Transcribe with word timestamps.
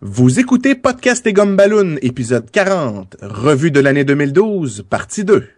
Vous 0.00 0.38
écoutez 0.38 0.76
Podcast 0.76 1.26
et 1.26 1.32
Gomme 1.32 1.56
Balloon, 1.56 1.96
épisode 2.02 2.48
40, 2.52 3.16
revue 3.20 3.72
de 3.72 3.80
l'année 3.80 4.04
2012, 4.04 4.84
partie 4.88 5.24
2. 5.24 5.48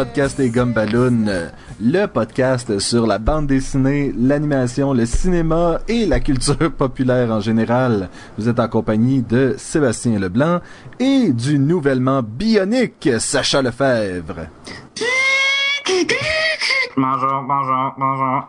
Podcast 0.00 0.40
et 0.40 0.48
Gumballoon, 0.48 1.26
le 1.78 2.06
podcast 2.06 2.78
sur 2.78 3.06
la 3.06 3.18
bande 3.18 3.48
dessinée, 3.48 4.14
l'animation, 4.16 4.94
le 4.94 5.04
cinéma 5.04 5.80
et 5.88 6.06
la 6.06 6.20
culture 6.20 6.72
populaire 6.78 7.30
en 7.30 7.40
général. 7.40 8.08
Vous 8.38 8.48
êtes 8.48 8.58
en 8.60 8.68
compagnie 8.68 9.20
de 9.20 9.56
Sébastien 9.58 10.18
Leblanc 10.18 10.60
et 10.98 11.32
du 11.34 11.58
nouvellement 11.58 12.22
bionique 12.22 13.10
Sacha 13.18 13.60
Lefebvre. 13.60 14.46
Bonjour, 16.96 17.44
bonjour, 17.46 17.94
bonjour. 17.98 18.48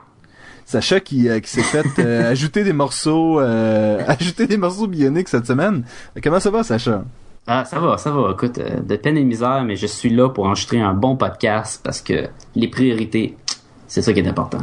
Sacha 0.63 1.02
qui, 1.02 1.27
euh, 1.27 1.41
qui 1.41 1.49
s'est 1.49 1.63
fait 1.63 1.84
euh, 1.99 2.31
ajouter 2.31 2.63
des 2.63 2.71
morceaux 2.71 3.41
euh, 3.41 4.02
ajouter 4.07 4.48
des 4.48 4.55
morceaux 4.55 4.88
bioniques 4.88 5.27
cette 5.27 5.48
semaine. 5.48 5.84
Comment 6.23 6.40
ça 6.40 6.49
va 6.49 6.63
Sacha? 6.63 7.04
Ah, 7.48 7.66
ça 7.66 7.80
va, 7.80 7.98
ça 7.98 8.12
va. 8.12 8.31
Écoute, 8.31 8.59
euh, 8.59 8.80
de 8.80 8.95
peine 8.95 9.18
et 9.18 9.23
misère, 9.23 9.63
mais 9.66 9.76
je 9.76 9.88
suis 9.88 10.09
là 10.09 10.30
pour 10.30 10.45
enregistrer 10.45 10.80
un 10.80 10.94
bon 10.94 11.16
podcast 11.16 11.82
parce 11.84 12.02
que 12.02 12.27
les 12.55 12.68
priorités, 12.68 13.36
c'est 13.88 14.02
ça 14.02 14.13
qui 14.13 14.20
est 14.20 14.27
important. 14.27 14.62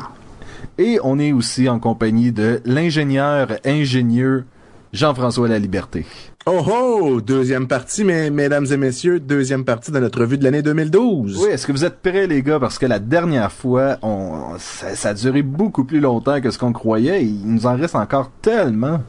Et 0.78 1.00
on 1.02 1.18
est 1.18 1.32
aussi 1.32 1.68
en 1.68 1.80
compagnie 1.80 2.30
de 2.30 2.60
l'ingénieur 2.64 3.48
ingénieux 3.64 4.44
Jean-François 4.92 5.48
Laliberté. 5.48 6.06
Oh 6.46 6.64
oh! 6.66 7.20
Deuxième 7.20 7.66
partie, 7.66 8.04
mais, 8.04 8.30
mesdames 8.30 8.64
et 8.70 8.76
messieurs, 8.76 9.20
deuxième 9.20 9.64
partie 9.64 9.90
de 9.90 9.98
notre 9.98 10.20
revue 10.20 10.38
de 10.38 10.44
l'année 10.44 10.62
2012. 10.62 11.42
Oui, 11.42 11.50
est-ce 11.50 11.66
que 11.66 11.72
vous 11.72 11.84
êtes 11.84 12.00
prêts, 12.00 12.26
les 12.26 12.42
gars? 12.42 12.58
Parce 12.58 12.78
que 12.78 12.86
la 12.86 12.98
dernière 13.00 13.52
fois, 13.52 13.96
on, 14.02 14.54
ça, 14.58 14.94
ça 14.94 15.10
a 15.10 15.14
duré 15.14 15.42
beaucoup 15.42 15.84
plus 15.84 16.00
longtemps 16.00 16.40
que 16.40 16.50
ce 16.50 16.58
qu'on 16.58 16.72
croyait. 16.72 17.22
Et 17.22 17.26
il 17.26 17.52
nous 17.52 17.66
en 17.66 17.76
reste 17.76 17.96
encore 17.96 18.30
tellement. 18.40 19.02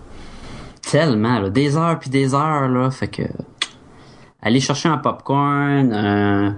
Tellement, 0.81 1.39
là, 1.39 1.49
des 1.49 1.77
heures 1.77 1.99
puis 1.99 2.09
des 2.09 2.33
heures, 2.33 2.67
là, 2.67 2.89
fait 2.91 3.07
que... 3.07 3.23
Allez 4.41 4.59
chercher 4.61 4.87
un 4.89 4.97
popcorn, 4.97 5.91
euh, 5.93 6.49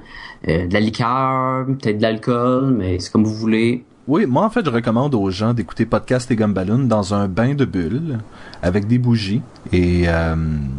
euh, 0.48 0.68
de 0.68 0.74
la 0.74 0.80
liqueur, 0.80 1.66
peut-être 1.66 1.98
de 1.98 2.02
l'alcool, 2.04 2.76
mais 2.78 3.00
c'est 3.00 3.12
comme 3.12 3.24
vous 3.24 3.34
voulez. 3.34 3.84
Oui, 4.08 4.26
moi, 4.26 4.44
en 4.46 4.50
fait, 4.50 4.64
je 4.66 4.70
recommande 4.70 5.16
aux 5.16 5.30
gens 5.32 5.54
d'écouter 5.54 5.86
Podcast 5.86 6.30
et 6.32 6.36
Gumballoon 6.36 6.80
dans 6.86 7.14
un 7.14 7.28
bain 7.28 7.54
de 7.56 7.66
bulles, 7.66 8.20
avec 8.62 8.88
des 8.88 8.98
bougies 8.98 9.42
et 9.72 10.04
euh, 10.08 10.36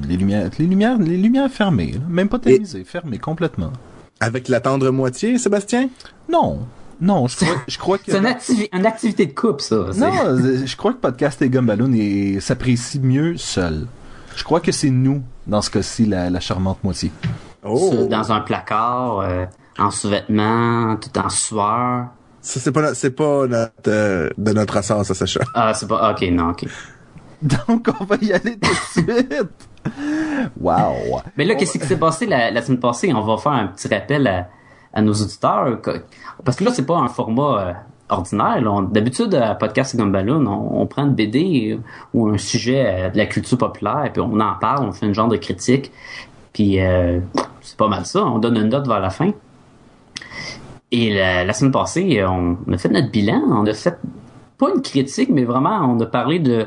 les 0.09 0.17
lumières, 0.17 0.49
les 0.59 0.67
lumières, 0.67 0.99
les 0.99 1.17
lumières 1.17 1.51
fermées, 1.51 1.93
là. 1.93 2.01
même 2.09 2.29
pas 2.29 2.39
tamisées, 2.39 2.85
fermées 2.85 3.19
complètement. 3.19 3.73
Avec 4.21 4.49
la 4.49 4.61
tendre 4.61 4.91
moitié, 4.91 5.39
Sébastien? 5.39 5.89
Non, 6.31 6.61
non, 7.01 7.27
je 7.27 7.37
crois, 7.37 7.55
je 7.67 7.79
crois 7.79 7.99
que... 7.99 8.13
C'est 8.13 8.19
une, 8.19 8.27
activi- 8.27 8.69
une 8.73 8.87
activité 8.87 9.27
de 9.27 9.33
couple, 9.33 9.63
ça. 9.63 9.87
Non, 9.97 10.13
je 10.65 10.77
crois 10.77 10.93
que 10.93 10.99
Podcast 10.99 11.43
et 11.43 11.49
Gumballoon 11.49 11.93
est- 11.95 12.39
s'apprécie 12.41 13.01
mieux 13.01 13.37
seul. 13.37 13.87
Je 14.37 14.45
crois 14.45 14.61
que 14.61 14.73
c'est 14.73 14.91
nous, 14.91 15.23
dans 15.47 15.63
ce 15.63 15.71
cas-ci, 15.71 16.07
la, 16.07 16.31
la 16.31 16.41
charmante 16.41 16.83
moitié. 16.85 17.11
Oh! 17.65 18.07
Dans 18.11 18.33
un 18.33 18.41
placard, 18.41 19.21
euh, 19.21 19.45
en 19.79 19.91
sous-vêtements, 19.91 20.97
tout 20.97 21.17
en 21.19 21.29
sueur. 21.29 22.07
Ça, 22.41 22.59
c'est 22.61 22.73
pas, 22.73 22.95
c'est 22.95 23.13
pas 23.13 23.47
notre, 23.47 23.73
euh, 23.89 24.31
de 24.37 24.53
notre 24.53 24.77
ressort, 24.77 25.05
ça, 25.05 25.15
Sacha. 25.15 25.41
Ah, 25.55 25.73
c'est 25.75 25.87
pas... 25.87 26.13
Ok, 26.13 26.23
non, 26.33 26.51
ok. 26.51 26.65
Donc, 27.43 27.89
on 28.01 28.05
va 28.05 28.17
y 28.21 28.33
aller 28.33 28.59
tout 28.59 28.71
de 28.71 29.05
suite. 29.07 29.69
Wow. 30.61 31.21
Mais 31.37 31.45
là, 31.45 31.55
qu'est-ce 31.55 31.79
qui 31.79 31.87
s'est 31.87 31.99
passé 31.99 32.27
la, 32.27 32.51
la 32.51 32.63
semaine 32.63 32.81
passée? 32.81 33.13
On 33.13 33.21
va 33.23 33.37
faire 33.37 33.53
un 33.53 33.67
petit 33.69 33.89
rappel 33.89 34.27
à, 34.27 34.49
à 34.93 35.03
nos 35.03 35.13
auditeurs. 35.13 35.81
Parce 36.45 36.57
que 36.57 36.65
là, 36.65 36.73
c'est 36.73 36.87
pas 36.87 36.97
un 36.97 37.09
format 37.09 37.61
euh, 37.61 37.73
ordinaire. 38.13 38.63
D'habitude, 38.91 39.35
à 39.35 39.55
Podcast 39.55 39.95
et 39.95 39.99
Gumballoon, 39.99 40.47
on, 40.47 40.83
on 40.83 40.87
prend 40.87 41.05
une 41.05 41.15
BD 41.15 41.79
ou 42.15 42.29
un 42.29 42.39
sujet 42.39 42.85
euh, 42.87 43.11
de 43.11 43.19
la 43.19 43.27
culture 43.27 43.59
populaire, 43.59 44.11
puis 44.13 44.21
on 44.21 44.39
en 44.41 44.55
parle, 44.61 44.85
on 44.85 44.93
fait 44.93 45.07
une 45.07 45.15
genre 45.15 45.29
de 45.29 45.37
critique. 45.37 45.91
Puis 46.53 46.81
euh, 46.81 47.21
c'est 47.63 47.77
pas 47.77 47.89
mal 47.89 48.05
ça. 48.05 48.25
On 48.25 48.39
donne 48.39 48.57
une 48.57 48.69
note 48.69 48.87
vers 48.87 49.01
la 49.01 49.11
fin. 49.11 49.31
Et 50.91 51.15
la, 51.15 51.51
semaine 51.55 51.73
passée, 51.73 52.23
on, 52.23 52.59
a 52.71 52.77
fait 52.77 52.91
notre 52.91 53.11
bilan. 53.11 53.43
On 53.49 53.65
a 53.65 53.73
fait 53.73 53.99
pas 54.59 54.69
une 54.75 54.83
critique, 54.83 55.31
mais 55.31 55.45
vraiment, 55.45 55.79
on 55.91 55.99
a 56.01 56.07
parlé 56.07 56.39
de 56.39 56.67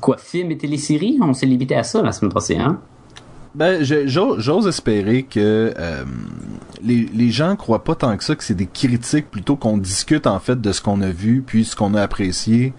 quoi, 0.00 0.16
films 0.16 0.52
et 0.52 0.56
téléséries. 0.56 1.18
On 1.20 1.34
s'est 1.34 1.44
limité 1.44 1.76
à 1.76 1.82
ça 1.82 2.02
la 2.02 2.12
semaine 2.12 2.32
passée, 2.32 2.56
hein? 2.56 2.80
Ben, 3.54 3.82
j'ose 3.82 4.66
espérer 4.68 5.24
que 5.24 5.74
euh, 5.76 6.04
les, 6.82 7.30
gens 7.30 7.56
croient 7.56 7.84
pas 7.84 7.94
tant 7.94 8.16
que 8.16 8.24
ça 8.24 8.34
que 8.34 8.44
c'est 8.44 8.54
des 8.54 8.66
critiques 8.66 9.30
plutôt 9.30 9.56
qu'on 9.56 9.78
discute 9.78 10.26
en 10.26 10.38
fait 10.38 10.60
de 10.60 10.72
ce 10.72 10.80
qu'on 10.80 11.00
a 11.00 11.10
vu 11.10 11.42
puis 11.46 11.64
ce 11.64 11.76
qu'on 11.76 11.94
a 11.94 12.02
apprécié 12.02 12.72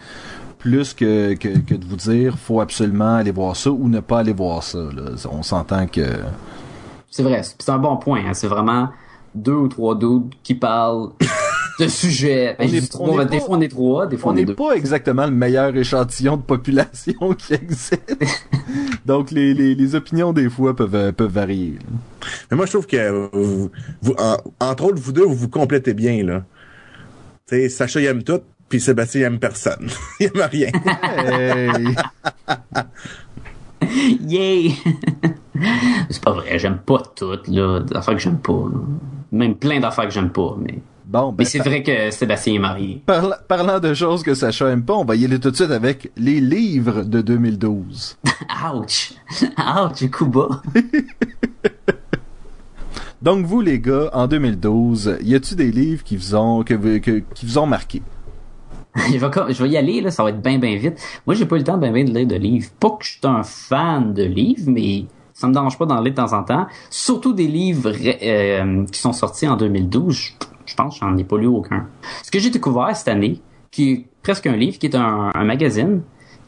plus 0.58 0.94
que, 0.94 1.34
que, 1.34 1.74
de 1.74 1.86
vous 1.86 1.96
dire 1.96 2.38
faut 2.38 2.62
absolument 2.62 3.16
aller 3.16 3.32
voir 3.32 3.56
ça 3.56 3.72
ou 3.72 3.88
ne 3.88 4.00
pas 4.00 4.20
aller 4.20 4.34
voir 4.34 4.64
ça. 4.64 4.80
Là. 4.80 5.12
On 5.32 5.44
s'entend 5.44 5.88
que 5.88 6.06
C'est 7.10 7.24
vrai, 7.24 7.42
c'est 7.44 7.70
un 7.70 7.80
bon 7.80 7.98
point. 7.98 8.22
hein. 8.28 8.34
C'est 8.34 8.48
vraiment 8.48 8.90
deux 9.34 9.54
ou 9.54 9.68
trois 9.68 9.98
dudes 9.98 10.34
qui 10.44 10.56
parlent 10.56 11.10
de 11.86 11.88
sujets. 11.90 12.56
Ben, 12.58 12.68
On 12.70 12.74
est- 12.74 12.82
on 12.84 12.88
trois, 12.88 13.22
est 13.24 13.26
des 13.26 13.38
pas- 13.40 13.46
fois 13.46 13.58
on 13.58 13.62
est 13.62 13.68
trois, 13.68 14.08
des 14.08 14.18
fois 14.18 14.32
on 14.32 14.36
on, 14.36 14.38
est 14.38 14.42
n'est 14.42 14.46
deux. 14.46 14.56
pas 14.56 14.74
exactement 14.74 15.26
le 15.26 15.32
meilleur 15.32 15.76
échantillon 15.76 16.38
de 16.38 16.42
population 16.44 17.14
qui 17.38 17.54
existe. 17.54 18.02
Donc 19.06 19.32
les, 19.32 19.54
les, 19.54 19.76
les 19.76 19.96
opinions 19.96 20.34
des 20.34 20.50
fois 20.50 20.76
peuvent, 20.76 20.96
euh, 20.96 21.12
peuvent 21.12 21.32
varier. 21.32 21.74
là. 21.80 22.28
Mais 22.50 22.58
moi, 22.58 22.66
je 22.66 22.72
trouve 22.72 22.88
que 22.88 23.30
vous, 23.34 23.70
vous- 24.02 24.16
en- 24.18 24.38
entre 24.60 24.84
autres, 24.86 25.00
vous 25.02 25.12
deux, 25.12 25.24
vous 25.26 25.36
vous 25.36 25.50
complétez 25.50 25.94
bien, 25.94 26.24
là. 26.24 26.44
Tu 27.48 27.56
sais, 27.56 27.70
Sacha, 27.70 28.00
il 28.00 28.06
aime 28.06 28.24
tout, 28.24 28.40
puis 28.70 28.80
Sébastien, 28.80 29.22
il 29.22 29.24
aime 29.26 29.40
personne. 29.40 29.90
il 30.20 30.28
aime 30.28 30.48
rien. 30.52 30.70
Yay! 34.28 34.74
c'est 36.10 36.24
pas 36.24 36.32
vrai, 36.34 36.58
j'aime 36.60 36.78
pas 36.78 37.02
toutes, 37.16 37.48
là, 37.48 37.80
des 37.82 37.96
affaires 37.96 38.14
que 38.16 38.22
j'aime 38.22 38.38
pas. 38.40 38.54
là. 38.54 38.80
Même 39.32 39.56
plein 39.56 39.80
d'affaires 39.80 40.06
que 40.06 40.12
j'aime 40.12 40.30
pas, 40.30 40.56
mais. 40.60 40.80
Bon, 41.12 41.30
ben, 41.30 41.36
Mais 41.40 41.46
c'est 41.46 41.60
vrai 41.60 41.84
que 41.84 42.10
Sébastien 42.10 42.54
est 42.54 42.60
marié. 42.60 43.02
Parla- 43.06 43.38
parlant 43.46 43.80
de 43.82 43.94
choses 43.94 44.24
que 44.24 44.34
Sacha 44.34 44.70
aime 44.70 44.84
pas, 44.86 44.94
on 44.94 45.04
va 45.04 45.18
y 45.18 45.26
aller 45.26 45.40
tout 45.40 45.52
de 45.52 45.56
suite 45.58 45.72
avec 45.72 46.10
les 46.16 46.40
livres 46.40 47.04
de 47.04 47.20
2012. 47.22 48.18
Ouch! 48.74 49.14
Ouch, 49.58 50.10
coup 50.10 50.28
bas. 50.28 50.62
Donc 53.22 53.46
vous 53.46 53.62
les 53.62 53.80
gars, 53.80 54.10
en 54.14 54.28
2012, 54.28 55.18
y 55.22 55.36
a-tu 55.36 55.56
des 55.56 55.72
livres 55.72 56.04
qui 56.04 56.18
vous 56.18 56.34
ont 56.36 56.64
que, 56.64 56.74
vous- 56.74 57.00
que- 57.00 57.22
qui 57.36 57.46
vous 57.46 57.58
ont 57.60 57.68
marqué? 57.68 58.02
Je, 58.96 59.18
vais, 59.18 59.30
com- 59.32 59.46
je 59.50 59.64
vais 59.64 59.70
y 59.70 59.78
aller, 59.78 60.02
là, 60.02 60.12
ça 60.12 60.24
va 60.24 60.30
être 60.32 60.42
bien, 60.42 60.58
bien 60.60 60.76
vite. 60.78 60.96
Moi, 61.28 61.36
j'ai 61.36 61.46
pas 61.46 61.56
eu 61.56 61.60
le 61.60 61.64
temps 61.66 61.78
ben 61.78 61.92
de 61.94 62.12
lire 62.12 62.28
de 62.28 62.36
livres. 62.36 62.70
Pas 62.80 62.90
que 62.90 63.06
je 63.06 63.12
suis 63.12 63.20
un 63.24 63.44
fan 63.44 64.14
de 64.14 64.24
livres, 64.24 64.64
mais 64.68 65.06
ça 65.34 65.48
me 65.48 65.54
dérange 65.54 65.78
pas 65.78 65.86
d'en 65.86 66.02
lire 66.02 66.14
de 66.14 66.18
temps 66.18 66.34
en 66.34 66.44
temps. 66.44 66.68
Surtout 66.90 67.34
des 67.34 67.48
livres 67.48 67.92
euh, 68.24 68.86
qui 68.92 69.00
sont 69.00 69.14
sortis 69.14 69.48
en 69.48 69.56
2012. 69.56 70.14
Je, 70.16 70.32
je 70.66 70.76
pense 70.76 71.00
que 71.00 71.06
j'en 71.06 71.16
ai 71.18 71.24
pas 71.24 71.38
lu 71.38 71.48
aucun. 71.48 71.88
Ce 72.24 72.32
que 72.32 72.40
j'ai 72.40 72.50
découvert 72.50 72.96
cette 72.96 73.08
année, 73.08 73.42
qui 73.72 73.92
est 73.92 74.06
presque 74.24 74.48
un 74.48 74.56
livre, 74.56 74.78
qui 74.78 74.86
est 74.88 74.96
un, 74.96 75.32
un 75.34 75.44
magazine, 75.44 76.02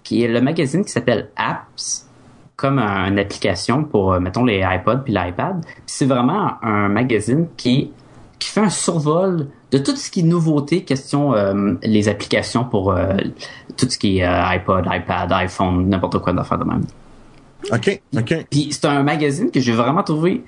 qui 0.04 0.24
est 0.24 0.28
le 0.28 0.42
magazine 0.42 0.84
qui 0.84 0.92
s'appelle 0.92 1.30
Apps, 1.36 2.08
comme 2.56 2.78
un- 2.80 3.08
une 3.10 3.20
application 3.20 3.84
pour, 3.84 4.14
euh, 4.14 4.20
mettons, 4.20 4.44
les 4.46 4.60
iPods 4.66 5.00
puis 5.06 5.14
l'iPad. 5.14 5.66
C'est 5.86 6.06
vraiment 6.06 6.54
un 6.64 6.88
magazine 6.90 7.48
qui 7.58 7.92
qui 8.40 8.50
fait 8.50 8.60
un 8.62 8.70
survol 8.70 9.48
de 9.72 9.78
tout 9.78 9.96
ce 9.96 10.12
qui 10.12 10.20
est 10.20 10.24
nouveauté, 10.24 10.84
question 10.84 11.34
euh, 11.34 11.76
les 11.82 12.10
applications 12.10 12.66
pour 12.66 12.92
euh, 12.92 13.14
tout 13.78 13.90
ce 13.90 13.98
qui 13.98 14.18
est 14.20 14.26
euh, 14.26 14.44
iPod, 14.48 14.86
iPad, 14.86 15.32
iPhone, 15.32 15.88
n'importe 15.88 16.20
quoi 16.20 16.34
d'affaires 16.34 16.58
de 16.58 16.66
même. 16.66 16.84
OK, 17.72 18.02
OK. 18.18 18.46
Puis 18.52 18.68
c'est 18.72 18.84
un 18.86 19.02
magazine 19.02 19.50
que 19.50 19.62
j'ai 19.62 19.72
vraiment 19.72 20.04
trouvé 20.04 20.44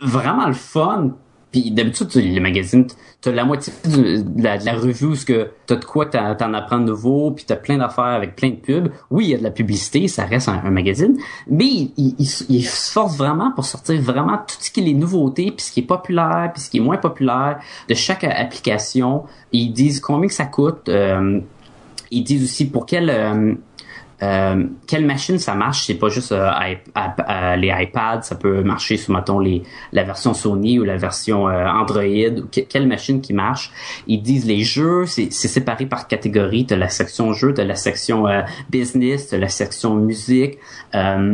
vraiment 0.00 0.46
le 0.46 0.52
fun. 0.54 1.10
Puis 1.56 1.70
d'habitude, 1.70 2.08
tu- 2.08 2.20
les 2.20 2.38
magazines, 2.38 2.86
t'as 3.22 3.32
la 3.32 3.46
moitié 3.46 3.72
de 3.86 4.42
la, 4.42 4.74
revue 4.74 5.06
où 5.06 5.14
que 5.24 5.48
t'as 5.66 5.76
de 5.76 5.84
quoi 5.86 6.04
t'en 6.04 6.34
de 6.34 6.84
nouveau, 6.84 7.30
puis 7.30 7.46
t'as 7.46 7.56
plein 7.56 7.78
d'affaires 7.78 8.04
avec 8.04 8.36
plein 8.36 8.50
de 8.50 8.56
pubs. 8.56 8.90
Oui, 9.10 9.24
il 9.24 9.30
y 9.30 9.34
a 9.34 9.38
de 9.38 9.42
la 9.42 9.50
publicité, 9.50 10.06
ça 10.06 10.26
reste 10.26 10.50
un, 10.50 10.70
magazine, 10.70 11.16
mais 11.48 11.64
il, 11.96 12.14
il, 12.18 12.64
se 12.66 12.92
force 12.92 13.16
vraiment 13.16 13.52
pour 13.52 13.64
sortir 13.64 13.98
vraiment 14.02 14.36
tout 14.36 14.56
ce 14.58 14.70
qui 14.70 14.80
est 14.80 14.84
les 14.84 14.92
nouveautés, 14.92 15.50
puis 15.50 15.64
ce 15.64 15.72
qui 15.72 15.80
est 15.80 15.86
populaire, 15.86 16.50
puis 16.52 16.62
ce 16.62 16.68
qui 16.68 16.76
est 16.76 16.80
moins 16.80 16.98
populaire 16.98 17.58
de 17.88 17.94
chaque 17.94 18.24
application. 18.24 19.24
Ils 19.50 19.72
disent 19.72 20.00
combien 20.00 20.28
que 20.28 20.34
ça 20.34 20.44
coûte. 20.44 20.90
euh, 20.90 21.40
ils 22.10 22.22
disent 22.22 22.44
aussi 22.44 22.66
pour 22.66 22.84
quel 22.84 23.08
euh, 23.08 23.54
euh, 24.22 24.64
quelle 24.86 25.04
machine 25.04 25.38
ça 25.38 25.54
marche? 25.54 25.84
C'est 25.86 25.94
pas 25.94 26.08
juste 26.08 26.32
euh, 26.32 26.50
les 27.56 27.72
iPads, 27.82 28.22
ça 28.22 28.34
peut 28.34 28.62
marcher 28.62 28.96
sur, 28.96 29.14
mettons, 29.14 29.38
les, 29.38 29.62
la 29.92 30.04
version 30.04 30.32
Sony 30.32 30.78
ou 30.78 30.84
la 30.84 30.96
version 30.96 31.48
euh, 31.48 31.66
Android. 31.66 32.02
quelle 32.50 32.86
machine 32.86 33.20
qui 33.20 33.34
marche? 33.34 33.70
Ils 34.06 34.22
disent 34.22 34.46
les 34.46 34.62
jeux, 34.62 35.06
c'est 35.06 35.30
séparé 35.30 35.86
par 35.86 36.08
catégorie. 36.08 36.66
T'as 36.66 36.76
la 36.76 36.88
section 36.88 37.32
jeux, 37.32 37.52
t'as 37.52 37.64
la 37.64 37.76
section 37.76 38.26
euh, 38.26 38.42
business, 38.70 39.28
t'as 39.28 39.38
la 39.38 39.48
section 39.48 39.94
musique. 39.94 40.58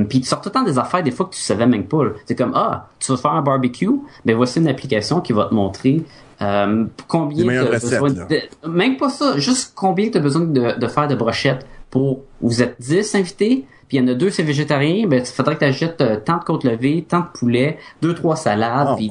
Puis 0.08 0.20
tu 0.20 0.26
sors 0.26 0.40
tout 0.40 0.48
le 0.48 0.52
temps 0.52 0.64
des 0.64 0.78
affaires 0.78 1.02
des 1.02 1.12
fois 1.12 1.26
que 1.26 1.34
tu 1.34 1.40
savais 1.40 1.66
même 1.66 1.84
pas. 1.84 2.02
C'est 2.26 2.36
comme, 2.36 2.52
ah, 2.54 2.88
tu 2.98 3.12
veux 3.12 3.18
faire 3.18 3.32
un 3.32 3.42
barbecue? 3.42 3.90
Ben 4.24 4.36
voici 4.36 4.58
une 4.58 4.68
application 4.68 5.20
qui 5.20 5.32
va 5.32 5.44
te 5.44 5.54
montrer 5.54 6.02
euh, 6.42 6.86
combien 7.06 7.64
tu 7.64 7.70
besoin 7.70 8.10
de, 8.10 8.68
même 8.68 8.96
pas 8.96 9.08
ça, 9.10 9.38
juste 9.38 9.72
combien 9.76 10.10
tu 10.10 10.18
as 10.18 10.20
besoin 10.20 10.42
de, 10.42 10.78
de, 10.78 10.86
faire 10.88 11.06
de 11.06 11.14
brochettes 11.14 11.64
pour 11.92 12.22
vous 12.40 12.62
êtes 12.62 12.76
10 12.80 13.14
invités, 13.14 13.66
puis 13.86 13.98
il 13.98 14.00
y 14.00 14.02
en 14.02 14.08
a 14.08 14.14
deux 14.14 14.30
c'est 14.30 14.42
végétarien, 14.42 15.06
ben 15.06 15.20
il 15.20 15.26
faudrait 15.26 15.56
que 15.56 15.60
tu 15.60 15.66
achètes 15.66 16.00
euh, 16.00 16.16
tant 16.24 16.38
de 16.38 16.44
côtes 16.44 16.64
levées, 16.64 17.04
tant 17.06 17.20
de 17.20 17.26
poulet, 17.38 17.78
deux 18.00 18.14
trois 18.14 18.34
salades, 18.34 18.88
oh, 18.92 18.96
puis 18.96 19.10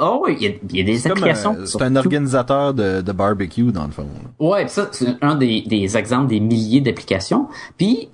oh 0.00 0.22
oui, 0.24 0.36
il 0.40 0.78
y 0.78 0.80
a, 0.80 0.84
des 0.84 1.06
applications. 1.08 1.56
Euh, 1.58 1.66
c'est 1.66 1.82
un 1.82 1.96
organisateur 1.96 2.72
de, 2.72 3.00
de, 3.00 3.12
barbecue 3.12 3.72
dans 3.72 3.84
le 3.84 3.90
fond. 3.90 4.06
Ouais, 4.38 4.68
ça 4.68 4.88
c'est 4.92 5.16
un 5.20 5.34
des, 5.34 5.62
des 5.62 5.96
exemples 5.96 6.28
des 6.28 6.38
milliers 6.38 6.80
d'applications. 6.80 7.48
Puis 7.76 8.08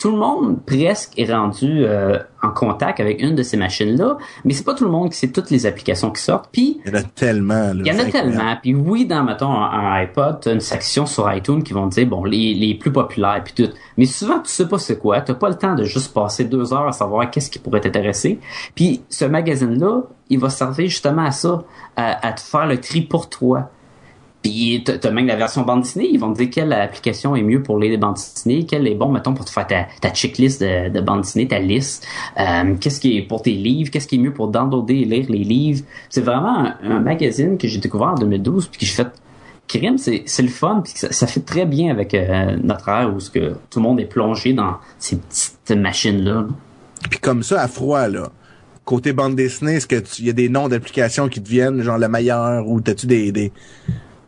tout 0.00 0.10
le 0.10 0.16
monde 0.16 0.64
presque 0.64 1.12
est 1.18 1.30
rendu 1.30 1.84
euh, 1.84 2.18
en 2.42 2.48
contact 2.48 3.00
avec 3.00 3.20
une 3.20 3.34
de 3.34 3.42
ces 3.42 3.58
machines-là, 3.58 4.16
mais 4.46 4.54
c'est 4.54 4.64
pas 4.64 4.72
tout 4.72 4.84
le 4.84 4.90
monde 4.90 5.10
qui 5.10 5.18
sait 5.18 5.28
toutes 5.28 5.50
les 5.50 5.66
applications 5.66 6.10
qui 6.10 6.22
sortent. 6.22 6.48
Puis 6.50 6.80
il 6.86 6.90
y 6.90 6.96
en 6.96 7.00
a 7.00 7.02
tellement. 7.02 7.72
il 7.74 7.86
y 7.86 7.92
en 7.92 7.98
a 7.98 8.06
tellement. 8.06 8.56
Puis 8.62 8.74
oui, 8.74 9.04
dans 9.04 9.22
mettons 9.22 9.52
un, 9.52 9.92
iPod, 10.00 10.40
t'as 10.40 10.54
une 10.54 10.60
section 10.60 11.04
sur 11.04 11.30
iTunes 11.30 11.62
qui 11.62 11.74
vont 11.74 11.86
te 11.90 11.96
dire 11.96 12.06
bon 12.06 12.24
les, 12.24 12.54
les 12.54 12.74
plus 12.74 12.90
populaires 12.90 13.42
puis 13.44 13.52
tout. 13.52 13.70
Mais 13.98 14.06
souvent 14.06 14.40
tu 14.40 14.50
sais 14.50 14.66
pas 14.66 14.78
c'est 14.78 14.98
quoi. 14.98 15.20
T'as 15.20 15.34
pas 15.34 15.50
le 15.50 15.56
temps 15.56 15.74
de 15.74 15.84
juste 15.84 16.14
passer 16.14 16.44
deux 16.44 16.72
heures 16.72 16.88
à 16.88 16.92
savoir 16.92 17.30
qu'est-ce 17.30 17.50
qui 17.50 17.58
pourrait 17.58 17.82
t'intéresser. 17.82 18.40
Puis 18.74 19.02
ce 19.10 19.26
magazine-là, 19.26 20.04
il 20.30 20.38
va 20.38 20.48
servir 20.48 20.88
justement 20.88 21.26
à 21.26 21.30
ça, 21.30 21.62
à, 21.96 22.26
à 22.26 22.32
te 22.32 22.40
faire 22.40 22.66
le 22.66 22.80
tri 22.80 23.02
pour 23.02 23.28
toi. 23.28 23.68
Puis 24.42 24.82
t'as 24.84 25.10
même 25.10 25.26
la 25.26 25.36
version 25.36 25.62
bande 25.62 25.82
dessinée, 25.82 26.08
ils 26.10 26.18
vont 26.18 26.32
te 26.32 26.38
dire 26.38 26.48
quelle 26.50 26.72
application 26.72 27.36
est 27.36 27.42
mieux 27.42 27.62
pour 27.62 27.78
des 27.78 27.96
bandes 27.98 28.14
dessinées, 28.14 28.64
quelle 28.64 28.86
est 28.86 28.94
bon, 28.94 29.10
mettons, 29.10 29.34
pour 29.34 29.44
te 29.44 29.50
faire 29.50 29.66
ta, 29.66 29.86
ta 30.00 30.10
checklist 30.10 30.62
de, 30.62 30.88
de 30.88 31.00
bande 31.00 31.22
dessinée, 31.22 31.46
ta 31.46 31.58
liste. 31.58 32.06
Euh, 32.38 32.74
qu'est-ce 32.80 33.00
qui 33.00 33.18
est 33.18 33.22
pour 33.22 33.42
tes 33.42 33.52
livres, 33.52 33.90
qu'est-ce 33.90 34.08
qui 34.08 34.14
est 34.14 34.18
mieux 34.18 34.32
pour 34.32 34.48
downloader 34.48 34.94
et 34.94 35.04
lire 35.04 35.26
les 35.28 35.44
livres? 35.44 35.84
C'est 36.08 36.22
vraiment 36.22 36.72
un, 36.82 37.00
magazine 37.00 37.58
que 37.58 37.68
j'ai 37.68 37.78
découvert 37.78 38.08
en 38.08 38.14
2012 38.14 38.68
puis 38.68 38.80
que 38.80 38.86
j'ai 38.86 38.92
fait 38.92 39.08
crime, 39.68 39.98
c'est, 39.98 40.22
c'est 40.26 40.42
le 40.42 40.48
fun 40.48 40.80
puis 40.82 40.92
ça, 40.96 41.12
ça 41.12 41.26
fait 41.26 41.40
très 41.40 41.64
bien 41.64 41.90
avec 41.90 42.14
euh, 42.14 42.56
notre 42.62 42.88
ère 42.88 43.14
où 43.14 43.20
ce 43.20 43.30
que 43.30 43.54
tout 43.70 43.78
le 43.78 43.82
monde 43.82 44.00
est 44.00 44.06
plongé 44.06 44.52
dans 44.52 44.76
ces 44.98 45.16
petites 45.16 45.70
machines 45.70 46.24
là. 46.24 46.46
Puis 47.08 47.20
comme 47.20 47.42
ça 47.42 47.60
à 47.60 47.68
froid 47.68 48.08
là. 48.08 48.30
Côté 48.84 49.12
bande 49.12 49.36
dessinée, 49.36 49.74
est-ce 49.74 49.86
que 49.86 50.02
il 50.18 50.26
y 50.26 50.30
a 50.30 50.32
des 50.32 50.48
noms 50.48 50.68
d'applications 50.68 51.28
qui 51.28 51.40
te 51.40 51.48
viennent, 51.48 51.82
genre 51.82 51.98
le 51.98 52.08
meilleur, 52.08 52.66
ou 52.66 52.80
t'as-tu 52.80 53.06
des, 53.06 53.52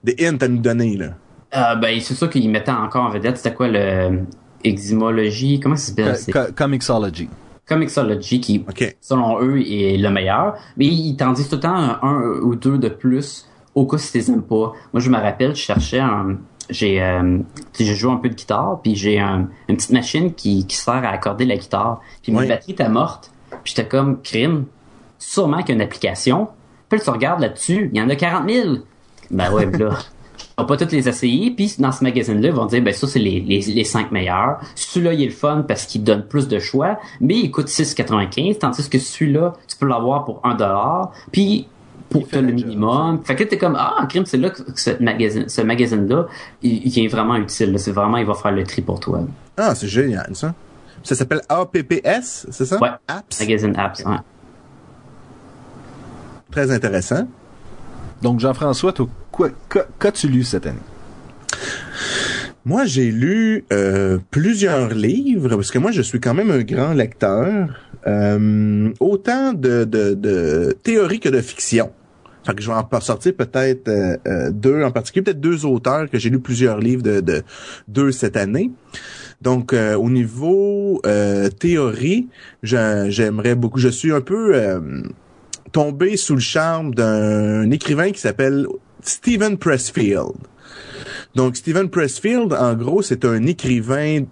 des 0.04 0.16
hints 0.20 0.38
à 0.40 0.48
nous 0.48 0.58
donner, 0.58 0.96
là. 0.96 1.10
Euh, 1.54 1.74
ben, 1.76 2.00
c'est 2.00 2.14
sûr 2.14 2.30
qu'ils 2.30 2.48
mettaient 2.48 2.70
encore 2.70 3.04
en 3.04 3.10
vedette, 3.10 3.36
c'était 3.36 3.54
quoi 3.54 3.68
le 3.68 4.20
eximologie, 4.64 5.60
comment 5.60 5.76
ça 5.76 5.92
s'appelle? 5.92 6.54
Comixology. 6.54 7.28
Comixology 7.68 8.40
qui, 8.40 8.64
selon 9.00 9.40
eux, 9.42 9.60
est 9.60 9.96
le 9.96 10.10
meilleur. 10.10 10.54
Mais 10.76 10.86
ils 10.86 11.16
t'en 11.16 11.32
disent 11.32 11.48
tout 11.48 11.56
le 11.56 11.62
temps 11.62 11.98
un, 12.02 12.22
ou 12.42 12.54
deux 12.54 12.78
de 12.78 12.88
plus 12.88 13.48
au 13.74 13.86
cas 13.86 13.98
si 13.98 14.12
tu 14.12 14.32
pas. 14.40 14.72
Moi, 14.92 15.00
je 15.00 15.10
me 15.10 15.16
rappelle, 15.16 15.54
je 15.54 15.62
cherchais 15.62 16.00
un, 16.00 16.38
j'ai, 16.70 17.02
euh, 17.02 17.38
je 17.78 17.92
joue 17.94 18.10
un 18.10 18.16
peu 18.16 18.28
de 18.28 18.34
guitare, 18.34 18.80
puis 18.82 18.94
j'ai 18.94 19.18
un, 19.18 19.48
une 19.68 19.76
petite 19.76 19.92
machine 19.92 20.34
qui, 20.34 20.66
qui 20.66 20.76
sert 20.76 20.94
à 20.94 21.08
accorder 21.08 21.44
la 21.44 21.56
guitare. 21.56 22.00
Puis 22.22 22.32
ma 22.32 22.44
batterie 22.46 22.72
était 22.72 22.88
morte. 22.88 23.30
Puis 23.62 23.74
j'étais 23.74 23.88
comme, 23.88 24.20
crime, 24.22 24.66
sûrement 25.18 25.58
qu'il 25.58 25.70
y 25.70 25.72
a 25.72 25.74
une 25.76 25.82
application. 25.82 26.48
Puis 26.88 27.00
tu 27.00 27.10
regardes 27.10 27.40
là-dessus, 27.40 27.90
il 27.92 27.98
y 27.98 28.02
en 28.02 28.10
a 28.10 28.16
40 28.16 28.50
000. 28.50 28.74
Ben 29.32 29.52
ouais, 29.52 29.66
là, 29.66 29.90
on 30.58 30.62
va 30.62 30.68
pas 30.68 30.76
toutes 30.76 30.92
les 30.92 31.08
essayer. 31.08 31.50
Puis 31.50 31.76
dans 31.78 31.92
ce 31.92 32.04
magazine-là, 32.04 32.48
ils 32.48 32.54
vont 32.54 32.66
dire, 32.66 32.82
ben 32.82 32.92
ça, 32.92 33.06
c'est 33.06 33.18
les, 33.18 33.40
les, 33.40 33.60
les 33.60 33.84
5 33.84 34.12
meilleurs. 34.12 34.60
Celui-là, 34.74 35.14
il 35.14 35.22
est 35.22 35.26
le 35.26 35.32
fun 35.32 35.64
parce 35.66 35.86
qu'il 35.86 36.04
donne 36.04 36.26
plus 36.26 36.48
de 36.48 36.58
choix, 36.58 36.98
mais 37.20 37.36
il 37.38 37.50
coûte 37.50 37.68
6,95, 37.68 38.58
tandis 38.58 38.88
que 38.88 38.98
celui-là, 38.98 39.54
tu 39.66 39.76
peux 39.76 39.86
l'avoir 39.86 40.24
pour 40.24 40.40
1 40.44 40.54
dollar. 40.54 41.12
Puis 41.32 41.66
pour 42.10 42.26
le 42.30 42.42
minimum. 42.42 43.20
Fait 43.24 43.34
que 43.34 43.44
t'es 43.44 43.56
comme 43.56 43.74
ah 43.78 44.04
crime 44.06 44.26
c'est 44.26 44.36
là 44.36 44.50
que 44.50 44.60
ce 44.74 45.02
magazine 45.02 45.48
ce 45.48 45.62
magazine 45.62 46.06
là 46.06 46.26
il, 46.62 46.98
est 46.98 47.08
vraiment 47.08 47.36
utile 47.36 47.78
c'est 47.78 47.90
vraiment 47.90 48.18
il 48.18 48.26
va 48.26 48.34
faire 48.34 48.52
le 48.52 48.64
tri 48.64 48.82
pour 48.82 49.00
toi. 49.00 49.20
Ah 49.56 49.74
c'est 49.74 49.88
génial 49.88 50.28
ça. 50.34 50.52
Ça 51.02 51.14
s'appelle 51.14 51.40
APPS 51.48 52.48
c'est 52.50 52.66
ça? 52.66 52.78
Ouais. 52.78 52.90
Apps? 53.08 53.40
Magazine 53.40 53.74
Apps. 53.78 54.04
Ouais. 54.04 54.18
Très 56.50 56.70
intéressant. 56.70 57.26
Donc, 58.20 58.38
Jean-François, 58.38 58.92
qu'as-tu 59.98 60.28
lu 60.28 60.44
cette 60.44 60.66
année? 60.66 60.78
Moi, 62.64 62.84
j'ai 62.84 63.10
lu 63.10 63.64
euh, 63.72 64.18
plusieurs 64.30 64.94
livres, 64.94 65.56
parce 65.56 65.72
que 65.72 65.78
moi, 65.78 65.90
je 65.90 66.00
suis 66.00 66.20
quand 66.20 66.32
même 66.32 66.52
un 66.52 66.62
grand 66.62 66.92
lecteur, 66.92 67.70
euh, 68.06 68.92
autant 69.00 69.52
de, 69.52 69.82
de, 69.84 70.76
théorie 70.84 71.18
que 71.18 71.28
de 71.28 71.40
fiction. 71.40 71.90
Fait 72.46 72.54
que 72.54 72.62
je 72.62 72.68
vais 72.68 72.76
en 72.76 73.00
sortir 73.00 73.34
peut-être 73.34 73.88
euh, 73.88 74.50
deux 74.52 74.82
en 74.84 74.92
particulier, 74.92 75.24
peut-être 75.24 75.40
deux 75.40 75.64
auteurs 75.64 76.08
que 76.08 76.18
j'ai 76.18 76.30
lu 76.30 76.38
plusieurs 76.38 76.78
livres 76.78 77.02
de 77.02 77.42
deux 77.88 78.12
cette 78.12 78.36
année. 78.36 78.70
Donc, 79.40 79.74
au 79.74 80.08
niveau 80.08 81.02
théorie, 81.58 82.28
j'aimerais 82.62 83.56
beaucoup. 83.56 83.80
Je 83.80 83.88
suis 83.88 84.12
un 84.12 84.20
peu 84.20 84.54
tombé 85.72 86.16
sous 86.16 86.34
le 86.34 86.40
charme 86.40 86.94
d'un 86.94 87.68
écrivain 87.72 88.12
qui 88.12 88.20
s'appelle 88.20 88.66
Stephen 89.02 89.58
Pressfield. 89.58 90.36
Donc, 91.34 91.56
Stephen 91.56 91.88
Pressfield, 91.88 92.52
en 92.52 92.74
gros, 92.74 93.02
c'est 93.02 93.24
un 93.24 93.44
écrivain 93.46 94.24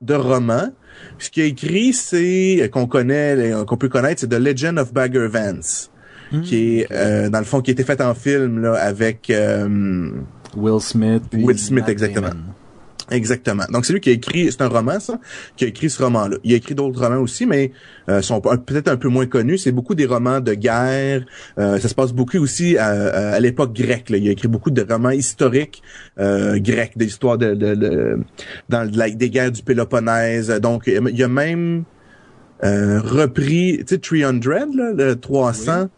de 0.00 0.14
romans. 0.14 0.70
Ce 1.18 1.30
qu'il 1.30 1.42
a 1.42 1.46
écrit, 1.46 1.92
c'est 1.92 2.68
qu'on 2.72 2.86
connaît, 2.86 3.52
qu'on 3.66 3.76
peut 3.76 3.88
connaître, 3.88 4.20
c'est 4.20 4.28
The 4.28 4.38
Legend 4.38 4.78
of 4.78 4.92
Bagger 4.92 5.28
Vance, 5.28 5.90
hmm. 6.32 6.42
qui 6.42 6.80
est 6.80 6.92
euh, 6.92 7.28
dans 7.30 7.38
le 7.38 7.44
fond 7.44 7.60
qui 7.60 7.70
a 7.70 7.72
été 7.72 7.84
fait 7.84 8.00
en 8.00 8.14
film 8.14 8.60
là 8.60 8.74
avec 8.74 9.30
euh, 9.30 10.10
Will 10.56 10.80
Smith. 10.80 11.22
Will 11.32 11.58
Smith, 11.58 11.88
exactement. 11.88 12.30
Exactement. 13.10 13.64
Donc 13.72 13.84
c'est 13.84 13.92
lui 13.92 14.00
qui 14.00 14.10
a 14.10 14.12
écrit, 14.12 14.50
c'est 14.50 14.62
un 14.62 14.68
roman 14.68 15.00
ça, 15.00 15.18
qui 15.56 15.64
a 15.64 15.68
écrit 15.68 15.90
ce 15.90 16.02
roman-là. 16.02 16.36
Il 16.44 16.52
a 16.52 16.56
écrit 16.56 16.74
d'autres 16.74 17.00
romans 17.00 17.20
aussi, 17.20 17.46
mais 17.46 17.72
euh, 18.08 18.22
sont 18.22 18.40
peut-être 18.40 18.88
un 18.88 18.96
peu 18.96 19.08
moins 19.08 19.26
connus. 19.26 19.58
C'est 19.58 19.72
beaucoup 19.72 19.94
des 19.94 20.06
romans 20.06 20.40
de 20.40 20.54
guerre. 20.54 21.24
Euh, 21.58 21.78
ça 21.78 21.88
se 21.88 21.94
passe 21.94 22.12
beaucoup 22.12 22.38
aussi 22.38 22.78
à, 22.78 23.38
l'époque 23.40 23.72
grecque. 23.72 24.10
Là. 24.10 24.18
Il 24.18 24.28
a 24.28 24.32
écrit 24.32 24.48
beaucoup 24.48 24.70
de 24.70 24.86
romans 24.88 25.10
historiques 25.10 25.82
euh, 26.18 26.58
grecs, 26.58 26.96
des 26.96 27.06
histoires 27.06 27.38
de, 27.38 27.54
de, 27.54 28.18
dans 28.68 28.88
des 28.88 29.30
guerres 29.30 29.52
du 29.52 29.62
Péloponnèse. 29.62 30.48
Donc 30.60 30.84
il 30.86 31.22
a 31.22 31.28
même 31.28 31.84
euh, 32.62 33.00
repris, 33.00 33.78
tu 33.86 33.94
sais, 33.94 33.98
300, 33.98 34.76
là, 34.76 34.92
le 34.92 35.16
300. 35.16 35.88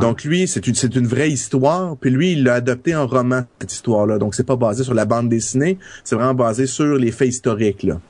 Donc 0.00 0.24
lui, 0.24 0.46
c'est 0.46 0.66
une, 0.66 0.74
une 0.94 1.06
vraie 1.06 1.30
histoire. 1.30 1.96
Puis 1.96 2.10
lui, 2.10 2.32
il 2.32 2.44
l'a 2.44 2.54
adopté 2.54 2.94
en 2.94 3.06
roman 3.06 3.42
cette 3.60 3.72
histoire-là. 3.72 4.18
Donc 4.18 4.34
c'est 4.34 4.44
pas 4.44 4.56
basé 4.56 4.84
sur 4.84 4.94
la 4.94 5.04
bande 5.04 5.28
dessinée, 5.28 5.78
c'est 6.04 6.16
vraiment 6.16 6.34
basé 6.34 6.66
sur 6.66 6.96
les 6.96 7.12
faits 7.12 7.28
historiques 7.28 7.82
là, 7.82 8.00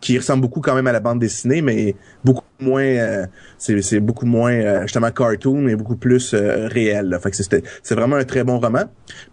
qui 0.00 0.18
ressemblent 0.18 0.42
beaucoup 0.42 0.60
quand 0.60 0.74
même 0.74 0.86
à 0.86 0.92
la 0.92 1.00
bande 1.00 1.18
dessinée, 1.18 1.62
mais 1.62 1.94
beaucoup 2.24 2.44
moins, 2.60 2.82
euh, 2.82 3.26
c'est, 3.58 4.00
beaucoup 4.00 4.26
moins 4.26 4.52
euh, 4.52 4.82
justement 4.82 5.10
cartoon, 5.10 5.60
mais 5.62 5.76
beaucoup 5.76 5.96
plus 5.96 6.34
euh, 6.34 6.68
réel. 6.68 7.16
Fait 7.22 7.30
que 7.30 7.36
c'est, 7.36 7.62
c'est 7.82 7.94
vraiment 7.94 8.16
un 8.16 8.24
très 8.24 8.44
bon 8.44 8.58
roman. 8.58 8.84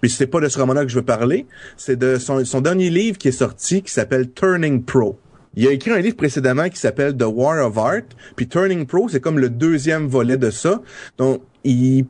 Puis 0.02 0.10
c'est 0.10 0.28
pas 0.28 0.40
de 0.40 0.50
ce 0.50 0.60
roman-là 0.60 0.84
que 0.84 0.90
je 0.90 0.96
veux 0.96 1.06
parler, 1.06 1.46
c'est 1.76 1.98
de 1.98 2.18
son 2.18 2.62
dernier 2.62 2.90
livre 2.90 3.18
qui 3.18 3.30
est 3.30 3.32
sorti, 3.32 3.82
qui 3.82 3.92
s'appelle 3.92 4.32
Turning 4.32 4.84
Pro. 4.84 5.20
Il 5.58 5.68
a 5.68 5.72
écrit 5.72 5.90
un 5.90 6.00
livre 6.00 6.16
précédemment 6.16 6.70
qui 6.70 6.78
s'appelle 6.78 7.18
The 7.18 7.26
War 7.26 7.66
of 7.66 7.78
Art, 7.80 8.04
puis 8.36 8.48
Turning 8.48 8.86
Pro, 8.86 9.10
c'est 9.10 9.20
comme 9.20 9.40
le 9.40 9.50
deuxième 9.50 10.08
volet 10.08 10.38
de 10.38 10.52
ça. 10.52 10.82
Donc, 11.18 11.42
il 11.64 12.06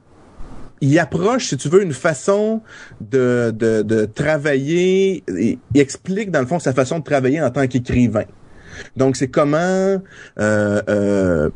il 0.82 1.00
approche, 1.00 1.48
si 1.48 1.58
tu 1.58 1.70
veux, 1.70 1.82
une 1.82 1.94
façon 1.94 2.62
de, 3.02 3.52
de, 3.56 3.82
de 3.82 4.06
travailler. 4.06 5.24
Il, 5.28 5.58
explique, 5.74 6.30
dans 6.30 6.42
le 6.42 6.46
fond, 6.46 6.60
sa 6.60 6.74
façon 6.74 7.00
de 7.00 7.04
travailler 7.04 7.42
en 7.42 7.50
tant 7.50 7.66
qu'écrivain. 7.68 8.26
Donc, 8.96 9.16
c'est 9.16 9.30
comment 9.30 9.58
euh, 9.58 10.02
euh, 10.38 11.50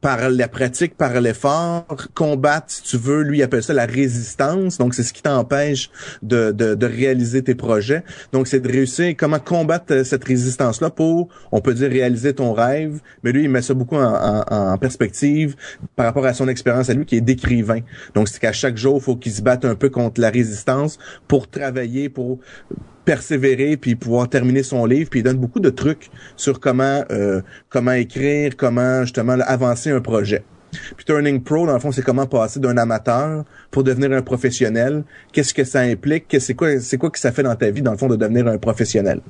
par 0.00 0.30
la 0.30 0.48
pratique, 0.48 0.96
par 0.96 1.20
l'effort, 1.20 1.86
combattre, 2.14 2.66
si 2.68 2.82
tu 2.82 2.96
veux, 2.96 3.22
lui 3.22 3.38
il 3.38 3.42
appelle 3.42 3.62
ça 3.62 3.74
la 3.74 3.86
résistance. 3.86 4.78
Donc 4.78 4.94
c'est 4.94 5.02
ce 5.02 5.12
qui 5.12 5.22
t'empêche 5.22 5.90
de, 6.22 6.52
de, 6.52 6.74
de, 6.74 6.86
réaliser 6.86 7.42
tes 7.42 7.54
projets. 7.54 8.02
Donc 8.32 8.46
c'est 8.46 8.60
de 8.60 8.68
réussir 8.68 9.14
comment 9.16 9.38
combattre 9.38 9.92
euh, 9.92 10.04
cette 10.04 10.24
résistance-là 10.24 10.90
pour, 10.90 11.28
on 11.52 11.60
peut 11.60 11.74
dire, 11.74 11.90
réaliser 11.90 12.34
ton 12.34 12.52
rêve. 12.52 13.00
Mais 13.22 13.32
lui, 13.32 13.44
il 13.44 13.50
met 13.50 13.62
ça 13.62 13.74
beaucoup 13.74 13.96
en, 13.96 14.44
en, 14.48 14.78
perspective 14.78 15.56
par 15.94 16.06
rapport 16.06 16.26
à 16.26 16.34
son 16.34 16.48
expérience 16.48 16.90
à 16.90 16.94
lui 16.94 17.06
qui 17.06 17.16
est 17.16 17.20
d'écrivain. 17.20 17.80
Donc 18.14 18.28
c'est 18.28 18.40
qu'à 18.40 18.52
chaque 18.52 18.76
jour, 18.76 18.96
il 18.98 19.02
faut 19.02 19.16
qu'il 19.16 19.32
se 19.32 19.42
batte 19.42 19.64
un 19.64 19.74
peu 19.74 19.90
contre 19.90 20.20
la 20.20 20.30
résistance 20.30 20.98
pour 21.28 21.48
travailler, 21.48 22.08
pour 22.08 22.38
persévérer 23.06 23.78
puis 23.78 23.94
pouvoir 23.94 24.28
terminer 24.28 24.62
son 24.62 24.84
livre 24.84 25.08
puis 25.08 25.20
il 25.20 25.22
donne 25.22 25.38
beaucoup 25.38 25.60
de 25.60 25.70
trucs 25.70 26.10
sur 26.36 26.60
comment 26.60 27.04
euh, 27.10 27.40
comment 27.70 27.92
écrire 27.92 28.56
comment 28.56 29.02
justement 29.02 29.38
avancer 29.46 29.90
un 29.90 30.00
projet 30.00 30.44
puis 30.96 31.06
Turning 31.06 31.42
Pro 31.42 31.66
dans 31.66 31.72
le 31.72 31.78
fond 31.78 31.92
c'est 31.92 32.02
comment 32.02 32.26
passer 32.26 32.60
d'un 32.60 32.76
amateur 32.76 33.44
pour 33.70 33.84
devenir 33.84 34.12
un 34.12 34.22
professionnel 34.22 35.04
qu'est-ce 35.32 35.54
que 35.54 35.64
ça 35.64 35.80
implique? 35.80 36.36
C'est 36.38 36.54
quoi 36.54 36.80
c'est 36.80 36.98
quoi 36.98 37.10
que 37.10 37.18
ça 37.18 37.32
fait 37.32 37.44
dans 37.44 37.56
ta 37.56 37.70
vie 37.70 37.80
dans 37.80 37.92
le 37.92 37.98
fond 37.98 38.08
de 38.08 38.16
devenir 38.16 38.46
un 38.48 38.58
professionnel? 38.58 39.20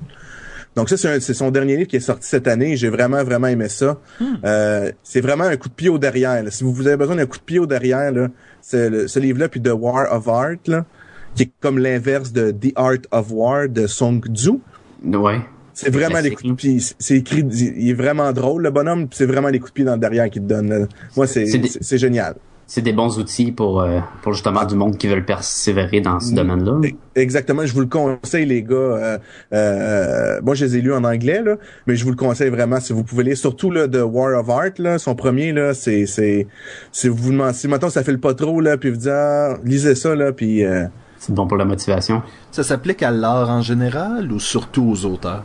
Donc 0.76 0.90
ça, 0.90 0.98
c'est 0.98 1.32
son 1.32 1.50
dernier 1.50 1.74
livre 1.78 1.88
qui 1.88 1.96
est 1.96 2.00
sorti 2.00 2.28
cette 2.28 2.46
année. 2.46 2.76
J'ai 2.76 2.90
vraiment, 2.90 3.24
vraiment 3.24 3.46
aimé 3.46 3.70
ça. 3.70 3.98
Hmm. 4.20 4.34
Euh, 4.44 4.92
c'est 5.02 5.22
vraiment 5.22 5.44
un 5.44 5.56
coup 5.56 5.70
de 5.70 5.74
pied 5.74 5.88
au 5.88 5.98
derrière. 5.98 6.44
Si 6.52 6.64
vous 6.64 6.86
avez 6.86 6.98
besoin 6.98 7.16
d'un 7.16 7.24
coup 7.24 7.38
de 7.38 7.42
pied 7.42 7.58
au 7.58 7.64
derrière, 7.64 8.12
c'est 8.60 9.08
ce 9.08 9.18
livre-là, 9.18 9.48
puis 9.48 9.62
The 9.62 9.72
War 9.72 10.14
of 10.14 10.28
Art, 10.28 10.56
là, 10.66 10.84
qui 11.36 11.44
est 11.44 11.52
comme 11.60 11.78
l'inverse 11.78 12.32
de 12.32 12.50
The 12.50 12.72
Art 12.74 12.98
of 13.12 13.30
War 13.30 13.68
de 13.68 13.86
Song 13.86 14.20
Tzu. 14.32 14.58
Ouais. 15.04 15.40
C'est 15.74 15.90
vraiment 15.90 16.20
les 16.20 16.30
coups 16.30 16.48
de 16.48 16.54
pied. 16.54 16.78
C'est 16.98 17.18
écrit, 17.18 17.40
il 17.40 17.90
est 17.90 17.94
vraiment 17.94 18.32
drôle, 18.32 18.62
le 18.62 18.70
bonhomme. 18.70 19.08
C'est 19.12 19.26
vraiment 19.26 19.48
les 19.48 19.58
coups 19.58 19.72
de 19.72 19.74
pied 19.74 19.84
dans 19.84 19.92
le 19.92 19.98
derrière 19.98 20.30
qu'il 20.30 20.42
te 20.42 20.48
donne. 20.48 20.88
Moi, 21.16 21.26
c'est 21.26 21.98
génial 21.98 22.34
c'est 22.66 22.82
des 22.82 22.92
bons 22.92 23.18
outils 23.18 23.52
pour 23.52 23.80
euh, 23.80 24.00
pour 24.22 24.32
justement 24.32 24.64
du 24.64 24.74
monde 24.74 24.98
qui 24.98 25.06
veulent 25.06 25.24
persévérer 25.24 26.00
dans 26.00 26.18
ce 26.18 26.32
mm. 26.32 26.34
domaine-là. 26.34 26.80
Exactement, 27.14 27.64
je 27.64 27.72
vous 27.72 27.80
le 27.80 27.86
conseille 27.86 28.46
les 28.46 28.62
gars. 28.62 28.74
Euh, 28.74 29.18
euh, 29.52 30.40
moi, 30.42 30.54
je 30.54 30.64
les 30.64 30.76
ai 30.76 30.80
lus 30.80 30.92
en 30.92 31.04
anglais 31.04 31.42
là, 31.42 31.56
mais 31.86 31.94
je 31.94 32.04
vous 32.04 32.10
le 32.10 32.16
conseille 32.16 32.50
vraiment 32.50 32.80
si 32.80 32.92
vous 32.92 33.04
pouvez 33.04 33.24
lire. 33.24 33.36
Surtout 33.36 33.70
là 33.70 33.86
de 33.86 34.00
War 34.00 34.38
of 34.38 34.50
Art 34.50 34.72
là, 34.78 34.98
son 34.98 35.14
premier 35.14 35.52
là, 35.52 35.74
c'est 35.74 36.06
c'est 36.06 36.48
si 36.90 37.08
vous 37.08 37.30
demandez, 37.30 37.54
si 37.54 37.68
maintenant 37.68 37.90
ça 37.90 38.02
fait 38.02 38.12
le 38.12 38.18
pas 38.18 38.34
trop 38.34 38.60
là, 38.60 38.76
puis 38.76 38.90
vous 38.90 38.96
dites 38.96 39.08
ah, 39.08 39.58
lisez 39.64 39.94
ça 39.94 40.14
là, 40.16 40.32
puis 40.32 40.64
c'est 41.26 41.34
bon 41.34 41.46
pour 41.46 41.56
la 41.56 41.64
motivation. 41.64 42.22
Ça 42.52 42.62
s'applique 42.62 43.02
à 43.02 43.10
l'art 43.10 43.50
en 43.50 43.60
général 43.60 44.30
ou 44.30 44.38
surtout 44.38 44.88
aux 44.88 45.04
auteurs? 45.04 45.42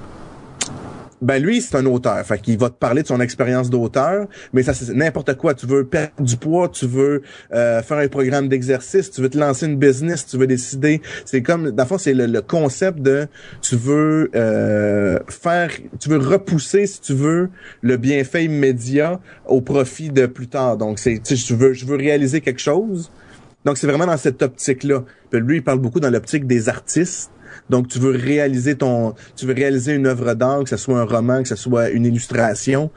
ben 1.21 1.41
lui 1.41 1.61
c'est 1.61 1.75
un 1.75 1.85
auteur, 1.85 2.25
fait 2.25 2.41
qu'il 2.41 2.57
va 2.57 2.69
te 2.69 2.75
parler 2.75 3.03
de 3.03 3.07
son 3.07 3.21
expérience 3.21 3.69
d'auteur, 3.69 4.25
mais 4.53 4.63
ça 4.63 4.73
c'est 4.73 4.91
n'importe 4.93 5.37
quoi. 5.37 5.53
Tu 5.53 5.67
veux 5.67 5.85
perdre 5.85 6.13
du 6.19 6.35
poids, 6.35 6.67
tu 6.67 6.87
veux 6.87 7.21
euh, 7.53 7.81
faire 7.83 7.99
un 7.99 8.07
programme 8.07 8.47
d'exercice, 8.49 9.11
tu 9.11 9.21
veux 9.21 9.29
te 9.29 9.37
lancer 9.37 9.67
une 9.67 9.77
business, 9.77 10.25
tu 10.25 10.37
veux 10.37 10.47
décider. 10.47 11.01
C'est 11.25 11.43
comme, 11.43 11.71
dans 11.71 11.83
le 11.83 11.87
fond, 11.87 11.99
c'est 11.99 12.13
le, 12.15 12.41
concept 12.41 12.99
de 13.01 13.27
tu 13.61 13.75
veux 13.75 14.31
euh, 14.35 15.19
faire, 15.27 15.69
tu 15.99 16.09
veux 16.09 16.17
repousser 16.17 16.87
si 16.87 16.99
tu 17.01 17.13
veux 17.13 17.49
le 17.81 17.97
bienfait 17.97 18.45
immédiat 18.45 19.19
au 19.45 19.61
profit 19.61 20.09
de 20.09 20.25
plus 20.25 20.47
tard. 20.47 20.77
Donc 20.77 20.97
c'est, 20.97 21.21
je 21.23 21.53
veux, 21.53 21.73
je 21.73 21.85
veux 21.85 21.97
réaliser 21.97 22.41
quelque 22.41 22.59
chose. 22.59 23.11
Donc 23.65 23.77
c'est 23.77 23.87
vraiment 23.87 24.07
dans 24.07 24.17
cette 24.17 24.41
optique-là. 24.41 25.03
lui, 25.33 25.57
il 25.57 25.63
parle 25.63 25.79
beaucoup 25.79 25.99
dans 25.99 26.09
l'optique 26.09 26.47
des 26.47 26.69
artistes 26.69 27.31
donc, 27.69 27.87
tu 27.87 27.99
veux 27.99 28.11
réaliser 28.11 28.75
ton, 28.75 29.13
tu 29.35 29.45
veux 29.45 29.53
réaliser 29.53 29.93
une 29.93 30.07
œuvre 30.07 30.33
d'art, 30.33 30.63
que 30.63 30.69
ce 30.69 30.77
soit 30.77 30.99
un 30.99 31.05
roman, 31.05 31.41
que 31.41 31.47
ce 31.47 31.55
soit 31.55 31.89
une 31.89 32.05
illustration. 32.05 32.91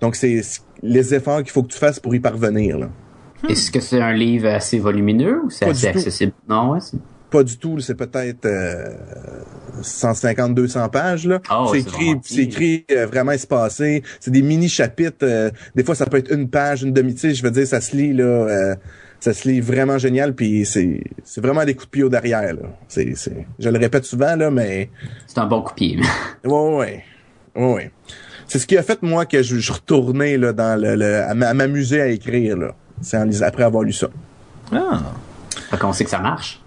Donc, 0.00 0.16
c'est 0.16 0.40
les 0.82 1.14
efforts 1.14 1.42
qu'il 1.42 1.50
faut 1.50 1.62
que 1.62 1.72
tu 1.72 1.78
fasses 1.78 2.00
pour 2.00 2.14
y 2.14 2.20
parvenir. 2.20 2.78
Là. 2.78 2.90
Hmm. 3.42 3.50
Est-ce 3.50 3.70
que 3.70 3.80
c'est 3.80 4.00
un 4.00 4.12
livre 4.12 4.48
assez 4.48 4.78
volumineux 4.78 5.42
ou 5.44 5.50
c'est 5.50 5.66
assez 5.66 5.88
accessible? 5.88 6.32
Non, 6.48 6.72
ouais, 6.72 6.80
pas 7.30 7.42
du 7.42 7.58
tout, 7.58 7.80
c'est 7.80 7.96
peut-être 7.96 8.46
150-200 9.82 10.90
pages. 10.90 11.26
Là. 11.26 11.40
Oh, 11.50 11.68
c'est 11.72 11.80
écrit, 11.80 12.14
c'est 12.22 12.42
écrit 12.42 12.84
euh, 12.92 13.06
vraiment 13.06 13.32
espacé. 13.32 14.04
C'est 14.20 14.30
des 14.30 14.42
mini 14.42 14.68
chapitres. 14.68 15.24
Euh, 15.24 15.50
des 15.74 15.82
fois, 15.82 15.96
ça 15.96 16.06
peut 16.06 16.18
être 16.18 16.32
une 16.32 16.48
page, 16.48 16.84
une 16.84 16.92
demi. 16.92 17.16
Tu 17.16 17.34
je 17.34 17.42
veux 17.42 17.50
dire, 17.50 17.66
ça 17.66 17.80
se 17.80 17.96
lit 17.96 18.12
là. 18.12 18.76
Ça 19.24 19.32
se 19.32 19.48
lit 19.48 19.62
vraiment 19.62 19.96
génial 19.96 20.34
puis 20.34 20.66
c'est 20.66 21.02
c'est 21.24 21.40
vraiment 21.40 21.64
des 21.64 21.72
coups 21.72 21.86
de 21.86 21.90
pied 21.92 22.02
au 22.02 22.10
derrière 22.10 22.52
là. 22.52 22.68
C'est 22.88 23.14
c'est 23.16 23.46
je 23.58 23.70
le 23.70 23.78
répète 23.78 24.04
souvent 24.04 24.36
là 24.36 24.50
mais 24.50 24.90
c'est 25.26 25.38
un 25.38 25.46
bon 25.46 25.62
coup 25.62 25.70
de 25.70 25.76
pied. 25.76 25.98
ouais 26.44 26.52
ouais. 26.52 27.04
Ouais 27.56 27.72
ouais. 27.72 27.90
C'est 28.46 28.58
ce 28.58 28.66
qui 28.66 28.76
a 28.76 28.82
fait 28.82 29.00
moi 29.02 29.24
que 29.24 29.42
je, 29.42 29.56
je 29.56 29.72
retournais 29.72 30.36
là 30.36 30.52
dans 30.52 30.78
le, 30.78 30.94
le 30.94 31.22
à 31.22 31.32
m'amuser 31.32 32.02
à 32.02 32.08
écrire 32.08 32.58
là. 32.58 32.74
C'est 33.00 33.16
en 33.16 33.30
après 33.40 33.62
avoir 33.62 33.82
lu 33.82 33.94
ça. 33.94 34.08
Ah. 34.70 35.00
Fait 35.70 35.78
qu'on 35.78 35.94
sait 35.94 36.04
que 36.04 36.10
ça 36.10 36.18
marche. 36.18 36.60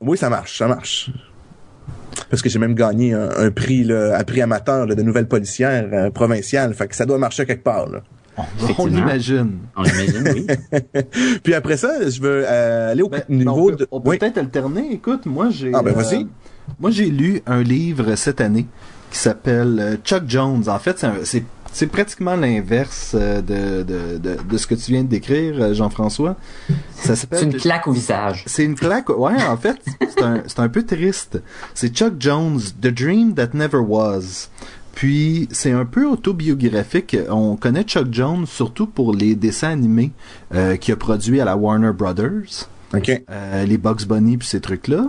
Oui, 0.00 0.18
ça 0.18 0.28
marche, 0.28 0.58
ça 0.58 0.66
marche. 0.66 1.12
Parce 2.28 2.42
que 2.42 2.48
j'ai 2.48 2.58
même 2.58 2.74
gagné 2.74 3.14
un, 3.14 3.52
prix 3.52 3.84
là, 3.84 4.18
un 4.18 4.24
prix 4.24 4.42
amateur 4.42 4.84
de 4.84 5.00
nouvelles 5.00 5.28
policières 5.28 5.88
euh, 5.92 6.10
provinciales. 6.10 6.74
Fait 6.74 6.88
que 6.88 6.96
ça 6.96 7.06
doit 7.06 7.18
marcher 7.18 7.46
quelque 7.46 7.62
part 7.62 7.88
là. 7.88 8.00
On, 8.78 8.86
l'imagine. 8.86 9.58
On 9.76 9.82
l'imagine, 9.82 10.24
oui. 10.34 10.46
Puis 11.42 11.54
après 11.54 11.76
ça, 11.76 12.08
je 12.08 12.20
veux 12.20 12.44
euh, 12.46 12.92
aller 12.92 13.02
au 13.02 13.08
ben, 13.08 13.22
niveau 13.28 13.70
de... 13.70 13.86
On 13.90 14.00
peut 14.00 14.16
peut-être 14.18 14.38
alterner. 14.38 14.92
Écoute, 14.92 15.26
moi, 15.26 15.50
j'ai... 15.50 15.72
Ah, 15.74 15.82
ben 15.82 15.94
vas 15.94 16.12
euh, 16.12 16.24
moi, 16.78 16.90
j'ai 16.90 17.06
lu 17.06 17.42
un 17.46 17.62
livre 17.62 18.14
cette 18.14 18.40
année 18.40 18.66
qui 19.10 19.18
s'appelle 19.18 19.78
euh, 19.80 19.96
Chuck 20.04 20.24
Jones. 20.26 20.68
En 20.68 20.78
fait, 20.78 21.04
c'est 21.24 21.44
c'est 21.72 21.86
pratiquement 21.86 22.34
l'inverse 22.34 23.14
de, 23.14 23.84
de, 23.84 24.18
de, 24.18 24.56
ce 24.56 24.66
que 24.66 24.74
tu 24.74 24.90
viens 24.90 25.04
de 25.04 25.08
décrire, 25.08 25.72
Jean-François. 25.72 26.34
C'est 26.96 27.42
une 27.42 27.54
claque 27.54 27.86
au 27.86 27.92
visage. 27.92 28.42
C'est 28.46 28.64
une 28.64 28.74
claque, 28.74 29.08
ouais, 29.08 29.40
en 29.40 29.56
fait, 29.56 29.76
c'est 30.00 30.22
un, 30.22 30.64
un 30.64 30.68
peu 30.68 30.84
triste. 30.84 31.40
C'est 31.74 31.94
Chuck 31.94 32.14
Jones, 32.18 32.60
The 32.82 32.88
Dream 32.88 33.34
That 33.34 33.50
Never 33.54 33.78
Was. 33.78 34.48
Puis 35.00 35.48
c'est 35.50 35.72
un 35.72 35.86
peu 35.86 36.06
autobiographique. 36.06 37.16
On 37.30 37.56
connaît 37.56 37.84
Chuck 37.84 38.08
Jones 38.12 38.44
surtout 38.44 38.86
pour 38.86 39.14
les 39.14 39.34
dessins 39.34 39.70
animés 39.70 40.12
euh, 40.54 40.76
qu'il 40.76 40.92
a 40.92 40.96
produits 40.98 41.40
à 41.40 41.46
la 41.46 41.56
Warner 41.56 41.92
Brothers. 41.94 42.68
Euh, 43.30 43.64
les 43.64 43.78
Bugs 43.78 44.04
Bunny 44.06 44.36
puis 44.36 44.46
ces 44.46 44.60
trucs-là. 44.60 45.06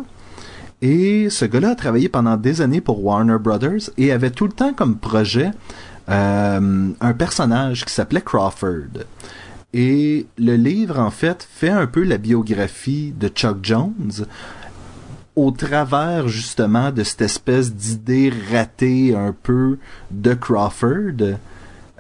Et 0.82 1.30
ce 1.30 1.44
gars-là 1.44 1.72
a 1.72 1.76
travaillé 1.76 2.08
pendant 2.08 2.38
des 2.38 2.62
années 2.62 2.80
pour 2.80 3.04
Warner 3.04 3.36
Brothers 3.38 3.90
et 3.98 4.14
avait 4.14 4.30
tout 4.30 4.46
le 4.46 4.54
temps 4.54 4.72
comme 4.72 4.96
projet 4.96 5.52
euh, 6.08 6.90
un 7.02 7.14
personnage 7.14 7.84
qui 7.84 7.94
s'appelait 7.94 8.22
Crawford. 8.22 9.04
Et 9.74 10.26
le 10.38 10.56
livre, 10.56 11.00
en 11.00 11.12
fait, 11.12 11.46
fait 11.52 11.70
un 11.70 11.88
peu 11.88 12.04
la 12.04 12.18
biographie 12.18 13.14
de 13.20 13.28
Chuck 13.28 13.58
Jones, 13.62 14.26
au 15.36 15.52
travers 15.52 16.28
justement 16.28 16.92
de 16.92 17.04
cette 17.04 17.22
espèce 17.22 17.74
d'idée 17.74 18.32
ratée 18.52 19.16
un 19.16 19.34
peu 19.44 19.78
de 20.12 20.34
Crawford, 20.34 21.38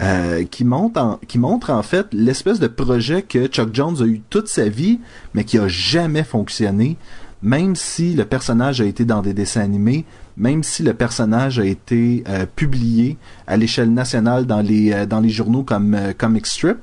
euh, 0.02 0.46
qui, 0.46 0.66
montre 0.66 1.00
en, 1.00 1.20
qui 1.28 1.38
montre 1.38 1.70
en 1.70 1.84
fait 1.84 2.08
l'espèce 2.12 2.60
de 2.60 2.68
projet 2.68 3.22
que 3.22 3.48
Chuck 3.48 3.70
Jones 3.74 3.98
a 4.02 4.06
eu 4.06 4.22
toute 4.30 4.48
sa 4.48 4.68
vie, 4.68 5.00
mais 5.34 5.44
qui 5.44 5.58
a 5.60 5.68
jamais 5.68 6.24
fonctionné, 6.24 6.98
même 7.42 7.76
si 7.76 8.14
le 8.14 8.26
personnage 8.26 8.82
a 8.82 8.86
été 8.86 9.06
dans 9.06 9.22
des 9.22 9.34
dessins 9.34 9.62
animés, 9.62 10.06
même 10.38 10.64
si 10.64 10.84
le 10.84 10.94
personnage 10.94 11.60
a 11.60 11.66
été 11.66 12.24
euh, 12.28 12.46
publié 12.56 13.18
à 13.48 13.58
l'échelle 13.58 13.94
nationale 13.94 14.46
dans 14.46 14.62
les, 14.62 14.92
euh, 14.92 15.06
dans 15.06 15.20
les 15.20 15.30
journaux 15.30 15.64
comme 15.64 15.98
Comic 16.18 16.48
Strip, 16.48 16.80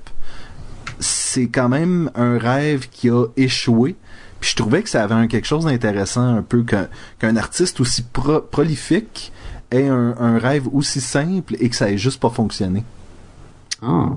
c'est 1.01 1.49
quand 1.49 1.69
même 1.69 2.11
un 2.15 2.39
rêve 2.39 2.89
qui 2.89 3.11
a 3.11 3.27
échoué 3.37 3.97
puis 4.41 4.51
je 4.51 4.57
trouvais 4.57 4.83
que 4.83 4.89
ça 4.89 5.03
avait 5.03 5.15
un, 5.15 5.27
quelque 5.27 5.47
chose 5.47 5.65
d'intéressant, 5.65 6.37
un 6.37 6.43
peu 6.43 6.65
qu'un 6.65 7.37
artiste 7.37 7.81
aussi 7.81 8.05
prolifique 8.51 9.33
ait 9.71 9.89
un, 9.89 10.39
rêve 10.39 10.69
aussi 10.73 11.01
simple 11.01 11.57
et 11.61 11.69
que 11.69 11.77
ça 11.77 11.91
ait 11.91 11.99
juste 11.99 12.21
pas 12.21 12.31
fonctionné. 12.31 12.85
Ah. 13.83 14.09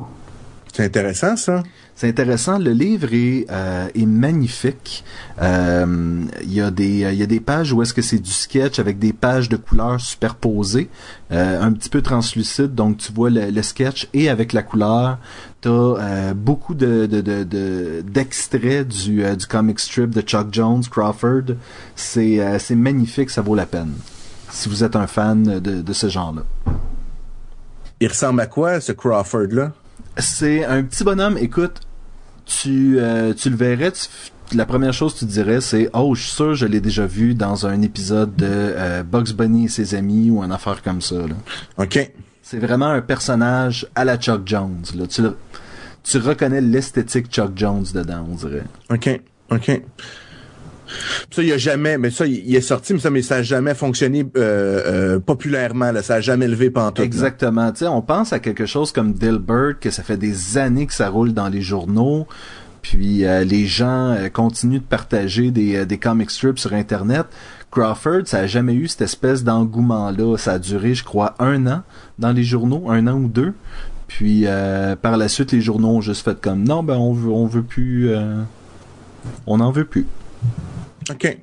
C'est 0.73 0.85
intéressant 0.85 1.35
ça. 1.35 1.63
C'est 2.01 2.09
intéressant. 2.09 2.57
Le 2.57 2.71
livre 2.71 3.09
est, 3.13 3.45
euh, 3.51 3.87
est 3.93 4.07
magnifique. 4.07 5.03
Euh, 5.39 6.25
il 6.41 6.51
y 6.51 6.59
a 6.59 6.71
des 6.71 7.01
il 7.11 7.13
y 7.13 7.21
a 7.21 7.27
des 7.27 7.39
pages 7.39 7.73
où 7.73 7.83
est-ce 7.83 7.93
que 7.93 8.01
c'est 8.01 8.17
du 8.17 8.31
sketch 8.31 8.79
avec 8.79 8.97
des 8.97 9.13
pages 9.13 9.49
de 9.49 9.55
couleurs 9.55 10.01
superposées, 10.01 10.89
euh, 11.31 11.61
un 11.61 11.71
petit 11.71 11.89
peu 11.89 12.01
translucide. 12.01 12.73
Donc 12.73 12.97
tu 12.97 13.13
vois 13.13 13.29
le, 13.29 13.61
sketch 13.61 14.09
et 14.15 14.29
avec 14.29 14.51
la 14.51 14.63
couleur. 14.63 15.19
T'as 15.61 15.69
euh, 15.69 16.33
beaucoup 16.33 16.73
de 16.73 17.05
d'extraits 18.01 18.87
de, 18.87 18.93
du 18.93 19.37
du 19.37 19.45
comic 19.45 19.79
strip 19.79 20.09
de 20.09 20.21
Chuck 20.21 20.47
Jones 20.51 20.81
Crawford. 20.89 21.53
C'est 21.95 22.39
c'est 22.57 22.75
magnifique. 22.75 23.29
Ça 23.29 23.43
vaut 23.43 23.53
la 23.53 23.67
peine. 23.67 23.93
Si 24.49 24.69
vous 24.69 24.83
êtes 24.83 24.95
un 24.95 25.05
fan 25.05 25.59
de, 25.59 25.83
de 25.83 25.93
ce 25.93 26.09
genre-là. 26.09 26.41
Il 27.99 28.07
ressemble 28.07 28.41
à 28.41 28.47
quoi 28.47 28.81
ce 28.81 28.91
Crawford 28.91 29.51
là? 29.51 29.71
C'est 30.17 30.65
un 30.65 30.81
petit 30.81 31.03
bonhomme. 31.03 31.37
Écoute, 31.37 31.81
tu, 32.59 32.97
euh, 32.99 33.33
tu 33.33 33.49
le 33.49 33.55
verrais, 33.55 33.93
la 34.53 34.65
première 34.65 34.93
chose 34.93 35.13
que 35.13 35.19
tu 35.19 35.25
dirais, 35.25 35.61
c'est 35.61 35.89
Oh, 35.93 36.13
je 36.15 36.23
suis 36.23 36.31
sûr, 36.31 36.55
je 36.55 36.65
l'ai 36.65 36.81
déjà 36.81 37.05
vu 37.05 37.33
dans 37.33 37.65
un 37.65 37.81
épisode 37.81 38.35
de 38.35 38.47
euh, 38.47 39.03
Bugs 39.03 39.33
Bunny 39.33 39.65
et 39.65 39.69
ses 39.69 39.95
amis 39.95 40.29
ou 40.29 40.43
une 40.43 40.51
affaire 40.51 40.81
comme 40.81 41.01
ça. 41.01 41.15
Là. 41.15 41.35
OK. 41.77 42.11
C'est 42.41 42.59
vraiment 42.59 42.89
un 42.89 43.01
personnage 43.01 43.87
à 43.95 44.03
la 44.03 44.17
Chuck 44.17 44.41
Jones. 44.45 44.83
Là. 44.95 45.07
Tu, 45.07 45.21
tu 46.03 46.17
reconnais 46.17 46.59
l'esthétique 46.59 47.27
Chuck 47.27 47.51
Jones 47.55 47.85
dedans, 47.93 48.27
on 48.29 48.35
dirait. 48.35 48.63
OK. 48.89 49.21
OK. 49.51 49.81
Ça, 51.29 51.41
il 51.41 51.51
a 51.51 51.57
jamais, 51.57 51.97
mais 51.97 52.11
ça, 52.11 52.25
il 52.25 52.55
est 52.55 52.61
sorti, 52.61 52.93
mais 52.93 52.99
ça, 52.99 53.09
mais 53.09 53.21
ça 53.21 53.35
a 53.35 53.41
jamais 53.43 53.73
fonctionné 53.73 54.25
euh, 54.37 55.15
euh, 55.15 55.19
populairement, 55.19 55.91
ça 56.01 56.15
a 56.15 56.21
jamais 56.21 56.47
levé 56.47 56.69
pantoute. 56.69 57.05
Exactement. 57.05 57.71
On 57.83 58.01
pense 58.01 58.33
à 58.33 58.39
quelque 58.39 58.65
chose 58.65 58.91
comme 58.91 59.13
Dilbert, 59.13 59.79
que 59.79 59.89
ça 59.89 60.03
fait 60.03 60.17
des 60.17 60.57
années 60.57 60.87
que 60.87 60.93
ça 60.93 61.09
roule 61.09 61.33
dans 61.33 61.49
les 61.49 61.61
journaux. 61.61 62.27
Puis 62.81 63.25
euh, 63.25 63.43
les 63.43 63.67
gens 63.67 64.17
continuent 64.33 64.79
de 64.79 64.83
partager 64.83 65.51
des, 65.51 65.85
des 65.85 65.97
comic 65.97 66.31
strips 66.31 66.59
sur 66.59 66.73
Internet. 66.73 67.27
Crawford, 67.69 68.23
ça 68.25 68.39
a 68.39 68.47
jamais 68.47 68.73
eu 68.73 68.87
cette 68.87 69.03
espèce 69.03 69.43
d'engouement-là. 69.43 70.37
Ça 70.37 70.53
a 70.53 70.59
duré, 70.59 70.93
je 70.93 71.03
crois, 71.03 71.35
un 71.39 71.67
an 71.67 71.83
dans 72.19 72.31
les 72.31 72.43
journaux, 72.43 72.89
un 72.89 73.07
an 73.07 73.13
ou 73.13 73.27
deux. 73.27 73.53
Puis 74.07 74.45
par 75.01 75.15
la 75.15 75.29
suite, 75.29 75.53
les 75.53 75.61
journaux 75.61 75.89
ont 75.89 76.01
juste 76.01 76.25
fait 76.25 76.41
comme 76.41 76.63
non, 76.63 76.83
ben 76.83 76.97
on 76.97 77.13
veut, 77.13 77.29
on 77.29 77.45
veut 77.45 77.63
plus, 77.63 78.11
on 79.47 79.57
n'en 79.57 79.71
veut 79.71 79.85
plus. 79.85 80.05
Ok. 81.09 81.37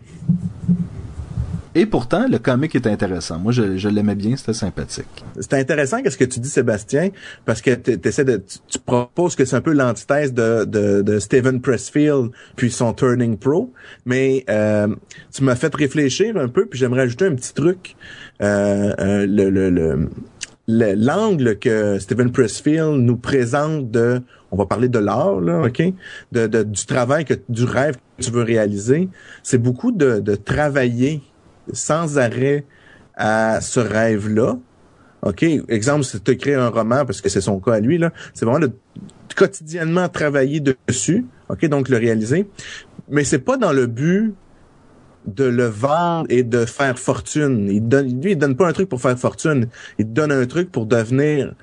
Et 1.75 1.87
pourtant, 1.87 2.27
le 2.29 2.39
comic 2.39 2.75
est 2.75 2.87
intéressant. 2.87 3.39
Moi, 3.39 3.53
je, 3.53 3.77
je 3.77 3.89
l'aimais 3.89 4.15
bien, 4.15 4.37
c'était 4.37 4.55
sympathique. 4.55 5.25
C'est 5.39 5.55
intéressant 5.55 6.03
qu'est-ce 6.03 6.17
que 6.17 6.25
tu 6.25 6.41
dis, 6.41 6.49
Sébastien, 6.49 7.11
parce 7.45 7.61
que 7.61 7.73
tu 7.73 8.01
essaies 8.09 8.25
de, 8.25 8.43
tu, 8.67 8.79
proposes 8.79 9.37
que 9.37 9.45
c'est 9.45 9.55
un 9.55 9.61
peu 9.61 9.73
l'antithèse 9.73 10.33
de, 10.33 10.65
de, 10.65 11.03
de 11.03 11.19
Steven 11.19 11.61
Pressfield 11.61 12.31
puis 12.57 12.73
son 12.73 12.95
Turning 12.95 13.37
Pro, 13.37 13.73
mais 14.07 14.45
euh, 14.51 14.89
tu 15.33 15.45
m'as 15.45 15.55
fait 15.55 15.73
réfléchir 15.73 16.37
un 16.37 16.49
peu, 16.49 16.67
puis 16.67 16.81
j'aimerais 16.81 17.03
ajouter 17.03 17.27
un 17.27 17.35
petit 17.35 17.55
truc. 17.55 17.97
Euh, 18.43 18.95
euh, 18.99 19.27
le, 19.27 19.51
le, 19.51 19.71
le 19.71 20.09
l'angle 20.69 21.59
que 21.59 21.99
Steven 21.99 22.31
Pressfield 22.31 23.01
nous 23.01 23.17
présente 23.17 23.91
de 23.91 24.21
on 24.51 24.57
va 24.57 24.67
parler 24.67 24.89
de 24.89 24.99
l'art 24.99 25.41
là 25.41 25.63
ok? 25.63 25.83
De, 26.33 26.47
de, 26.47 26.63
du 26.63 26.87
travail 26.87 27.25
que 27.25 27.35
du 27.49 27.65
rêve 27.65 27.97
que 28.17 28.25
tu 28.25 28.31
veux 28.31 28.43
réaliser 28.43 29.09
c'est 29.43 29.59
beaucoup 29.59 29.93
de, 29.93 30.21
de 30.21 30.35
travailler 30.35 31.23
sans 31.73 32.19
arrêt 32.19 32.65
à 33.19 33.61
ce 33.61 33.81
rêve-là. 33.81 34.59
OK? 35.23 35.43
Exemple, 35.69 36.05
c'est 36.05 36.25
de 36.25 36.33
créer 36.33 36.55
un 36.55 36.69
roman, 36.69 37.05
parce 37.05 37.21
que 37.21 37.29
c'est 37.29 37.41
son 37.41 37.61
cas 37.61 37.75
à 37.75 37.81
lui, 37.81 37.99
là. 37.99 38.13
C'est 38.33 38.45
vraiment 38.45 38.61
de 38.61 38.73
quotidiennement 39.37 40.09
travailler 40.09 40.61
dessus. 40.61 41.27
OK? 41.49 41.67
Donc, 41.67 41.89
le 41.89 41.97
réaliser. 41.97 42.49
Mais 43.11 43.25
c'est 43.25 43.41
pas 43.41 43.57
dans 43.57 43.73
le 43.73 43.87
but 43.87 44.35
de 45.27 45.45
le 45.45 45.67
vendre 45.67 46.27
et 46.31 46.43
de 46.43 46.65
faire 46.65 46.99
fortune. 46.99 47.69
Il 47.71 47.87
donne, 47.87 48.23
lui, 48.23 48.33
il 48.33 48.39
donne 48.39 48.57
pas 48.57 48.69
un 48.69 48.73
truc 48.73 48.89
pour 48.89 49.01
faire 49.01 49.19
fortune. 49.19 49.69
Il 49.99 50.13
donne 50.13 50.33
un 50.33 50.47
truc 50.47 50.71
pour 50.71 50.87
devenir 50.87 51.55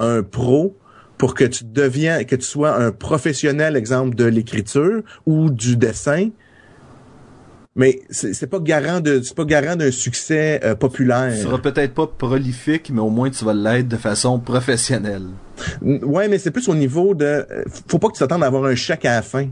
un 0.00 0.22
pro, 0.22 0.76
pour 1.18 1.34
que 1.34 1.44
tu 1.44 1.64
deviens, 1.64 2.24
que 2.24 2.36
tu 2.36 2.44
sois 2.44 2.76
un 2.76 2.90
professionnel, 2.90 3.76
exemple, 3.76 4.14
de 4.16 4.24
l'écriture 4.24 5.02
ou 5.26 5.50
du 5.50 5.76
dessin, 5.76 6.30
mais 7.76 8.02
c'est 8.10 8.46
pas 8.46 8.60
garant 8.60 9.00
de 9.00 9.20
c'est 9.22 9.34
pas 9.34 9.44
garant 9.44 9.74
d'un 9.74 9.90
succès 9.90 10.60
euh, 10.62 10.76
populaire. 10.76 11.32
Tu 11.34 11.42
seras 11.42 11.58
peut-être 11.58 11.92
pas 11.92 12.06
prolifique, 12.06 12.90
mais 12.92 13.00
au 13.00 13.10
moins 13.10 13.30
tu 13.30 13.44
vas 13.44 13.52
l'être 13.52 13.88
de 13.88 13.96
façon 13.96 14.38
professionnelle. 14.38 15.26
Ouais, 15.82 16.28
mais 16.28 16.38
c'est 16.38 16.52
plus 16.52 16.68
au 16.68 16.74
niveau 16.74 17.14
de 17.14 17.24
euh, 17.24 17.64
faut 17.88 17.98
pas 17.98 18.08
que 18.08 18.12
tu 18.12 18.20
t'attendes 18.20 18.44
à 18.44 18.46
avoir 18.46 18.64
un 18.64 18.76
chèque 18.76 19.04
à 19.04 19.16
la 19.16 19.22
fin. 19.22 19.48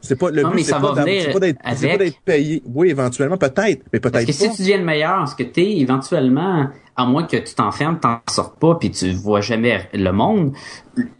C'est 0.00 0.18
pas 0.18 0.30
le 0.30 0.44
but, 0.44 0.62
c'est 0.62 0.72
pas, 0.72 0.94
pas 0.94 1.04
d'être 1.04 2.20
payé. 2.24 2.62
Oui, 2.66 2.90
éventuellement 2.90 3.36
peut-être, 3.36 3.84
mais 3.92 4.00
peut-être 4.00 4.12
Parce 4.12 4.24
que 4.24 4.32
si 4.32 4.50
tu 4.50 4.62
deviens 4.62 4.78
le 4.78 4.84
meilleur, 4.84 5.28
ce 5.28 5.34
que 5.34 5.42
t'es 5.42 5.78
éventuellement 5.78 6.68
à 6.96 7.06
moins 7.06 7.24
que 7.24 7.36
tu 7.36 7.54
t'enfermes, 7.54 7.98
t'en 7.98 8.20
sortes 8.30 8.58
pas 8.58 8.74
puis 8.74 8.90
tu 8.90 9.12
vois 9.12 9.40
jamais 9.40 9.88
le 9.92 10.10
monde, 10.10 10.52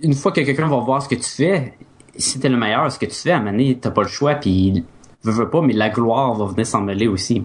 une 0.01 0.15
fois 0.15 0.33
que 0.33 0.41
quelqu'un 0.41 0.69
va 0.69 0.79
voir 0.79 1.03
ce 1.03 1.09
que 1.09 1.15
tu 1.15 1.29
fais, 1.29 1.75
si 2.17 2.39
t'es 2.39 2.49
le 2.49 2.57
meilleur, 2.57 2.91
ce 2.93 2.99
que 2.99 3.07
tu 3.07 3.15
fais, 3.15 3.31
à 3.31 3.37
un 3.37 3.39
moment 3.39 3.53
donné, 3.53 3.79
t'as 3.81 3.91
pas 3.91 4.03
le 4.03 4.09
choix 4.09 4.35
puis 4.35 4.85
veux, 5.23 5.33
veux 5.33 5.51
pas, 5.51 5.63
mais 5.63 5.73
la 5.73 5.89
gloire 5.89 6.35
va 6.35 6.47
venir 6.47 6.67
s'en 6.67 6.83
mêler 6.83 7.07
aussi. 7.07 7.45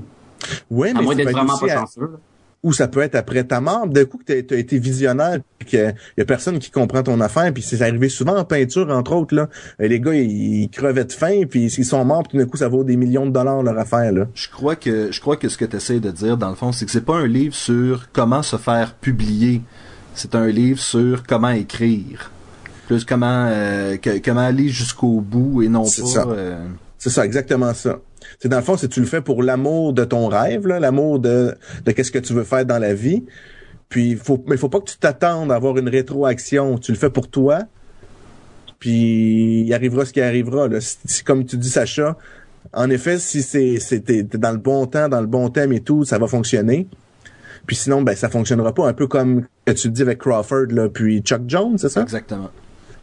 Oui, 0.69 0.91
mais 0.93 0.99
à 0.99 1.01
moins 1.01 1.15
d'être 1.15 1.31
vraiment 1.31 1.57
pas 1.57 1.67
chanceux. 1.67 2.17
Ou 2.63 2.73
ça 2.73 2.87
peut 2.87 3.01
être 3.01 3.15
après 3.15 3.43
ta 3.43 3.61
mort. 3.61 3.87
D'un 3.87 4.05
coup, 4.05 4.17
que 4.17 4.41
tu 4.41 4.53
as 4.53 4.57
été 4.57 4.79
visionnaire, 4.79 5.39
puis 5.59 5.69
qu'il 5.69 5.95
y 6.17 6.21
a 6.21 6.25
personne 6.25 6.59
qui 6.59 6.71
comprend 6.71 7.03
ton 7.03 7.21
affaire, 7.21 7.53
puis 7.53 7.63
c'est 7.63 7.81
arrivé 7.81 8.09
souvent 8.09 8.37
en 8.37 8.43
peinture, 8.43 8.89
entre 8.89 9.13
autres. 9.13 9.35
là. 9.35 9.47
les 9.79 9.99
gars, 9.99 10.13
ils, 10.15 10.69
crevaient 10.69 11.05
de 11.05 11.11
faim, 11.11 11.43
puis 11.49 11.65
ils 11.65 11.85
sont 11.85 12.03
morts, 12.03 12.23
puis 12.27 12.37
d'un 12.37 12.45
coup, 12.45 12.57
ça 12.57 12.67
vaut 12.67 12.83
des 12.83 12.97
millions 12.97 13.25
de 13.25 13.31
dollars 13.31 13.63
leur 13.63 13.77
affaire. 13.77 14.11
Là. 14.11 14.27
Je 14.33 14.49
crois 14.49 14.75
que 14.75 15.11
je 15.11 15.21
crois 15.21 15.37
que 15.37 15.49
ce 15.49 15.57
que 15.57 15.65
tu 15.65 15.77
essaies 15.77 15.99
de 15.99 16.11
dire, 16.11 16.37
dans 16.37 16.49
le 16.49 16.55
fond, 16.55 16.71
c'est 16.71 16.85
que 16.85 16.91
c'est 16.91 17.05
pas 17.05 17.15
un 17.15 17.27
livre 17.27 17.55
sur 17.55 18.11
comment 18.11 18.41
se 18.41 18.57
faire 18.57 18.95
publier. 18.95 19.61
C'est 20.13 20.33
un 20.33 20.47
livre 20.47 20.79
sur 20.79 21.23
comment 21.23 21.49
écrire. 21.49 22.31
Plus 22.87 23.05
comment 23.05 23.47
euh, 23.49 23.97
comment 24.23 24.41
aller 24.41 24.69
jusqu'au 24.69 25.21
bout 25.21 25.61
et 25.61 25.67
non 25.67 25.83
pas... 25.83 26.25
Euh, 26.27 26.65
c'est 26.97 27.09
ça, 27.09 27.25
exactement 27.25 27.73
ça. 27.73 27.99
C'est 28.39 28.49
dans 28.49 28.57
le 28.57 28.63
fond, 28.63 28.77
c'est 28.77 28.87
tu 28.87 28.99
le 28.99 29.05
fais 29.05 29.21
pour 29.21 29.43
l'amour 29.43 29.93
de 29.93 30.03
ton 30.03 30.27
rêve, 30.27 30.67
l'amour 30.67 31.19
de, 31.19 31.55
de 31.85 31.91
qu'est-ce 31.91 32.11
que 32.11 32.19
tu 32.19 32.33
veux 32.33 32.43
faire 32.43 32.65
dans 32.65 32.79
la 32.79 32.93
vie. 32.93 33.23
Puis 33.89 34.15
faut, 34.15 34.43
mais 34.47 34.55
il 34.55 34.57
faut 34.57 34.69
pas 34.69 34.79
que 34.79 34.89
tu 34.89 34.97
t'attendes 34.97 35.51
à 35.51 35.55
avoir 35.55 35.77
une 35.77 35.89
rétroaction. 35.89 36.77
Tu 36.77 36.91
le 36.91 36.97
fais 36.97 37.09
pour 37.09 37.29
toi. 37.29 37.59
Puis 38.79 39.61
il 39.61 39.73
arrivera 39.73 40.05
ce 40.05 40.13
qui 40.13 40.21
arrivera. 40.21 40.67
Là. 40.67 40.79
Si, 40.81 41.23
comme 41.23 41.45
tu 41.45 41.57
dis, 41.57 41.69
Sacha, 41.69 42.17
en 42.73 42.89
effet, 42.89 43.17
si 43.17 43.41
c'est 43.41 43.79
c'était 43.79 44.23
dans 44.23 44.51
le 44.51 44.57
bon 44.57 44.85
temps, 44.87 45.09
dans 45.09 45.21
le 45.21 45.27
bon 45.27 45.49
thème 45.49 45.71
et 45.73 45.79
tout, 45.79 46.03
ça 46.03 46.17
va 46.17 46.27
fonctionner. 46.27 46.87
Puis 47.65 47.75
sinon, 47.75 48.01
ben 48.01 48.15
ça 48.15 48.29
fonctionnera 48.29 48.73
pas. 48.73 48.87
Un 48.87 48.93
peu 48.93 49.07
comme 49.07 49.45
que 49.65 49.71
tu 49.71 49.89
dis 49.89 50.01
avec 50.01 50.19
Crawford, 50.19 50.67
là, 50.69 50.89
puis 50.89 51.21
Chuck 51.21 51.41
Jones, 51.47 51.77
c'est 51.77 51.89
ça? 51.89 52.01
Exactement. 52.01 52.49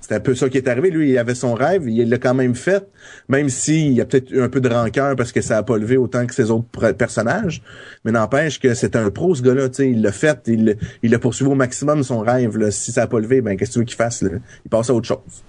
C'est 0.07 0.14
un 0.14 0.21
peu 0.21 0.35
ça 0.35 0.51
qui 0.51 0.59
est 0.59 0.69
arrivé. 0.69 0.90
Lui, 0.90 1.12
il 1.12 1.19
avait 1.19 1.35
son 1.35 1.55
rêve, 1.55 1.88
il 1.88 2.11
l'a 2.11 2.19
quand 2.19 2.35
même 2.35 2.55
fait, 2.55 2.87
même 3.31 3.49
s'il 3.49 3.95
y 3.95 4.03
a 4.03 4.05
peut-être 4.05 4.31
eu 4.31 4.43
un 4.43 4.51
peu 4.51 4.61
de 4.61 4.69
rancœur 4.69 5.17
parce 5.17 5.33
que 5.33 5.40
ça 5.40 5.57
a 5.57 5.62
pas 5.62 5.79
levé 5.79 5.97
autant 5.97 6.27
que 6.27 6.35
ses 6.35 6.51
autres 6.51 6.93
personnages. 6.93 7.62
Mais 8.05 8.12
n'empêche 8.12 8.61
que 8.61 8.75
c'est 8.75 8.97
un 8.97 9.09
pro, 9.09 9.35
ce 9.35 9.40
gars-là. 9.40 9.69
Il 9.79 10.03
l'a 10.03 10.12
fait, 10.12 10.43
il, 10.47 10.77
il 11.03 11.14
a 11.14 11.19
poursuivi 11.19 11.51
au 11.51 11.55
maximum 11.55 12.03
son 12.03 12.21
rêve. 12.21 12.69
Si 12.69 12.93
ça 12.93 13.05
a 13.05 13.07
pas 13.07 13.19
levé, 13.19 13.40
ben 13.40 13.57
qu'est-ce 13.57 13.71
que 13.71 13.73
tu 13.73 13.79
veux 13.79 13.85
qu'il 13.87 13.97
fasse? 13.97 14.21
Il 14.21 14.69
passe 14.69 14.90
à 14.90 14.95
autre 14.95 15.09
chose. 15.09 15.43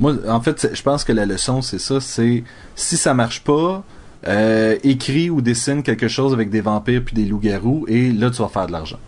Moi, 0.00 0.16
en 0.26 0.40
fait, 0.40 0.68
je 0.74 0.82
pense 0.82 1.04
que 1.04 1.12
la 1.12 1.24
leçon, 1.24 1.62
c'est 1.62 1.78
ça. 1.78 2.00
C'est 2.00 2.42
si 2.74 2.96
ça 2.96 3.14
marche 3.14 3.44
pas, 3.44 3.84
euh, 4.26 4.76
écris 4.82 5.30
ou 5.30 5.40
dessine 5.40 5.84
quelque 5.84 6.08
chose 6.08 6.32
avec 6.32 6.50
des 6.50 6.62
vampires 6.62 7.02
puis 7.04 7.14
des 7.14 7.26
loups-garous 7.26 7.84
et 7.86 8.10
là, 8.10 8.28
tu 8.30 8.42
vas 8.42 8.48
faire 8.48 8.66
de 8.66 8.72
l'argent. 8.72 8.98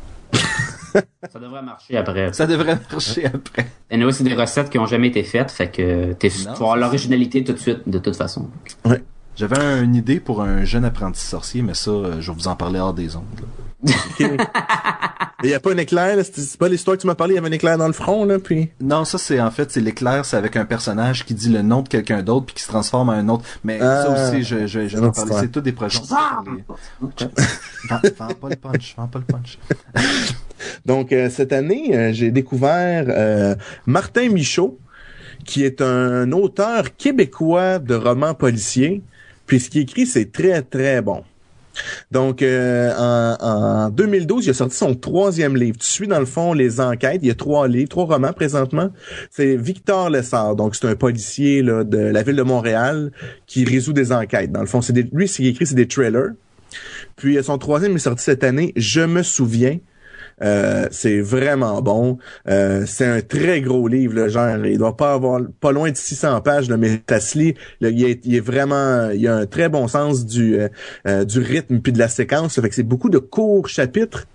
Ça 1.31 1.39
devrait 1.39 1.63
marcher 1.63 1.97
après. 1.97 2.33
Ça 2.33 2.47
devrait 2.47 2.79
marcher 2.91 3.27
après. 3.27 3.67
Et 3.91 3.97
nous, 3.97 4.11
c'est 4.11 4.25
des 4.25 4.35
recettes 4.35 4.71
qui 4.71 4.79
ont 4.79 4.87
jamais 4.87 5.09
été 5.09 5.23
faites, 5.23 5.51
fait 5.51 5.71
que 5.71 6.13
tu 6.15 6.29
vas 6.29 6.77
l'originalité 6.77 7.45
tout 7.45 7.53
de 7.53 7.59
suite, 7.59 7.89
de 7.89 7.99
toute 7.99 8.17
façon. 8.17 8.49
Ouais. 8.85 9.03
J'avais 9.37 9.83
une 9.83 9.95
idée 9.95 10.21
pour 10.21 10.43
un 10.43 10.65
jeune 10.65 10.85
apprenti 10.85 11.21
sorcier, 11.21 11.63
mais 11.63 11.75
ça, 11.75 11.91
euh, 11.91 12.21
je 12.21 12.31
vais 12.31 12.37
vous 12.37 12.49
en 12.49 12.57
parler 12.57 12.79
hors 12.79 12.95
des 12.95 13.17
ondes. 13.17 13.25
Il 15.43 15.49
n'y 15.49 15.55
a 15.55 15.61
pas 15.61 15.73
un 15.73 15.77
éclair, 15.77 16.17
c'est 16.25 16.57
pas 16.57 16.69
l'histoire 16.69 16.97
que 16.97 17.03
tu 17.03 17.09
m'as 17.09 17.17
parlé, 17.17 17.35
il 17.35 17.37
y 17.37 17.39
avait 17.39 17.49
un 17.49 17.53
éclair 17.53 17.77
dans 17.77 17.89
le 17.89 17.93
front, 17.93 18.25
là, 18.25 18.39
puis... 18.39 18.71
Non, 18.81 19.05
ça, 19.05 19.19
c'est 19.19 19.41
en 19.41 19.51
fait, 19.51 19.73
c'est 19.73 19.81
l'éclair, 19.81 20.25
c'est 20.25 20.37
avec 20.37 20.55
un 20.55 20.65
personnage 20.65 21.25
qui 21.25 21.35
dit 21.35 21.49
le 21.49 21.63
nom 21.63 21.83
de 21.83 21.89
quelqu'un 21.89 22.23
d'autre 22.23 22.47
puis 22.47 22.55
qui 22.55 22.63
se 22.63 22.69
transforme 22.69 23.09
en 23.09 23.13
un 23.13 23.29
autre. 23.29 23.45
Mais 23.65 23.81
ça 23.81 24.07
ah. 24.09 24.29
aussi, 24.29 24.45
je, 24.45 24.69
je, 24.69 24.87
je 24.87 24.97
vais 24.97 25.07
en 25.07 25.11
parler. 25.11 25.33
C'est 25.41 25.51
tout 25.51 25.61
des 25.61 25.73
projets. 25.73 25.99
vends, 25.99 26.39
pas 28.41 28.49
le 28.49 28.57
punch, 28.57 28.95
vends 28.97 29.09
pas 29.09 29.19
le 29.19 29.25
punch. 29.25 29.59
Donc, 30.87 31.13
euh, 31.13 31.29
cette 31.29 31.53
année, 31.53 31.97
euh, 31.97 32.13
j'ai 32.13 32.31
découvert 32.31 33.07
euh, 33.09 33.57
Martin 33.87 34.29
Michaud, 34.29 34.79
qui 35.45 35.65
est 35.65 35.81
un 35.83 36.31
auteur 36.31 36.97
québécois 36.97 37.81
de 37.81 37.97
romans 37.97 38.35
policiers. 38.35 39.03
Puis 39.53 39.61
ce 39.61 39.69
qu'il 39.69 39.83
écrit, 39.83 40.07
c'est 40.07 40.33
très, 40.33 40.63
très 40.63 41.03
bon. 41.03 41.25
Donc, 42.11 42.43
en, 42.43 43.37
en, 43.39 43.91
2012, 43.91 44.47
il 44.47 44.49
a 44.49 44.55
sorti 44.55 44.75
son 44.75 44.95
troisième 44.95 45.59
livre. 45.59 45.77
Tu 45.77 45.87
suis, 45.87 46.09
dans 46.09 46.21
le 46.21 46.25
fond, 46.25 46.55
les 46.55 46.81
enquêtes. 46.81 47.19
Il 47.21 47.29
y 47.29 47.31
a 47.31 47.35
trois 47.35 47.69
livres, 47.69 47.91
trois 47.91 48.07
romans 48.07 48.33
présentement. 48.33 48.89
C'est 49.31 49.57
Victor 49.57 50.09
Lessard. 50.09 50.57
Donc, 50.57 50.75
c'est 50.75 50.89
un 50.89 50.95
policier 50.95 51.63
de 51.63 51.99
la 51.99 52.23
ville 52.23 52.37
de 52.37 52.43
Montréal 52.43 53.13
qui 53.47 53.67
résout 53.67 53.93
des 53.93 54.11
enquêtes. 54.11 54.53
Dans 54.53 54.63
le 54.63 54.67
fond, 54.67 54.81
c'est 54.81 54.95
des, 54.95 55.07
lui, 55.13 55.29
ce 55.29 55.37
qu'il 55.37 55.49
écrit, 55.49 55.67
c'est 55.67 55.75
des 55.75 55.87
trailers. 55.87 56.31
Puis, 57.17 57.37
son 57.45 57.59
troisième 57.59 57.95
est 57.95 57.99
sorti 57.99 58.25
cette 58.25 58.45
année, 58.45 58.73
Je 58.75 59.03
me 59.03 59.23
souviens. 59.23 59.77
Euh, 60.43 60.87
c'est 60.91 61.21
vraiment 61.21 61.83
bon. 61.83 62.19
Euh, 62.49 62.85
c'est 62.87 63.07
un 63.07 63.21
très 63.21 63.61
gros 63.61 63.89
livre, 63.89 64.15
le 64.15 64.29
genre. 64.29 64.65
Il 64.65 64.79
doit 64.79 64.97
pas 64.97 65.15
avoir 65.15 65.41
pas 65.61 65.73
loin 65.73 65.91
de 65.91 65.97
600 65.97 66.41
pages, 66.41 66.69
de 66.69 66.77
mais 66.77 67.01
il, 67.81 68.05
est, 68.05 68.25
il 68.25 68.35
est 68.35 68.41
vraiment, 68.41 69.11
il 69.11 69.27
a 69.29 69.37
un 69.37 69.47
très 69.47 69.69
bon 69.69 69.89
sens 69.89 70.25
du 70.27 70.59
euh, 71.07 71.25
du 71.25 71.41
rythme 71.41 71.81
puis 71.81 71.93
de 71.93 71.99
la 71.99 72.09
séquence. 72.09 72.61
Fait 72.61 72.69
que 72.69 72.75
c'est 72.75 72.83
beaucoup 72.83 73.11
de 73.11 73.19
courts 73.19 73.69
chapitres 73.69 74.27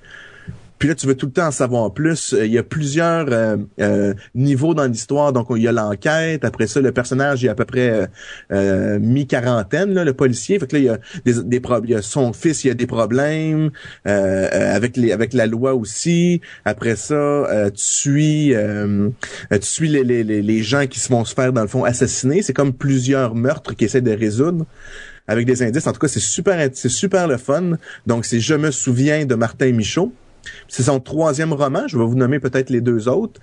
puis 0.79 0.89
là, 0.89 0.95
tu 0.95 1.07
veux 1.07 1.15
tout 1.15 1.25
le 1.25 1.31
temps 1.31 1.47
en 1.47 1.51
savoir 1.51 1.93
plus. 1.93 2.33
Euh, 2.33 2.45
il 2.45 2.51
y 2.51 2.57
a 2.57 2.63
plusieurs 2.63 3.27
euh, 3.29 3.57
euh, 3.79 4.13
niveaux 4.35 4.73
dans 4.73 4.85
l'histoire. 4.85 5.33
Donc, 5.33 5.47
il 5.55 5.63
y 5.63 5.67
a 5.67 5.71
l'enquête. 5.71 6.45
Après 6.45 6.67
ça, 6.67 6.81
le 6.81 6.91
personnage 6.91 7.43
est 7.43 7.49
à 7.49 7.55
peu 7.55 7.65
près 7.65 8.07
mi-quarantaine, 8.51 10.01
le 10.01 10.13
policier. 10.13 10.59
Fait 10.59 10.67
que 10.67 10.75
là, 10.75 10.79
il 10.79 10.85
y 10.85 10.89
a 10.89 10.99
des, 11.25 11.43
des 11.43 11.59
problèmes. 11.59 12.01
Son 12.01 12.33
fils, 12.33 12.63
il 12.63 12.67
y 12.67 12.71
a 12.71 12.73
des 12.73 12.87
problèmes 12.87 13.71
avec 14.05 14.97
les 14.97 15.11
avec 15.11 15.33
la 15.33 15.45
loi 15.45 15.73
aussi. 15.73 16.41
Après 16.65 16.95
ça, 16.95 17.47
tu 17.73 17.83
suis 17.83 18.53
tu 19.51 19.59
suis 19.61 19.89
les, 19.89 20.03
les, 20.03 20.23
les 20.23 20.63
gens 20.63 20.85
qui 20.87 20.99
se 20.99 21.09
vont 21.09 21.25
se 21.25 21.33
faire 21.33 21.53
dans 21.53 21.61
le 21.61 21.67
fond 21.67 21.83
assassiner. 21.83 22.41
C'est 22.41 22.53
comme 22.53 22.73
plusieurs 22.73 23.35
meurtres 23.35 23.75
qui 23.75 23.85
essaient 23.85 24.01
de 24.01 24.11
résoudre 24.11 24.65
avec 25.27 25.45
des 25.45 25.63
indices. 25.63 25.87
En 25.87 25.93
tout 25.93 25.99
cas, 25.99 26.07
c'est 26.07 26.19
super 26.19 26.69
c'est 26.73 26.89
super 26.89 27.27
le 27.27 27.37
fun. 27.37 27.77
Donc, 28.05 28.25
c'est 28.25 28.39
Je 28.39 28.55
me 28.55 28.71
souviens 28.71 29.25
de 29.25 29.35
Martin 29.35 29.71
Michaud. 29.71 30.13
C'est 30.67 30.83
son 30.83 30.99
troisième 30.99 31.53
roman. 31.53 31.88
Je 31.88 31.97
vais 31.97 32.05
vous 32.05 32.15
nommer 32.15 32.39
peut-être 32.39 32.69
les 32.69 32.81
deux 32.81 33.07
autres. 33.07 33.39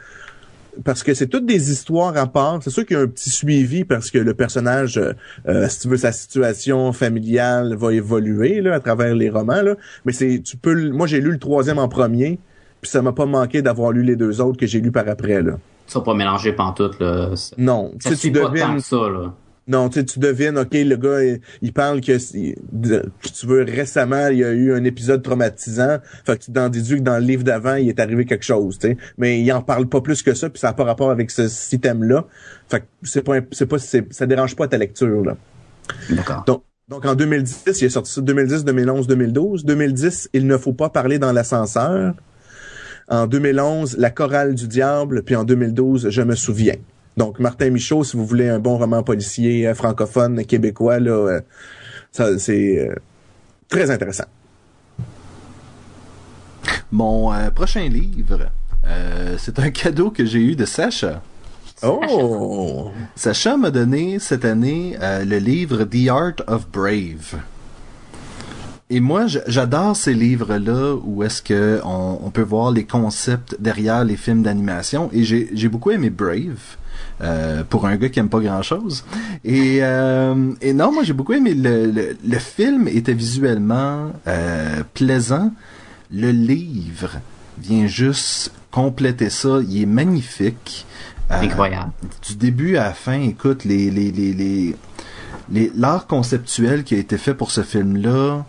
parce 0.85 1.03
que 1.03 1.15
c'est 1.15 1.29
toutes 1.29 1.47
des 1.47 1.71
histoires 1.71 2.17
à 2.17 2.27
part. 2.27 2.59
C'est 2.63 2.71
sûr 2.71 2.85
qu'il 2.85 2.97
y 2.97 3.01
a 3.01 3.03
un 3.03 3.07
petit 3.07 3.31
suivi 3.31 3.85
parce 3.85 4.11
que 4.11 4.19
le 4.19 4.35
personnage, 4.35 4.99
euh, 4.99 5.13
euh, 5.49 5.69
si 5.69 5.81
tu 5.81 5.89
veux, 5.89 5.97
sa 5.97 6.11
situation 6.13 6.93
familiale 6.93 7.77
va 7.77 7.93
évoluer 7.93 8.61
là 8.61 8.75
à 8.75 8.81
travers 8.81 9.15
les 9.15 9.31
romans 9.31 9.63
là. 9.63 9.77
Mais 10.05 10.13
c'est, 10.13 10.41
tu 10.45 10.57
peux, 10.57 10.91
moi 10.91 11.07
j'ai 11.07 11.21
lu 11.21 11.31
le 11.31 11.39
troisième 11.39 11.79
en 11.79 11.89
premier, 11.89 12.39
puis 12.81 12.91
ça 12.91 13.03
m'a 13.03 13.13
pas 13.13 13.27
manqué 13.27 13.63
d'avoir 13.63 13.93
lu 13.93 14.03
les 14.03 14.17
deux 14.17 14.41
autres 14.41 14.59
que 14.59 14.67
j'ai 14.67 14.81
lus 14.81 14.93
par 14.93 15.09
après 15.09 15.43
là. 15.43 15.59
Ça 15.87 16.01
pas 16.01 16.15
mélanger 16.15 16.53
pantoute, 16.53 16.99
là. 16.99 17.31
Non, 17.59 17.93
tu 18.01 18.09
ça 18.09 18.17
tu 18.17 18.33
pas 18.33 18.41
tant 18.41 18.49
devines, 18.51 18.77
que 18.77 18.83
ça, 18.83 18.97
là. 18.97 19.35
Non, 19.67 19.89
tu 19.89 20.01
sais, 20.01 20.05
tu 20.05 20.19
devines, 20.19 20.59
ok, 20.59 20.73
le 20.75 20.97
gars, 20.97 21.23
il, 21.25 21.41
il 21.63 21.73
parle 21.73 22.01
que, 22.01 22.13
de- 22.73 23.05
tu 23.23 23.47
veux, 23.47 23.63
récemment, 23.63 24.29
il 24.29 24.39
y 24.39 24.45
a 24.45 24.51
eu 24.51 24.73
un 24.75 24.85
épisode 24.85 25.23
traumatisant, 25.23 25.99
fait 26.27 26.39
que 26.39 26.45
tu 26.45 26.53
t'en 26.53 26.69
déduis 26.69 26.99
que 26.99 27.03
dans 27.03 27.19
le 27.19 27.25
livre 27.25 27.45
d'avant, 27.45 27.75
il 27.77 27.89
est 27.89 27.99
arrivé 27.99 28.25
quelque 28.27 28.45
chose, 28.45 28.79
tu 28.79 28.89
sais. 28.89 28.97
Mais 29.17 29.41
il 29.41 29.53
en 29.53 29.63
parle 29.63 29.87
pas 29.89 30.01
plus 30.03 30.23
que 30.23 30.35
ça, 30.35 30.51
puis 30.51 30.59
ça 30.61 30.67
n'a 30.69 30.73
pas 30.75 30.85
rapport 30.85 31.11
avec 31.11 31.31
ce 31.31 31.49
système-là. 31.49 32.27
Fait 32.69 32.81
que 32.81 32.85
c'est 33.03 33.23
pas, 33.23 33.37
c'est 33.53 33.67
pas, 33.67 33.79
c'est- 33.79 34.13
ça 34.13 34.27
dérange 34.27 34.55
pas 34.57 34.69
ta 34.69 34.77
lecture, 34.79 35.25
là. 35.25 35.37
D'accord. 36.11 36.45
Donc, 36.47 36.63
donc 36.89 37.07
en 37.07 37.15
2010, 37.15 37.81
il 37.81 37.85
est 37.87 37.89
sorti 37.89 38.13
ça 38.13 38.21
2010, 38.21 38.65
2011, 38.65 39.07
2012. 39.07 39.65
2010, 39.65 40.29
il 40.35 40.47
ne 40.47 40.59
faut 40.59 40.75
pas 40.75 40.91
parler 40.91 41.19
dans 41.19 41.33
l'ascenseur. 41.33 42.15
En 43.09 43.27
2011, 43.27 43.97
La 43.99 44.11
chorale 44.11 44.55
du 44.55 44.69
diable, 44.69 45.23
puis 45.23 45.37
en 45.37 45.45
2012, 45.45 46.09
Je 46.11 46.23
me 46.23 46.35
souviens. 46.35 46.77
Donc 47.17 47.39
Martin 47.39 47.71
Michaud, 47.71 48.05
si 48.05 48.17
vous 48.17 48.27
voulez 48.27 48.49
un 48.49 48.59
bon 48.59 48.77
roman 48.77 49.03
policier 49.03 49.69
euh, 49.69 49.75
francophone 49.75 50.45
québécois, 50.45 50.99
là, 50.99 51.13
euh, 51.13 51.41
ça 52.11 52.39
c'est 52.39 52.89
euh, 52.89 52.95
très 53.69 53.91
intéressant. 53.91 54.25
Mon 56.91 57.33
euh, 57.33 57.51
prochain 57.51 57.89
livre, 57.89 58.51
euh, 58.87 59.37
c'est 59.39 59.59
un 59.59 59.71
cadeau 59.71 60.11
que 60.11 60.25
j'ai 60.25 60.41
eu 60.41 60.57
de 60.57 60.65
Sacha. 60.65 61.23
Oh, 61.83 62.91
Sacha 63.15 63.57
m'a 63.57 63.71
donné 63.71 64.19
cette 64.19 64.45
année 64.45 64.97
euh, 65.03 65.25
le 65.25 65.39
livre 65.39 65.85
The 65.85 66.09
Art 66.09 66.37
of 66.47 66.69
Brave. 66.71 67.41
Et 68.91 69.01
moi, 69.01 69.27
j'adore 69.27 69.97
ces 69.97 70.15
livres-là 70.15 70.95
où 71.03 71.23
est-ce 71.23 71.43
que 71.43 71.81
on, 71.85 72.21
on 72.23 72.31
peut 72.31 72.43
voir 72.43 72.71
les 72.71 72.85
concepts 72.85 73.57
derrière 73.59 74.05
les 74.05 74.17
films 74.17 74.43
d'animation. 74.43 75.11
Et 75.13 75.25
j'ai 75.25 75.51
j'ai 75.53 75.69
beaucoup 75.69 75.91
aimé 75.91 76.11
Brave. 76.11 76.77
Euh, 77.21 77.63
pour 77.65 77.87
un 77.87 77.97
gars 77.97 78.09
qui 78.09 78.19
aime 78.19 78.29
pas 78.29 78.41
grand 78.41 78.63
chose 78.63 79.05
et, 79.45 79.79
euh, 79.83 80.53
et 80.61 80.73
non 80.73 80.93
moi 80.93 81.03
j'ai 81.05 81.13
beaucoup 81.13 81.33
aimé 81.33 81.55
le, 81.55 81.87
le, 81.91 82.17
le 82.27 82.39
film 82.39 82.89
était 82.89 83.15
visuellement 83.15 84.11
euh, 84.27 84.83
plaisant. 84.95 85.53
Le 86.13 86.31
livre 86.31 87.11
vient 87.59 87.87
juste 87.87 88.53
compléter 88.71 89.31
ça. 89.31 89.59
Il 89.69 89.83
est 89.83 89.87
magnifique. 89.87 90.87
Euh, 91.31 91.41
Incroyable. 91.41 91.91
du 92.29 92.37
début 92.37 92.77
à 92.77 92.85
la 92.85 92.93
fin, 92.93 93.21
écoute, 93.21 93.65
les, 93.65 93.91
les, 93.91 94.13
les, 94.13 94.33
les, 94.35 94.77
les- 95.51 95.73
l'art 95.75 96.07
conceptuel 96.07 96.85
qui 96.85 96.95
a 96.95 96.99
été 96.99 97.17
fait 97.17 97.35
pour 97.35 97.51
ce 97.51 97.63
film-là, 97.63 98.45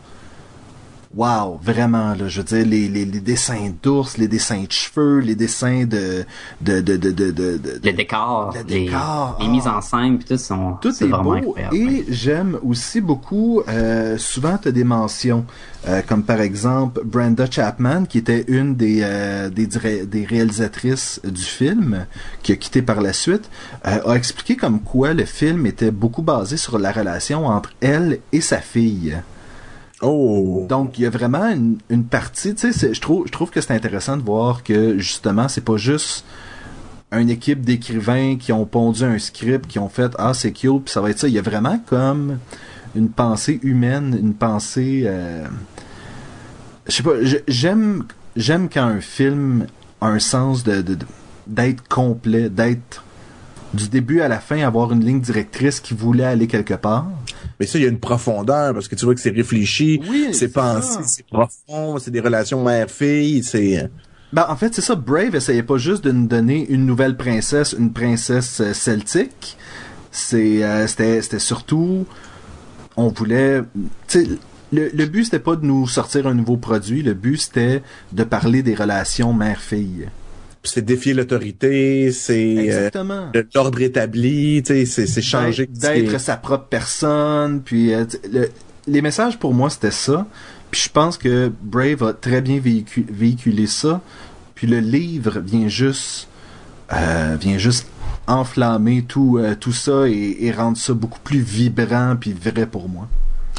wow, 1.16 1.60
vraiment, 1.64 2.14
là, 2.14 2.28
je 2.28 2.40
veux 2.42 2.44
dire, 2.46 2.66
les, 2.66 2.88
les, 2.90 3.06
les 3.06 3.20
dessins 3.22 3.72
d'ours, 3.82 4.18
les 4.18 4.28
dessins 4.28 4.64
de 4.64 4.72
cheveux, 4.72 5.20
les 5.20 5.36
dessins 5.36 5.86
de, 5.86 6.26
de, 6.62 6.82
de, 6.82 6.98
de, 6.98 7.12
de, 7.12 7.32
de- 7.32 7.58
de- 7.58 7.80
Le 7.84 7.92
décor, 7.94 8.52
Le 8.54 8.60
les, 8.68 8.86
décor, 8.86 9.38
les 9.40 9.46
ah. 9.48 9.50
mises 9.50 9.68
en 9.68 9.82
scène, 9.82 10.18
puis 10.18 10.28
tout, 10.28 10.38
sont, 10.38 10.74
tout 10.82 10.90
est 10.90 11.08
vraiment 11.08 11.24
beau 11.24 11.34
incroyable. 11.34 11.76
et 11.76 12.06
j'aime 12.10 12.58
aussi 12.64 13.00
beaucoup 13.02 13.62
euh, 13.68 14.18
souvent 14.18 14.58
tu 14.58 14.68
as 14.68 14.72
des 14.72 14.84
mentions 14.84 15.46
euh, 15.88 16.02
comme 16.06 16.24
par 16.24 16.42
exemple 16.42 17.02
Brenda 17.06 17.46
Chapman 17.50 18.06
qui 18.06 18.18
était 18.18 18.44
une 18.48 18.76
des 18.76 19.00
euh, 19.04 19.50
des, 19.50 19.68
des 20.06 20.26
réalisatrices 20.26 21.22
du 21.24 21.44
film 21.44 22.06
qui 22.44 22.52
a 22.52 22.56
quitté 22.56 22.82
par 22.82 23.02
la 23.02 23.14
suite 23.14 23.50
euh, 23.88 24.00
a 24.06 24.16
expliqué 24.16 24.56
comme 24.56 24.80
quoi 24.82 25.14
le 25.14 25.26
film 25.26 25.66
était 25.66 25.92
beaucoup 25.92 26.24
basé 26.24 26.58
sur 26.58 26.78
la 26.80 26.92
relation 26.92 27.46
entre 27.48 27.72
elle 27.82 28.20
et 28.34 28.42
sa 28.42 28.58
fille. 28.60 29.16
Oh, 30.06 30.66
Donc 30.70 30.98
il 30.98 31.04
y 31.04 31.06
a 31.06 31.10
vraiment 31.10 31.50
une, 31.90 32.04
partie, 32.04 32.56
tu 32.56 32.72
sais, 32.72 32.94
je 32.94 33.00
trouve 33.00 33.50
que 33.50 33.62
c'est 33.62 33.74
intéressant 33.74 34.18
de 34.18 34.24
voir 34.24 34.64
que 34.64 34.98
justement 34.98 35.48
c'est 35.48 35.64
pas 35.64 35.78
juste 35.78 36.26
une 37.12 37.30
équipe 37.30 37.62
d'écrivains 37.62 38.36
qui 38.38 38.52
ont 38.52 38.66
pondu 38.66 39.04
un 39.04 39.20
script, 39.20 39.68
qui 39.68 39.80
ont 39.80 39.90
fait 39.90 40.12
ah 40.18 40.34
c'est 40.34 40.52
cute, 40.52 40.86
puis 40.86 40.94
ça 40.94 41.02
va 41.02 41.10
être 41.10 41.20
ça. 41.20 41.28
Il 41.28 41.34
y 41.34 41.40
a 41.40 41.42
vraiment 41.42 41.80
comme 41.86 42.40
une 42.96 43.10
pensée 43.10 43.60
humaine, 43.64 44.18
une 44.20 44.34
pensée, 44.34 45.04
euh, 45.06 45.46
je 46.88 46.94
sais 46.94 47.04
pas, 47.04 47.12
j'aime 47.48 48.06
j'aime 48.36 48.70
quand 48.70 48.86
un 48.86 49.02
film 49.02 49.68
a 50.02 50.08
un 50.08 50.20
sens 50.20 50.64
de- 50.64 50.84
d'être 51.48 51.88
complet, 51.88 52.50
d'être 52.50 53.04
du 53.74 53.90
début 53.90 54.22
à 54.22 54.28
la 54.28 54.40
fin 54.40 54.60
avoir 54.66 54.92
une 54.92 55.04
ligne 55.04 55.22
directrice 55.22 55.80
qui 55.80 55.94
voulait 55.94 56.26
aller 56.26 56.48
quelque 56.48 56.74
part. 56.74 57.08
Mais 57.60 57.66
ça 57.66 57.78
il 57.80 57.84
y 57.84 57.86
a 57.86 57.90
une 57.90 58.00
profondeur 58.00 58.74
parce 58.74 58.88
que 58.88 58.96
tu 58.96 59.06
vois 59.06 59.16
que 59.16 59.22
c'est 59.22 59.30
réfléchi, 59.30 60.02
Oui, 60.10 60.30
c'est 60.34 60.50
pensé, 60.52 61.00
c'est 61.06 61.26
profond, 61.26 61.98
c'est 62.00 62.12
des 62.12 62.20
relations 62.20 62.64
mère-fille, 62.64 63.44
c'est 63.44 63.90
Ben, 64.34 64.46
en 64.50 64.56
fait, 64.56 64.74
c'est 64.76 64.82
ça. 64.82 64.96
Brave 64.96 65.36
essayait 65.36 65.64
pas 65.64 65.78
juste 65.78 66.04
de 66.04 66.12
nous 66.12 66.28
donner 66.28 66.66
une 66.70 66.86
nouvelle 66.86 67.16
princesse, 67.16 67.74
une 67.78 67.94
princesse 67.94 68.60
euh, 68.60 68.74
celtique. 68.74 69.58
C'est, 70.12 70.64
euh, 70.64 70.88
c'était, 70.88 71.22
c'était 71.22 71.40
surtout, 71.40 72.06
on 72.98 73.10
voulait, 73.10 73.62
le, 74.14 74.90
le 74.94 75.06
but 75.06 75.26
c'était 75.26 75.40
pas 75.40 75.56
de 75.56 75.66
nous 75.66 75.88
sortir 75.88 76.28
un 76.28 76.34
nouveau 76.34 76.58
produit. 76.58 77.02
Le 77.04 77.14
but 77.14 77.38
c'était 77.38 77.82
de 78.12 78.24
parler 78.24 78.62
des 78.64 78.76
relations 78.76 79.32
mère-fille. 79.34 80.10
C'est 80.68 80.82
défier 80.84 81.14
l'autorité, 81.14 82.12
c'est 82.12 82.56
euh, 82.72 82.90
l'ordre 83.56 83.82
établi, 83.82 84.62
c'est 84.66 84.86
changer. 85.22 85.68
D'être- 85.68 86.20
sa 86.20 86.38
propre 86.38 86.66
personne. 86.70 87.62
Puis 87.62 87.94
euh, 87.94 88.06
le- 88.32 88.50
les 88.88 89.02
messages 89.02 89.38
pour 89.40 89.54
moi 89.54 89.70
c'était 89.70 89.92
ça. 89.92 90.26
Puis 90.72 90.82
je 90.86 90.90
pense 90.90 91.18
que 91.18 91.52
Brave 91.62 92.04
a 92.04 92.14
très 92.14 92.42
bien 92.42 92.60
véhicu- 92.60 93.06
véhiculé 93.10 93.68
ça. 93.68 94.02
Puis 94.56 94.68
le 94.68 94.80
livre 94.80 95.40
vient 95.40 95.68
juste 95.68 96.28
euh, 96.94 97.36
vient 97.40 97.58
juste 97.58 97.88
enflammer 98.28 99.04
tout 99.08 99.40
tout 99.60 99.72
ça 99.74 100.08
et, 100.08 100.38
et 100.46 100.52
rendre 100.52 100.78
ça 100.78 100.94
beaucoup 100.94 101.20
plus 101.24 101.40
vibrant 101.40 102.16
puis 102.20 102.34
vrai 102.34 102.66
pour 102.66 102.90
moi. 102.90 103.08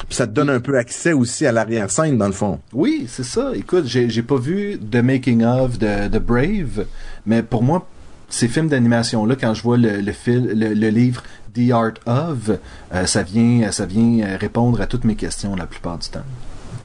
Puis 0.09 0.17
ça 0.17 0.27
te 0.27 0.33
donne 0.33 0.51
un 0.51 0.61
peu 0.61 0.79
accès 0.79 1.13
aussi 1.13 1.47
à 1.47 1.53
l'arrière-scène, 1.53 2.17
dans 2.17 2.27
le 2.27 2.33
fond. 2.33 2.61
Oui, 2.73 3.07
c'est 3.09 3.25
ça. 3.25 3.51
Écoute, 3.55 3.87
j'ai 3.87 4.09
j'ai 4.09 4.23
pas 4.23 4.37
vu 4.37 4.79
The 4.79 4.97
Making 5.03 5.45
of 5.45 5.79
de, 5.79 6.09
de 6.09 6.19
Brave, 6.19 6.87
mais 7.27 7.43
pour 7.43 7.63
moi, 7.63 7.87
ces 8.29 8.49
films 8.49 8.69
d'animation-là, 8.69 9.37
quand 9.37 9.55
je 9.55 9.63
vois 9.63 9.77
le, 9.77 10.01
le, 10.01 10.13
fil- 10.13 10.53
le, 10.55 10.75
le 10.75 10.89
livre 10.89 11.23
The 11.55 11.71
Art 11.73 11.95
of, 12.07 12.51
euh, 12.93 13.07
ça 13.07 13.23
vient, 13.23 13.71
ça 13.73 13.87
vient 13.87 14.21
euh, 14.27 14.37
répondre 14.37 14.81
à 14.81 14.87
toutes 14.87 15.05
mes 15.05 15.15
questions 15.15 15.57
la 15.57 15.67
plupart 15.67 15.99
du 15.99 16.09
temps. 16.09 16.25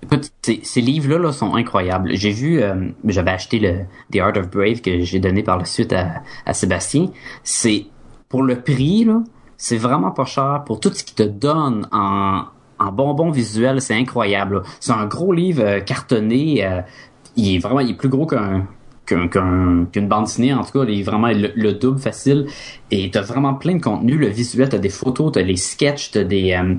Écoute, 0.03 0.31
ces, 0.41 0.61
ces 0.63 0.81
livres-là 0.81 1.19
là, 1.19 1.31
sont 1.31 1.55
incroyables. 1.55 2.11
J'ai 2.15 2.31
vu, 2.31 2.61
euh, 2.61 2.89
j'avais 3.05 3.31
acheté 3.31 3.59
le 3.59 3.85
The 4.11 4.21
Art 4.21 4.37
of 4.37 4.49
Brave 4.49 4.81
que 4.81 5.01
j'ai 5.01 5.19
donné 5.19 5.43
par 5.43 5.57
la 5.57 5.65
suite 5.65 5.93
à, 5.93 6.23
à 6.45 6.53
Sébastien. 6.53 7.09
C'est 7.43 7.85
pour 8.29 8.41
le 8.43 8.61
prix 8.61 9.05
là, 9.05 9.21
c'est 9.57 9.77
vraiment 9.77 10.11
pas 10.11 10.25
cher 10.25 10.63
pour 10.65 10.79
tout 10.79 10.91
ce 10.93 11.03
qu'il 11.03 11.15
te 11.15 11.23
donne 11.23 11.87
en 11.91 12.45
en 12.87 12.91
bonbons 12.91 13.31
visuels, 13.31 13.81
c'est 13.81 13.95
incroyable. 13.95 14.63
C'est 14.79 14.93
un 14.93 15.05
gros 15.05 15.33
livre 15.33 15.63
euh, 15.63 15.79
cartonné. 15.79 16.65
euh, 16.65 16.81
il 17.37 17.55
est 17.55 17.59
vraiment, 17.59 17.79
il 17.79 17.91
est 17.91 17.97
plus 17.97 18.09
gros 18.09 18.25
qu'un- 18.25 18.67
qu'une 19.05 20.07
bande 20.07 20.25
dessinée 20.25 20.53
en 20.53 20.63
tout 20.63 20.71
cas 20.79 20.85
il 20.87 20.99
est 20.99 21.03
vraiment 21.03 21.27
le, 21.27 21.51
le 21.55 21.73
double 21.73 21.99
facile 21.99 22.45
et 22.91 23.09
t'as 23.11 23.21
vraiment 23.21 23.53
plein 23.55 23.75
de 23.75 23.81
contenu 23.81 24.15
le 24.17 24.27
visuel 24.27 24.69
t'as 24.69 24.77
des 24.77 24.89
photos 24.89 25.33
t'as 25.33 25.41
les 25.41 25.57
sketchs 25.57 26.11
t'as 26.11 26.23
des, 26.23 26.53
euh, 26.53 26.75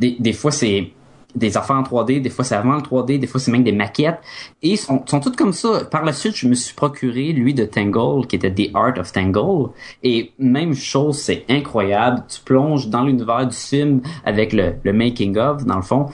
des 0.00 0.16
des 0.18 0.32
fois 0.32 0.50
c'est 0.50 0.90
des 1.36 1.56
affaires 1.56 1.76
en 1.76 1.82
3D, 1.82 2.20
des 2.20 2.30
fois 2.30 2.44
c'est 2.44 2.54
avant 2.54 2.74
le 2.74 2.80
3D, 2.80 3.18
des 3.18 3.26
fois 3.26 3.40
c'est 3.40 3.52
même 3.52 3.62
des 3.62 3.72
maquettes. 3.72 4.18
Et 4.62 4.70
ils 4.70 4.78
sont, 4.78 5.02
sont 5.06 5.20
toutes 5.20 5.36
comme 5.36 5.52
ça. 5.52 5.84
Par 5.84 6.04
la 6.04 6.12
suite, 6.12 6.34
je 6.34 6.48
me 6.48 6.54
suis 6.54 6.74
procuré 6.74 7.32
lui 7.32 7.54
de 7.54 7.64
Tangle, 7.64 8.26
qui 8.26 8.36
était 8.36 8.52
The 8.52 8.70
Art 8.74 8.98
of 8.98 9.12
Tangle. 9.12 9.70
Et 10.02 10.32
même 10.38 10.74
chose, 10.74 11.18
c'est 11.18 11.44
incroyable. 11.48 12.24
Tu 12.28 12.40
plonges 12.40 12.88
dans 12.88 13.04
l'univers 13.04 13.46
du 13.46 13.56
film 13.56 14.00
avec 14.24 14.52
le, 14.52 14.74
le 14.82 14.92
making 14.92 15.36
of, 15.36 15.64
dans 15.64 15.76
le 15.76 15.82
fond. 15.82 16.06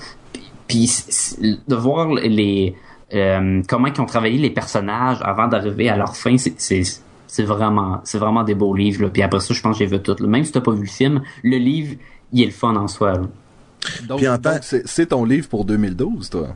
Puis, 0.67 0.91
de 1.41 1.75
voir 1.75 2.09
les 2.13 2.75
euh, 3.15 3.63
comment 3.69 3.89
ils 3.89 4.01
ont 4.01 4.07
travaillé 4.07 4.39
les 4.39 4.51
personnages 4.51 5.19
avant 5.23 5.47
d'arriver 5.47 5.89
à 5.89 5.97
leur 5.97 6.17
fin, 6.17 6.37
c'est 6.39 6.55
c'est 7.27 7.45
vraiment 7.45 8.01
c'est 8.05 8.19
vraiment 8.19 8.45
des 8.45 8.55
beaux 8.55 8.75
livres. 8.75 9.05
Là. 9.05 9.09
Puis 9.09 9.23
après 9.23 9.41
ça, 9.41 9.55
je 9.55 9.61
pense 9.63 9.79
que 9.79 9.85
j'ai 9.85 9.91
vu 9.91 10.03
tout. 10.03 10.17
Même 10.27 10.45
si 10.45 10.53
t'as 10.53 10.61
pas 10.61 10.73
vu 10.73 10.83
le 10.83 10.87
film, 10.87 11.23
le 11.43 11.57
livre, 11.57 11.97
il 12.33 12.43
est 12.43 12.47
le 12.47 12.53
fun 12.53 12.75
en 12.77 12.89
soi. 12.89 13.13
là. 13.13 13.23
Donc, 14.09 14.19
Puis 14.19 14.29
en 14.29 14.39
donc, 14.39 14.59
c'est 14.63 14.87
c'est 14.87 15.07
ton 15.07 15.25
livre 15.25 15.49
pour 15.49 15.65
2012, 15.65 16.31
toi. 16.31 16.49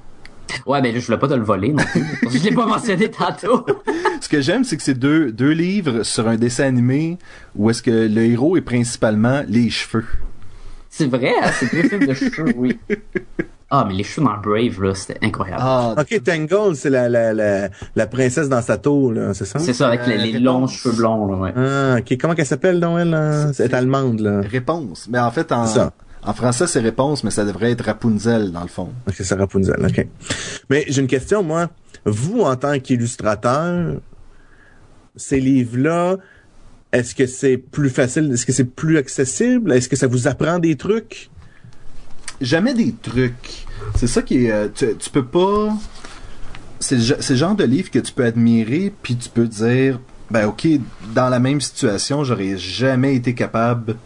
Ouais, 0.64 0.80
ben 0.80 0.92
là, 0.94 1.00
je 1.00 1.06
voulais 1.06 1.18
pas 1.18 1.26
te 1.28 1.34
le 1.34 1.42
voler 1.42 1.72
non 1.72 1.82
plus. 1.84 2.04
je 2.30 2.44
l'ai 2.44 2.54
pas 2.54 2.66
mentionné 2.66 3.10
tantôt. 3.10 3.66
Ce 4.20 4.28
que 4.28 4.40
j'aime, 4.40 4.62
c'est 4.64 4.76
que 4.76 4.82
c'est 4.82 4.94
deux, 4.94 5.32
deux 5.32 5.50
livres 5.50 6.02
sur 6.04 6.28
un 6.28 6.36
dessin 6.36 6.64
animé 6.64 7.18
où 7.56 7.68
est-ce 7.70 7.82
que 7.82 7.90
le 7.90 8.22
héros 8.24 8.56
est 8.56 8.60
principalement 8.62 9.42
les 9.48 9.70
cheveux. 9.70 10.04
C'est 10.88 11.06
vrai, 11.08 11.32
hein, 11.42 11.50
c'est 11.58 11.70
deux 11.74 11.88
films 11.88 12.06
de 12.06 12.14
cheveux, 12.14 12.52
oui. 12.56 12.78
Ah, 13.68 13.84
mais 13.88 13.94
les 13.94 14.04
cheveux 14.04 14.24
dans 14.24 14.38
Brave, 14.40 14.80
là, 14.82 14.94
c'était 14.94 15.18
incroyable. 15.22 15.60
Ah, 15.64 15.94
Ok, 15.98 16.22
Tangle, 16.22 16.76
c'est 16.76 16.88
la, 16.90 17.08
la, 17.08 17.34
la, 17.34 17.68
la 17.96 18.06
princesse 18.06 18.48
dans 18.48 18.62
sa 18.62 18.78
tour, 18.78 19.12
là, 19.12 19.34
c'est 19.34 19.44
ça? 19.44 19.58
c'est 19.58 19.72
ça, 19.74 19.88
avec 19.88 20.02
euh, 20.02 20.06
les, 20.06 20.16
les 20.18 20.24
réponse. 20.38 20.42
longs 20.42 20.66
cheveux 20.68 20.94
blonds, 20.96 21.26
là, 21.26 21.36
ouais. 21.36 21.52
Ah, 21.56 21.96
ok. 21.98 22.16
Comment 22.20 22.34
qu'elle 22.34 22.46
s'appelle, 22.46 22.78
donc, 22.78 22.98
elle? 23.00 23.10
là? 23.10 23.48
C'est- 23.52 23.66
C'est 23.66 23.74
allemande, 23.74 24.20
là. 24.20 24.40
réponse. 24.42 25.08
Mais 25.10 25.18
en 25.18 25.30
fait, 25.32 25.50
en, 25.50 25.66
C'est 25.66 25.74
ça. 25.80 25.92
En 26.26 26.34
français, 26.34 26.66
c'est 26.66 26.80
réponse, 26.80 27.24
mais 27.24 27.30
ça 27.30 27.44
devrait 27.44 27.70
être 27.70 27.84
Rapunzel, 27.84 28.50
dans 28.50 28.62
le 28.62 28.68
fond. 28.68 28.90
Ok, 29.06 29.14
c'est 29.18 29.34
Rapunzel, 29.34 29.76
ok. 29.78 30.06
Mais 30.68 30.84
j'ai 30.88 31.00
une 31.00 31.06
question, 31.06 31.42
moi. 31.42 31.70
Vous, 32.04 32.40
en 32.40 32.56
tant 32.56 32.78
qu'illustrateur, 32.78 33.96
ces 35.14 35.40
livres-là, 35.40 36.16
est-ce 36.92 37.14
que 37.14 37.26
c'est 37.26 37.56
plus 37.56 37.90
facile? 37.90 38.30
Est-ce 38.32 38.44
que 38.44 38.52
c'est 38.52 38.64
plus 38.64 38.98
accessible? 38.98 39.72
Est-ce 39.72 39.88
que 39.88 39.96
ça 39.96 40.06
vous 40.06 40.28
apprend 40.28 40.58
des 40.58 40.76
trucs? 40.76 41.30
Jamais 42.40 42.74
des 42.74 42.92
trucs. 42.92 43.66
C'est 43.94 44.06
ça 44.06 44.22
qui 44.22 44.46
est... 44.46 44.50
euh, 44.50 44.68
tu, 44.74 44.96
tu 44.96 45.10
peux 45.10 45.24
pas... 45.24 45.74
C'est 46.80 46.96
le, 46.96 47.02
ge- 47.02 47.16
c'est 47.20 47.32
le 47.32 47.38
genre 47.38 47.54
de 47.54 47.64
livre 47.64 47.90
que 47.90 47.98
tu 47.98 48.12
peux 48.12 48.24
admirer, 48.24 48.92
puis 49.02 49.16
tu 49.16 49.28
peux 49.30 49.46
dire, 49.46 49.98
ben 50.30 50.46
ok, 50.46 50.68
dans 51.14 51.28
la 51.28 51.38
même 51.38 51.60
situation, 51.60 52.24
j'aurais 52.24 52.58
jamais 52.58 53.14
été 53.14 53.34
capable 53.34 53.96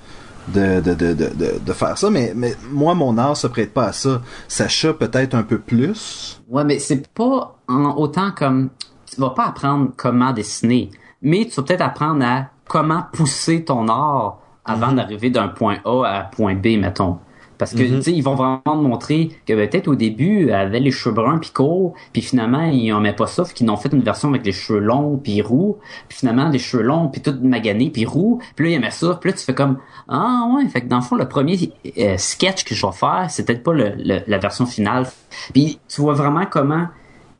de, 0.48 0.81
de, 0.81 0.94
de, 0.94 1.12
de, 1.12 1.29
de, 1.35 1.59
de 1.64 1.72
faire 1.72 1.96
ça, 1.96 2.11
mais, 2.11 2.33
mais 2.35 2.55
moi, 2.70 2.94
mon 2.94 3.16
art 3.18 3.37
se 3.37 3.46
prête 3.46 3.72
pas 3.72 3.87
à 3.87 3.92
ça. 3.92 4.20
Sacha, 4.48 4.92
peut-être 4.92 5.35
un 5.35 5.42
peu 5.42 5.59
plus? 5.59 6.42
Ouais, 6.48 6.64
mais 6.64 6.79
c'est 6.79 7.09
pas 7.12 7.57
en 7.68 7.96
autant 7.96 8.31
comme 8.33 8.70
tu 9.07 9.20
vas 9.20 9.31
pas 9.31 9.46
apprendre 9.46 9.90
comment 9.96 10.33
dessiner, 10.33 10.90
mais 11.22 11.46
tu 11.46 11.57
vas 11.57 11.62
peut-être 11.62 11.83
apprendre 11.83 12.24
à 12.24 12.46
comment 12.68 13.05
pousser 13.12 13.64
ton 13.64 13.88
art 13.88 14.38
avant 14.64 14.92
d'arriver 14.92 15.31
d'un 15.31 15.48
point 15.48 15.79
A 15.85 16.05
à 16.05 16.20
un 16.20 16.24
point 16.24 16.55
B, 16.55 16.79
mettons. 16.79 17.18
Parce 17.61 17.73
que 17.73 17.79
tu 17.83 18.03
sais, 18.03 18.12
ils 18.12 18.23
vont 18.23 18.35
vraiment 18.35 18.62
montrer 18.83 19.31
que 19.46 19.53
ben, 19.55 19.68
peut-être 19.70 19.87
au 19.87 19.94
début, 19.94 20.49
elle 20.49 20.55
avait 20.55 20.81
les 20.81 20.90
cheveux 20.90 21.14
bruns 21.14 21.38
puis 21.38 21.51
courts, 21.51 21.94
puis 22.12 22.23
finalement 22.23 22.62
ils 22.62 22.92
en 22.92 23.01
mettent 23.01 23.18
pas 23.18 23.29
ça, 23.29 23.44
qu'ils 23.55 23.70
ont 23.70 23.77
fait 23.77 23.92
une 23.92 24.03
version 24.03 24.31
avec 24.31 24.44
les 24.44 24.51
cheveux 24.53 24.81
longs 24.81 25.16
puis 25.23 25.40
roux, 25.42 25.77
puis 26.09 26.18
finalement 26.18 26.49
les 26.49 26.59
cheveux 26.59 26.83
longs 26.83 27.07
puis 27.09 27.20
tout 27.20 27.35
magané 27.42 27.90
puis 27.90 28.05
roux, 28.07 28.40
puis 28.57 28.64
là 28.64 28.70
ils 28.73 28.75
aimaient 28.75 28.90
ça, 28.90 29.16
puis 29.20 29.31
là 29.31 29.37
tu 29.37 29.44
fais 29.44 29.55
comme 29.55 29.79
ah 30.09 30.49
ouais, 30.57 30.66
fait 30.68 30.81
que 30.81 30.87
dans 30.88 30.96
le 30.96 31.03
fond 31.03 31.14
le 31.16 31.29
premier 31.29 31.70
euh, 31.99 32.16
sketch 32.16 32.64
que 32.64 32.75
je 32.75 32.85
vais 32.85 32.92
faire, 32.92 33.27
c'est 33.29 33.44
peut-être 33.44 33.62
pas 33.62 33.75
le, 33.75 33.92
le- 33.96 34.23
la 34.27 34.38
version 34.38 34.66
finale. 34.66 35.07
Puis 35.53 35.79
tu 35.88 36.01
vois 36.01 36.14
vraiment 36.14 36.46
comment 36.51 36.88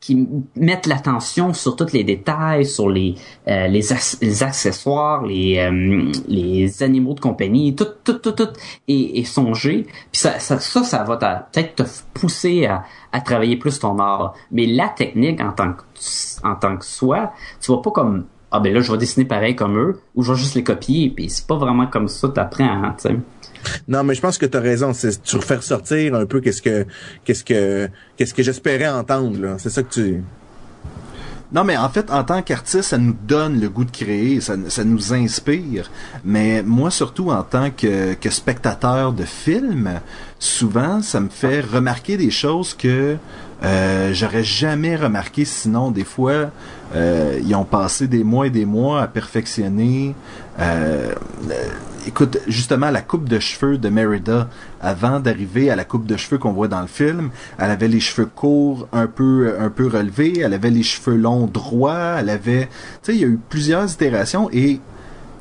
qui 0.00 0.26
mettent 0.56 0.86
l'attention 0.86 1.52
sur 1.52 1.76
tous 1.76 1.92
les 1.92 2.04
détails, 2.04 2.64
sur 2.64 2.88
les 2.88 3.14
euh, 3.48 3.66
les, 3.68 3.92
ac- 3.92 4.16
les 4.22 4.42
accessoires, 4.42 5.22
les 5.24 5.58
euh, 5.58 6.10
les 6.26 6.82
animaux 6.82 7.12
de 7.14 7.20
compagnie, 7.20 7.74
tout 7.74 7.86
tout 8.02 8.14
tout 8.14 8.32
tout 8.32 8.48
est, 8.88 9.18
est 9.18 9.24
songé. 9.24 9.82
Puis 10.10 10.20
ça 10.22 10.38
ça 10.38 10.58
ça, 10.58 11.04
va 11.04 11.16
peut-être 11.18 11.74
te 11.76 11.82
pousser 12.14 12.64
à, 12.66 12.84
à 13.12 13.20
travailler 13.20 13.56
plus 13.56 13.78
ton 13.78 13.98
art. 13.98 14.32
Mais 14.50 14.66
la 14.66 14.88
technique 14.88 15.40
en 15.40 15.52
tant 15.52 15.74
que 15.74 15.82
en 16.44 16.54
tant 16.54 16.76
que 16.78 16.84
soi, 16.86 17.32
tu 17.60 17.70
vas 17.70 17.78
pas 17.78 17.90
comme 17.90 18.24
ah 18.50 18.60
ben 18.60 18.72
là 18.74 18.80
je 18.80 18.90
vais 18.90 18.98
dessiner 18.98 19.24
pareil 19.24 19.54
comme 19.54 19.78
eux 19.78 20.00
ou 20.14 20.22
je 20.22 20.32
vais 20.32 20.38
juste 20.38 20.54
les 20.54 20.64
copier. 20.64 21.12
Puis 21.14 21.30
c'est 21.30 21.46
pas 21.46 21.56
vraiment 21.56 21.86
comme 21.86 22.08
ça 22.08 22.28
t'apprends, 22.28 22.64
hein, 22.64 22.94
tu 23.00 23.08
sais. 23.08 23.16
Non, 23.88 24.04
mais 24.04 24.14
je 24.14 24.20
pense 24.20 24.38
que 24.38 24.46
tu 24.46 24.56
as 24.56 24.60
raison. 24.60 24.92
C'est 24.92 25.22
tu 25.22 25.36
refais 25.36 25.56
ressortir 25.56 26.14
un 26.14 26.26
peu 26.26 26.40
qu'est-ce 26.40 26.62
que 26.62 26.86
qu'est-ce 27.24 27.44
que 27.44 27.88
qu'est-ce 28.16 28.34
que 28.34 28.42
j'espérais 28.42 28.88
entendre 28.88 29.40
là. 29.40 29.56
C'est 29.58 29.70
ça 29.70 29.82
que 29.82 29.92
tu. 29.92 30.22
Non, 31.52 31.64
mais 31.64 31.76
en 31.76 31.88
fait, 31.88 32.12
en 32.12 32.22
tant 32.22 32.42
qu'artiste, 32.42 32.90
ça 32.90 32.98
nous 32.98 33.16
donne 33.26 33.60
le 33.60 33.68
goût 33.68 33.84
de 33.84 33.90
créer, 33.90 34.40
ça, 34.40 34.54
ça 34.68 34.84
nous 34.84 35.12
inspire. 35.12 35.90
Mais 36.24 36.62
moi, 36.62 36.92
surtout 36.92 37.30
en 37.30 37.42
tant 37.42 37.70
que, 37.72 38.14
que 38.14 38.30
spectateur 38.30 39.12
de 39.12 39.24
film, 39.24 40.00
souvent, 40.38 41.02
ça 41.02 41.18
me 41.18 41.28
fait 41.28 41.60
remarquer 41.60 42.16
des 42.16 42.30
choses 42.30 42.74
que 42.74 43.16
euh, 43.62 44.12
j'aurais 44.14 44.44
jamais 44.44 44.96
remarqué 44.96 45.44
sinon. 45.44 45.90
Des 45.90 46.05
fois, 46.05 46.51
euh, 46.94 47.40
ils 47.44 47.55
ont 47.55 47.64
passé 47.64 48.07
des 48.07 48.25
mois 48.25 48.46
et 48.46 48.51
des 48.51 48.64
mois 48.64 49.03
à 49.03 49.07
perfectionner. 49.07 50.14
Euh, 50.59 51.14
écoute, 52.07 52.38
justement, 52.46 52.90
la 52.90 53.03
coupe 53.03 53.29
de 53.29 53.38
cheveux 53.38 53.79
de 53.79 53.88
Merida, 53.88 54.49
avant 54.81 55.20
d'arriver 55.20 55.70
à 55.70 55.77
la 55.77 55.85
coupe 55.85 56.07
de 56.07 56.16
cheveux 56.16 56.38
qu'on 56.38 56.53
voit 56.53 56.68
dans 56.68 56.81
le 56.81 56.87
film, 56.87 57.31
elle 57.59 57.70
avait 57.70 57.88
les 57.88 58.01
cheveux 58.01 58.27
courts, 58.27 58.88
un 58.92 59.07
peu, 59.07 59.55
un 59.59 59.70
peu 59.70 59.87
relevés, 59.87 60.40
elle 60.40 60.55
avait 60.55 60.70
les 60.70 60.83
cheveux 60.83 61.16
longs 61.16 61.46
droits, 61.46 62.16
elle 62.18 62.31
avait, 62.31 62.66
tu 63.03 63.12
sais, 63.12 63.14
il 63.14 63.20
y 63.20 63.25
a 63.25 63.29
eu 63.29 63.38
plusieurs 63.49 63.90
itérations 63.92 64.49
et 64.53 64.81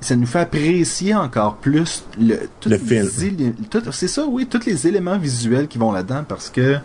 ça 0.01 0.15
nous 0.15 0.25
fait 0.25 0.39
apprécier 0.39 1.13
encore 1.15 1.55
plus 1.57 2.03
le, 2.19 2.39
Le 2.65 2.71
les 2.71 2.77
film. 2.77 3.53
C'est 3.91 4.07
ça, 4.07 4.25
oui, 4.27 4.47
tous 4.47 4.65
les 4.65 4.87
éléments 4.87 5.17
visuels 5.17 5.67
qui 5.67 5.77
vont 5.77 5.91
là-dedans 5.91 6.23
parce 6.27 6.49
que 6.49 6.77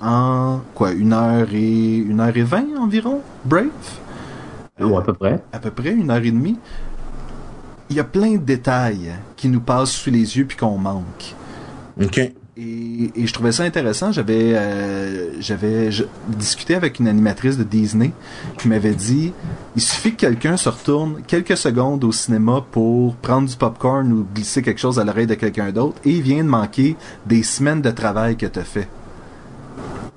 en 0.00 0.60
quoi, 0.74 0.92
une 0.92 1.12
heure 1.12 1.48
et 1.52 1.96
une 1.96 2.20
heure 2.20 2.36
et 2.36 2.42
vingt 2.42 2.66
environ, 2.78 3.20
Brave, 3.44 3.66
Ou 4.80 4.96
à 4.98 5.02
peu 5.04 5.12
près. 5.14 5.42
à 5.52 5.58
peu 5.58 5.70
près 5.70 5.92
une 5.92 6.10
heure 6.10 6.24
et 6.24 6.30
demie, 6.30 6.58
il 7.88 7.96
y 7.96 8.00
a 8.00 8.04
plein 8.04 8.32
de 8.32 8.38
détails 8.38 9.12
qui 9.36 9.48
nous 9.48 9.60
passent 9.60 9.92
sous 9.92 10.10
les 10.10 10.36
yeux 10.36 10.44
puis 10.46 10.56
qu'on 10.56 10.76
manque. 10.76 11.34
Ok. 12.02 12.32
Et, 12.58 13.10
et 13.14 13.26
je 13.26 13.32
trouvais 13.34 13.52
ça 13.52 13.64
intéressant. 13.64 14.12
J'avais 14.12 14.54
euh, 14.54 15.38
j'avais 15.40 15.90
discuté 16.28 16.74
avec 16.74 16.98
une 16.98 17.06
animatrice 17.06 17.58
de 17.58 17.64
Disney 17.64 18.12
qui 18.58 18.68
m'avait 18.68 18.94
dit 18.94 19.34
il 19.74 19.82
suffit 19.82 20.12
que 20.12 20.16
quelqu'un 20.16 20.56
se 20.56 20.70
retourne 20.70 21.20
quelques 21.26 21.56
secondes 21.58 22.02
au 22.02 22.12
cinéma 22.12 22.64
pour 22.70 23.14
prendre 23.16 23.46
du 23.46 23.56
popcorn 23.56 24.10
ou 24.10 24.26
glisser 24.34 24.62
quelque 24.62 24.80
chose 24.80 24.98
à 24.98 25.04
l'oreille 25.04 25.26
de 25.26 25.34
quelqu'un 25.34 25.70
d'autre 25.70 26.00
et 26.06 26.12
il 26.12 26.22
vient 26.22 26.42
de 26.42 26.48
manquer 26.48 26.96
des 27.26 27.42
semaines 27.42 27.82
de 27.82 27.90
travail 27.90 28.38
que 28.38 28.46
tu 28.46 28.58
as 28.58 28.64
fait. 28.64 28.88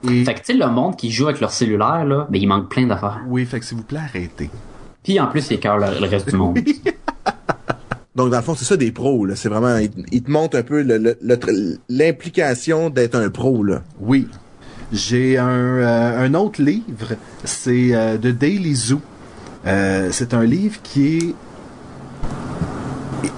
Et 0.09 0.23
Fait 0.23 0.33
que 0.33 0.39
tu 0.39 0.45
sais 0.45 0.53
le 0.53 0.67
monde 0.69 0.95
qui 0.95 1.11
joue 1.11 1.27
avec 1.27 1.41
leur 1.41 1.51
cellulaire 1.51 2.05
là, 2.05 2.25
ben 2.29 2.41
il 2.41 2.47
manque 2.47 2.69
plein 2.69 2.87
d'affaires. 2.87 3.19
oui, 3.27 3.45
fait 3.45 3.59
que 3.59 3.65
s'il 3.65 3.75
vous 3.75 3.83
plaît, 3.83 3.99
arrêtez. 3.99 4.49
Puis 5.03 5.19
en 5.19 5.27
plus 5.27 5.45
il 5.49 5.55
écœure 5.55 5.77
le, 5.77 5.99
le 5.99 6.07
reste 6.07 6.29
du 6.29 6.37
monde. 6.37 6.57
Donc 8.15 8.31
dans 8.31 8.37
le 8.37 8.43
fond, 8.43 8.55
c'est 8.55 8.65
ça 8.65 8.75
des 8.77 8.91
pros 8.91 9.25
là. 9.25 9.35
C'est 9.35 9.49
vraiment 9.49 9.77
ils 10.11 10.23
te 10.23 10.31
montrent 10.31 10.57
un 10.57 10.63
peu 10.63 10.81
le- 10.81 10.97
le- 10.97 11.17
le 11.21 11.35
tr- 11.35 11.77
l'implication 11.89 12.89
d'être 12.89 13.15
un 13.15 13.29
pro 13.29 13.63
là. 13.63 13.81
Oui. 13.99 14.27
J'ai 14.91 15.37
un, 15.37 15.47
euh, 15.47 16.25
autre 16.33 16.63
livre, 16.63 17.13
c'est 17.43 17.93
euh, 17.93 18.17
de 18.17 18.31
Daily 18.31 18.73
Zoo. 18.75 18.99
Euh, 19.67 20.09
c'est 20.11 20.33
un 20.33 20.43
livre 20.43 20.79
qui 20.81 21.17
est... 21.17 21.35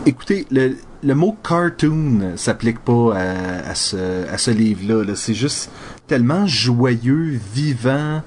Écoutez, 0.06 0.48
le, 0.52 0.76
mot 1.14 1.36
cartoon 1.44 2.34
s'applique 2.38 2.80
pas 2.80 3.16
à, 3.18 3.76
ce, 3.76 4.52
livre-là. 4.52 5.04
là. 5.04 5.16
C'est 5.16 5.34
juste 5.34 5.70
tellement 6.08 6.46
joyeux, 6.48 7.40
vivant. 7.54 8.22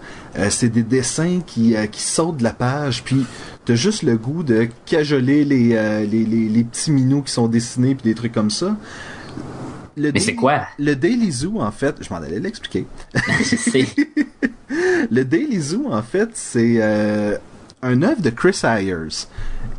C'est 0.50 0.68
des 0.68 0.82
dessins 0.82 1.40
qui, 1.46 1.74
qui 1.92 2.02
sautent 2.02 2.38
de 2.38 2.42
la 2.44 2.52
page. 2.52 3.04
Puis 3.04 3.24
t'as 3.64 3.74
juste 3.74 4.02
le 4.02 4.16
goût 4.16 4.42
de 4.42 4.68
cajoler 4.86 5.44
les, 5.44 5.74
euh, 5.74 6.00
les, 6.04 6.24
les, 6.24 6.48
les 6.48 6.64
petits 6.64 6.90
minous 6.90 7.22
qui 7.22 7.32
sont 7.32 7.48
dessinés 7.48 7.94
puis 7.94 8.04
des 8.04 8.14
trucs 8.14 8.32
comme 8.32 8.50
ça. 8.50 8.76
Le 9.96 10.10
Mais 10.12 10.18
c'est 10.20 10.26
Daily- 10.26 10.36
quoi? 10.36 10.66
Le 10.78 10.94
Daily 10.96 11.30
Zoo, 11.32 11.60
en 11.60 11.70
fait, 11.70 11.96
je 12.02 12.10
m'en 12.12 12.16
allais 12.16 12.40
l'expliquer. 12.40 12.86
Je 13.14 13.56
sais. 13.56 13.86
Le 15.10 15.24
Daily 15.24 15.60
Zoo, 15.60 15.86
en 15.92 16.02
fait, 16.02 16.30
c'est 16.34 16.76
euh, 16.80 17.36
un 17.82 18.02
œuvre 18.02 18.20
de 18.20 18.30
Chris 18.30 18.58
Ayers. 18.64 19.26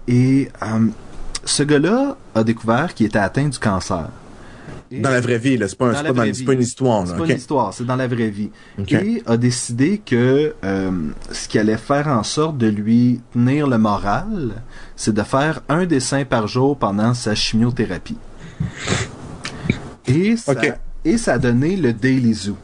Et 0.07 0.49
euh, 0.63 0.87
ce 1.43 1.63
gars-là 1.63 2.17
a 2.33 2.43
découvert 2.43 2.93
qu'il 2.93 3.05
était 3.07 3.19
atteint 3.19 3.47
du 3.49 3.59
cancer. 3.59 4.09
Et- 4.91 4.99
Dans 4.99 5.09
la 5.09 5.19
vraie 5.21 5.39
vie 5.39 5.57
là, 5.57 5.67
c'est 5.67 5.77
pas 5.77 5.87
un- 5.87 5.93
c'est 5.95 6.33
c'est 6.33 6.43
une 6.53 6.61
histoire 6.61 7.07
c'est 7.07 7.13
pas 7.17 7.25
une 7.25 7.37
histoire, 7.37 7.73
c'est 7.73 7.85
dans 7.85 7.95
la 7.95 8.07
vraie 8.07 8.29
vie. 8.29 8.51
Ok. 8.79 8.91
Et 8.93 9.23
a 9.25 9.35
décidé 9.37 9.99
que 10.05 10.53
euh, 10.63 10.91
ce 11.31 11.47
qui 11.47 11.57
allait 11.59 11.77
faire 11.77 12.07
en 12.07 12.23
sorte 12.23 12.57
de 12.57 12.67
lui 12.67 13.19
tenir 13.33 13.67
le 13.67 13.77
moral, 13.79 14.61
c'est 14.95 15.13
de 15.13 15.23
faire 15.23 15.61
un 15.69 15.85
dessin 15.85 16.23
par 16.23 16.47
jour 16.47 16.77
pendant 16.77 17.13
sa 17.13 17.33
chimiothérapie. 17.35 18.17
Et 20.07 20.37
ça, 20.37 20.51
et 21.03 21.17
ça 21.17 21.33
a 21.33 21.37
donné 21.39 21.75
le 21.75 21.91
Daily 21.93 22.33
Zoo. 22.33 22.57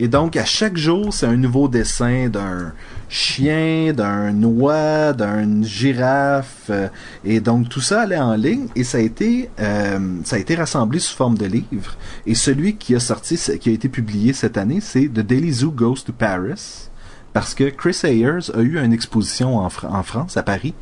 Et 0.00 0.08
donc, 0.08 0.36
à 0.36 0.44
chaque 0.44 0.76
jour, 0.76 1.12
c'est 1.14 1.26
un 1.26 1.36
nouveau 1.36 1.68
dessin 1.68 2.28
d'un 2.28 2.72
chien, 3.14 3.92
d'un 3.92 4.42
oie, 4.42 5.12
d'une 5.12 5.64
girafe. 5.64 6.66
euh, 6.70 6.88
et 7.24 7.38
donc, 7.40 7.68
tout 7.68 7.80
ça 7.80 8.02
allait 8.02 8.18
en 8.18 8.34
ligne 8.34 8.66
et 8.74 8.82
ça 8.82 8.98
a 8.98 9.00
été, 9.00 9.50
euh, 9.60 10.18
ça 10.24 10.34
a 10.34 10.38
été 10.40 10.56
rassemblé 10.56 10.98
sous 10.98 11.14
forme 11.14 11.38
de 11.38 11.46
livre. 11.46 11.96
Et 12.26 12.34
celui 12.34 12.74
qui 12.74 12.94
a 12.96 13.00
sorti, 13.00 13.38
qui 13.60 13.68
a 13.68 13.72
été 13.72 13.88
publié 13.88 14.32
cette 14.32 14.58
année, 14.58 14.80
c'est 14.80 15.06
The 15.06 15.20
Daily 15.20 15.52
Zoo 15.52 15.70
Goes 15.70 16.02
to 16.04 16.12
Paris. 16.12 16.88
Parce 17.32 17.54
que 17.54 17.64
Chris 17.70 17.98
Ayers 18.02 18.50
a 18.52 18.60
eu 18.60 18.78
une 18.78 18.92
exposition 18.92 19.58
en, 19.58 19.68
Fr- 19.68 19.88
en 19.88 20.02
France, 20.02 20.36
à 20.36 20.42
Paris, 20.42 20.74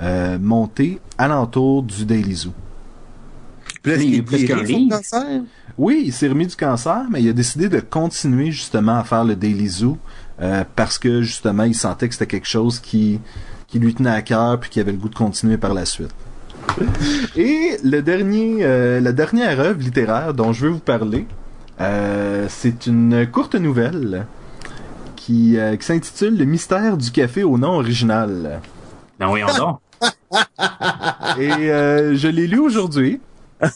euh, 0.00 0.38
montée 0.40 1.00
alentour 1.18 1.84
du 1.84 2.04
Daily 2.04 2.34
Zoo. 2.34 2.52
Mais 3.84 4.04
il 4.04 4.24
plus 4.24 4.46
cancer? 4.88 5.42
Oui, 5.78 6.02
il 6.06 6.12
s'est 6.12 6.28
remis 6.28 6.46
du 6.48 6.56
cancer, 6.56 7.04
mais 7.10 7.22
il 7.22 7.28
a 7.28 7.32
décidé 7.32 7.68
de 7.68 7.78
continuer 7.78 8.50
justement 8.50 8.98
à 8.98 9.04
faire 9.04 9.24
le 9.24 9.36
Daily 9.36 9.68
Zoo 9.68 9.98
euh, 10.40 10.64
parce 10.74 10.98
que 10.98 11.22
justement 11.22 11.64
il 11.64 11.74
sentait 11.74 12.08
que 12.08 12.14
c'était 12.14 12.26
quelque 12.26 12.48
chose 12.48 12.78
qui, 12.78 13.20
qui 13.68 13.78
lui 13.78 13.94
tenait 13.94 14.10
à 14.10 14.22
cœur 14.22 14.60
puis 14.60 14.70
qu'il 14.70 14.82
avait 14.82 14.92
le 14.92 14.98
goût 14.98 15.08
de 15.08 15.14
continuer 15.14 15.56
par 15.56 15.74
la 15.74 15.84
suite. 15.84 16.14
Et 17.36 17.76
le 17.84 18.00
dernier, 18.00 18.58
euh, 18.62 19.00
la 19.00 19.12
dernière 19.12 19.60
œuvre 19.60 19.80
littéraire 19.80 20.34
dont 20.34 20.52
je 20.52 20.66
veux 20.66 20.72
vous 20.72 20.78
parler, 20.78 21.26
euh, 21.80 22.46
c'est 22.48 22.86
une 22.86 23.26
courte 23.30 23.54
nouvelle 23.54 24.26
qui, 25.14 25.58
euh, 25.58 25.76
qui 25.76 25.84
s'intitule 25.84 26.38
Le 26.38 26.44
mystère 26.44 26.96
du 26.96 27.10
café 27.10 27.42
au 27.42 27.58
nom 27.58 27.74
original. 27.74 28.60
Ben 29.18 29.26
voyons 29.26 29.48
donc. 29.56 29.80
Et 31.38 31.50
euh, 31.50 32.14
je 32.14 32.28
l'ai 32.28 32.46
lu 32.46 32.58
aujourd'hui 32.58 33.20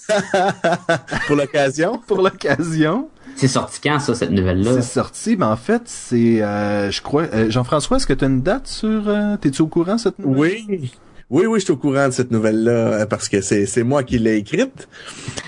Pour 1.26 1.36
l'occasion. 1.36 1.98
pour 2.06 2.18
l'occasion. 2.18 3.08
C'est 3.40 3.48
sorti 3.48 3.80
quand, 3.82 3.98
ça, 4.00 4.14
cette 4.14 4.30
nouvelle-là? 4.32 4.72
C'est 4.74 4.82
sorti, 4.82 5.36
mais 5.38 5.46
en 5.46 5.56
fait, 5.56 5.82
c'est, 5.86 6.42
euh, 6.42 6.90
je 6.90 7.00
crois, 7.00 7.22
euh, 7.32 7.50
Jean-François, 7.50 7.96
est-ce 7.96 8.06
que 8.06 8.12
tu 8.12 8.24
as 8.24 8.28
une 8.28 8.42
date 8.42 8.66
sur, 8.66 9.08
euh, 9.08 9.36
t'es-tu 9.40 9.62
au 9.62 9.66
courant 9.66 9.96
cette 9.96 10.18
nouvelle? 10.18 10.58
Oui. 10.68 10.92
Oui, 11.30 11.46
oui, 11.46 11.60
je 11.60 11.64
suis 11.64 11.72
au 11.72 11.76
courant 11.76 12.08
de 12.08 12.12
cette 12.12 12.32
nouvelle-là 12.32 12.70
euh, 12.72 13.06
parce 13.06 13.28
que 13.28 13.40
c'est 13.40 13.64
c'est 13.64 13.84
moi 13.84 14.02
qui 14.02 14.18
l'ai 14.18 14.36
écrite. 14.36 14.88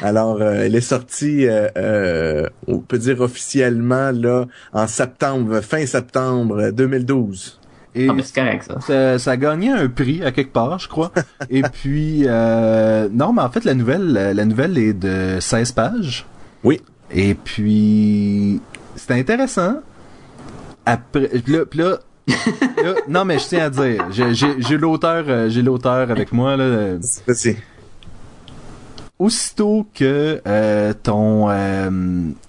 Alors, 0.01 0.41
euh, 0.41 0.63
elle 0.65 0.77
est 0.77 0.81
sortie, 0.81 1.47
euh, 1.49 1.69
euh, 1.77 2.47
on 2.69 2.79
peut 2.79 2.99
dire 2.99 3.21
officiellement 3.21 4.13
là 4.13 4.47
en 4.73 4.87
septembre, 4.87 5.61
fin 5.61 5.85
septembre 5.85 6.71
2012. 6.71 7.59
Et 7.97 8.07
Ah, 8.09 8.15
ben 8.15 8.23
c'est 8.23 8.35
correct, 8.35 8.63
ça. 8.69 8.81
ça, 8.81 9.19
ça 9.19 9.31
a 9.33 9.37
gagné 9.37 9.71
un 9.71 9.89
prix 9.89 10.23
à 10.25 10.31
quelque 10.31 10.53
part, 10.53 10.79
je 10.79 10.89
crois. 10.89 11.11
Et 11.51 11.63
puis, 11.63 12.23
euh, 12.27 13.09
non, 13.13 13.33
mais 13.33 13.43
en 13.43 13.51
fait, 13.51 13.65
la 13.65 13.75
nouvelle, 13.75 14.07
la, 14.13 14.33
la 14.33 14.45
nouvelle 14.45 14.79
est 14.79 14.95
de 14.95 15.39
16 15.41 15.73
pages. 15.73 16.25
Oui. 16.65 16.81
Et 17.15 17.35
puis, 17.35 18.61
c'est 18.97 19.13
intéressant. 19.13 19.77
Après, 20.87 21.29
là, 21.47 21.65
là, 21.75 21.99
là, 22.83 22.95
non, 23.09 23.25
mais 23.25 23.39
je 23.39 23.47
tiens 23.49 23.67
à 23.67 23.71
dire, 23.71 24.07
j'ai- 24.11 24.77
l'auteur, 24.79 25.25
euh, 25.29 25.49
j'ai 25.49 25.63
l'auteur 25.63 26.11
avec 26.11 26.33
moi 26.33 26.57
là. 26.57 26.65
euh, 26.65 26.99
Vas-y. 27.27 27.57
aussitôt 29.19 29.87
que 29.95 30.41
euh, 30.47 30.93
ton 31.03 31.49
euh, 31.51 31.91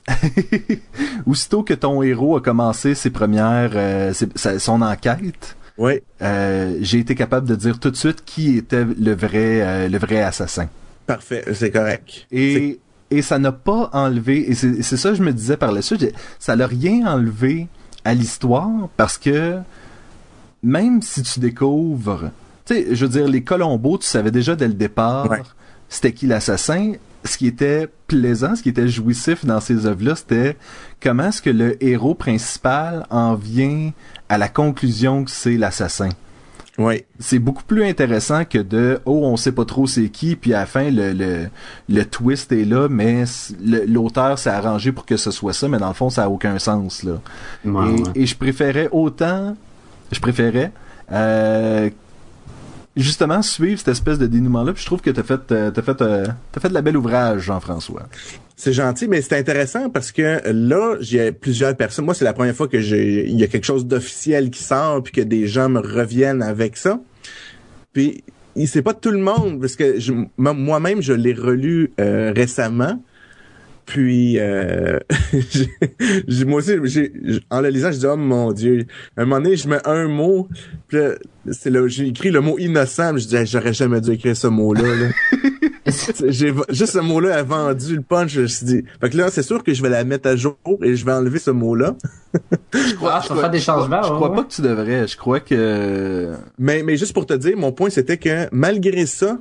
aussitôt 1.25 1.63
que 1.63 1.73
ton 1.73 2.01
héros 2.01 2.37
a 2.37 2.41
commencé 2.41 2.95
ses 2.95 3.09
premières 3.09 3.71
euh, 3.75 4.13
ses- 4.13 4.29
sa- 4.35 4.57
son 4.59 4.81
enquête 4.81 5.55
Oui. 5.77 5.99
euh, 6.21 6.77
j'ai 6.81 6.99
été 6.99 7.13
capable 7.15 7.47
de 7.47 7.55
dire 7.55 7.79
tout 7.79 7.91
de 7.91 7.95
suite 7.95 8.23
qui 8.25 8.57
était 8.57 8.85
le 8.85 9.13
vrai 9.13 9.61
euh, 9.61 9.87
le 9.87 9.97
vrai 9.99 10.21
assassin 10.21 10.67
Parfait, 11.05 11.43
c'est 11.53 11.69
correct. 11.71 12.25
et 12.31 12.79
et 13.17 13.21
ça 13.21 13.39
n'a 13.39 13.51
pas 13.51 13.89
enlevé 13.93 14.49
et 14.51 14.55
c'est 14.55 14.97
ça 14.97 15.09
que 15.09 15.15
je 15.15 15.23
me 15.23 15.33
disais 15.33 15.57
par 15.57 15.71
la 15.71 15.81
suite 15.81 16.13
ça 16.39 16.55
n'a 16.55 16.67
rien 16.67 17.05
enlevé 17.07 17.67
à 18.05 18.13
l'histoire 18.13 18.69
parce 18.97 19.17
que 19.17 19.57
même 20.61 21.01
si 21.01 21.21
tu 21.23 21.39
découvres 21.39 22.31
tu 22.65 22.73
sais 22.75 22.95
je 22.95 23.05
veux 23.05 23.11
dire 23.11 23.27
les 23.27 23.43
Colombos 23.43 23.97
tu 23.99 24.07
savais 24.07 24.31
déjà 24.31 24.55
dès 24.55 24.67
le 24.67 24.73
départ 24.73 25.29
Ouais. 25.29 25.41
c'était 25.89 26.11
qui 26.13 26.27
l'assassin 26.27 26.93
ce 27.25 27.37
qui 27.37 27.47
était 27.47 27.87
plaisant, 28.07 28.53
ce 28.57 28.61
qui 28.63 28.67
était 28.67 28.89
jouissif 28.89 29.45
dans 29.45 29.61
ces 29.61 29.85
œuvres-là, 29.85 30.13
c'était 30.17 30.57
comment 31.01 31.27
est-ce 31.29 31.41
que 31.41 31.49
le 31.49 31.81
héros 31.81 32.15
principal 32.15 33.05
en 33.09 33.33
vient 33.35 33.91
à 34.27 34.37
la 34.37 34.49
conclusion 34.49 35.23
que 35.23 35.31
c'est 35.31 35.55
l'assassin 35.55 36.09
Oui. 36.79 37.03
c'est 37.19 37.37
beaucoup 37.37 37.63
plus 37.63 37.83
intéressant 37.85 38.45
que 38.45 38.57
de 38.57 38.99
oh 39.05 39.21
on 39.25 39.37
sait 39.37 39.51
pas 39.51 39.63
trop 39.63 39.85
c'est 39.85 40.09
qui 40.09 40.35
puis 40.35 40.55
à 40.55 40.61
la 40.61 40.65
fin 40.65 40.89
le 40.89 41.13
le, 41.13 41.47
le 41.87 42.05
twist 42.05 42.51
est 42.51 42.65
là 42.65 42.87
mais 42.89 43.25
l'auteur 43.85 44.39
s'est 44.39 44.49
arrangé 44.49 44.91
pour 44.91 45.05
que 45.05 45.15
ce 45.15 45.29
soit 45.29 45.53
ça 45.53 45.67
mais 45.67 45.77
dans 45.77 45.89
le 45.89 45.93
fond 45.93 46.09
ça 46.09 46.23
a 46.23 46.29
aucun 46.29 46.57
sens 46.57 47.03
là 47.03 47.19
Ouais, 47.63 47.89
et, 47.89 48.01
ouais. 48.01 48.11
et 48.15 48.25
je 48.25 48.35
préférais 48.35 48.89
autant 48.91 49.55
je 50.11 50.19
préférais 50.19 50.71
euh, 51.11 51.91
justement 52.95 53.41
suivre 53.41 53.79
cette 53.79 53.89
espèce 53.89 54.19
de 54.19 54.27
dénouement 54.27 54.63
là 54.63 54.73
puis 54.73 54.81
je 54.81 54.85
trouve 54.85 55.01
que 55.01 55.09
t'as 55.09 55.23
fait 55.23 55.51
euh, 55.51 55.71
t'as 55.71 55.81
fait 55.81 56.01
euh, 56.01 56.25
t'as 56.51 56.61
fait 56.61 56.69
de 56.69 56.73
la 56.73 56.81
belle 56.81 56.97
ouvrage 56.97 57.41
Jean-François 57.41 58.07
C'est 58.55 58.73
gentil, 58.73 59.07
mais 59.07 59.21
c'est 59.21 59.37
intéressant 59.37 59.89
parce 59.89 60.11
que 60.11 60.41
là, 60.51 60.95
j'ai 61.01 61.31
plusieurs 61.31 61.75
personnes. 61.75 62.05
Moi, 62.05 62.13
c'est 62.13 62.23
la 62.23 62.33
première 62.33 62.55
fois 62.55 62.67
que 62.67 62.79
j'ai, 62.79 63.27
il 63.27 63.37
y 63.37 63.43
a 63.43 63.47
quelque 63.47 63.65
chose 63.65 63.87
d'officiel 63.87 64.51
qui 64.51 64.61
sort 64.61 65.01
puis 65.01 65.11
que 65.11 65.21
des 65.21 65.47
gens 65.47 65.69
me 65.69 65.79
reviennent 65.79 66.43
avec 66.43 66.77
ça. 66.77 67.01
Puis, 67.93 68.23
c'est 68.65 68.81
pas 68.83 68.93
tout 68.93 69.11
le 69.11 69.17
monde 69.17 69.59
parce 69.59 69.75
que 69.75 69.97
moi-même, 70.37 71.01
je 71.01 71.13
l'ai 71.13 71.33
relu 71.33 71.91
euh, 71.99 72.31
récemment. 72.35 73.01
Puis, 73.85 74.39
euh, 74.39 74.97
j'ai- 75.51 75.69
j'ai- 76.27 76.45
moi 76.45 76.59
aussi, 76.59 76.73
j'ai, 76.85 77.11
en 77.49 77.61
le 77.61 77.69
lisant, 77.69 77.91
je 77.91 77.97
dis, 77.99 78.05
oh 78.05 78.15
mon 78.15 78.51
Dieu. 78.53 78.85
À 79.17 79.21
un 79.21 79.25
moment 79.25 79.41
donné, 79.41 79.55
je 79.57 79.67
mets 79.67 79.85
un 79.85 80.07
mot, 80.07 80.47
puis 80.87 80.97
là, 80.97 81.09
c'est 81.51 81.69
là, 81.69 81.85
j'ai 81.87 82.07
écrit 82.07 82.31
le 82.31 82.39
mot 82.41 82.57
innocent, 82.57 83.17
je 83.17 83.27
dis, 83.27 83.35
Hey, 83.35 83.45
j'aurais 83.45 83.73
jamais 83.73 83.99
dû 83.99 84.11
écrire 84.11 84.37
ce 84.37 84.47
mot-là. 84.47 84.83
Là. 84.83 85.07
J'ai 86.27 86.53
juste 86.69 86.93
ce 86.93 86.99
mot-là 86.99 87.39
a 87.39 87.43
vendu 87.43 87.97
le 87.97 88.01
punch. 88.01 88.31
Je 88.31 88.41
me 88.41 88.47
suis 88.47 88.65
dit, 88.65 88.83
fait 89.01 89.09
que 89.09 89.17
là, 89.17 89.29
c'est 89.29 89.43
sûr 89.43 89.61
que 89.63 89.73
je 89.73 89.81
vais 89.83 89.89
la 89.89 90.05
mettre 90.05 90.29
à 90.29 90.35
jour 90.37 90.55
et 90.81 90.95
je 90.95 91.05
vais 91.05 91.11
enlever 91.11 91.39
ce 91.39 91.51
mot-là. 91.51 91.95
Ah, 92.73 93.21
tu 93.21 93.33
vas 93.33 93.41
faire 93.41 93.49
des 93.51 93.59
changements, 93.59 94.01
je 94.01 94.07
crois 94.07 94.29
ouais. 94.29 94.35
pas 94.37 94.43
que 94.43 94.51
tu 94.53 94.61
devrais 94.61 95.07
je 95.07 95.17
crois 95.17 95.41
que 95.41 96.31
Mais, 96.57 96.83
mais 96.83 96.95
juste 96.95 97.13
pour 97.13 97.25
te 97.25 97.33
dire, 97.33 97.57
mon 97.57 97.73
point 97.73 97.89
c'était 97.89 98.17
que 98.17 98.47
malgré 98.53 99.05
ça, 99.05 99.37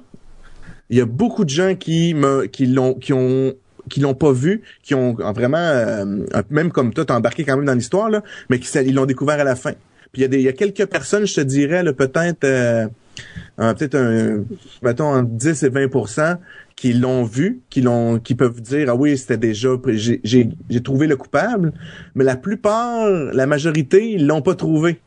il 0.91 0.99
y 0.99 1.01
a 1.01 1.07
beaucoup 1.07 1.45
de 1.45 1.51
gens 1.51 1.75
qui 1.77 2.13
me, 2.13 2.47
qui 2.47 2.67
l'ont, 2.67 2.95
qui 2.95 3.13
ont, 3.13 3.55
qui 3.89 4.01
l'ont 4.01 4.15
pas 4.15 4.33
vu, 4.33 4.63
qui 4.83 4.95
ont 4.95 5.15
vraiment, 5.15 5.59
euh, 5.59 6.05
même 6.51 6.71
comme 6.71 6.93
toi, 6.93 7.05
t'as 7.05 7.17
embarqué 7.17 7.45
quand 7.45 7.57
même 7.57 7.67
dans 7.67 7.75
l'histoire 7.75 8.11
là, 8.11 8.23
mais 8.49 8.59
qui 8.59 8.69
ils 8.79 8.95
l'ont 8.95 9.07
découvert 9.07 9.41
à 9.41 9.45
la 9.45 9.57
fin. 9.57 9.73
Puis 10.13 10.23
il 10.23 10.35
y 10.35 10.43
y 10.43 10.49
a 10.49 10.53
quelques 10.53 10.87
personnes, 10.87 11.27
je 11.27 11.35
te 11.35 11.41
dirais, 11.41 11.83
là, 11.83 11.93
peut-être, 11.93 12.45
euh, 12.45 12.87
euh, 13.61 13.75
peut-être 13.75 13.95
un, 13.95 14.45
mettons, 14.83 15.15
entre 15.15 15.31
10 15.31 15.63
et 15.63 15.71
20% 15.71 16.39
qui 16.77 16.93
l'ont 16.93 17.25
vu, 17.25 17.61
qui 17.71 17.81
l'ont, 17.81 18.19
qui 18.19 18.35
peuvent 18.35 18.61
dire, 18.61 18.89
ah 18.91 18.95
oui, 18.95 19.17
c'était 19.17 19.39
déjà, 19.39 19.71
j'ai, 19.87 20.21
j'ai, 20.23 20.49
j'ai 20.69 20.83
trouvé 20.83 21.07
le 21.07 21.17
coupable, 21.17 21.73
mais 22.15 22.25
la 22.25 22.37
plupart, 22.37 23.09
la 23.09 23.47
majorité, 23.47 24.11
ils 24.11 24.27
l'ont 24.27 24.43
pas 24.43 24.55
trouvé. 24.55 25.01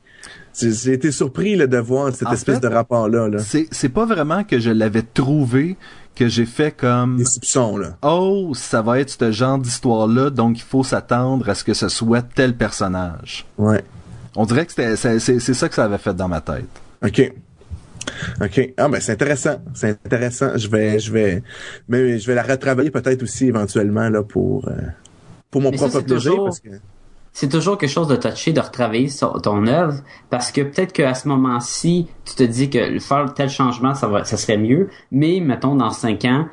J'ai 0.57 0.93
été 0.93 1.11
surpris 1.11 1.55
là, 1.55 1.67
de 1.67 1.77
voir 1.77 2.15
cette 2.15 2.29
En 2.29 2.31
espèce 2.31 2.59
fait, 2.59 2.67
de 2.67 2.73
rapport-là. 2.73 3.27
Là. 3.27 3.39
c'est 3.39 3.67
c'est 3.71 3.89
pas 3.89 4.05
vraiment 4.05 4.43
que 4.43 4.57
je 4.57 4.71
l'avais 4.71 5.01
trouvé 5.01 5.75
que 6.15 6.27
j'ai 6.27 6.45
fait 6.45 6.71
comme 6.71 7.17
Des 7.17 7.25
soupçons, 7.25 7.77
là. 7.77 7.97
Oh, 8.01 8.53
ça 8.55 8.81
va 8.81 8.99
être 8.99 9.09
ce 9.09 9.31
genre 9.31 9.57
d'histoire-là, 9.59 10.29
donc 10.29 10.57
il 10.57 10.63
faut 10.63 10.83
s'attendre 10.83 11.47
à 11.49 11.55
ce 11.55 11.63
que 11.63 11.73
ce 11.73 11.89
soit 11.89 12.21
tel 12.21 12.55
personnage. 12.55 13.45
Ouais. 13.57 13.83
On 14.35 14.45
dirait 14.45 14.65
que 14.65 14.71
c'était, 14.71 14.95
c'est, 14.95 15.19
c'est- 15.19 15.39
c'est 15.39 15.53
ça 15.53 15.69
que 15.69 15.75
ça 15.75 15.85
avait 15.85 15.97
fait 15.97 16.13
dans 16.13 16.27
ma 16.27 16.41
tête. 16.41 16.65
OK. 17.05 17.33
OK. 18.41 18.73
Ah 18.77 18.87
ben 18.87 18.99
c'est 19.01 19.13
intéressant. 19.13 19.57
C'est 19.73 19.89
intéressant. 20.05 20.51
Je 20.57 20.67
vais 20.67 20.99
je 20.99 21.11
vais 21.11 21.41
mais 21.89 22.19
je 22.19 22.27
vais 22.27 22.35
la 22.35 22.43
retravailler 22.43 22.91
peut-être 22.91 23.23
aussi 23.23 23.47
éventuellement 23.47 24.09
là 24.09 24.21
pour 24.23 24.67
euh, 24.67 24.73
pour 25.49 25.61
mon 25.61 25.71
Mais 25.71 25.77
ça, 25.77 25.87
propre 25.87 25.99
c'est 25.99 26.05
plaisir 26.13 26.31
toujours- 26.31 26.45
parce 26.45 26.59
que 26.59 26.69
c'est 27.35 27.49
toujours 27.49 27.77
quelque 27.77 27.91
chose 27.91 28.07
de 28.07 28.15
touché 28.15 28.53
de 28.53 28.61
retravailler 28.61 29.09
sur 29.09 29.41
ton 29.41 29.67
œuvre 29.67 29.95
parce 30.29 30.53
que 30.53 30.61
peut-être 30.61 30.93
qu'à 30.93 31.13
ce 31.13 31.27
moment-ci, 31.27 32.07
tu 32.23 32.33
te 32.33 32.43
dis 32.43 32.69
que 32.69 32.97
faire 32.99 33.33
tel 33.35 33.49
changement, 33.49 33.93
ça 33.93 34.07
va, 34.07 34.23
ça 34.23 34.37
serait 34.37 34.57
mieux, 34.57 34.89
mais 35.11 35.41
mettons 35.41 35.75
dans 35.75 35.91
cinq 35.91 36.23
ans, 36.23 36.47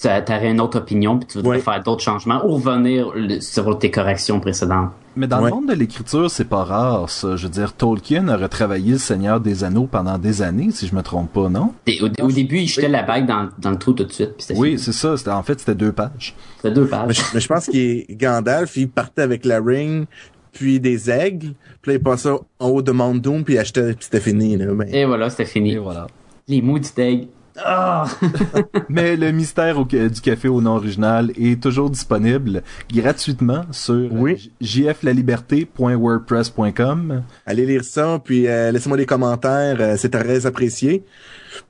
tu 0.00 0.06
aurais 0.08 0.50
une 0.50 0.60
autre 0.60 0.78
opinion 0.78 1.18
puis 1.18 1.26
tu 1.28 1.38
voudrais 1.38 1.56
Ouais. 1.56 1.62
faire 1.62 1.82
d'autres 1.82 2.02
changements 2.02 2.44
ou 2.46 2.54
revenir 2.56 3.12
sur 3.40 3.78
tes 3.78 3.90
corrections 3.90 4.40
précédentes. 4.40 4.90
Mais 5.16 5.26
dans 5.26 5.38
Ouais. 5.42 5.50
le 5.50 5.56
monde 5.56 5.68
de 5.68 5.72
l'écriture, 5.74 6.30
c'est 6.30 6.44
pas 6.44 6.62
rare, 6.62 7.10
ça. 7.10 7.34
Je 7.34 7.44
veux 7.44 7.52
dire, 7.52 7.72
Tolkien 7.72 8.28
a 8.28 8.36
retravaillé 8.36 8.92
Le 8.92 8.98
Seigneur 8.98 9.40
des 9.40 9.64
Anneaux 9.64 9.88
pendant 9.90 10.16
des 10.16 10.42
années, 10.42 10.70
si 10.70 10.86
je 10.86 10.94
me 10.94 11.02
trompe 11.02 11.32
pas, 11.32 11.48
non? 11.48 11.72
Et 11.88 12.00
au, 12.02 12.06
au 12.24 12.30
début, 12.30 12.58
il 12.58 12.68
jetait 12.68 12.88
la 12.88 13.02
bague 13.02 13.26
dans, 13.26 13.48
dans 13.58 13.70
le 13.70 13.78
trou 13.78 13.94
tout 13.94 14.04
de 14.04 14.12
suite. 14.12 14.34
Puis 14.38 14.56
Oui, 14.56 14.78
c'est 14.78 14.92
ça. 14.92 15.16
C'était, 15.16 15.30
en 15.32 15.42
fait, 15.42 15.58
c'était 15.58 15.74
deux 15.74 15.90
pages. 15.90 16.36
C'était 16.56 16.70
deux 16.72 16.84
mais 16.84 16.88
pages. 16.90 17.16
je, 17.16 17.22
mais 17.34 17.40
je 17.40 17.48
pense 17.48 17.66
qu'il 17.66 17.80
est 17.80 18.06
Gandalf, 18.16 18.76
il 18.76 18.88
partait 18.88 19.22
avec 19.22 19.44
la 19.44 19.60
ring 19.60 20.06
puis 20.52 20.80
des 20.80 21.10
aigles, 21.10 21.52
puis 21.82 21.92
là 21.92 21.98
il 21.98 22.02
passait 22.02 22.30
en 22.30 22.66
haut 22.68 22.82
de 22.82 22.90
Mount 22.90 23.14
Doom 23.20 23.44
puis 23.44 23.54
il 23.54 23.58
achetait 23.58 23.92
puis 23.94 23.98
c'était 24.04 24.18
fini 24.20 24.56
là. 24.56 24.66
Ben, 24.72 24.88
Et 24.92 25.04
voilà, 25.04 25.30
c'était 25.30 25.44
fini. 25.44 25.72
Et 25.74 25.78
voilà. 25.78 26.06
Les 26.48 26.62
maudits 26.62 26.90
eggs. 26.96 27.28
Ah! 27.64 28.04
Mais 28.88 29.16
le 29.16 29.30
mystère 29.32 29.78
au- 29.78 29.84
du 29.84 30.20
café 30.22 30.48
au 30.48 30.60
nom 30.60 30.76
original 30.76 31.30
est 31.38 31.60
toujours 31.62 31.90
disponible 31.90 32.62
gratuitement 32.92 33.62
sur 33.72 34.08
Oui. 34.12 34.50
jflaliberté.wordpress.com. 34.60 37.22
allez 37.46 37.66
lire 37.66 37.84
ça 37.84 38.20
puis 38.24 38.46
euh, 38.46 38.70
laissez-moi 38.72 38.96
des 38.96 39.06
commentaires, 39.06 39.76
euh, 39.80 39.96
c'est 39.98 40.10
très 40.10 40.46
apprécié. 40.46 41.04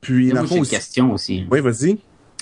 Puis 0.00 0.30
dans 0.32 0.44
une 0.46 0.60
aussi- 0.60 0.70
question 0.70 1.12
aussi. 1.12 1.46
Oui, 1.50 1.60
vas-y. 1.60 1.98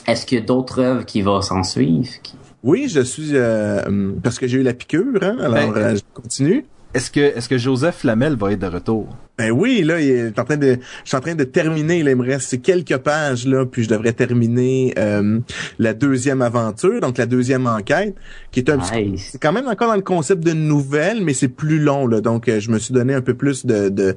Est-ce 0.06 0.26
qu'il 0.26 0.38
y 0.38 0.42
a 0.42 0.44
d'autres 0.44 0.80
œuvres 0.80 1.04
qui 1.04 1.22
vont 1.22 1.40
s'en 1.42 1.62
suivre? 1.62 2.08
qui- 2.22 2.34
Oui, 2.62 2.88
je 2.88 3.00
suis 3.00 3.30
euh, 3.34 4.12
parce 4.22 4.38
que 4.38 4.46
j'ai 4.46 4.58
eu 4.58 4.62
la 4.62 4.74
piqûre, 4.74 5.22
hein, 5.22 5.36
alors 5.40 5.54
Ben, 5.54 5.72
euh, 5.76 5.96
je 5.96 6.00
continue. 6.14 6.64
Est-ce 6.96 7.10
que, 7.10 7.20
est-ce 7.20 7.46
que 7.46 7.58
Joseph 7.58 7.98
Flamel 7.98 8.36
va 8.36 8.52
être 8.52 8.60
de 8.60 8.68
retour? 8.68 9.06
Ben 9.36 9.50
oui, 9.50 9.82
là, 9.82 10.00
il 10.00 10.08
est 10.08 10.38
en 10.38 10.44
train 10.44 10.56
de, 10.56 10.78
je 11.04 11.08
suis 11.08 11.14
en 11.14 11.20
train 11.20 11.34
de 11.34 11.44
terminer. 11.44 12.02
Là, 12.02 12.12
il 12.12 12.16
me 12.16 12.24
reste 12.24 12.62
quelques 12.62 12.96
pages 12.96 13.46
là, 13.46 13.66
puis 13.66 13.84
je 13.84 13.90
devrais 13.90 14.14
terminer 14.14 14.94
euh, 14.96 15.40
la 15.78 15.92
deuxième 15.92 16.40
aventure, 16.40 16.98
donc 17.02 17.18
la 17.18 17.26
deuxième 17.26 17.66
enquête, 17.66 18.14
qui 18.50 18.60
est 18.60 18.70
un 18.70 18.78
petit, 18.78 19.18
c'est 19.18 19.38
quand 19.38 19.52
même 19.52 19.68
encore 19.68 19.88
dans 19.88 19.96
le 19.96 20.00
concept 20.00 20.42
de 20.42 20.54
nouvelle, 20.54 21.22
mais 21.22 21.34
c'est 21.34 21.48
plus 21.48 21.80
long 21.80 22.06
là. 22.06 22.22
Donc, 22.22 22.48
euh, 22.48 22.60
je 22.60 22.70
me 22.70 22.78
suis 22.78 22.94
donné 22.94 23.12
un 23.12 23.20
peu 23.20 23.34
plus 23.34 23.66
de, 23.66 23.90
de 23.90 24.16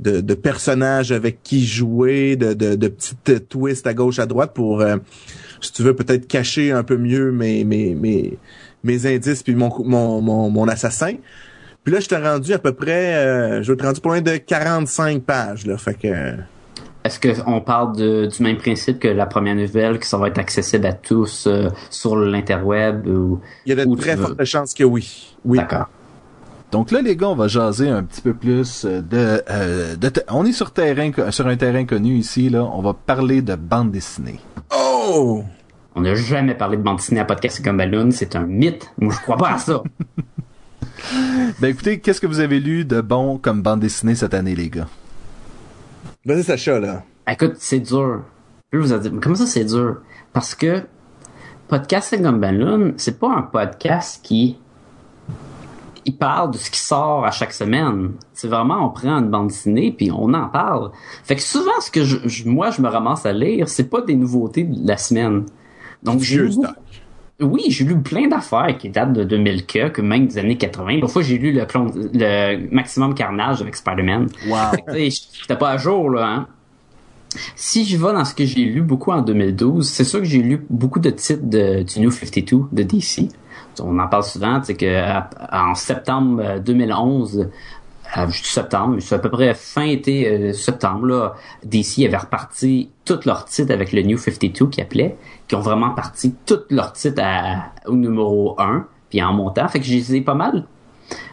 de, 0.00 0.20
de 0.20 0.34
personnages 0.34 1.10
avec 1.10 1.42
qui 1.42 1.64
jouer, 1.64 2.36
de, 2.36 2.52
de, 2.52 2.74
de 2.74 2.88
petites 2.88 3.48
twists 3.48 3.86
à 3.86 3.94
gauche 3.94 4.18
à 4.18 4.26
droite 4.26 4.52
pour, 4.52 4.82
euh, 4.82 4.96
si 5.62 5.72
tu 5.72 5.82
veux, 5.82 5.94
peut-être 5.94 6.26
cacher 6.28 6.70
un 6.70 6.82
peu 6.82 6.98
mieux 6.98 7.32
mes 7.32 7.64
mes 7.64 7.94
mes, 7.94 8.36
mes 8.82 9.06
indices 9.06 9.42
puis 9.42 9.54
mon, 9.54 9.72
mon, 9.84 10.20
mon, 10.20 10.50
mon 10.50 10.68
assassin. 10.68 11.14
Puis 11.84 11.92
là, 11.92 12.00
je 12.00 12.08
t'ai 12.08 12.16
rendu 12.16 12.52
à 12.54 12.58
peu 12.58 12.72
près, 12.72 13.14
euh, 13.14 13.62
je 13.62 13.72
t'ai 13.74 13.84
rendu 13.86 14.00
pour 14.00 14.10
loin 14.12 14.22
de 14.22 14.36
45 14.36 15.22
pages, 15.22 15.66
là. 15.66 15.76
Fait 15.76 15.94
que. 15.94 16.08
Est-ce 17.04 17.20
qu'on 17.42 17.60
parle 17.60 17.94
de, 17.96 18.26
du 18.26 18.42
même 18.42 18.56
principe 18.56 18.98
que 18.98 19.08
la 19.08 19.26
première 19.26 19.54
nouvelle, 19.54 19.98
que 19.98 20.06
ça 20.06 20.16
va 20.16 20.28
être 20.28 20.38
accessible 20.38 20.86
à 20.86 20.94
tous 20.94 21.46
euh, 21.46 21.68
sur 21.90 22.16
l'interweb 22.16 23.06
ou 23.06 23.40
Il 23.66 23.76
y 23.76 23.78
a 23.78 23.84
de 23.84 23.94
très 23.96 24.12
tu 24.12 24.16
veux? 24.20 24.26
fortes 24.28 24.44
chances 24.44 24.72
que 24.72 24.84
oui. 24.84 25.36
Oui. 25.44 25.58
D'accord. 25.58 25.90
Donc 26.72 26.90
là, 26.90 27.02
les 27.02 27.14
gars, 27.14 27.28
on 27.28 27.34
va 27.36 27.46
jaser 27.46 27.90
un 27.90 28.02
petit 28.02 28.22
peu 28.22 28.32
plus 28.32 28.86
euh, 28.86 29.02
de... 29.02 29.42
euh, 29.50 29.96
de 29.96 30.10
on 30.30 30.46
est 30.46 30.52
sur, 30.52 30.70
terrain, 30.72 31.10
sur 31.30 31.46
un 31.46 31.56
terrain 31.56 31.84
connu 31.84 32.14
ici, 32.14 32.48
là. 32.48 32.64
On 32.64 32.80
va 32.80 32.94
parler 32.94 33.42
de 33.42 33.54
bande 33.54 33.90
dessinée. 33.90 34.40
Oh! 34.74 35.44
On 35.94 36.00
n'a 36.00 36.14
jamais 36.14 36.54
parlé 36.54 36.78
de 36.78 36.82
bande 36.82 36.96
dessinée 36.96 37.20
à 37.20 37.26
podcast 37.26 37.62
comme 37.62 37.76
Balloon, 37.76 38.10
c'est 38.12 38.34
un 38.34 38.46
mythe. 38.46 38.90
Moi, 38.98 39.12
je 39.14 39.20
crois 39.20 39.36
pas 39.36 39.50
à 39.50 39.58
ça. 39.58 39.82
Ben 41.60 41.68
écoutez, 41.68 42.00
qu'est-ce 42.00 42.20
que 42.20 42.26
vous 42.26 42.40
avez 42.40 42.60
lu 42.60 42.84
de 42.84 43.00
bon 43.00 43.38
comme 43.38 43.62
bande 43.62 43.80
dessinée 43.80 44.14
cette 44.14 44.34
année, 44.34 44.54
les 44.54 44.68
gars? 44.70 44.88
Vas-y, 46.24 46.42
Sacha, 46.42 46.80
là. 46.80 47.02
Écoute, 47.30 47.54
c'est 47.58 47.80
dur. 47.80 48.22
Je 48.72 48.78
vous 48.78 48.92
en 48.92 48.98
dire, 48.98 49.12
mais 49.12 49.20
comment 49.20 49.34
ça 49.36 49.46
c'est 49.46 49.64
dur? 49.64 49.98
Parce 50.32 50.54
que 50.54 50.82
Podcast 51.68 52.20
comme 52.22 52.40
Balloon, 52.40 52.94
c'est 52.96 53.18
pas 53.18 53.30
un 53.34 53.42
podcast 53.42 54.20
qui 54.22 54.58
il 56.06 56.14
parle 56.18 56.50
de 56.50 56.58
ce 56.58 56.70
qui 56.70 56.78
sort 56.80 57.24
à 57.24 57.30
chaque 57.30 57.52
semaine. 57.54 58.10
C'est 58.34 58.48
vraiment 58.48 58.86
on 58.86 58.90
prend 58.90 59.16
une 59.18 59.30
bande 59.30 59.48
dessinée 59.48 59.90
puis 59.96 60.10
on 60.12 60.34
en 60.34 60.48
parle. 60.48 60.90
Fait 61.24 61.34
que 61.36 61.40
souvent 61.42 61.80
ce 61.80 61.90
que 61.90 62.04
je, 62.04 62.18
je- 62.26 62.46
moi 62.46 62.70
je 62.70 62.82
me 62.82 62.88
ramasse 62.88 63.24
à 63.24 63.32
lire, 63.32 63.68
c'est 63.70 63.88
pas 63.88 64.02
des 64.02 64.14
nouveautés 64.14 64.64
de 64.64 64.86
la 64.86 64.98
semaine. 64.98 65.46
Donc 66.02 66.20
j'ai 66.20 66.34
Vieux 66.36 66.44
lu, 66.46 66.52
stock. 66.52 66.74
Oui, 67.40 67.64
j'ai 67.68 67.84
lu 67.84 68.00
plein 68.00 68.28
d'affaires 68.28 68.76
qui 68.78 68.90
datent 68.90 69.12
de 69.12 69.24
2000 69.24 69.66
que, 69.66 69.88
que 69.88 70.00
même 70.00 70.28
des 70.28 70.38
années 70.38 70.56
80. 70.56 71.00
Parfois 71.00 71.22
j'ai 71.22 71.38
lu 71.38 71.52
le, 71.52 72.74
Maximum 72.74 73.14
Carnage 73.14 73.60
avec 73.60 73.74
Spider-Man. 73.74 74.28
Wow! 74.46 74.94
J'étais 74.94 75.56
pas 75.56 75.70
à 75.70 75.76
jour, 75.76 76.10
là, 76.10 76.26
hein. 76.26 76.46
Si 77.56 77.84
je 77.84 77.96
vais 77.96 78.12
dans 78.12 78.24
ce 78.24 78.32
que 78.32 78.44
j'ai 78.44 78.64
lu 78.64 78.80
beaucoup 78.80 79.10
en 79.10 79.20
2012, 79.20 79.88
c'est 79.88 80.04
sûr 80.04 80.20
que 80.20 80.24
j'ai 80.24 80.40
lu 80.40 80.64
beaucoup 80.70 81.00
de 81.00 81.10
titres 81.10 81.44
de, 81.44 81.82
du 81.82 82.00
New 82.00 82.12
52 82.12 82.66
de 82.70 82.82
DC. 82.84 83.28
On 83.80 83.98
en 83.98 84.06
parle 84.06 84.22
souvent, 84.22 84.60
tu 84.60 84.66
sais 84.66 84.74
que 84.74 85.20
en 85.52 85.74
septembre 85.74 86.40
euh, 86.44 86.58
2011, 86.60 87.48
euh, 88.16 88.26
je 88.28 88.44
septembre, 88.44 88.96
c'est 89.00 89.14
à 89.14 89.18
peu 89.18 89.30
près 89.30 89.54
fin 89.54 89.82
été 89.84 90.28
euh, 90.28 90.52
septembre, 90.52 91.06
là, 91.06 91.34
DC 91.64 92.04
avait 92.06 92.16
reparti 92.16 92.90
tous 93.04 93.24
leurs 93.24 93.44
titres 93.46 93.72
avec 93.72 93.92
le 93.92 94.02
New 94.02 94.18
52 94.18 94.68
qui 94.68 94.80
appelait, 94.80 95.16
qui 95.48 95.54
ont 95.56 95.60
vraiment 95.60 95.90
parti 95.90 96.34
tous 96.46 96.60
leurs 96.70 96.92
titres 96.92 97.22
à- 97.24 97.72
au 97.86 97.94
numéro 97.94 98.54
1, 98.60 98.86
puis 99.10 99.22
en 99.22 99.32
montant. 99.32 99.66
Fait 99.68 99.80
que 99.80 99.86
je 99.86 99.92
les 99.94 100.14
ai 100.16 100.20
pas 100.20 100.34
mal 100.34 100.64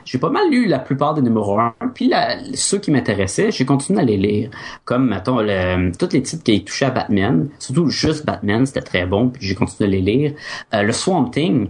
j'ai 0.03 0.17
pas 0.17 0.29
mal 0.29 0.49
lu 0.51 0.65
la 0.65 0.79
plupart 0.79 1.13
des 1.13 1.21
numéros 1.21 1.57
1, 1.57 1.73
puis 1.95 2.09
la- 2.09 2.37
ceux 2.55 2.79
qui 2.79 2.91
m'intéressaient, 2.91 3.51
j'ai 3.51 3.63
continué 3.65 4.01
à 4.01 4.03
les 4.03 4.17
lire. 4.17 4.49
Comme, 4.83 5.07
mettons, 5.07 5.39
le, 5.39 5.91
tous 5.97 6.09
les 6.11 6.21
titres 6.21 6.43
qui 6.43 6.65
touchaient 6.65 6.85
à 6.85 6.89
Batman, 6.91 7.47
surtout 7.57 7.87
juste 7.87 8.25
Batman, 8.25 8.65
c'était 8.65 8.81
très 8.81 9.05
bon, 9.05 9.29
puis 9.29 9.45
j'ai 9.47 9.55
continué 9.55 9.87
à 9.87 9.91
les 9.91 10.01
lire. 10.01 10.33
Euh, 10.73 10.81
le 10.81 10.91
Swamp 10.91 11.29
Thing, 11.29 11.69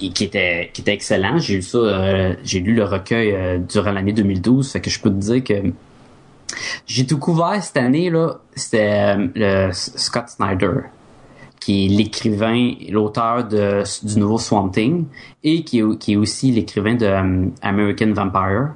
et 0.00 0.10
qui 0.10 0.24
était 0.24 0.70
qui 0.72 0.80
était 0.80 0.92
excellent, 0.94 1.38
j'ai 1.38 1.56
lu 1.56 1.62
ça, 1.62 1.78
euh, 1.78 2.34
j'ai 2.42 2.60
lu 2.60 2.74
le 2.74 2.84
recueil 2.84 3.32
euh, 3.32 3.58
durant 3.58 3.92
l'année 3.92 4.12
2012, 4.12 4.72
fait 4.72 4.80
que 4.80 4.90
je 4.90 5.00
peux 5.00 5.10
te 5.10 5.14
dire 5.16 5.44
que 5.44 5.54
j'ai 6.86 7.04
découvert 7.04 7.62
cette 7.62 7.76
année 7.76 8.10
là, 8.10 8.40
c'était 8.54 9.14
euh, 9.16 9.28
le 9.34 9.70
Scott 9.72 10.28
Snyder 10.28 10.80
qui 11.60 11.84
est 11.84 11.88
l'écrivain, 11.88 12.72
l'auteur 12.90 13.44
de, 13.46 13.84
du 14.04 14.18
nouveau 14.18 14.36
Swamp 14.36 14.70
Thing, 14.70 15.04
et 15.44 15.62
qui 15.62 15.78
est, 15.78 15.98
qui 15.98 16.14
est 16.14 16.16
aussi 16.16 16.50
l'écrivain 16.50 16.96
de 16.96 17.06
American 17.62 18.12
Vampire. 18.12 18.70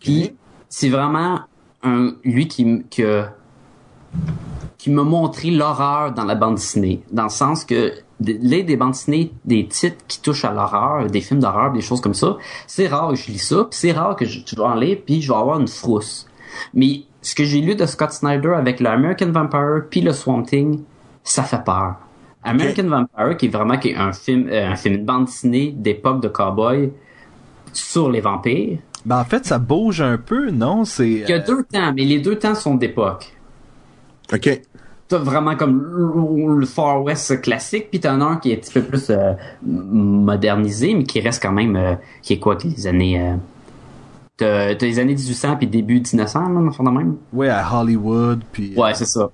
Puis 0.00 0.32
c'est 0.68 0.88
vraiment 0.88 1.40
un, 1.82 2.12
lui 2.22 2.46
qui, 2.46 2.84
qui, 2.88 3.02
a- 3.02 3.34
qui 4.78 4.90
m'a 4.90 5.02
montré 5.02 5.50
l'horreur 5.50 6.12
dans 6.12 6.24
la 6.24 6.34
bande 6.34 6.56
dessinée, 6.56 7.02
dans 7.10 7.24
le 7.24 7.28
sens 7.30 7.64
que 7.64 7.92
lire 8.20 8.64
des 8.64 8.76
bandes 8.76 8.92
dessinées, 8.92 9.32
des 9.44 9.66
titres 9.66 10.04
qui 10.08 10.20
touchent 10.20 10.44
à 10.44 10.52
l'horreur, 10.52 11.06
des 11.06 11.20
films 11.20 11.40
d'horreur, 11.40 11.72
des 11.72 11.80
choses 11.80 12.00
comme 12.00 12.14
ça, 12.14 12.36
c'est 12.66 12.88
rare 12.88 13.10
que 13.10 13.16
je 13.16 13.30
lis 13.30 13.38
ça, 13.38 13.64
puis 13.64 13.78
c'est 13.78 13.92
rare 13.92 14.16
que 14.16 14.24
je, 14.24 14.40
je 14.46 14.56
vais 14.56 14.62
en 14.62 14.74
lire, 14.74 14.98
puis 15.04 15.20
je 15.20 15.32
vais 15.32 15.38
avoir 15.38 15.60
une 15.60 15.68
frousse. 15.68 16.26
Mais 16.74 17.02
ce 17.22 17.34
que 17.34 17.44
j'ai 17.44 17.60
lu 17.60 17.74
de 17.74 17.86
Scott 17.86 18.12
Snyder 18.12 18.54
avec 18.56 18.80
le 18.80 18.88
American 18.88 19.30
Vampire 19.32 19.84
puis 19.90 20.00
le 20.00 20.12
Swamp 20.12 20.42
Thing, 20.44 20.82
ça 21.24 21.42
fait 21.42 21.64
peur. 21.64 21.96
American 22.44 22.84
Vampire, 22.84 23.36
qui 23.36 23.46
est 23.46 23.48
vraiment 23.48 23.76
qui 23.76 23.88
est 23.88 23.96
un 23.96 24.12
film, 24.12 24.48
euh, 24.48 24.70
un 24.70 24.76
film 24.76 24.98
de 24.98 25.04
bande 25.04 25.24
dessinée 25.24 25.74
d'époque 25.76 26.22
de 26.22 26.28
cowboy 26.28 26.92
sur 27.72 28.10
les 28.10 28.20
vampires. 28.20 28.78
Ben 29.04 29.18
en 29.18 29.24
fait, 29.24 29.44
ça 29.44 29.58
bouge 29.58 30.00
un 30.00 30.18
peu, 30.18 30.50
non? 30.50 30.84
C'est... 30.84 31.08
Il 31.08 31.28
y 31.28 31.32
a 31.32 31.38
deux 31.38 31.64
temps, 31.64 31.92
mais 31.94 32.04
les 32.04 32.18
deux 32.20 32.36
temps 32.38 32.54
sont 32.54 32.76
d'époque. 32.76 33.35
OK. 34.32 34.60
T'as 35.08 35.18
vraiment 35.18 35.54
comme 35.54 36.58
le- 36.58 36.66
Far 36.66 37.02
West 37.02 37.40
classique, 37.40 37.90
puis 37.90 38.00
t'en 38.00 38.20
as 38.20 38.24
un 38.24 38.36
qui 38.38 38.50
est 38.50 38.54
un 38.56 38.58
petit 38.58 38.72
peu 38.72 38.82
plus 38.82 39.08
euh, 39.10 39.34
modernisé, 39.62 40.94
mais 40.94 41.04
qui 41.04 41.20
reste 41.20 41.40
quand 41.42 41.52
même, 41.52 41.76
euh, 41.76 41.94
qui 42.22 42.32
est 42.34 42.38
quoi, 42.38 42.58
les 42.64 42.86
années... 42.86 43.20
Euh, 43.20 43.36
t'as 44.36 44.74
les 44.74 44.98
années 44.98 45.14
1800 45.14 45.56
puis 45.56 45.66
début 45.68 46.00
1900, 46.00 46.48
là, 46.48 46.60
enfin, 46.68 46.84
de 46.84 46.90
même? 46.90 47.16
Ouais, 47.32 47.48
à 47.48 47.72
Hollywood, 47.80 48.42
puis... 48.50 48.74
Ouais, 48.76 48.94
c'est 48.94 49.06
ça. 49.06 49.30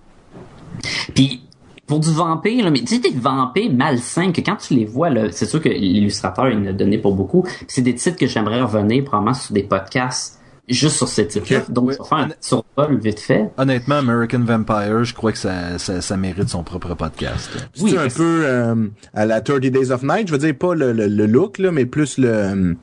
Puis 1.14 1.42
pour 1.86 2.00
du 2.00 2.12
vampire, 2.12 2.64
là, 2.64 2.70
mais 2.70 2.80
tu 2.80 2.96
sais 2.96 2.98
des 3.00 3.10
vampires 3.18 3.72
malsains 3.72 4.32
que 4.32 4.40
quand 4.40 4.56
tu 4.56 4.74
les 4.74 4.84
vois, 4.84 5.10
là, 5.10 5.32
c'est 5.32 5.46
sûr 5.46 5.60
que 5.60 5.68
l'illustrateur 5.68 6.48
il 6.48 6.58
en 6.58 6.66
a 6.66 6.72
donné 6.72 6.98
pour 6.98 7.14
beaucoup. 7.14 7.42
Puis 7.42 7.66
C'est 7.68 7.82
des 7.82 7.94
titres 7.94 8.18
que 8.18 8.26
j'aimerais 8.26 8.62
revenir 8.62 9.04
probablement 9.04 9.34
sur 9.34 9.52
des 9.54 9.62
podcasts 9.64 10.40
juste 10.68 10.96
sur 10.96 11.08
ces 11.08 11.26
titres-là. 11.26 11.60
Ok. 11.60 11.70
Donc 11.72 11.88
Ouais. 11.88 11.94
je 11.94 12.02
vais 12.02 12.08
faire 12.08 12.18
un 12.18 12.28
survol 12.40 12.98
vite 13.00 13.20
fait. 13.20 13.50
Honnêtement, 13.58 13.96
American 13.96 14.40
Vampire, 14.40 15.04
je 15.04 15.12
crois 15.14 15.32
que 15.32 15.38
ça, 15.38 15.78
ça, 15.78 16.00
ça 16.00 16.16
mérite 16.16 16.48
son 16.48 16.62
propre 16.62 16.94
podcast. 16.94 17.50
C'est 17.74 17.82
Oui, 17.82 17.92
un 17.96 18.02
parce- 18.02 18.14
peu 18.14 18.42
euh, 18.44 18.86
à 19.14 19.26
la 19.26 19.40
30 19.40 19.60
Days 19.60 19.90
of 19.90 20.02
Night, 20.02 20.28
je 20.28 20.32
veux 20.32 20.38
dire 20.38 20.56
pas 20.56 20.74
le, 20.74 20.92
le, 20.92 21.06
le 21.08 21.26
look 21.26 21.58
là, 21.58 21.72
mais 21.72 21.84
plus 21.86 22.16
le, 22.18 22.76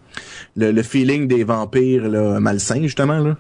le 0.56 0.72
le 0.72 0.84
feeling 0.84 1.28
des 1.28 1.44
vampires 1.44 2.08
là, 2.10 2.40
malsains 2.40 2.82
justement 2.84 3.20
là. 3.20 3.38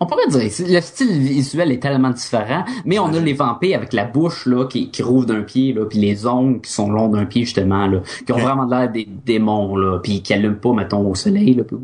On 0.00 0.06
pourrait 0.06 0.28
dire, 0.28 0.42
le 0.68 0.80
style 0.80 1.18
visuel 1.18 1.72
est 1.72 1.82
tellement 1.82 2.10
différent, 2.10 2.64
mais 2.84 2.98
on 3.00 3.06
a 3.12 3.18
les 3.18 3.32
vampires 3.32 3.76
avec 3.78 3.92
la 3.92 4.04
bouche 4.04 4.46
là 4.46 4.64
qui, 4.66 4.90
qui 4.90 5.02
rouvre 5.02 5.26
d'un 5.26 5.42
pied 5.42 5.72
là, 5.72 5.86
puis 5.86 5.98
les 5.98 6.26
ongles 6.26 6.60
qui 6.60 6.70
sont 6.70 6.90
longs 6.90 7.08
d'un 7.08 7.24
pied 7.26 7.42
justement 7.44 7.86
là, 7.88 8.00
qui 8.24 8.32
ont 8.32 8.38
vraiment 8.38 8.64
l'air 8.64 8.90
des 8.90 9.08
démons 9.26 9.76
là, 9.76 9.98
puis 9.98 10.22
qui 10.22 10.32
allument 10.34 10.54
pas 10.60 10.72
mettons 10.72 11.08
au 11.10 11.14
soleil 11.16 11.54
là, 11.54 11.64
puis 11.64 11.76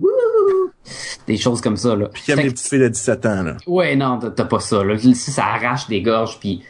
des 1.26 1.36
choses 1.36 1.60
comme 1.60 1.76
ça 1.76 1.96
là. 1.96 2.06
Puis 2.12 2.22
qui 2.22 2.30
aime 2.32 2.36
Fait 2.38 2.44
les 2.44 2.50
petites 2.50 2.68
filles 2.68 2.78
de 2.80 2.88
17 2.88 3.26
ans 3.26 3.42
là. 3.42 3.56
Ouais, 3.66 3.96
non, 3.96 4.18
t'as- 4.18 4.30
t'as 4.30 4.44
pas 4.44 4.60
ça. 4.60 4.84
Là. 4.84 4.96
Si 4.98 5.14
ça 5.14 5.44
arrache 5.46 5.88
des 5.88 6.02
gorges, 6.02 6.38
puis 6.38 6.62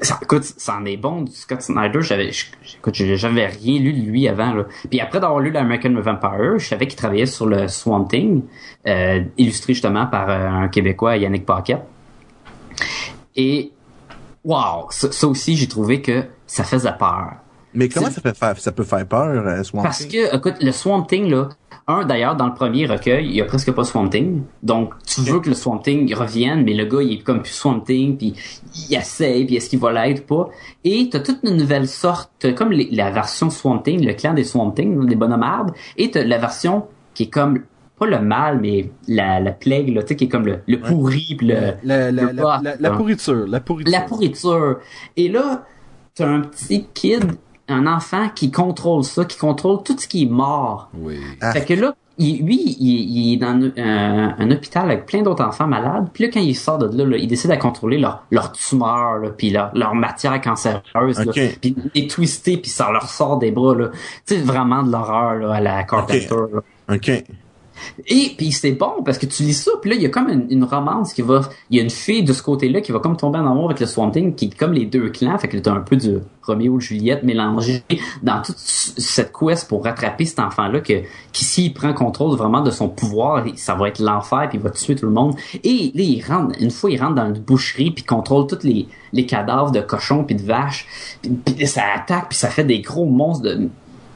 ça, 0.00 0.18
écoute, 0.22 0.42
ça 0.44 0.76
en 0.76 0.84
est 0.84 0.96
bon 0.96 1.22
du 1.22 1.32
Scott 1.32 1.62
Snyder. 1.62 2.00
J'avais, 2.02 2.30
écoute, 2.78 2.94
j'avais 2.94 3.46
rien 3.46 3.78
lu 3.80 3.92
de 3.92 4.00
lui 4.00 4.26
avant. 4.28 4.54
Là. 4.54 4.64
Puis 4.90 5.00
après 5.00 5.20
d'avoir 5.20 5.40
lu 5.40 5.50
l'American 5.50 5.92
Vampire, 5.94 6.58
je 6.58 6.66
savais 6.66 6.86
qu'il 6.86 6.96
travaillait 6.98 7.26
sur 7.26 7.46
le 7.46 7.68
Swamp 7.68 8.04
Thing, 8.06 8.42
euh, 8.86 9.22
illustré 9.38 9.74
justement 9.74 10.06
par 10.06 10.28
euh, 10.30 10.48
un 10.48 10.68
Québécois, 10.68 11.16
Yannick 11.16 11.46
Paquet. 11.46 11.78
Et 13.36 13.72
wow, 14.44 14.86
ça, 14.90 15.12
ça 15.12 15.26
aussi, 15.26 15.56
j'ai 15.56 15.68
trouvé 15.68 16.02
que 16.02 16.24
ça 16.46 16.64
faisait 16.64 16.92
peur. 16.98 17.34
Mais 17.74 17.88
comment 17.88 18.10
ça 18.10 18.20
peut 18.20 18.34
faire 18.34 18.58
ça 18.58 18.72
peut 18.72 18.84
faire 18.84 19.06
peur 19.06 19.46
euh, 19.46 19.62
Swamp 19.62 19.82
Parce 19.82 20.06
Thing? 20.06 20.10
que, 20.10 20.36
écoute, 20.36 20.56
le 20.60 20.72
Swamp 20.72 21.04
Thing, 21.04 21.30
là, 21.30 21.48
un, 21.88 22.04
d'ailleurs, 22.04 22.36
dans 22.36 22.46
le 22.46 22.54
premier 22.54 22.86
recueil, 22.86 23.26
il 23.26 23.32
y 23.34 23.40
a 23.40 23.44
presque 23.44 23.72
pas 23.72 23.82
Swamp 23.84 24.08
Thing. 24.08 24.42
Donc, 24.62 24.92
tu 25.04 25.20
veux 25.22 25.40
que 25.40 25.48
le 25.48 25.54
Swamp 25.54 25.78
Thing 25.78 26.14
revienne, 26.14 26.62
mais 26.64 26.74
le 26.74 26.84
gars, 26.84 27.02
il 27.02 27.12
est 27.14 27.22
comme 27.22 27.42
plus 27.42 27.52
Swamp 27.52 27.80
Thing, 27.80 28.16
puis 28.16 28.34
il 28.88 28.94
essaye, 28.96 29.44
puis 29.44 29.56
est-ce 29.56 29.68
qu'il 29.68 29.80
va 29.80 29.92
l'être 29.92 30.22
ou 30.30 30.44
pas. 30.44 30.50
Et 30.84 31.08
t'as 31.10 31.20
toute 31.20 31.40
une 31.42 31.56
nouvelle 31.56 31.88
sorte, 31.88 32.30
t'as 32.38 32.52
comme 32.52 32.70
les- 32.72 32.88
la 32.92 33.10
version 33.10 33.50
Swamp 33.50 33.78
Thing, 33.78 34.04
le 34.06 34.12
clan 34.14 34.32
des 34.34 34.44
Swamp 34.44 34.70
Thing, 34.70 35.06
les 35.08 35.16
bonhommes 35.16 35.42
arbres, 35.42 35.74
et 35.96 36.10
t'as 36.10 36.22
la 36.24 36.38
version 36.38 36.86
qui 37.14 37.24
est 37.24 37.30
comme, 37.30 37.60
pas 37.98 38.06
le 38.06 38.20
mal, 38.20 38.60
mais 38.60 38.90
la, 39.08 39.40
la 39.40 39.50
plague, 39.52 39.88
là, 39.94 40.02
tu 40.02 40.08
sais, 40.08 40.16
qui 40.16 40.24
est 40.24 40.28
comme 40.28 40.46
le, 40.46 40.60
le 40.66 40.80
pourri, 40.80 41.36
le, 41.40 41.72
La, 41.84 42.10
le 42.10 42.32
là. 42.32 42.90
pourriture, 42.92 43.46
la 43.48 43.60
pourriture. 43.60 43.92
la 43.92 44.00
pourriture. 44.02 44.76
Et 45.16 45.28
là, 45.28 45.64
t'as 46.14 46.28
un 46.28 46.40
petit 46.42 46.86
kid, 46.94 47.24
un 47.72 47.86
enfant 47.86 48.28
qui 48.34 48.50
contrôle 48.50 49.04
ça, 49.04 49.24
qui 49.24 49.38
contrôle 49.38 49.82
tout 49.84 49.96
ce 49.98 50.06
qui 50.06 50.22
est 50.24 50.30
mort. 50.30 50.88
Oui. 50.94 51.18
Ah. 51.40 51.52
Fait 51.52 51.64
que 51.64 51.74
là, 51.74 51.94
il, 52.18 52.44
lui, 52.44 52.76
il, 52.78 53.10
il 53.10 53.32
est 53.32 53.36
dans 53.38 53.48
un, 53.58 53.70
un- 53.82 54.34
un 54.38 54.50
hôpital 54.50 54.84
avec 54.90 55.06
plein 55.06 55.22
d'autres 55.22 55.42
enfants 55.44 55.66
malades. 55.66 56.08
Puis 56.12 56.24
là, 56.24 56.30
quand 56.32 56.40
il 56.40 56.54
sort 56.54 56.78
de 56.78 56.96
là, 56.96 57.04
là, 57.04 57.16
il 57.16 57.26
décide 57.26 57.50
à 57.50 57.56
contrôler 57.56 57.98
leur, 57.98 58.22
leur 58.30 58.52
tumeur, 58.52 59.18
là, 59.18 59.30
puis 59.30 59.50
leur, 59.50 59.70
leur 59.74 59.94
matière 59.94 60.38
cancéreuse. 60.40 61.18
là. 61.18 61.24
Ok. 61.26 61.58
puis 61.60 61.74
les 61.94 62.06
twister, 62.06 62.58
puis 62.58 62.70
ça 62.70 62.90
leur 62.92 63.08
sort 63.08 63.38
des 63.38 63.50
bras. 63.50 63.74
là. 63.74 63.88
Tu 64.26 64.34
sais, 64.36 64.40
vraiment 64.42 64.82
de 64.82 64.92
l'horreur 64.92 65.34
là, 65.36 65.54
à 65.54 65.60
la 65.60 65.82
Carpenter. 65.84 66.28
là. 66.30 66.94
OK. 66.94 67.24
Et 68.06 68.34
puis 68.36 68.52
c'est 68.52 68.72
bon 68.72 69.02
parce 69.04 69.18
que 69.18 69.26
tu 69.26 69.42
lis 69.42 69.54
ça, 69.54 69.72
puis 69.80 69.90
là 69.90 69.96
il 69.96 70.02
y 70.02 70.06
a 70.06 70.08
comme 70.08 70.28
une, 70.28 70.46
une 70.50 70.64
romance 70.64 71.12
qui 71.12 71.22
va, 71.22 71.42
il 71.70 71.76
y 71.76 71.80
a 71.80 71.82
une 71.82 71.90
fille 71.90 72.22
de 72.22 72.32
ce 72.32 72.42
côté-là 72.42 72.80
qui 72.80 72.92
va 72.92 72.98
comme 72.98 73.16
tomber 73.16 73.38
en 73.38 73.50
amour 73.50 73.66
avec 73.66 73.80
le 73.80 73.86
Swamp 73.86 74.10
Thing, 74.10 74.34
qui 74.34 74.46
est 74.46 74.58
comme 74.58 74.72
les 74.72 74.86
deux 74.86 75.10
clans, 75.10 75.38
fait 75.38 75.48
que 75.48 75.56
t'as 75.58 75.72
un 75.72 75.80
peu 75.80 75.96
du 75.96 76.18
Roméo 76.42 76.78
et 76.78 76.80
Juliette 76.80 77.22
mélangé 77.22 77.82
dans 78.22 78.42
toute 78.42 78.58
cette 78.58 79.32
quest 79.32 79.68
pour 79.68 79.84
rattraper 79.84 80.24
cet 80.24 80.40
enfant-là 80.40 80.80
que 80.80 81.02
qui 81.32 81.44
s'il 81.44 81.72
prend 81.72 81.92
contrôle 81.92 82.36
vraiment 82.36 82.60
de 82.60 82.70
son 82.70 82.88
pouvoir, 82.88 83.44
ça 83.56 83.74
va 83.74 83.88
être 83.88 84.00
l'enfer 84.00 84.48
puis 84.48 84.58
il 84.58 84.62
va 84.62 84.70
tuer 84.70 84.96
tout 84.96 85.06
le 85.06 85.12
monde. 85.12 85.34
Et 85.62 85.92
là 85.94 86.02
il 86.02 86.24
rentre, 86.26 86.60
une 86.60 86.70
fois 86.70 86.90
il 86.90 87.00
rentre 87.00 87.14
dans 87.14 87.26
une 87.26 87.40
boucherie 87.40 87.90
puis 87.90 88.04
contrôle 88.04 88.46
tous 88.46 88.62
les 88.64 88.88
les 89.12 89.26
cadavres 89.26 89.70
de 89.70 89.80
cochons 89.80 90.24
puis 90.24 90.34
de 90.34 90.42
vaches, 90.42 90.86
puis, 91.44 91.66
ça 91.66 91.82
attaque 91.94 92.30
puis 92.30 92.38
ça 92.38 92.48
fait 92.48 92.64
des 92.64 92.80
gros 92.80 93.04
monstres 93.04 93.44
de 93.44 93.68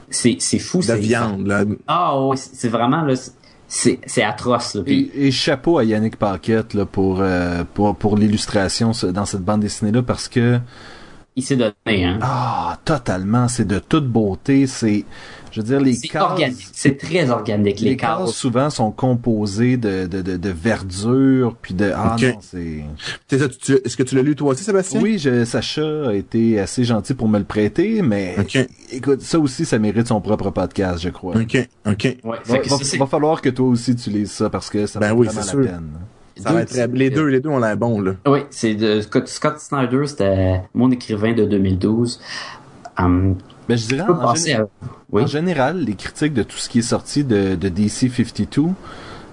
c'est 0.09 0.37
c'est 0.39 0.59
fou 0.59 0.79
De 0.79 0.85
c'est 0.85 0.99
viande, 0.99 1.47
là. 1.47 1.65
ah 1.89 2.31
c'est 2.37 2.55
c'est 2.55 2.69
vraiment 2.69 3.03
là, 3.03 3.15
c'est 3.69 4.01
c'est 4.07 4.23
atroce 4.23 4.75
là. 4.75 4.83
Puis 4.85 5.11
Et, 5.15 5.27
et 5.27 5.31
chapeau 5.31 5.79
à 5.79 5.85
Yannick 5.85 6.17
Paquette 6.17 6.75
là, 6.75 6.87
pour, 6.87 7.21
euh, 7.21 7.65
pour, 7.75 7.97
pour 7.97 8.17
l'illustration 8.17 8.93
dans 9.13 9.25
cette 9.25 9.43
bande 9.43 9.61
dessinée-là 9.61 10.03
parce 10.03 10.29
que 10.29 10.59
il 11.35 11.43
s'est 11.43 11.57
donné 11.57 12.05
hein. 12.05 12.19
ah 12.23 12.79
totalement 12.85 13.49
c'est 13.49 13.67
de 13.67 13.79
toute 13.79 14.07
beauté 14.07 14.67
c'est 14.67 15.05
je 15.57 15.61
veux 15.63 15.67
dire 15.67 15.81
les 15.81 15.95
C'est 15.95 16.09
cases 16.09 16.23
organique, 16.23 16.67
c'est 16.73 16.97
très 16.99 17.31
organique 17.31 17.81
les, 17.81 17.91
les 17.91 17.97
cases. 17.97 18.19
cases 18.27 18.31
souvent 18.35 18.69
sont 18.71 18.91
composées 18.91 19.77
de, 19.79 20.07
de, 20.07 20.21
de, 20.23 20.37
de 20.37 20.51
verdure 20.51 21.57
puis 21.61 21.73
de 21.75 21.91
ah 21.95 22.15
non 22.21 22.39
c'est 22.41 22.85
C'est 23.29 23.39
ça, 23.39 23.49
tu- 23.49 23.57
tu- 23.59 23.79
Est-ce 23.85 23.97
que 23.97 24.03
tu 24.03 24.15
l'as 24.15 24.23
lu 24.23 24.37
toi 24.37 24.53
aussi, 24.53 24.63
Sébastien? 24.65 25.01
oui 25.01 25.19
je, 25.19 25.45
Sacha 25.45 26.09
a 26.09 26.13
été 26.13 26.61
assez 26.61 26.85
gentil 26.85 27.15
pour 27.15 27.29
me 27.29 27.39
le 27.39 27.45
prêter 27.45 28.03
mais 28.03 28.37
écoute 28.93 29.23
ça 29.23 29.39
aussi 29.39 29.65
ça 29.65 29.79
mérite 29.79 30.07
son 30.09 30.21
propre 30.21 30.51
podcast 30.51 31.01
je 31.03 31.09
crois 31.09 31.35
Ok, 31.37 31.69
ok. 31.87 32.17
Ouais, 32.25 32.37
Va, 32.45 32.59
va- 32.61 32.99
va 32.99 33.07
falloir 33.07 33.41
que 33.41 33.49
toi 33.49 33.67
aussi 33.67 33.97
tu 33.97 34.11
lises 34.11 34.31
ça 34.33 34.51
parce 34.51 34.69
que 34.71 34.87
ça 34.87 35.01
Ben 35.01 35.13
vaut 35.15 35.21
oui, 35.21 35.27
vraiment 35.29 35.43
c'est 35.43 35.57
la 35.57 35.63
sûr. 35.65 35.71
peine 35.73 35.91
Ça 36.39 36.53
va 36.53 36.61
être 36.63 36.69
très- 36.69 36.87
les 36.89 37.09
deux, 37.09 37.25
les 37.27 37.41
deux 37.41 37.49
ont 37.49 37.59
l'air 37.59 37.77
bons, 37.79 37.99
là. 38.01 38.13
Oui, 38.27 38.41
c'est 38.51 38.75
de 38.75 39.01
Scott, 39.01 39.27
Scott 39.27 39.59
Snyder, 39.59 40.07
c'était 40.07 40.61
mon 40.75 40.91
écrivain 40.91 41.33
de 41.33 41.47
2012. 41.47 42.21
Hum, 42.99 43.37
ben 43.69 43.77
je 43.77 43.87
dirais 43.89 44.05
je 44.07 44.13
en, 44.13 44.17
passer 44.17 44.53
gén- 44.55 44.63
à... 44.63 44.67
Oui. 45.13 45.23
en 45.23 45.27
général 45.27 45.79
les 45.81 45.95
critiques 45.95 46.35
de 46.35 46.43
tout 46.43 46.57
ce 46.57 46.69
qui 46.69 46.81
est 46.81 46.83
sorti 46.83 47.25
de, 47.25 47.55
de 47.55 47.69
DC 47.69 48.11
52 48.11 48.63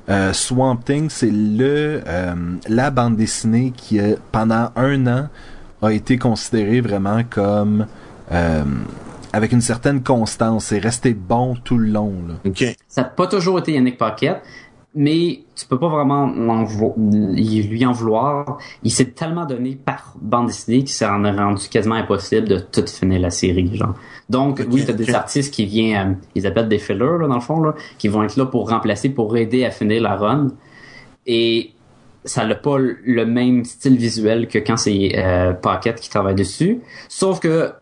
euh, 0.10 0.34
Swamp 0.34 0.78
Thing 0.78 1.10
c'est 1.10 1.32
le 1.32 2.02
euh, 2.08 2.34
la 2.68 2.92
bande 2.92 3.16
dessinée 3.16 3.72
qui 3.76 4.00
a, 4.00 4.16
pendant 4.32 4.70
un 4.76 5.08
an 5.08 5.30
a 5.82 5.92
été 5.92 6.18
considérée 6.18 6.82
vraiment 6.82 7.22
comme 7.30 7.88
euh, 8.32 8.64
avec 9.32 9.52
une 9.52 9.62
certaine 9.62 10.04
constance 10.04 10.66
c'est 10.66 10.80
resté 10.80 11.14
bon 11.14 11.56
tout 11.64 11.78
le 11.78 11.88
long 11.90 12.14
là. 12.28 12.34
Ok. 12.46 12.64
Ça 12.88 13.02
n'a 13.04 13.08
pas 13.10 13.28
toujours 13.28 13.60
été 13.60 13.72
Yannick 13.74 13.98
Paquette, 13.98 14.42
mais 14.96 15.40
tu 15.56 15.66
peux 15.66 15.80
pas 15.80 15.90
vraiment 15.90 16.28
l'en 16.28 16.64
vou- 16.64 16.94
lui 16.98 17.86
en 17.86 17.92
vouloir. 17.92 18.58
Il 18.84 18.92
s'est 18.92 19.06
tellement 19.12 19.46
donné 19.46 19.76
par 19.76 20.14
bande 20.22 20.48
dessinée 20.48 20.80
qu'il 20.80 20.90
s'est 20.90 21.06
en 21.08 21.24
a 21.26 21.32
rendu 21.32 21.68
quasiment 21.68 21.96
impossible 21.96 22.48
de 22.48 22.60
tout 22.60 22.86
finir 22.86 23.20
la 23.22 23.32
série, 23.32 23.76
genre. 23.76 23.96
Donc, 24.34 24.62
oui, 24.70 24.84
t'as 24.86 24.94
des 24.94 25.10
ok. 25.10 25.16
artistes 25.16 25.54
qui 25.54 25.66
viennent, 25.66 26.12
euh, 26.12 26.26
ils 26.34 26.48
appellent 26.48 26.68
des 26.68 26.80
fillers, 26.80 27.20
là, 27.20 27.28
dans 27.28 27.36
le 27.36 27.40
fond, 27.40 27.62
là, 27.62 27.76
qui 28.00 28.08
vont 28.08 28.24
être 28.24 28.36
là 28.36 28.48
pour 28.48 28.68
remplacer, 28.68 29.10
pour 29.10 29.38
aider 29.38 29.64
à 29.64 29.70
finir 29.70 30.02
la 30.02 30.16
run. 30.16 30.48
Et 31.28 31.72
ça 32.26 32.44
n'a 32.46 32.56
pas 32.56 32.78
le 32.80 33.26
même 33.26 33.64
style 33.64 33.96
visuel 33.96 34.48
que 34.48 34.58
quand 34.58 34.78
c'est 34.78 35.14
euh, 35.16 35.54
Pocket 35.54 36.00
qui 36.00 36.10
travaille 36.10 36.36
dessus. 36.36 36.82
Sauf 37.10 37.40
que 37.40 37.74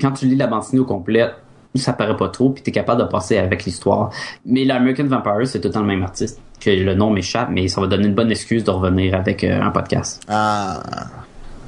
quand 0.00 0.10
tu 0.10 0.26
lis 0.26 0.36
la 0.36 0.48
bande 0.48 0.62
dessinée 0.62 0.80
au 0.80 0.84
complet, 0.84 1.30
ça 1.76 1.92
paraît 1.92 2.16
pas 2.16 2.28
trop, 2.28 2.50
puis 2.50 2.62
t'es 2.62 2.72
capable 2.72 3.02
de 3.02 3.06
passer 3.06 3.38
avec 3.38 3.64
l'histoire. 3.64 4.10
Mais 4.44 4.64
l'American 4.64 5.04
Vampire, 5.04 5.46
c'est 5.46 5.60
tout 5.60 5.68
le 5.68 5.74
temps 5.74 5.82
le 5.82 5.86
même 5.86 6.02
artiste. 6.02 6.40
Que 6.60 6.70
le 6.70 6.94
nom 6.94 7.10
m'échappe, 7.10 7.50
mais 7.52 7.68
ça 7.68 7.80
va 7.80 7.86
donner 7.86 8.08
une 8.08 8.14
bonne 8.14 8.32
excuse 8.32 8.64
de 8.64 8.70
revenir 8.72 9.14
avec 9.14 9.44
euh, 9.44 9.62
un 9.62 9.70
podcast. 9.70 10.22
Ah, 10.28 10.82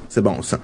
c'est 0.09 0.23
bon 0.23 0.43
ça. 0.43 0.59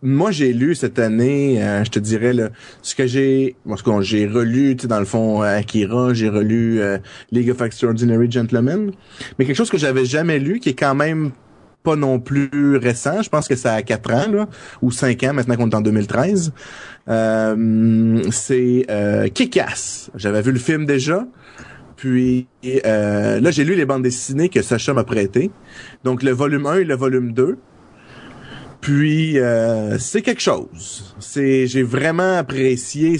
Moi, 0.00 0.30
j'ai 0.30 0.52
lu 0.52 0.74
cette 0.74 0.98
année, 0.98 1.62
euh, 1.62 1.82
je 1.84 1.90
te 1.90 1.98
dirais 1.98 2.32
là, 2.32 2.50
ce 2.82 2.94
que 2.94 3.06
j'ai, 3.06 3.56
bon, 3.66 3.76
ce 3.76 3.82
que 3.82 4.02
j'ai 4.02 4.26
relu, 4.26 4.76
tu 4.76 4.82
sais, 4.82 4.88
dans 4.88 5.00
le 5.00 5.04
fond, 5.04 5.42
euh, 5.42 5.58
Akira, 5.58 6.14
j'ai 6.14 6.28
relu 6.28 6.80
euh, 6.80 6.98
League 7.32 7.50
of 7.50 7.60
Extraordinary 7.60 8.30
Gentlemen, 8.30 8.92
mais 9.38 9.44
quelque 9.44 9.56
chose 9.56 9.70
que 9.70 9.78
j'avais 9.78 10.04
jamais 10.04 10.38
lu, 10.38 10.60
qui 10.60 10.68
est 10.68 10.78
quand 10.78 10.94
même 10.94 11.32
pas 11.82 11.96
non 11.96 12.20
plus 12.20 12.76
récent. 12.76 13.22
Je 13.22 13.28
pense 13.28 13.48
que 13.48 13.56
ça 13.56 13.74
a 13.74 13.82
4 13.82 14.12
ans 14.12 14.30
là, 14.30 14.48
ou 14.82 14.90
5 14.90 15.22
ans 15.24 15.34
maintenant 15.34 15.56
qu'on 15.56 15.70
est 15.70 15.74
en 15.74 15.80
2013. 15.80 16.52
Euh, 17.08 18.22
c'est 18.30 18.86
euh, 18.90 19.28
Kick-Ass. 19.28 20.10
J'avais 20.14 20.42
vu 20.42 20.52
le 20.52 20.58
film 20.58 20.86
déjà. 20.86 21.26
Puis 21.96 22.46
euh, 22.86 23.40
là, 23.40 23.50
j'ai 23.50 23.64
lu 23.64 23.74
les 23.74 23.84
bandes 23.84 24.02
dessinées 24.02 24.48
que 24.48 24.62
Sacha 24.62 24.92
m'a 24.92 25.04
prêtées. 25.04 25.50
Donc 26.04 26.22
le 26.22 26.30
volume 26.30 26.66
1 26.66 26.74
et 26.76 26.84
le 26.84 26.94
volume 26.94 27.32
2. 27.32 27.58
Puis 28.80 29.38
euh, 29.38 29.98
c'est 29.98 30.22
quelque 30.22 30.40
chose. 30.40 31.14
C'est 31.18 31.66
j'ai 31.66 31.82
vraiment 31.82 32.36
apprécié. 32.38 33.16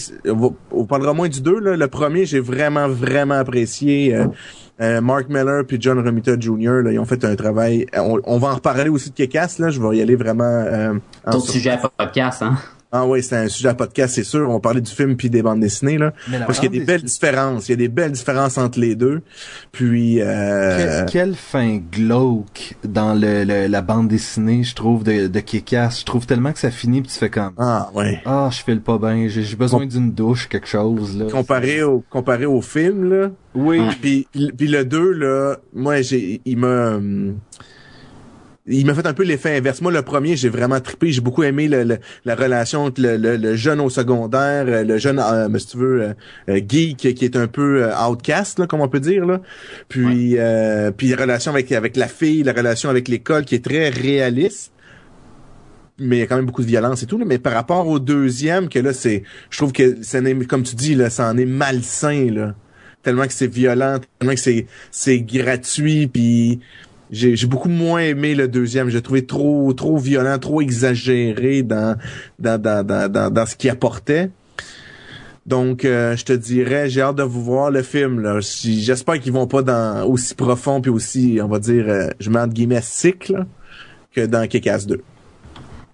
On, 0.70 0.84
parlera 0.84 1.12
moins 1.14 1.28
du 1.28 1.40
2 1.40 1.58
là. 1.58 1.76
Le 1.76 1.88
premier, 1.88 2.26
j'ai 2.26 2.40
vraiment 2.40 2.88
vraiment 2.88 3.34
apprécié. 3.34 4.14
euh, 4.14 4.26
euh, 4.80 5.00
Mark 5.00 5.28
Miller 5.28 5.64
puis 5.66 5.76
John 5.80 5.98
Romita 5.98 6.38
Jr. 6.38 6.82
Là, 6.84 6.92
ils 6.92 7.00
ont 7.00 7.04
fait 7.04 7.24
un 7.24 7.34
travail. 7.34 7.86
On, 7.96 8.20
on 8.22 8.38
va 8.38 8.48
en 8.48 8.54
reparler 8.54 8.88
aussi 8.88 9.10
de 9.10 9.14
Kekas 9.16 9.56
là. 9.58 9.70
Je 9.70 9.80
vais 9.82 9.96
y 9.96 10.00
aller 10.00 10.14
vraiment. 10.14 10.44
Euh, 10.44 10.94
en 11.26 11.40
sur- 11.40 11.50
sujets 11.54 11.70
à 11.70 11.78
podcast, 11.78 12.42
hein? 12.42 12.56
Ah 12.90 13.06
oui, 13.06 13.22
c'est 13.22 13.36
un 13.36 13.48
sujet 13.48 13.68
à 13.68 13.74
podcast, 13.74 14.14
c'est 14.14 14.24
sûr. 14.24 14.48
On 14.48 14.54
va 14.54 14.60
parler 14.60 14.80
du 14.80 14.90
film 14.90 15.16
puis 15.16 15.28
des 15.28 15.42
bandes 15.42 15.60
dessinées 15.60 15.98
là. 15.98 16.14
Mais 16.30 16.38
Parce 16.40 16.58
qu'il 16.58 16.72
y 16.72 16.76
a 16.76 16.78
des 16.80 16.84
belles 16.86 17.02
différences. 17.02 17.68
Il 17.68 17.72
y 17.72 17.74
a 17.74 17.76
des 17.76 17.88
belles 17.88 18.12
différences 18.12 18.56
entre 18.56 18.80
les 18.80 18.94
deux. 18.94 19.20
Puis 19.72 20.20
euh, 20.22 21.04
Quelle, 21.04 21.06
quelle 21.06 21.34
fin 21.34 21.80
glauque 21.92 22.74
dans 22.84 23.12
le, 23.12 23.44
le- 23.44 23.66
la 23.66 23.82
bande 23.82 24.08
dessinée, 24.08 24.62
je 24.64 24.74
trouve, 24.74 25.04
de, 25.04 25.26
de 25.26 25.40
Kick-Ass. 25.40 26.00
Je 26.00 26.04
trouve 26.06 26.26
tellement 26.26 26.52
que 26.52 26.58
ça 26.58 26.70
finit 26.70 27.02
pis 27.02 27.08
tu 27.08 27.18
fais 27.18 27.28
comme 27.30 27.52
ah 27.58 27.90
ouais. 27.94 28.22
Ah, 28.24 28.48
je 28.50 28.62
fais 28.62 28.74
le 28.74 28.80
pas 28.80 28.98
bien, 28.98 29.28
j'ai 29.28 29.42
j'ai 29.42 29.56
besoin 29.56 29.84
d'une 29.84 30.12
douche, 30.12 30.48
quelque 30.48 30.66
chose 30.68 31.16
là. 31.18 31.26
Comparé 31.30 31.82
au 31.82 32.02
comparé 32.08 32.46
au 32.46 32.62
film 32.62 33.10
là. 33.10 33.30
Oui. 33.54 33.80
Puis, 34.00 34.26
puis 34.56 34.68
le 34.68 34.84
2, 34.84 35.12
là, 35.12 35.56
moi, 35.74 36.00
j'ai, 36.00 36.40
il 36.44 36.56
m'a, 36.58 36.94
hum, 36.96 37.38
il 38.68 38.84
m'a 38.86 38.94
fait 38.94 39.06
un 39.06 39.14
peu 39.14 39.22
l'effet 39.24 39.56
inverse. 39.56 39.80
Moi, 39.80 39.90
le 39.92 40.02
premier, 40.02 40.36
j'ai 40.36 40.48
vraiment 40.48 40.78
trippé. 40.80 41.10
J'ai 41.10 41.20
beaucoup 41.20 41.42
aimé 41.42 41.68
le- 41.68 41.84
le- 41.84 41.98
la 42.24 42.34
relation 42.34 42.84
entre 42.84 43.00
le, 43.00 43.16
le- 43.16 43.36
le 43.36 43.54
jeune 43.56 43.80
au 43.80 43.88
secondaire, 43.90 44.64
euh, 44.68 44.84
le 44.84 44.98
jeune, 44.98 45.18
euh, 45.18 45.48
si 45.58 45.66
tu 45.68 45.76
veux, 45.78 46.02
euh, 46.02 46.12
euh, 46.50 46.60
geek 46.68 46.96
qui 47.14 47.24
est 47.24 47.36
un 47.36 47.46
peu 47.46 47.84
euh, 47.84 48.06
outcast, 48.06 48.58
là, 48.58 48.66
comme 48.66 48.80
on 48.80 48.88
peut 48.88 49.00
dire, 49.00 49.24
là. 49.26 49.40
Puis, 49.88 50.34
euh, 50.38 50.90
puis 50.90 51.08
la 51.08 51.16
relation 51.16 51.50
avec 51.52 51.72
avec 51.72 51.96
la 51.96 52.08
fille, 52.08 52.42
la 52.42 52.52
relation 52.52 52.90
avec 52.90 53.08
l'école, 53.08 53.44
qui 53.44 53.54
est 53.54 53.64
très 53.64 53.88
réaliste. 53.88 54.72
Mais 56.00 56.16
il 56.16 56.20
y 56.20 56.22
a 56.22 56.26
quand 56.26 56.36
même 56.36 56.46
beaucoup 56.46 56.62
de 56.62 56.68
violence 56.68 57.02
et 57.02 57.06
tout. 57.06 57.18
Là. 57.18 57.24
Mais 57.26 57.38
par 57.38 57.54
rapport 57.54 57.88
au 57.88 57.98
deuxième, 57.98 58.68
que 58.68 58.78
là, 58.78 58.92
c'est, 58.92 59.24
je 59.50 59.58
trouve 59.58 59.72
que 59.72 59.96
ça 60.02 60.18
en 60.20 60.24
est, 60.26 60.46
comme 60.46 60.62
tu 60.62 60.76
dis, 60.76 60.94
là, 60.94 61.10
ça 61.10 61.28
en 61.28 61.36
est 61.36 61.44
malsain, 61.46 62.30
là 62.30 62.54
tellement 63.04 63.26
que 63.26 63.32
c'est 63.32 63.46
violent, 63.46 63.98
tellement 64.18 64.34
que 64.34 64.40
c'est 64.40 64.66
c'est 64.90 65.20
gratuit, 65.20 66.08
puis 66.08 66.58
j'ai 67.10 67.46
beaucoup 67.46 67.68
moins 67.68 68.00
aimé 68.00 68.34
le 68.34 68.48
deuxième. 68.48 68.88
J'ai 68.88 69.02
trouvé 69.02 69.24
trop 69.24 69.72
trop 69.72 69.96
violent, 69.96 70.38
trop 70.38 70.60
exagéré 70.60 71.62
dans 71.62 71.96
dans 72.38 72.60
dans 72.60 72.86
dans 72.86 73.32
dans, 73.32 73.46
ce 73.46 73.56
qu'il 73.56 73.70
apportait. 73.70 74.30
Donc, 75.46 75.86
euh, 75.86 76.14
je 76.14 76.26
te 76.26 76.32
dirais, 76.34 76.90
j'ai 76.90 77.00
hâte 77.00 77.16
de 77.16 77.22
vous 77.22 77.42
voir 77.42 77.70
le 77.70 77.82
film. 77.82 78.40
J'espère 78.40 79.18
qu'ils 79.18 79.32
vont 79.32 79.46
pas 79.46 79.62
dans 79.62 80.06
aussi 80.06 80.34
profond 80.34 80.82
puis 80.82 80.90
aussi, 80.90 81.40
on 81.42 81.48
va 81.48 81.58
dire, 81.58 81.86
euh, 81.88 82.08
je 82.20 82.28
mets 82.28 82.38
entre 82.38 82.52
guillemets 82.52 82.82
là, 83.30 83.46
que 84.12 84.26
dans 84.26 84.46
Kick-Ass 84.46 84.86
2. 84.86 85.00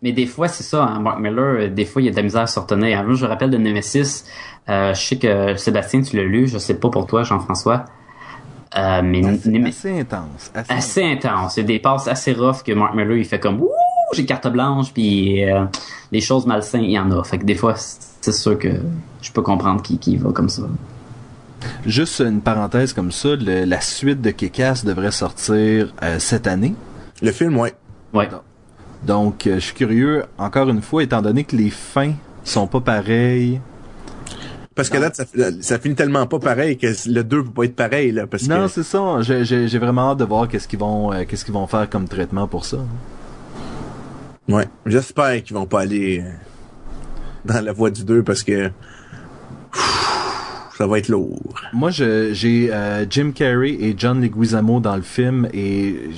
Mais 0.03 0.11
des 0.11 0.27
fois, 0.27 0.49
c'est 0.49 0.65
ça, 0.65 0.83
hein, 0.83 0.99
Mark 0.99 1.21
Miller, 1.21 1.45
euh, 1.61 1.69
des 1.69 1.85
fois, 1.85 2.03
il 2.03 2.07
y 2.07 2.09
a 2.09 2.11
de 2.11 2.17
la 2.17 2.25
misère 2.25 2.43
à 2.43 2.47
se 2.49 2.59
retenir. 2.59 3.05
Moi, 3.05 3.15
je 3.15 3.27
rappelle 3.27 3.51
de 3.51 3.57
Nemesis. 3.57 4.25
Je 4.67 4.93
sais 4.95 5.19
que 5.19 5.55
Sébastien, 5.55 6.03
tu 6.03 6.17
l'as 6.17 6.25
lu. 6.25 6.49
Je 6.49 6.59
sais 6.59 6.75
pas 6.75 6.91
pour 6.91 7.07
toi, 7.07 7.23
Jean-François. 7.23 7.85
Euh, 8.77 9.03
mais 9.05 9.25
Assez, 9.69 10.01
intense. 10.01 10.51
Assez, 10.55 10.73
assez 10.73 11.05
intense. 11.05 11.57
Il 11.57 11.61
y 11.61 11.63
a 11.63 11.67
des 11.67 11.79
passes 11.79 12.09
assez 12.09 12.33
rough 12.33 12.63
que 12.65 12.73
Mark 12.73 12.95
Miller, 12.95 13.17
il 13.17 13.25
fait 13.25 13.39
comme 13.39 13.61
Ouh, 13.61 13.71
j'ai 14.15 14.25
carte 14.27 14.49
blanche, 14.49 14.93
puis 14.93 15.45
euh, 15.49 15.65
les 16.11 16.21
choses 16.21 16.45
malsaines, 16.47 16.83
il 16.83 16.91
y 16.91 16.99
en 16.99 17.11
a. 17.13 17.23
Fait 17.25 17.39
que 17.39 17.45
des 17.45 17.55
fois, 17.55 17.75
c'est 17.77 18.33
sûr 18.33 18.59
que 18.59 18.69
je 19.23 19.31
peux 19.33 19.43
comprendre 19.43 19.81
qui, 19.83 19.99
qui 19.99 20.17
va 20.17 20.33
comme 20.33 20.49
ça. 20.49 20.63
Juste 21.87 22.21
une 22.21 22.41
parenthèse 22.41 22.93
comme 22.93 23.13
ça, 23.13 23.37
le- 23.37 23.65
la 23.65 23.81
suite 23.81 24.21
de 24.21 24.31
Kick-Ass 24.31 24.85
devrait 24.85 25.13
sortir 25.13 25.95
euh, 26.03 26.19
cette 26.19 26.47
année. 26.47 26.75
Le 27.23 27.31
film, 27.33 27.57
ouais. 27.59 27.73
Ouais. 28.13 28.29
Donc, 29.07 29.47
euh, 29.47 29.55
je 29.55 29.61
suis 29.61 29.75
curieux, 29.75 30.25
encore 30.37 30.69
une 30.69 30.83
fois, 30.83 31.03
étant 31.03 31.23
donné 31.23 31.45
que 31.45 31.57
les 31.57 31.71
fins 31.71 32.13
sont 32.45 32.67
pas 32.67 32.81
pareilles. 32.81 33.61
Parce 34.75 34.91
que 34.91 34.97
là, 34.99 35.11
ça, 35.13 35.25
ça 35.61 35.79
finit 35.79 35.95
tellement 35.95 36.27
pas 36.27 36.39
pareil 36.41 36.77
que 36.77 36.89
le 37.09 37.23
2 37.23 37.45
peut 37.45 37.51
pas 37.51 37.65
être 37.65 37.77
pareil 37.77 38.11
là, 38.11 38.27
parce 38.27 38.49
Non, 38.49 38.63
que 38.67 38.69
c'est 38.73 38.83
ça. 38.83 39.19
J'ai- 39.21 39.79
vraiment 39.79 40.11
hâte 40.13 40.19
de 40.19 40.25
voir 40.25 40.49
qu'est-ce 40.49 40.67
qu'ils 40.67 40.81
vont, 40.81 41.13
euh, 41.13 41.25
qu'est-ce 41.29 41.45
qu'ils 41.45 41.55
vont 41.55 41.67
faire 41.69 41.89
comme 41.89 42.09
traitement 42.09 42.49
pour 42.49 42.65
ça. 42.65 42.79
Ouais, 44.49 44.67
j'espère 44.85 45.43
qu'ils 45.45 45.55
vont 45.57 45.67
pas 45.67 45.83
aller 45.83 46.21
euh, 46.25 46.31
dans 47.45 47.65
la 47.65 47.73
voie 47.73 47.91
du 47.91 48.05
2 48.05 48.23
parce 48.25 48.43
que 48.43 48.71
ça 50.77 50.87
va 50.89 50.99
être 50.99 51.09
lourd. 51.09 51.55
Moi, 51.73 51.91
je- 51.91 52.33
j'ai 52.35 52.73
euh, 52.73 53.07
Jim 53.09 53.31
Carrey 53.35 53.71
et 53.79 53.95
John 53.97 54.21
Leguizamo 54.21 54.81
dans 54.81 54.97
le 54.97 55.03
film 55.03 55.49
et 55.55 56.11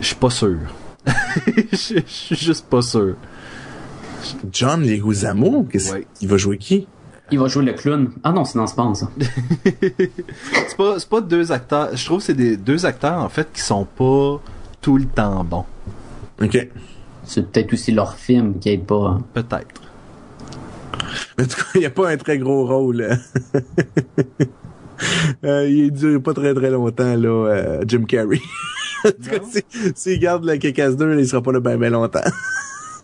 je 0.00 0.04
suis 0.06 0.16
pas 0.16 0.30
sûr. 0.30 0.56
Je 1.72 1.76
je 1.94 2.00
suis 2.06 2.36
juste 2.36 2.66
pas 2.68 2.82
sûr. 2.82 3.14
John 4.52 4.82
Leguizamo, 4.82 5.62
qu'est-ce 5.70 5.92
Ouais. 5.92 6.06
il 6.20 6.28
va 6.28 6.36
jouer 6.36 6.58
qui? 6.58 6.86
Il 7.30 7.38
va 7.38 7.46
jouer 7.48 7.64
le 7.64 7.72
clown. 7.74 8.10
Ah 8.24 8.32
non, 8.32 8.44
c'est 8.44 8.58
dans 8.58 8.66
Spawn, 8.66 8.94
ça. 8.94 9.08
C'est 9.64 10.76
pas, 10.76 10.98
c'est 10.98 11.08
pas 11.08 11.20
deux 11.20 11.50
acteurs. 11.52 11.94
Je 11.96 12.04
trouve 12.04 12.18
que 12.18 12.24
c'est 12.24 12.34
des 12.34 12.56
deux 12.56 12.86
acteurs 12.86 13.20
en 13.22 13.28
fait 13.28 13.48
qui 13.52 13.60
sont 13.60 13.84
pas 13.84 14.40
tout 14.80 14.96
le 14.96 15.04
temps 15.06 15.42
bons. 15.44 15.64
OK. 16.42 16.68
C'est 17.24 17.50
peut-être 17.50 17.72
aussi 17.72 17.92
leur 17.92 18.14
film 18.14 18.58
qui 18.58 18.70
aide 18.70 18.84
pas. 18.84 19.08
hein. 19.08 19.22
Peut-être. 19.34 19.66
Mais 21.36 21.44
en 21.44 21.46
tout 21.48 21.56
cas, 21.56 21.64
il 21.74 21.80
n'y 21.80 21.86
a 21.86 21.90
pas 21.90 22.08
un 22.10 22.16
très 22.16 22.38
gros 22.38 22.66
rôle. 22.66 23.00
euh. 23.02 23.16
Euh, 25.44 25.68
il 25.68 25.92
dure 25.92 26.20
pas 26.20 26.34
très 26.34 26.52
très 26.54 26.70
longtemps, 26.72 27.14
là, 27.14 27.28
euh, 27.28 27.84
Jim 27.86 28.02
Carrey. 28.02 28.40
en 29.04 29.10
tout 29.10 29.30
cas, 29.30 29.38
Non. 29.38 29.44
si- 29.48 29.92
s'il 29.94 30.18
garde 30.18 30.42
la 30.44 30.58
Kick-Ass 30.58 30.96
2, 30.96 31.20
il 31.20 31.28
sera 31.28 31.40
pas 31.40 31.52
là 31.52 31.60
bien 31.60 31.78
ben 31.78 31.92
longtemps. 31.92 32.18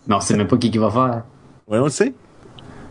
Mais 0.05 0.15
on 0.15 0.19
sait 0.19 0.35
même 0.35 0.47
pas 0.47 0.57
qui 0.57 0.69
qui 0.71 0.77
va 0.77 0.91
faire. 0.91 1.23
ouais, 1.69 1.79
on 1.79 1.85
le 1.85 1.89
sait. 1.89 2.13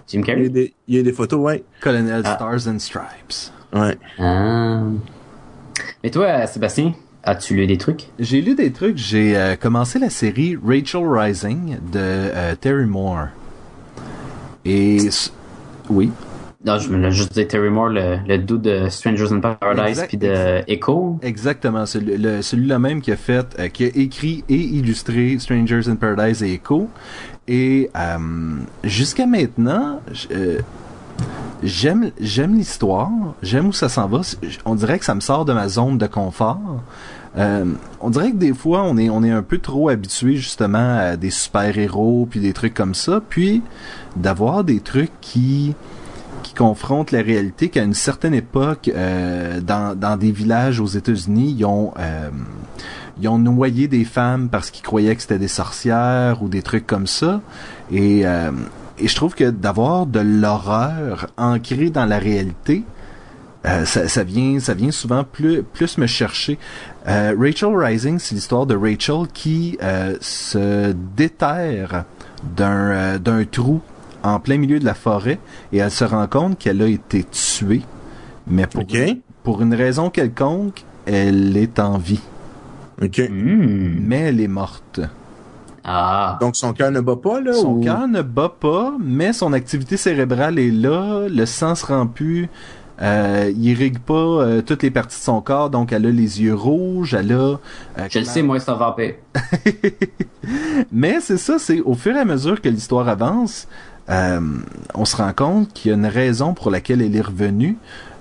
Jim 0.08 0.20
Il 0.20 0.20
y 0.20 0.22
a 0.22 0.34
Carrey? 0.34 0.48
des, 0.48 0.74
il 0.88 0.96
y 0.96 0.98
a 0.98 1.02
des 1.02 1.12
photos, 1.12 1.40
ouais. 1.40 1.62
Colonel 1.80 2.22
Ah. 2.24 2.34
Stars 2.34 2.68
and 2.68 2.78
Stripes. 2.78 3.52
Ouais. 3.72 3.96
Ah. 4.18 4.82
Mais 6.02 6.10
toi, 6.10 6.46
Sébastien, 6.46 6.92
as-tu 7.22 7.54
lu 7.54 7.66
des 7.66 7.78
trucs? 7.78 8.08
J'ai 8.18 8.40
lu 8.42 8.54
des 8.54 8.70
trucs. 8.72 8.96
J'ai 8.98 9.36
euh, 9.36 9.56
commencé 9.56 9.98
la 9.98 10.10
série 10.10 10.56
Rachel 10.62 11.02
Rising 11.06 11.76
de 11.92 11.98
euh, 11.98 12.54
Terry 12.56 12.84
Moore. 12.86 13.28
Et 14.64 14.98
oui, 15.90 16.10
Non, 16.64 16.78
je 16.78 16.88
me 16.88 16.96
l'ai 16.96 17.10
juste 17.12 17.34
dit 17.34 17.46
Terry 17.46 17.68
Moore, 17.68 17.90
le, 17.90 18.16
le 18.26 18.38
dude 18.38 18.62
de 18.62 18.88
Strangers 18.88 19.32
in 19.32 19.40
Paradise 19.40 20.04
puis 20.08 20.16
de 20.16 20.62
Echo. 20.66 21.18
exactement. 21.22 21.84
Celui- 21.84 22.42
Celui-là 22.42 22.78
même 22.78 23.02
qui 23.02 23.12
a 23.12 23.16
fait, 23.16 23.46
euh, 23.58 23.68
qui 23.68 23.84
a 23.84 23.88
écrit 23.88 24.44
et 24.48 24.54
illustré 24.54 25.38
Strangers 25.38 25.88
in 25.88 25.96
Paradise 25.96 26.42
et 26.42 26.54
Echo. 26.54 26.88
Et 27.48 27.90
euh, 27.94 28.18
jusqu'à 28.82 29.26
maintenant, 29.26 30.00
euh, 30.30 30.60
j'aime 31.62 32.10
j'aime 32.18 32.56
l'histoire, 32.56 33.10
j'aime 33.42 33.68
où 33.68 33.72
ça 33.74 33.90
s'en 33.90 34.06
va. 34.08 34.22
On 34.64 34.74
dirait 34.74 34.98
que 34.98 35.04
ça 35.04 35.14
me 35.14 35.20
sort 35.20 35.44
de 35.44 35.52
ma 35.52 35.68
zone 35.68 35.98
de 35.98 36.06
confort. 36.06 36.80
Euh, 37.36 37.64
on 38.00 38.10
dirait 38.10 38.30
que 38.30 38.36
des 38.36 38.54
fois 38.54 38.84
on 38.84 38.96
est 38.96 39.10
on 39.10 39.22
est 39.24 39.30
un 39.30 39.42
peu 39.42 39.58
trop 39.58 39.88
habitué 39.88 40.36
justement 40.36 40.96
à 40.98 41.16
des 41.16 41.30
super 41.30 41.76
héros 41.76 42.26
puis 42.30 42.40
des 42.40 42.52
trucs 42.52 42.74
comme 42.74 42.94
ça, 42.94 43.20
puis 43.28 43.60
d'avoir 44.16 44.64
des 44.64 44.80
trucs 44.80 45.10
qui 45.20 45.74
confrontent 46.54 47.12
la 47.12 47.22
réalité 47.22 47.68
qu'à 47.68 47.82
une 47.82 47.94
certaine 47.94 48.34
époque 48.34 48.90
euh, 48.94 49.60
dans 49.60 49.98
dans 49.98 50.16
des 50.16 50.32
villages 50.32 50.80
aux 50.80 50.86
États-Unis 50.86 51.54
ils 51.58 51.64
ont 51.64 51.92
euh, 51.98 52.30
ils 53.20 53.28
ont 53.28 53.38
noyé 53.38 53.88
des 53.88 54.04
femmes 54.04 54.48
parce 54.48 54.70
qu'ils 54.70 54.84
croyaient 54.84 55.14
que 55.14 55.22
c'était 55.22 55.38
des 55.38 55.48
sorcières 55.48 56.42
ou 56.42 56.48
des 56.48 56.62
trucs 56.62 56.86
comme 56.86 57.06
ça. 57.06 57.40
Et 57.92 58.26
euh, 58.26 58.50
et 58.98 59.08
je 59.08 59.14
trouve 59.14 59.34
que 59.34 59.50
d'avoir 59.50 60.06
de 60.06 60.20
l'horreur 60.20 61.26
ancrée 61.36 61.90
dans 61.90 62.06
la 62.06 62.18
réalité 62.18 62.84
ça, 63.64 64.08
ça 64.08 64.24
vient 64.24 64.60
ça 64.60 64.74
vient 64.74 64.90
souvent 64.90 65.24
plus 65.24 65.62
plus 65.62 65.96
me 65.96 66.06
chercher. 66.06 66.58
Rachel 67.06 67.74
Rising 67.74 68.18
c'est 68.18 68.34
l'histoire 68.34 68.66
de 68.66 68.76
Rachel 68.76 69.26
qui 69.32 69.78
se 70.20 70.92
déterre 71.16 72.04
d'un 72.56 73.18
d'un 73.18 73.44
trou 73.44 73.80
en 74.24 74.40
plein 74.40 74.56
milieu 74.58 74.80
de 74.80 74.84
la 74.84 74.94
forêt 74.94 75.38
et 75.72 75.78
elle 75.78 75.90
se 75.92 76.04
rend 76.04 76.26
compte 76.26 76.58
qu'elle 76.58 76.82
a 76.82 76.86
été 76.88 77.24
tuée 77.24 77.82
mais 78.48 78.66
pour 79.44 79.62
une 79.62 79.74
raison 79.74 80.10
quelconque 80.10 80.82
elle 81.06 81.56
est 81.56 81.78
en 81.78 81.98
vie 81.98 82.20
OK. 83.02 83.18
Hmm. 83.30 83.96
mais 84.00 84.20
elle 84.20 84.40
est 84.40 84.48
morte 84.48 85.00
Ah. 85.84 86.38
Donc, 86.40 86.56
son 86.56 86.72
cœur 86.72 86.90
ne 86.90 87.00
bat 87.00 87.16
pas, 87.16 87.40
là? 87.40 87.52
Son 87.52 87.74
ou- 87.76 87.80
cœur 87.82 88.08
ne 88.08 88.22
bat 88.22 88.48
pas, 88.58 88.94
mais 88.98 89.32
son 89.34 89.52
activité 89.52 89.96
cérébrale 89.98 90.58
est 90.58 90.70
là, 90.70 91.26
le 91.28 91.44
sang 91.44 91.74
se 91.74 91.84
rend 91.84 92.06
plus, 92.06 92.48
euh, 93.02 93.50
il 93.54 93.66
irrigue 93.66 93.98
pas 93.98 94.14
euh, 94.14 94.62
toutes 94.62 94.82
les 94.84 94.90
parties 94.92 95.18
de 95.18 95.22
son 95.24 95.40
corps, 95.42 95.68
donc 95.68 95.92
elle 95.92 96.06
a 96.06 96.10
les 96.10 96.40
yeux 96.40 96.54
rouges, 96.54 97.12
elle 97.12 97.32
a... 97.32 97.34
euh, 97.34 97.58
Je 98.08 98.20
le 98.20 98.24
sais, 98.24 98.40
moi, 98.42 98.60
c'est 98.60 98.70
un 98.70 98.74
vampire. 98.76 99.14
Mais 100.92 101.18
c'est 101.20 101.36
ça, 101.38 101.58
c'est 101.58 101.80
au 101.80 101.94
fur 101.94 102.14
et 102.16 102.20
à 102.20 102.24
mesure 102.24 102.60
que 102.60 102.68
l'histoire 102.68 103.08
avance, 103.08 103.66
euh, 104.10 104.40
on 104.94 105.04
se 105.04 105.16
rend 105.16 105.32
compte 105.32 105.72
qu'il 105.72 105.90
y 105.90 105.94
a 105.94 105.96
une 105.96 106.06
raison 106.06 106.54
pour 106.54 106.70
laquelle 106.70 107.02
elle 107.02 107.16
est 107.16 107.20
revenue. 107.20 107.76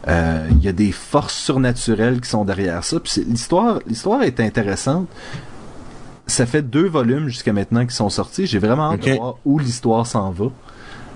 Euh, 0.07 0.47
il 0.51 0.63
y 0.63 0.67
a 0.67 0.73
des 0.73 0.91
forces 0.91 1.35
surnaturelles 1.35 2.21
qui 2.21 2.29
sont 2.29 2.45
derrière 2.45 2.83
ça. 2.83 2.99
Puis 2.99 3.23
l'histoire, 3.27 3.79
l'histoire 3.87 4.23
est 4.23 4.39
intéressante. 4.39 5.07
Ça 6.27 6.45
fait 6.45 6.61
deux 6.61 6.87
volumes 6.87 7.27
jusqu'à 7.27 7.53
maintenant 7.53 7.85
qui 7.85 7.95
sont 7.95 8.09
sortis. 8.09 8.45
J'ai 8.45 8.59
vraiment 8.59 8.93
hâte 8.93 9.05
de 9.05 9.11
voir 9.11 9.35
où 9.45 9.59
l'histoire 9.59 10.07
s'en 10.07 10.31
va. 10.31 10.45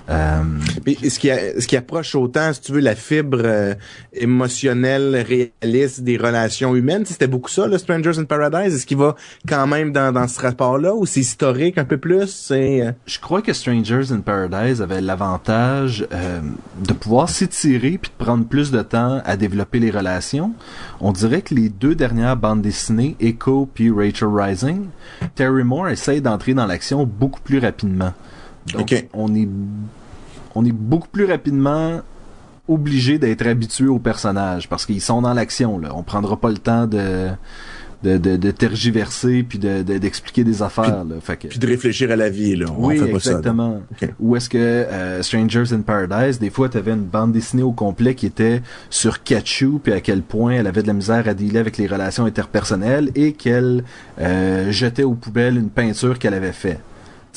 Euh, 0.09 0.41
Puis, 0.85 0.97
ce 1.09 1.19
qui, 1.19 1.29
a- 1.29 1.59
ce 1.59 1.67
qui 1.67 1.75
approche 1.75 2.15
autant, 2.15 2.53
si 2.53 2.61
tu 2.61 2.71
veux, 2.71 2.79
la 2.79 2.95
fibre 2.95 3.39
euh, 3.43 3.73
émotionnelle, 4.13 5.25
réaliste 5.61 6.01
des 6.01 6.17
relations 6.17 6.75
humaines, 6.75 7.05
c'était 7.05 7.27
beaucoup 7.27 7.49
ça, 7.49 7.67
le 7.67 7.77
Strangers 7.77 8.17
in 8.19 8.25
Paradise. 8.25 8.73
Est-ce 8.75 8.85
qu'il 8.85 8.97
va 8.97 9.15
quand 9.47 9.67
même 9.67 9.91
dans, 9.91 10.11
dans 10.13 10.27
ce 10.27 10.39
rapport-là 10.39 10.93
ou 10.93 11.05
c'est 11.05 11.21
historique 11.21 11.77
un 11.77 11.85
peu 11.85 11.97
plus? 11.97 12.27
C'est 12.27 12.81
euh, 12.81 12.91
je 13.05 13.19
crois 13.19 13.41
que 13.41 13.53
Strangers 13.53 14.11
in 14.11 14.19
Paradise 14.19 14.81
avait 14.81 15.01
l'avantage 15.01 16.07
euh, 16.13 16.39
de 16.85 16.93
pouvoir 16.93 17.29
s'étirer 17.29 17.97
puis 17.97 18.11
de 18.17 18.23
prendre 18.23 18.45
plus 18.45 18.71
de 18.71 18.81
temps 18.81 19.21
à 19.25 19.37
développer 19.37 19.79
les 19.79 19.91
relations. 19.91 20.53
On 20.99 21.11
dirait 21.11 21.41
que 21.41 21.53
les 21.55 21.69
deux 21.69 21.95
dernières 21.95 22.37
bandes 22.37 22.61
dessinées, 22.61 23.15
Echo 23.19 23.67
puis 23.73 23.91
Rachel 23.91 24.29
Rising, 24.31 24.85
Terry 25.35 25.63
Moore 25.63 25.89
essaye 25.89 26.21
d'entrer 26.21 26.53
dans 26.53 26.65
l'action 26.65 27.05
beaucoup 27.05 27.41
plus 27.41 27.59
rapidement. 27.59 28.13
Donc 28.73 29.05
on 29.13 29.33
est 29.35 29.47
on 30.55 30.65
est 30.65 30.71
beaucoup 30.71 31.07
plus 31.09 31.25
rapidement 31.25 32.01
obligé 32.67 33.17
d'être 33.17 33.45
habitué 33.47 33.87
aux 33.87 33.99
personnages 33.99 34.67
parce 34.67 34.85
qu'ils 34.85 35.01
sont 35.01 35.21
dans 35.21 35.33
l'action 35.33 35.79
là. 35.79 35.89
On 35.95 36.03
prendra 36.03 36.37
pas 36.37 36.49
le 36.49 36.57
temps 36.57 36.85
de 36.87 37.29
de, 38.03 38.17
de, 38.19 38.35
de 38.37 38.51
tergiverser 38.51 39.41
puis 39.41 39.57
de 39.57 39.81
de- 39.81 39.97
d'expliquer 39.97 40.43
des 40.43 40.61
affaires 40.61 41.03
là. 41.03 41.15
Fait 41.19 41.35
que 41.37 41.47
puis 41.47 41.57
de 41.57 41.65
réfléchir 41.65 42.11
à 42.11 42.15
la 42.15 42.29
vie, 42.29 42.55
là. 42.55 42.67
On 42.77 42.85
oui, 42.87 42.99
fait 42.99 43.07
pas 43.11 43.19
ça. 43.19 43.31
là. 43.31 43.37
exactement. 43.37 43.81
Ou 44.19 44.35
est-ce 44.35 44.49
que 44.49 44.57
euh, 44.57 45.23
Strangers 45.23 45.73
in 45.73 45.81
Paradise, 45.81 46.37
des 46.37 46.51
fois, 46.51 46.69
tu 46.69 46.77
avais 46.77 46.91
une 46.91 47.05
bande 47.05 47.31
dessinée 47.31 47.63
au 47.63 47.71
complet 47.71 48.13
qui 48.13 48.27
était 48.27 48.61
sur 48.91 49.23
Kachu, 49.23 49.79
puis 49.83 49.93
à 49.93 50.01
quel 50.01 50.21
point 50.21 50.51
elle 50.51 50.67
avait 50.67 50.83
de 50.83 50.87
la 50.87 50.93
misère 50.93 51.27
à 51.27 51.33
dealer 51.33 51.59
avec 51.59 51.77
les 51.77 51.87
relations 51.87 52.25
interpersonnelles 52.25 53.09
et 53.15 53.31
qu'elle 53.33 53.83
euh, 54.19 54.71
jetait 54.71 55.03
aux 55.03 55.15
poubelles 55.15 55.57
une 55.57 55.69
peinture 55.69 56.19
qu'elle 56.19 56.35
avait 56.35 56.51
fait. 56.51 56.79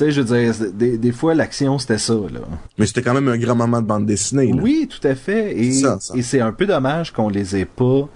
Tu 0.01 0.07
sais, 0.07 0.13
je 0.13 0.23
veux 0.23 0.35
dire, 0.39 0.55
des, 0.73 0.97
des 0.97 1.13
fois, 1.13 1.35
l'action, 1.35 1.79
c'était 1.79 1.99
ça, 1.99 2.15
là. 2.15 2.41
Mais 2.79 2.87
c'était 2.87 3.03
quand 3.03 3.13
même 3.13 3.29
un 3.29 3.37
grand 3.37 3.55
moment 3.55 3.83
de 3.83 3.87
bande 3.87 4.07
dessinée. 4.07 4.51
Là. 4.51 4.59
Oui, 4.63 4.89
tout 4.89 5.07
à 5.07 5.15
fait. 5.15 5.55
Et, 5.59 5.73
C'est 5.73 5.83
ça, 5.83 5.99
ça. 6.01 6.15
et 6.17 6.23
c'est 6.23 6.41
un 6.41 6.53
peu 6.53 6.65
dommage 6.65 7.13
qu'on 7.13 7.29
les 7.29 7.55
ait 7.57 7.67
pas 7.67 8.09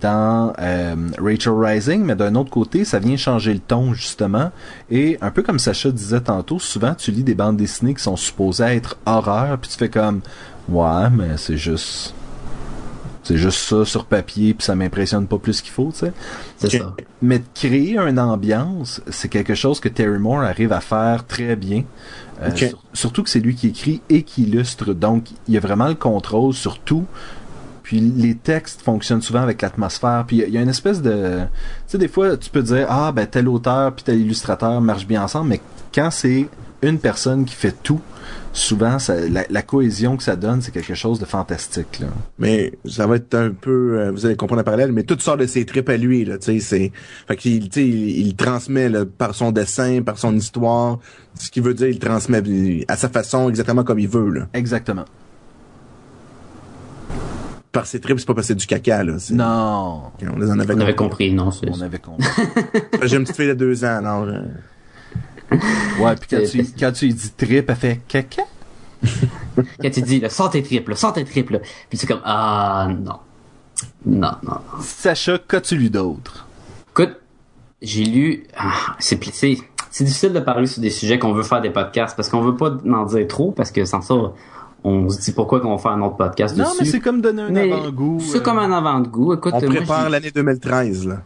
dans 0.00 0.52
euh, 0.58 0.96
Rachel 1.18 1.52
Rising, 1.52 2.02
mais 2.02 2.16
d'un 2.16 2.34
autre 2.34 2.50
côté, 2.50 2.84
ça 2.84 2.98
vient 2.98 3.16
changer 3.16 3.54
le 3.54 3.60
ton, 3.60 3.94
justement. 3.94 4.50
Et 4.90 5.18
un 5.20 5.30
peu 5.30 5.44
comme 5.44 5.60
Sacha 5.60 5.92
disait 5.92 6.20
tantôt, 6.20 6.58
souvent 6.58 6.94
tu 6.96 7.12
lis 7.12 7.22
des 7.22 7.36
bandes 7.36 7.56
dessinées 7.56 7.94
qui 7.94 8.02
sont 8.02 8.16
supposées 8.16 8.64
être 8.64 8.98
horreur, 9.06 9.56
puis 9.58 9.70
tu 9.70 9.76
fais 9.76 9.88
comme 9.88 10.22
Ouais, 10.68 11.10
mais 11.16 11.36
c'est 11.36 11.56
juste. 11.56 12.12
C'est 13.30 13.36
juste 13.38 13.58
ça 13.58 13.84
sur 13.84 14.06
papier, 14.06 14.54
puis 14.54 14.64
ça 14.64 14.74
m'impressionne 14.74 15.26
pas 15.26 15.38
plus 15.38 15.60
qu'il 15.60 15.70
faut, 15.72 15.90
tu 15.92 16.00
sais. 16.00 16.12
C'est 16.58 16.74
Ok. 16.74 16.82
ça. 16.82 16.94
Mais 17.22 17.38
de 17.38 17.44
créer 17.54 17.96
une 17.96 18.18
ambiance, 18.18 19.00
c'est 19.08 19.28
quelque 19.28 19.54
chose 19.54 19.78
que 19.78 19.88
Terry 19.88 20.18
Moore 20.18 20.40
arrive 20.42 20.72
à 20.72 20.80
faire 20.80 21.26
très 21.26 21.54
bien. 21.54 21.84
Euh, 22.42 22.50
sur- 22.56 22.82
surtout 22.92 23.22
que 23.22 23.30
c'est 23.30 23.38
lui 23.40 23.54
qui 23.54 23.68
écrit 23.68 24.00
et 24.08 24.22
qui 24.24 24.42
illustre. 24.42 24.94
Donc, 24.94 25.26
il 25.46 25.54
y 25.54 25.56
a 25.56 25.60
vraiment 25.60 25.86
le 25.88 25.94
contrôle 25.94 26.54
sur 26.54 26.78
tout. 26.78 27.04
Puis 27.82 28.00
les 28.00 28.34
textes 28.34 28.82
fonctionnent 28.82 29.22
souvent 29.22 29.42
avec 29.42 29.62
l'atmosphère. 29.62 30.24
Puis 30.26 30.36
il 30.36 30.40
y 30.40 30.42
a- 30.44 30.46
il 30.48 30.54
y, 30.54 30.58
a 30.58 30.62
une 30.62 30.68
espèce 30.68 31.02
de... 31.02 31.40
Tu 31.40 31.46
sais, 31.88 31.98
des 31.98 32.08
fois, 32.08 32.36
tu 32.36 32.50
peux 32.50 32.62
dire, 32.62 32.86
ah, 32.88 33.12
ben 33.12 33.26
tel 33.26 33.48
auteur 33.48 33.92
puis 33.92 34.04
tel 34.04 34.20
illustrateur 34.20 34.80
marchent 34.80 35.06
bien 35.06 35.22
ensemble, 35.22 35.50
mais 35.50 35.60
quand 35.94 36.10
c'est 36.10 36.48
une 36.82 36.98
personne 36.98 37.44
qui 37.44 37.54
fait 37.54 37.74
tout, 37.82 38.00
souvent, 38.52 38.98
ça, 38.98 39.14
la, 39.28 39.44
la 39.48 39.62
cohésion 39.62 40.16
que 40.16 40.22
ça 40.22 40.36
donne, 40.36 40.60
c'est 40.60 40.72
quelque 40.72 40.94
chose 40.94 41.18
de 41.20 41.24
fantastique. 41.24 42.00
Là. 42.00 42.08
Mais 42.38 42.72
ça 42.84 43.06
va 43.06 43.16
être 43.16 43.34
un 43.34 43.50
peu, 43.50 43.98
euh, 43.98 44.10
vous 44.10 44.26
allez 44.26 44.36
comprendre 44.36 44.60
le 44.60 44.64
parallèle, 44.64 44.92
mais 44.92 45.04
tout 45.04 45.18
sort 45.20 45.36
de 45.36 45.46
ses 45.46 45.64
tripes 45.64 45.88
à 45.88 45.96
lui, 45.96 46.24
là, 46.24 46.38
tu 46.38 46.46
sais, 46.46 46.60
c'est, 46.60 46.92
fait 47.28 47.36
qu'il, 47.36 47.68
tu 47.68 47.80
sais, 47.80 47.86
il, 47.86 48.26
il 48.26 48.36
transmet, 48.36 48.88
là, 48.88 49.04
par 49.06 49.34
son 49.34 49.52
dessin, 49.52 50.02
par 50.02 50.18
son 50.18 50.34
histoire, 50.34 50.98
ce 51.34 51.50
qu'il 51.50 51.62
veut 51.62 51.74
dire, 51.74 51.88
il 51.88 51.98
transmet 51.98 52.42
à 52.88 52.96
sa 52.96 53.08
façon, 53.08 53.48
exactement 53.48 53.84
comme 53.84 53.98
il 53.98 54.08
veut, 54.08 54.30
là. 54.30 54.48
Exactement. 54.54 55.04
Par 57.72 57.86
ses 57.86 58.00
tripes, 58.00 58.18
c'est 58.18 58.26
pas 58.26 58.42
c'est 58.42 58.56
du 58.56 58.66
caca, 58.66 59.04
là. 59.04 59.16
Non, 59.30 60.02
On 60.22 60.38
les 60.38 60.50
en 60.50 60.58
avait, 60.58 60.74
On 60.74 60.80
avait 60.80 60.94
compris, 60.96 61.32
non, 61.32 61.52
c'est 61.52 61.70
on 61.70 61.80
avait 61.82 62.00
compris. 62.00 62.26
J'ai 63.04 63.16
une 63.16 63.22
petite 63.22 63.36
fille 63.36 63.48
de 63.48 63.54
deux 63.54 63.84
ans, 63.84 63.98
alors, 63.98 64.24
euh, 64.24 64.42
Ouais, 66.00 66.14
puis 66.16 66.28
quand 66.30 66.42
tu, 66.50 66.64
quand 66.78 66.92
tu 66.92 67.08
dis 67.08 67.30
trip, 67.32 67.68
elle 67.68 67.76
fait 67.76 68.00
caca? 68.08 68.42
Quand 69.82 69.90
tu 69.90 70.02
dis, 70.02 70.20
là, 70.20 70.28
sors 70.28 70.50
tes 70.50 70.62
triples, 70.62 70.94
sors 70.94 71.12
tes 71.12 71.24
triples. 71.24 71.60
Puis 71.88 71.98
c'est 71.98 72.06
comme, 72.06 72.20
ah, 72.24 72.86
non. 72.88 73.14
Non, 74.04 74.32
non, 74.42 74.52
non. 74.52 74.80
Sacha, 74.82 75.38
qu'as-tu 75.38 75.76
lu 75.76 75.88
d'autre? 75.90 76.46
Écoute, 76.90 77.16
j'ai 77.80 78.04
lu, 78.04 78.44
ah, 78.56 78.96
c'est, 78.98 79.22
c'est, 79.32 79.56
c'est 79.90 80.04
difficile 80.04 80.32
de 80.34 80.40
parler 80.40 80.66
sur 80.66 80.82
des 80.82 80.90
sujets 80.90 81.18
qu'on 81.18 81.32
veut 81.32 81.42
faire 81.42 81.62
des 81.62 81.70
podcasts 81.70 82.14
parce 82.14 82.28
qu'on 82.28 82.42
veut 82.42 82.56
pas 82.56 82.76
en 82.86 83.04
dire 83.06 83.26
trop 83.26 83.52
parce 83.52 83.70
que 83.70 83.84
sans 83.86 84.02
ça, 84.02 84.14
on 84.84 85.08
se 85.08 85.20
dit 85.20 85.32
pourquoi 85.32 85.60
qu'on 85.60 85.74
va 85.74 85.78
faire 85.78 85.92
un 85.92 86.02
autre 86.02 86.16
podcast 86.16 86.56
Non, 86.56 86.64
dessus. 86.64 86.76
mais 86.80 86.84
c'est 86.86 87.00
comme 87.00 87.20
donner 87.20 87.42
un 87.42 87.56
avant-goût. 87.56 88.18
C'est 88.20 88.38
euh, 88.38 88.40
comme 88.40 88.58
un 88.58 88.72
avant-goût. 88.72 89.34
Écoute, 89.34 89.54
On 89.56 89.60
moi, 89.60 89.74
prépare 89.76 90.10
l'année 90.10 90.30
2013, 90.30 91.06
là. 91.08 91.22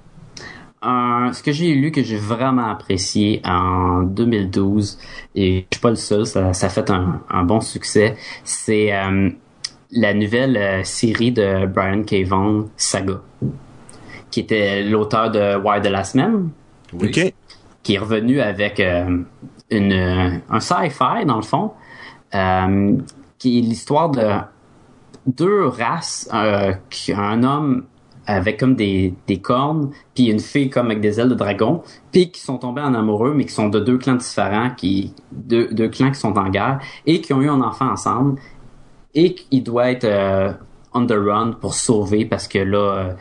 Un- 0.85 1.33
ce 1.33 1.43
que 1.43 1.53
j'ai 1.53 1.75
lu 1.75 1.91
que 1.91 2.03
j'ai 2.03 2.17
vraiment 2.17 2.69
apprécié 2.71 3.41
en 3.45 4.03
2012 4.03 4.99
et 5.35 5.67
je 5.71 5.77
suis 5.77 5.81
pas 5.83 5.91
le 5.91 5.97
seul, 5.97 6.27
ça, 6.27 6.53
ça 6.53 6.67
a 6.67 6.69
fait 6.69 6.91
un, 6.91 7.21
un 7.31 7.43
bon 7.45 7.61
succès. 7.61 8.17
C'est 8.45 8.93
euh, 8.95 9.31
la 9.93 10.15
nouvelle 10.15 10.57
euh, 10.57 10.85
série 10.85 11.33
de 11.33 11.67
Brian 11.67 12.03
K. 12.03 12.25
Vaughan, 12.27 12.67
Saga, 12.77 13.21
qui 14.31 14.41
était 14.41 14.83
l'auteur 14.83 15.31
de 15.31 15.57
Wire 15.57 15.81
de 15.81 15.89
la 15.89 16.05
semaine, 16.05 16.51
oui. 16.93 17.09
OK. 17.09 17.35
qui 17.83 17.95
est 17.95 17.99
revenu 17.99 18.41
avec 18.41 18.81
euh, 18.81 19.23
une, 19.71 20.41
un 20.51 20.61
sci-fi 20.61 21.25
dans 21.27 21.37
le 21.37 21.43
fond, 21.43 21.73
euh, 22.35 22.97
qui 23.39 23.59
est 23.59 23.63
l'histoire 23.63 24.11
de 24.11 24.29
deux 25.27 25.67
races, 25.67 26.29
euh, 26.35 26.73
un 27.17 27.43
homme 27.45 27.85
avec 28.27 28.59
comme 28.59 28.75
des, 28.75 29.15
des 29.27 29.39
cornes, 29.39 29.91
puis 30.15 30.27
une 30.31 30.41
fille 30.41 30.71
comme 30.71 30.87
avec 30.87 31.01
des 31.01 31.21
ailes 31.21 31.29
de 31.29 31.35
dragon, 31.35 31.83
puis 32.13 32.31
qui 32.31 32.41
sont 32.41 32.59
tombés 32.59 32.81
en 32.83 32.95
amoureux, 32.95 33.35
mais 33.35 33.45
qui 33.45 33.53
sont 33.53 33.69
de 33.69 33.81
deux 33.81 33.99
clans 33.99 34.15
différents, 34.15 34.71
qui 34.71 35.13
deux, 35.33 35.69
deux 35.73 35.89
clans 35.89 36.11
qui 36.11 36.19
sont 36.21 36.37
en 36.39 36.49
guerre, 36.49 36.81
et 37.07 37.21
qui 37.21 37.33
ont 37.33 37.43
eu 37.43 37.49
un 37.51 37.61
enfant 37.61 37.91
ensemble, 37.91 38.41
et 39.15 39.35
qu'il 39.35 39.63
doit 39.63 39.91
être 39.91 40.05
euh, 40.05 40.53
on 40.93 41.07
the 41.07 41.13
run 41.13 41.53
pour 41.61 41.75
sauver, 41.75 42.25
parce 42.25 42.49
que 42.49 42.59
là, 42.59 42.79
euh, 42.79 43.13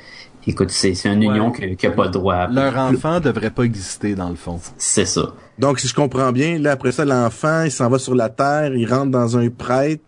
écoute, 0.48 0.70
c'est 0.72 0.94
c'est 0.94 1.10
une 1.12 1.20
Ouais. 1.20 1.26
union 1.26 1.52
qui 1.52 1.76
qui 1.76 1.88
a 1.88 1.92
pas 1.92 2.06
le 2.06 2.12
droit. 2.12 2.48
Leur 2.48 2.78
enfant 2.78 3.20
devrait 3.20 3.50
pas 3.52 3.64
exister, 3.64 4.16
dans 4.16 4.30
le 4.30 4.36
fond. 4.36 4.60
C'est 4.78 5.06
ça. 5.06 5.34
Donc, 5.60 5.80
si 5.80 5.88
je 5.88 5.94
comprends 5.94 6.32
bien, 6.32 6.58
là, 6.60 6.72
après 6.72 6.92
ça, 6.92 7.04
l'enfant, 7.06 7.64
il 7.64 7.72
s'en 7.72 7.90
va 7.90 8.00
sur 8.00 8.16
la 8.16 8.30
Terre, 8.30 8.74
il 8.76 8.92
rentre 8.92 9.12
dans 9.12 9.38
un 9.38 9.50
prêtre, 9.50 10.04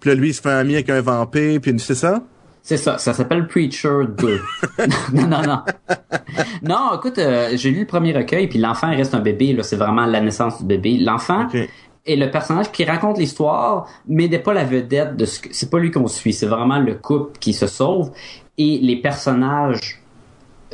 puis 0.00 0.10
là, 0.10 0.16
lui, 0.16 0.30
il 0.30 0.34
se 0.34 0.40
fait 0.40 0.50
un 0.50 0.58
ami 0.58 0.74
avec 0.74 0.90
un 0.90 1.00
vampire, 1.00 1.60
puis 1.60 1.74
c'est 1.78 1.94
ça? 1.94 2.22
C'est 2.64 2.76
ça, 2.76 2.96
ça 2.98 3.12
s'appelle 3.12 3.48
Preacher 3.48 4.02
2. 4.18 4.40
non, 5.14 5.26
non, 5.26 5.42
non. 5.42 5.62
Non, 6.62 6.90
écoute, 6.96 7.18
euh, 7.18 7.50
j'ai 7.54 7.70
lu 7.70 7.80
le 7.80 7.86
premier 7.86 8.12
recueil, 8.12 8.46
puis 8.46 8.58
l'enfant 8.60 8.88
reste 8.90 9.14
un 9.14 9.20
bébé, 9.20 9.52
là, 9.52 9.62
c'est 9.64 9.76
vraiment 9.76 10.06
la 10.06 10.20
naissance 10.20 10.58
du 10.60 10.64
bébé. 10.64 10.96
L'enfant 10.98 11.46
OK. 11.46 11.56
est 12.06 12.16
le 12.16 12.30
personnage 12.30 12.70
qui 12.70 12.84
raconte 12.84 13.18
l'histoire, 13.18 13.88
mais 14.06 14.28
n'est 14.28 14.38
pas 14.38 14.54
la 14.54 14.62
vedette 14.64 15.16
de 15.16 15.24
ce 15.24 15.40
que... 15.40 15.48
C'est 15.50 15.70
pas 15.70 15.78
lui 15.80 15.90
qu'on 15.90 16.06
suit, 16.06 16.32
c'est 16.32 16.46
vraiment 16.46 16.78
le 16.78 16.94
couple 16.94 17.36
qui 17.40 17.52
se 17.52 17.66
sauve, 17.66 18.12
et 18.58 18.78
les 18.80 18.96
personnages 18.96 20.00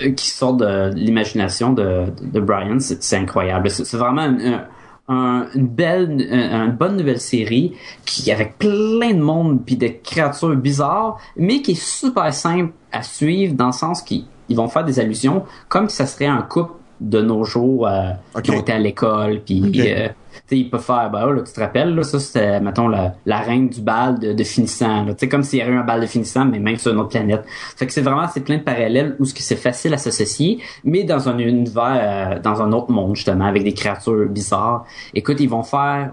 euh, 0.01 0.12
qui 0.12 0.28
sortent 0.28 0.59
de 0.59 0.91
l'imagination 0.95 1.72
de, 1.72 2.05
de 2.20 2.41
Brian, 2.41 2.78
c'est 2.80 3.16
incroyable. 3.16 3.70
C'est 3.70 3.86
c'est 3.86 3.97
vraiment 3.97 4.22
un- 4.22 4.53
un- 4.53 4.64
une 5.09 5.66
belle, 5.66 6.11
une, 6.30 6.72
bonne 6.72 6.96
nouvelle 6.96 7.20
série 7.20 7.72
qui 8.04 8.30
avec 8.30 8.59
plein 8.59 9.14
de 9.14 9.20
monde 9.20 9.61
puis 9.64 9.76
de 9.76 9.88
créatures 10.02 10.54
bizarres, 10.54 11.18
mais 11.36 11.62
qui 11.62 11.72
est 11.72 11.82
super 11.82 12.32
simple 12.32 12.72
à 12.92 13.02
suivre 13.02 13.54
dans 13.54 13.66
le 13.66 13.72
sens 13.72 14.02
qu'ils 14.02 14.24
ils 14.48 14.56
vont 14.56 14.68
faire 14.68 14.84
des 14.84 14.98
allusions 14.98 15.44
comme 15.68 15.88
si 15.88 15.96
ça 15.96 16.06
serait 16.06 16.26
un 16.26 16.42
couple 16.42 16.72
de 17.00 17.20
nos 17.20 17.44
jours 17.44 17.86
euh, 17.86 18.11
qui 18.42 18.50
ont 18.50 18.61
été 18.61 18.72
à 18.72 18.78
l'école 18.78 19.40
puis 19.44 19.62
euh, 19.76 20.09
ils 20.51 20.70
peuvent 20.70 20.82
faire 20.82 21.11
ben, 21.11 21.26
oh, 21.26 21.32
là, 21.32 21.43
tu 21.43 21.53
te 21.53 21.61
rappelles 21.61 21.95
là, 21.95 22.03
ça 22.03 22.18
c'était 22.18 22.61
mettons 22.61 22.89
la, 22.89 23.14
la 23.26 23.39
reine 23.39 23.68
du 23.68 23.80
bal 23.80 24.18
de, 24.18 24.45
finissant 24.45 25.05
là. 25.05 25.14
tu 25.14 25.20
sais 25.20 25.28
comme 25.28 25.43
s'il 25.43 25.59
y 25.59 25.62
avait 25.62 25.72
eu 25.72 25.78
un 25.78 25.84
bal 25.84 26.01
de 26.01 26.07
finissant 26.07 26.45
mais 26.45 26.59
même 26.59 26.76
sur 26.76 26.93
une 26.93 26.99
autre 26.99 27.11
planète 27.11 27.45
fait 27.47 27.86
que 27.86 27.93
c'est 27.93 28.03
vraiment 28.03 28.26
c'est 28.28 28.45
plein 28.45 28.59
de 28.59 28.62
parallèles 28.62 29.16
où 29.18 29.24
ce 29.24 29.34
que 29.34 29.43
c'est 29.43 29.57
facile 29.57 29.95
à 29.95 29.99
s'associer 29.99 30.59
mais 30.84 31.05
dans 31.05 31.28
un 31.28 31.39
univers 31.39 32.36
euh, 32.36 32.39
dans 32.41 32.62
un 32.62 32.72
autre 32.72 32.91
monde 32.91 33.16
justement 33.16 33.47
avec 33.47 33.64
des 33.64 33.74
créatures 33.74 34.28
bizarres 34.28 34.84
écoute 35.14 35.41
ils 35.41 35.49
vont 35.49 35.62
faire 35.62 36.12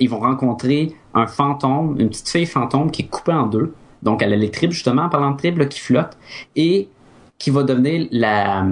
ils 0.00 0.08
vont 0.08 0.20
rencontrer 0.20 0.94
un 1.14 1.26
fantôme, 1.26 1.96
une 1.98 2.08
petite 2.08 2.28
fille 2.28 2.46
fantôme 2.46 2.90
qui 2.90 3.02
est 3.02 3.06
coupée 3.06 3.32
en 3.32 3.46
deux. 3.46 3.74
Donc, 4.02 4.22
elle 4.22 4.32
a 4.32 4.36
les 4.36 4.50
tripes, 4.50 4.72
justement, 4.72 5.02
en 5.02 5.08
parlant 5.08 5.32
de 5.32 5.36
tripes, 5.36 5.68
qui 5.68 5.80
flottent. 5.80 6.16
Et 6.56 6.88
qui 7.38 7.50
va 7.50 7.62
devenir 7.62 8.06
la, 8.10 8.64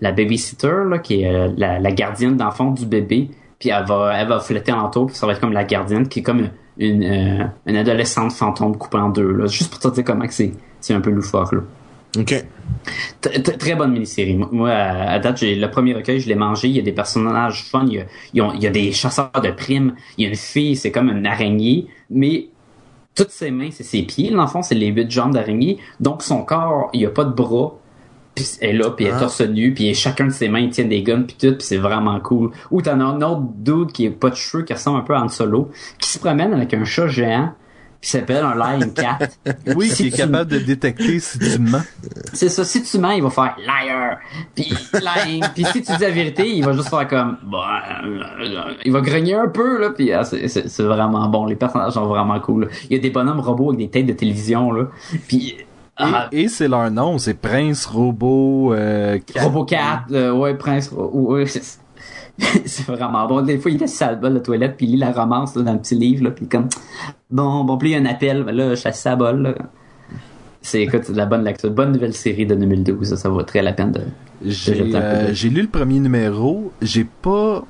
la 0.00 0.12
babysitter, 0.12 0.84
là, 0.88 0.98
qui 0.98 1.22
est 1.22 1.32
euh, 1.32 1.52
la, 1.56 1.78
la 1.78 1.92
gardienne 1.92 2.36
d'enfant 2.36 2.70
du 2.70 2.86
bébé. 2.86 3.30
Puis 3.58 3.70
elle 3.70 3.84
va, 3.86 4.12
elle 4.16 4.28
va 4.28 4.38
flotter 4.40 4.72
alentour, 4.72 5.06
puis 5.06 5.16
ça 5.16 5.26
va 5.26 5.32
être 5.32 5.40
comme 5.40 5.52
la 5.52 5.64
gardienne, 5.64 6.06
qui 6.08 6.20
est 6.20 6.22
comme 6.22 6.48
une, 6.78 7.02
euh, 7.02 7.44
une 7.66 7.76
adolescente 7.76 8.32
fantôme 8.32 8.76
coupée 8.76 8.98
en 8.98 9.08
deux. 9.08 9.32
Là. 9.32 9.46
Juste 9.46 9.70
pour 9.70 9.80
te 9.80 9.88
dire 9.88 10.04
comment 10.04 10.24
c'est, 10.30 10.52
c'est 10.80 10.94
un 10.94 11.00
peu 11.00 11.10
loufoque. 11.10 11.52
Là. 11.52 11.60
OK. 12.18 12.44
T- 13.20 13.42
t- 13.42 13.56
Très 13.58 13.74
bonne 13.74 13.92
mini-série. 13.92 14.36
Moi- 14.36 14.70
à 14.70 15.10
à 15.10 15.18
date, 15.18 15.40
le 15.42 15.66
premier 15.66 15.94
recueil, 15.94 16.20
je 16.20 16.28
l'ai 16.28 16.34
mangé. 16.36 16.68
Il 16.68 16.76
y 16.76 16.78
a 16.78 16.82
des 16.82 16.92
personnages 16.92 17.64
fun. 17.64 17.84
Il 17.86 17.94
y 18.34 18.40
a, 18.40 18.52
il 18.54 18.62
y 18.62 18.66
a 18.66 18.70
des 18.70 18.92
chasseurs 18.92 19.30
de 19.42 19.50
primes. 19.50 19.94
Il 20.16 20.24
y 20.24 20.26
a 20.26 20.30
une 20.30 20.36
fille, 20.36 20.76
c'est 20.76 20.92
comme 20.92 21.08
une 21.10 21.26
araignée. 21.26 21.86
Mais 22.10 22.48
toutes 23.14 23.30
ses 23.30 23.50
mains, 23.50 23.70
c'est 23.72 23.82
ses 23.82 24.02
pieds. 24.02 24.30
Dans 24.30 24.42
le 24.42 24.48
fond, 24.48 24.62
c'est 24.62 24.74
les 24.76 24.86
huit 24.86 25.10
jambes 25.10 25.34
d'araignée. 25.34 25.78
Donc, 26.00 26.22
son 26.22 26.44
corps, 26.44 26.90
il 26.92 27.00
n'y 27.00 27.06
a 27.06 27.10
pas 27.10 27.24
de 27.24 27.32
bras. 27.32 27.74
Puis 28.38 28.48
elle 28.60 28.70
est 28.70 28.78
là, 28.78 28.90
puis 28.90 29.04
elle 29.06 29.12
est 29.12 29.16
Ah. 29.16 29.20
torse 29.20 29.40
nu, 29.40 29.74
puis 29.74 29.94
chacun 29.94 30.26
de 30.26 30.30
ses 30.32 30.48
mains 30.48 30.60
il 30.60 30.70
tient 30.70 30.84
des 30.84 31.02
guns, 31.02 31.22
puis 31.22 31.36
tout, 31.38 31.54
puis 31.56 31.66
c'est 31.66 31.76
vraiment 31.76 32.18
cool. 32.20 32.50
Ou 32.70 32.80
t'en 32.82 33.00
as 33.00 33.04
un 33.04 33.20
autre 33.22 33.42
dude 33.56 33.92
qui 33.92 34.06
est 34.06 34.10
pas 34.10 34.30
de 34.30 34.36
cheveux, 34.36 34.62
qui 34.64 34.72
ressemble 34.72 34.98
un 35.00 35.02
peu 35.02 35.14
à 35.14 35.20
Han 35.22 35.28
Solo, 35.28 35.70
qui 35.98 36.08
se 36.10 36.18
promène 36.18 36.52
avec 36.54 36.72
un 36.74 36.84
chat 36.84 37.08
géant, 37.08 37.52
puis 38.00 38.10
s'appelle 38.10 38.44
un 38.44 38.54
lion 38.54 38.90
cat. 38.94 39.18
Oui, 39.76 39.88
Si 39.88 40.04
qui 40.04 40.08
est 40.08 40.16
capable 40.18 40.50
de 40.52 40.58
détecter 40.60 41.18
si 41.18 41.36
tu 41.40 41.58
mens. 41.58 41.82
c'est 42.32 42.48
ça, 42.48 42.64
si 42.64 42.80
tu 42.84 42.96
mens, 42.98 43.10
il 43.10 43.22
va 43.24 43.30
faire 43.30 43.56
liar. 43.66 44.18
Puis 44.54 44.72
lying. 44.94 45.44
Puis 45.52 45.64
si 45.64 45.82
tu 45.82 45.92
dis 45.96 46.00
la 46.02 46.10
vérité, 46.10 46.48
il 46.48 46.64
va 46.64 46.72
juste 46.74 46.90
faire 46.90 47.08
comme 47.08 47.38
bah, 47.50 47.82
euh, 48.04 48.22
il 48.84 48.92
va 48.92 49.00
grogner 49.00 49.34
un 49.34 49.48
peu 49.48 49.80
là, 49.80 49.90
puis 49.90 50.12
ah, 50.12 50.22
c'est- 50.22 50.80
vraiment 50.82 51.28
bon, 51.28 51.44
les 51.46 51.56
personnages 51.56 51.94
sont 51.94 52.06
vraiment 52.06 52.38
cool. 52.38 52.62
là. 52.66 52.68
Il 52.88 52.96
y 52.96 52.98
a 53.00 53.02
des 53.02 53.10
bonhommes 53.10 53.40
robots 53.40 53.70
avec 53.70 53.78
des 53.80 53.88
têtes 53.88 54.06
de 54.06 54.12
télévision 54.12 54.70
là. 54.70 54.84
Puis 55.26 55.56
ah, 55.98 56.28
Et, 56.32 56.42
et 56.42 56.48
c'est 56.48 56.68
leur 56.68 56.90
nom, 56.90 57.18
c'est 57.18 57.34
Prince 57.34 57.86
Robot 57.86 58.72
euh, 58.74 59.18
Cat. 59.18 59.42
Robocat, 59.42 60.04
euh, 60.12 60.32
ouais, 60.32 60.54
Prince, 60.54 60.90
ouais, 60.92 61.44
c'est 62.64 62.86
vraiment 62.86 63.26
bon. 63.26 63.42
Des 63.42 63.58
fois, 63.58 63.70
il 63.70 63.78
laisse 63.78 63.94
sa 63.94 64.14
bol 64.14 64.34
de 64.34 64.38
toilette, 64.38 64.76
puis 64.76 64.86
il 64.86 64.92
lit 64.92 64.98
la 64.98 65.12
romance 65.12 65.56
là, 65.56 65.62
dans 65.62 65.72
le 65.72 65.80
petit 65.80 65.96
livre, 65.96 66.24
là, 66.24 66.30
puis 66.30 66.46
comme 66.46 66.68
bon, 67.30 67.64
bon, 67.64 67.76
puis 67.78 67.90
il 67.90 67.92
y 67.92 67.94
a 67.96 67.98
un 67.98 68.06
appel, 68.06 68.44
ben 68.44 68.54
là, 68.54 68.70
je 68.70 68.80
chasse 68.80 69.00
sa 69.00 69.16
bol. 69.16 69.42
Là. 69.42 69.54
C'est 70.62 70.82
écoute, 70.82 71.02
c'est 71.04 71.12
de 71.12 71.18
la 71.18 71.26
bonne 71.26 71.44
lecture, 71.44 71.70
bonne 71.70 71.92
nouvelle 71.92 72.14
série 72.14 72.46
de 72.46 72.54
2012, 72.54 73.08
ça, 73.08 73.16
ça 73.16 73.28
vaut 73.28 73.42
très 73.42 73.62
la 73.62 73.72
peine 73.72 73.92
de. 73.92 74.00
J'ai 74.44 74.94
euh, 74.94 75.32
j'ai 75.32 75.48
lu 75.48 75.62
le 75.62 75.68
premier 75.68 75.98
numéro, 75.98 76.72
j'ai 76.80 77.04
pas 77.04 77.64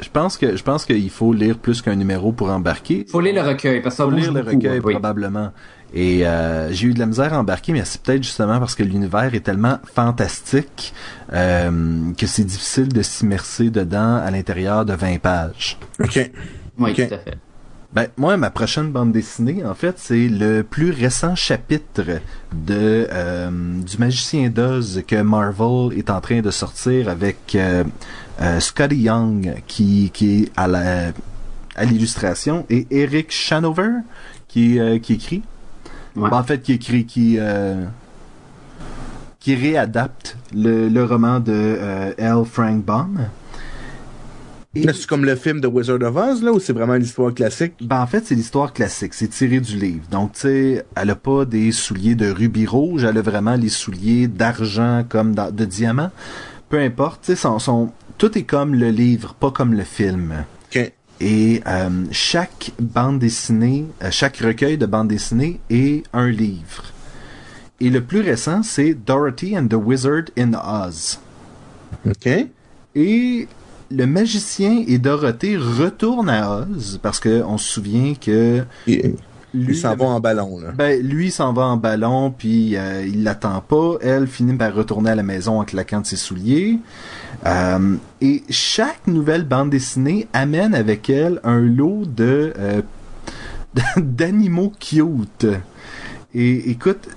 je 0.00 0.08
pense 0.08 0.36
que 0.36 0.56
je 0.56 0.62
pense 0.62 0.84
qu'il 0.84 1.10
faut 1.10 1.32
lire 1.32 1.58
plus 1.58 1.80
qu'un 1.80 1.94
numéro 1.96 2.32
pour 2.32 2.50
embarquer. 2.50 3.06
Faut 3.08 3.20
lire 3.20 3.42
le 3.42 3.48
recueil 3.48 3.80
parce 3.80 3.94
que 3.94 4.02
ça 4.02 4.04
Faut 4.04 4.10
lire 4.10 4.32
le 4.32 4.42
beaucoup, 4.42 4.56
recueil 4.56 4.80
oui. 4.84 4.92
probablement. 4.92 5.50
Et 5.94 6.26
euh, 6.26 6.72
j'ai 6.72 6.88
eu 6.88 6.94
de 6.94 6.98
la 6.98 7.06
misère 7.06 7.34
à 7.34 7.38
embarquer, 7.38 7.72
mais 7.72 7.84
c'est 7.84 8.00
peut-être 8.00 8.22
justement 8.22 8.58
parce 8.58 8.74
que 8.74 8.82
l'univers 8.82 9.34
est 9.34 9.40
tellement 9.40 9.78
fantastique 9.94 10.94
euh, 11.32 12.12
que 12.16 12.26
c'est 12.26 12.44
difficile 12.44 12.88
de 12.88 13.02
s'immerser 13.02 13.70
dedans 13.70 14.16
à 14.16 14.30
l'intérieur 14.30 14.84
de 14.84 14.94
20 14.94 15.18
pages. 15.20 15.78
OK. 16.00 16.30
Oui, 16.78 16.90
Ok. 16.92 17.08
tout 17.08 17.14
à 17.14 17.18
fait. 17.18 17.36
Ben, 17.92 18.06
moi, 18.16 18.38
ma 18.38 18.48
prochaine 18.48 18.90
bande 18.90 19.12
dessinée, 19.12 19.62
en 19.66 19.74
fait, 19.74 19.98
c'est 19.98 20.26
le 20.28 20.62
plus 20.62 20.90
récent 20.92 21.34
chapitre 21.34 22.20
de 22.54 23.06
euh, 23.12 23.50
du 23.50 23.98
Magicien 23.98 24.48
d'Oz 24.48 25.02
que 25.06 25.20
Marvel 25.20 25.98
est 25.98 26.08
en 26.08 26.22
train 26.22 26.40
de 26.40 26.50
sortir 26.50 27.10
avec 27.10 27.54
euh, 27.54 27.84
euh, 28.40 28.60
Scotty 28.60 28.96
Young 28.96 29.56
qui, 29.66 30.10
qui 30.14 30.44
est 30.44 30.52
à 30.56 30.68
la 30.68 31.12
à 31.76 31.84
l'illustration 31.84 32.64
et 32.70 32.86
Eric 32.90 33.30
Shanover 33.30 33.90
qui 34.48 34.78
euh, 34.80 34.98
qui 34.98 35.12
écrit. 35.12 35.42
Ouais. 36.16 36.28
Ben, 36.30 36.36
en 36.38 36.42
fait, 36.42 36.60
qui 36.62 36.72
écrit 36.74 37.04
qui 37.06 37.36
euh, 37.38 37.84
qui 39.40 39.54
réadapte 39.54 40.36
le, 40.54 40.88
le 40.88 41.04
roman 41.04 41.40
de 41.40 41.52
euh, 41.52 42.12
L. 42.18 42.44
Frank 42.44 42.84
Baum. 42.84 43.20
Et- 44.74 44.84
Là, 44.84 44.92
c'est 44.94 45.06
comme 45.06 45.24
le 45.26 45.36
film 45.36 45.60
de 45.60 45.66
Wizard 45.66 46.00
of 46.02 46.16
Oz, 46.16 46.42
là, 46.42 46.50
ou 46.52 46.58
c'est 46.60 46.72
vraiment 46.72 46.94
l'histoire 46.94 47.34
classique? 47.34 47.74
Ben, 47.82 48.00
en 48.00 48.06
fait, 48.06 48.24
c'est 48.24 48.34
l'histoire 48.34 48.72
classique. 48.72 49.12
C'est 49.14 49.28
tiré 49.28 49.60
du 49.60 49.76
livre. 49.76 50.04
Donc, 50.10 50.32
tu 50.32 50.40
sais, 50.40 50.86
elle 50.94 51.10
a 51.10 51.14
pas 51.14 51.44
des 51.44 51.72
souliers 51.72 52.14
de 52.14 52.30
rubis 52.30 52.66
rouge. 52.66 53.04
Elle 53.04 53.18
a 53.18 53.22
vraiment 53.22 53.54
les 53.54 53.68
souliers 53.68 54.28
d'argent 54.28 55.04
comme 55.08 55.34
de 55.34 55.64
diamant. 55.66 56.10
Peu 56.70 56.78
importe. 56.78 57.20
Tu 57.22 57.32
sais, 57.32 57.36
son, 57.36 57.58
son- 57.58 57.90
tout 58.16 58.38
est 58.38 58.44
comme 58.44 58.74
le 58.74 58.88
livre, 58.90 59.34
pas 59.34 59.50
comme 59.50 59.74
le 59.74 59.82
film. 59.84 60.44
Et 61.24 61.62
euh, 61.68 61.88
chaque 62.10 62.72
bande 62.80 63.20
dessinée, 63.20 63.86
euh, 64.02 64.08
chaque 64.10 64.38
recueil 64.38 64.76
de 64.76 64.86
bande 64.86 65.06
dessinée 65.06 65.60
est 65.70 66.02
un 66.12 66.28
livre. 66.28 66.86
Et 67.80 67.90
le 67.90 68.00
plus 68.00 68.22
récent, 68.22 68.64
c'est 68.64 68.94
Dorothy 68.94 69.56
and 69.56 69.68
the 69.68 69.74
Wizard 69.74 70.24
in 70.36 70.54
Oz. 70.54 71.20
OK. 72.04 72.28
Et 72.96 73.46
le 73.92 74.06
magicien 74.06 74.84
et 74.88 74.98
Dorothée 74.98 75.56
retournent 75.56 76.28
à 76.28 76.58
Oz 76.58 76.98
parce 77.00 77.20
que 77.20 77.42
on 77.46 77.56
se 77.56 77.72
souvient 77.72 78.14
que 78.14 78.64
lui 79.54 79.76
s'en 79.76 79.94
va 79.96 80.06
en 80.06 80.20
ballon, 80.20 80.58
là. 80.58 80.72
ben 80.72 81.00
lui 81.02 81.30
s'en 81.30 81.52
va 81.52 81.62
en 81.62 81.76
ballon 81.76 82.30
puis 82.36 82.76
euh, 82.76 83.06
il 83.06 83.22
l'attend 83.22 83.60
pas. 83.60 83.96
Elle 84.00 84.26
finit 84.26 84.54
par 84.54 84.74
retourner 84.74 85.10
à 85.10 85.14
la 85.14 85.22
maison 85.22 85.60
en 85.60 85.64
claquant 85.64 86.00
de 86.00 86.06
ses 86.06 86.16
souliers. 86.16 86.78
Euh, 87.46 87.96
et 88.20 88.42
chaque 88.50 89.06
nouvelle 89.06 89.44
bande 89.44 89.70
dessinée 89.70 90.28
amène 90.32 90.74
avec 90.74 91.10
elle 91.10 91.40
un 91.44 91.60
lot 91.60 92.04
de 92.06 92.52
euh, 92.58 92.82
d'animaux 93.96 94.72
cute. 94.78 95.46
Et 96.34 96.70
écoute, 96.70 97.08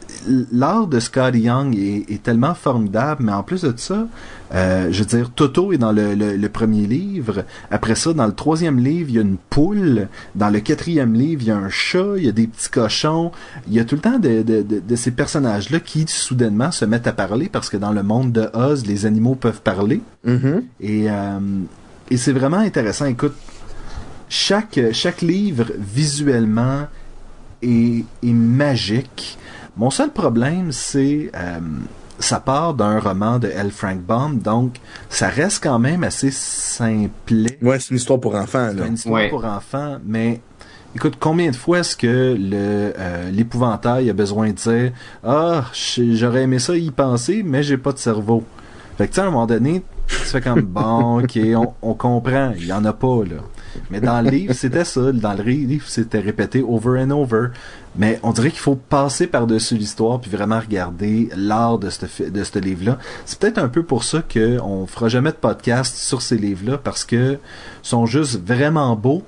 l'art 0.52 0.88
de 0.88 1.00
Scotty 1.00 1.40
Young 1.40 1.74
est, 1.78 2.12
est 2.12 2.22
tellement 2.22 2.54
formidable, 2.54 3.24
mais 3.24 3.32
en 3.32 3.44
plus 3.44 3.62
de 3.62 3.74
ça, 3.78 4.08
euh, 4.56 4.88
je 4.92 5.00
veux 5.00 5.06
dire, 5.06 5.30
Toto 5.32 5.74
est 5.74 5.78
dans 5.78 5.92
le, 5.92 6.16
le- 6.16 6.38
le 6.38 6.50
premier 6.50 6.88
livre. 6.88 7.44
Après 7.70 7.94
ça, 7.94 8.14
dans 8.14 8.26
le 8.26 8.34
troisième 8.34 8.80
livre, 8.80 9.10
il 9.10 9.16
y 9.16 9.20
a 9.20 9.22
une 9.22 9.38
poule. 9.38 10.08
Dans 10.34 10.50
le 10.50 10.60
quatrième 10.62 11.14
livre, 11.14 11.42
il 11.44 11.48
y 11.50 11.52
a 11.52 11.58
un 11.58 11.70
chat, 11.70 12.14
il 12.18 12.24
y 12.26 12.30
a 12.30 12.32
des 12.32 12.48
petits 12.48 12.70
cochons. 12.70 13.32
Il 13.68 13.74
y 13.74 13.80
a 13.80 13.86
tout 13.86 13.96
le 13.96 14.02
temps 14.02 14.18
de, 14.18 14.44
de, 14.44 14.62
de, 14.62 14.80
de 14.80 14.96
ces 14.96 15.12
personnages-là 15.12 15.80
qui, 15.82 16.06
soudainement, 16.08 16.72
se 16.72 16.86
mettent 16.86 17.08
à 17.08 17.14
parler 17.14 17.50
parce 17.52 17.70
que 17.70 17.78
dans 17.78 17.92
le 17.92 18.02
monde 18.02 18.32
de 18.32 18.50
Oz, 18.54 18.86
les 18.86 19.06
animaux 19.06 19.36
peuvent 19.36 19.62
parler. 19.62 20.02
Mhm. 20.24 20.64
Et, 20.80 21.10
euh, 21.12 21.40
et 22.10 22.18
c'est 22.18 22.32
vraiment 22.34 22.60
intéressant. 22.60 23.06
Écoute, 23.06 23.36
chaque, 24.30 24.80
chaque 24.94 25.22
livre 25.22 25.66
visuellement 25.78 26.88
est, 27.62 28.06
est 28.24 28.34
magique. 28.34 29.38
Mon 29.78 29.90
seul 29.90 30.12
problème, 30.12 30.72
c'est 30.72 31.30
euh, 31.36 31.60
ça 32.20 32.40
part 32.40 32.74
d'un 32.74 33.00
roman 33.00 33.40
de 33.40 33.48
L. 33.48 33.72
Frank 33.72 34.00
Baum, 34.02 34.40
donc 34.40 34.78
ça 35.10 35.28
reste 35.28 35.62
quand 35.64 35.80
même 35.80 36.04
assez 36.04 36.32
simplet. 36.32 37.58
Ouais, 37.62 37.80
c'est 37.80 37.92
une 37.92 37.98
histoire 37.98 38.20
pour 38.20 38.36
enfants. 38.36 38.70
C'est 38.78 38.88
une 38.88 38.94
histoire 38.96 39.16
Ouais. 39.16 39.30
pour 39.30 39.46
enfants, 39.46 39.98
mais 40.06 40.42
écoute, 40.96 41.16
combien 41.20 41.52
de 41.52 41.56
fois 41.56 41.80
est-ce 41.80 41.98
que 41.98 42.36
le 42.40 42.94
euh, 42.98 43.30
l'épouvantail 43.32 44.10
a 44.10 44.14
besoin 44.14 44.50
de 44.50 44.54
dire 44.54 44.92
Ah, 45.24 45.66
j'aurais 45.98 46.44
aimé 46.44 46.60
ça 46.60 46.76
y 46.76 46.90
penser, 46.92 47.44
mais 47.44 47.64
j'ai 47.64 47.78
pas 47.78 47.92
de 47.92 47.98
cerveau. 48.00 48.44
Fait 48.98 49.08
que 49.08 49.12
tu 49.12 49.16
sais, 49.16 49.22
à 49.22 49.26
un 49.26 49.32
moment 49.32 49.46
donné, 49.46 49.84
tu 50.08 50.16
fais 50.16 50.40
comme 50.40 50.62
bon, 50.62 51.22
ok, 51.22 51.38
on, 51.56 51.74
on 51.82 51.94
comprend, 51.96 52.54
il 52.58 52.66
y 52.68 52.72
en 52.74 52.86
a 52.86 52.94
pas 52.94 53.24
là. 53.26 53.42
Mais 53.92 54.00
dans 54.00 54.22
le 54.24 54.30
livre, 54.30 54.54
c'était 54.54 54.86
ça. 54.86 55.12
Dans 55.12 55.34
le 55.34 55.44
livre, 55.44 55.86
c'était 55.88 56.20
répété 56.22 56.64
over 56.66 57.02
and 57.04 57.12
over. 57.12 57.48
Mais 57.98 58.20
on 58.24 58.32
dirait 58.34 58.50
qu'il 58.50 58.60
faut 58.60 58.76
passer 58.76 59.26
par-dessus 59.28 59.76
l'histoire 59.76 60.20
puis 60.20 60.30
vraiment 60.30 60.60
regarder 60.60 61.30
l'art 61.36 61.78
de 61.80 61.90
ce 61.90 62.24
de 62.30 62.44
ce 62.44 62.60
livre-là. 62.60 62.98
C'est 63.26 63.40
peut-être 63.40 63.58
un 63.58 63.70
peu 63.70 63.84
pour 63.84 64.04
ça 64.04 64.22
que 64.28 64.60
on 64.62 64.86
fera 64.86 65.08
jamais 65.08 65.32
de 65.32 65.38
podcast 65.38 65.96
sur 65.96 66.22
ces 66.22 66.38
livres-là 66.38 66.78
parce 66.78 67.06
que 67.06 67.38
sont 67.82 68.06
juste 68.06 68.46
vraiment 68.46 68.96
beaux, 68.98 69.24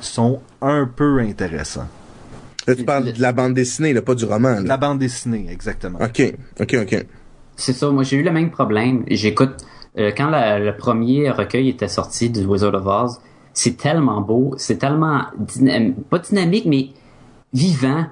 sont 0.00 0.40
un 0.60 0.86
peu 0.86 1.20
intéressants. 1.20 1.88
Là, 2.66 2.74
tu 2.74 2.84
parles 2.84 3.12
de 3.12 3.22
la 3.22 3.32
bande 3.32 3.54
dessinée, 3.54 3.92
là, 3.92 4.02
pas 4.02 4.14
du 4.16 4.24
roman, 4.24 4.50
là. 4.56 4.60
La 4.62 4.76
bande 4.76 4.98
dessinée, 4.98 5.46
exactement. 5.50 5.98
Ok, 6.02 6.34
ok, 6.60 6.76
ok. 6.82 7.06
C'est 7.54 7.72
ça, 7.72 7.88
moi 7.90 8.02
j'ai 8.02 8.16
eu 8.18 8.22
le 8.22 8.32
même 8.32 8.50
problème. 8.50 9.04
J'écoute, 9.08 9.54
euh, 9.98 10.10
quand 10.14 10.28
la- 10.28 10.58
le 10.58 10.76
premier 10.76 11.30
recueil 11.30 11.68
était 11.70 11.88
sorti 11.88 12.28
du 12.28 12.44
Wizard 12.44 12.74
of 12.74 12.84
Oz, 12.86 13.20
c'est 13.54 13.78
tellement 13.78 14.20
beau, 14.20 14.54
c'est 14.58 14.76
tellement, 14.76 15.22
dynam- 15.38 15.94
pas 16.10 16.18
dynamique, 16.18 16.66
mais 16.66 16.88
vivant. 17.56 18.06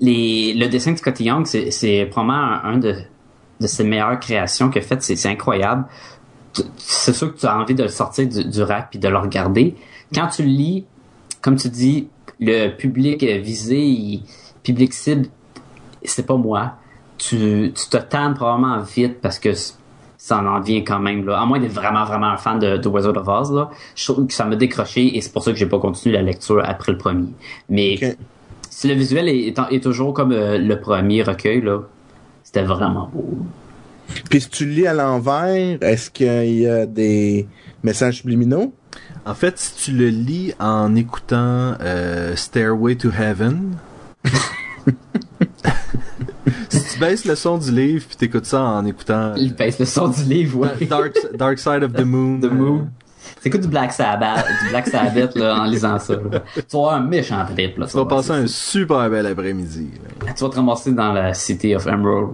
Le 0.00 0.66
dessin 0.68 0.92
de 0.92 0.98
Scotty 0.98 1.24
Young, 1.24 1.46
c'est, 1.46 2.06
probablement 2.10 2.64
un, 2.64 2.78
de, 2.78 2.94
ses 3.60 3.84
meilleures 3.84 4.18
créations 4.18 4.70
qu'il 4.70 4.82
a 4.82 4.84
faites, 4.84 5.02
c'est, 5.02 5.28
incroyable. 5.28 5.84
C'est 6.76 7.12
sûr 7.12 7.34
que 7.34 7.38
tu 7.38 7.46
as 7.46 7.58
envie 7.58 7.74
de 7.74 7.82
le 7.82 7.88
sortir 7.88 8.26
du, 8.26 8.62
rack 8.62 8.90
puis 8.90 8.98
de 8.98 9.08
le 9.08 9.18
regarder. 9.18 9.74
Quand 10.14 10.28
tu 10.28 10.42
le 10.42 10.48
lis, 10.48 10.84
comme 11.42 11.56
tu 11.56 11.68
dis, 11.68 12.08
le 12.40 12.70
public 12.70 13.22
visé, 13.22 14.20
public 14.62 14.92
cible, 14.92 15.28
c'est 16.02 16.26
pas 16.26 16.36
moi. 16.36 16.72
Tu, 17.18 17.72
te 17.90 17.96
tannes 17.96 18.34
probablement 18.34 18.80
vite 18.80 19.20
parce 19.20 19.38
que 19.38 19.50
ça 20.18 20.38
en 20.38 20.60
vient 20.60 20.80
quand 20.80 20.98
même 20.98 21.24
là. 21.26 21.40
À 21.40 21.46
moins 21.46 21.58
d'être 21.58 21.72
vraiment 21.72 22.04
vraiment 22.04 22.26
un 22.26 22.36
fan 22.36 22.58
de, 22.58 22.88
Wizard 22.88 23.16
of 23.16 23.28
Oz 23.28 23.52
là, 23.52 23.70
je 23.94 24.12
trouve 24.12 24.26
que 24.26 24.32
ça 24.32 24.44
m'a 24.44 24.56
décroché 24.56 25.16
et 25.16 25.20
c'est 25.20 25.32
pour 25.32 25.42
ça 25.42 25.52
que 25.52 25.58
j'ai 25.58 25.66
pas 25.66 25.78
continué 25.78 26.16
la 26.16 26.22
lecture 26.22 26.62
après 26.64 26.92
le 26.92 26.98
premier. 26.98 27.28
Mais. 27.68 28.16
Si 28.76 28.88
le 28.88 28.94
visuel 28.94 29.26
est, 29.30 29.46
est, 29.48 29.58
est 29.70 29.82
toujours 29.82 30.12
comme 30.12 30.32
euh, 30.32 30.58
le 30.58 30.78
premier 30.78 31.22
recueil 31.22 31.62
là, 31.62 31.80
c'était 32.42 32.62
vraiment 32.62 33.08
beau. 33.10 33.26
Puis 34.28 34.42
si 34.42 34.50
tu 34.50 34.66
le 34.66 34.72
lis 34.72 34.86
à 34.86 34.92
l'envers, 34.92 35.78
est-ce 35.80 36.10
qu'il 36.10 36.58
y 36.60 36.68
a 36.68 36.84
des 36.84 37.48
messages 37.82 38.18
subliminaux? 38.18 38.74
En 39.24 39.32
fait, 39.32 39.58
si 39.58 39.74
tu 39.76 39.92
le 39.92 40.08
lis 40.08 40.52
en 40.60 40.94
écoutant 40.94 41.74
euh, 41.80 42.36
Stairway 42.36 42.96
to 42.96 43.08
Heaven, 43.10 43.78
si 46.68 46.84
tu 46.92 47.00
baisses 47.00 47.24
le 47.24 47.34
son 47.34 47.56
du 47.56 47.72
livre 47.72 48.04
puis 48.06 48.16
t'écoutes 48.18 48.44
ça 48.44 48.60
en 48.60 48.84
écoutant 48.84 49.32
Il 49.36 49.54
pèse 49.54 49.78
le 49.78 49.86
son 49.86 50.08
du 50.08 50.22
livre, 50.24 50.58
ouais. 50.58 50.84
Dark, 50.86 51.16
Dark 51.34 51.58
Side 51.58 51.82
of 51.82 51.94
the 51.94 52.04
Moon, 52.04 52.40
The 52.40 52.52
Moon. 52.52 52.88
T'écoutes 53.46 53.60
du 53.60 53.68
Black 53.68 53.92
Sabbath, 53.92 54.44
du 54.64 54.70
Black 54.70 54.88
Sabbath 54.88 55.36
là, 55.36 55.60
en 55.60 55.66
lisant 55.66 56.00
ça. 56.00 56.14
là. 56.14 56.40
Tu 56.52 56.60
vas 56.72 56.78
avoir 56.78 56.94
un 56.94 57.00
méchant 57.00 57.44
trip 57.44 57.78
là. 57.78 57.86
tu 57.86 57.96
vas 57.96 58.04
passer 58.04 58.32
un 58.32 58.48
super 58.48 59.08
bel 59.08 59.24
après-midi. 59.24 59.86
ça. 60.26 60.32
Tu 60.34 60.42
vas 60.42 60.50
te 60.50 60.56
ramasser 60.56 60.90
dans 60.90 61.12
la 61.12 61.32
City 61.32 61.76
of 61.76 61.86
Emerald. 61.86 62.30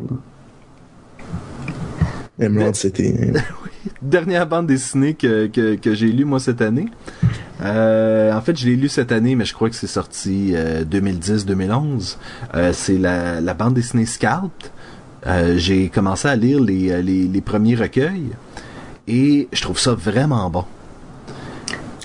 là. 2.38 2.46
Emerald 2.46 2.74
City. 2.76 3.12
Dernière 4.00 4.46
bande 4.46 4.68
dessinée 4.68 5.12
que, 5.12 5.48
que, 5.48 5.74
que 5.74 5.92
j'ai 5.92 6.06
lue 6.06 6.24
moi 6.24 6.40
cette 6.40 6.62
année. 6.62 6.88
Euh, 7.60 8.32
en 8.32 8.40
fait, 8.40 8.58
je 8.58 8.64
l'ai 8.64 8.76
lu 8.76 8.88
cette 8.88 9.12
année, 9.12 9.34
mais 9.34 9.44
je 9.44 9.52
crois 9.52 9.68
que 9.68 9.76
c'est 9.76 9.86
sorti 9.86 10.52
euh, 10.54 10.82
2010-2011. 10.82 12.16
Euh, 12.54 12.72
c'est 12.72 12.96
la, 12.96 13.42
la 13.42 13.52
bande 13.52 13.74
dessinée 13.74 14.06
Scout. 14.06 14.72
Euh, 15.26 15.58
j'ai 15.58 15.90
commencé 15.90 16.26
à 16.26 16.36
lire 16.36 16.58
les, 16.58 16.90
euh, 16.90 17.02
les, 17.02 17.28
les 17.28 17.40
premiers 17.42 17.74
recueils 17.74 18.30
et 19.06 19.48
je 19.52 19.60
trouve 19.60 19.78
ça 19.78 19.92
vraiment 19.92 20.48
bon. 20.48 20.64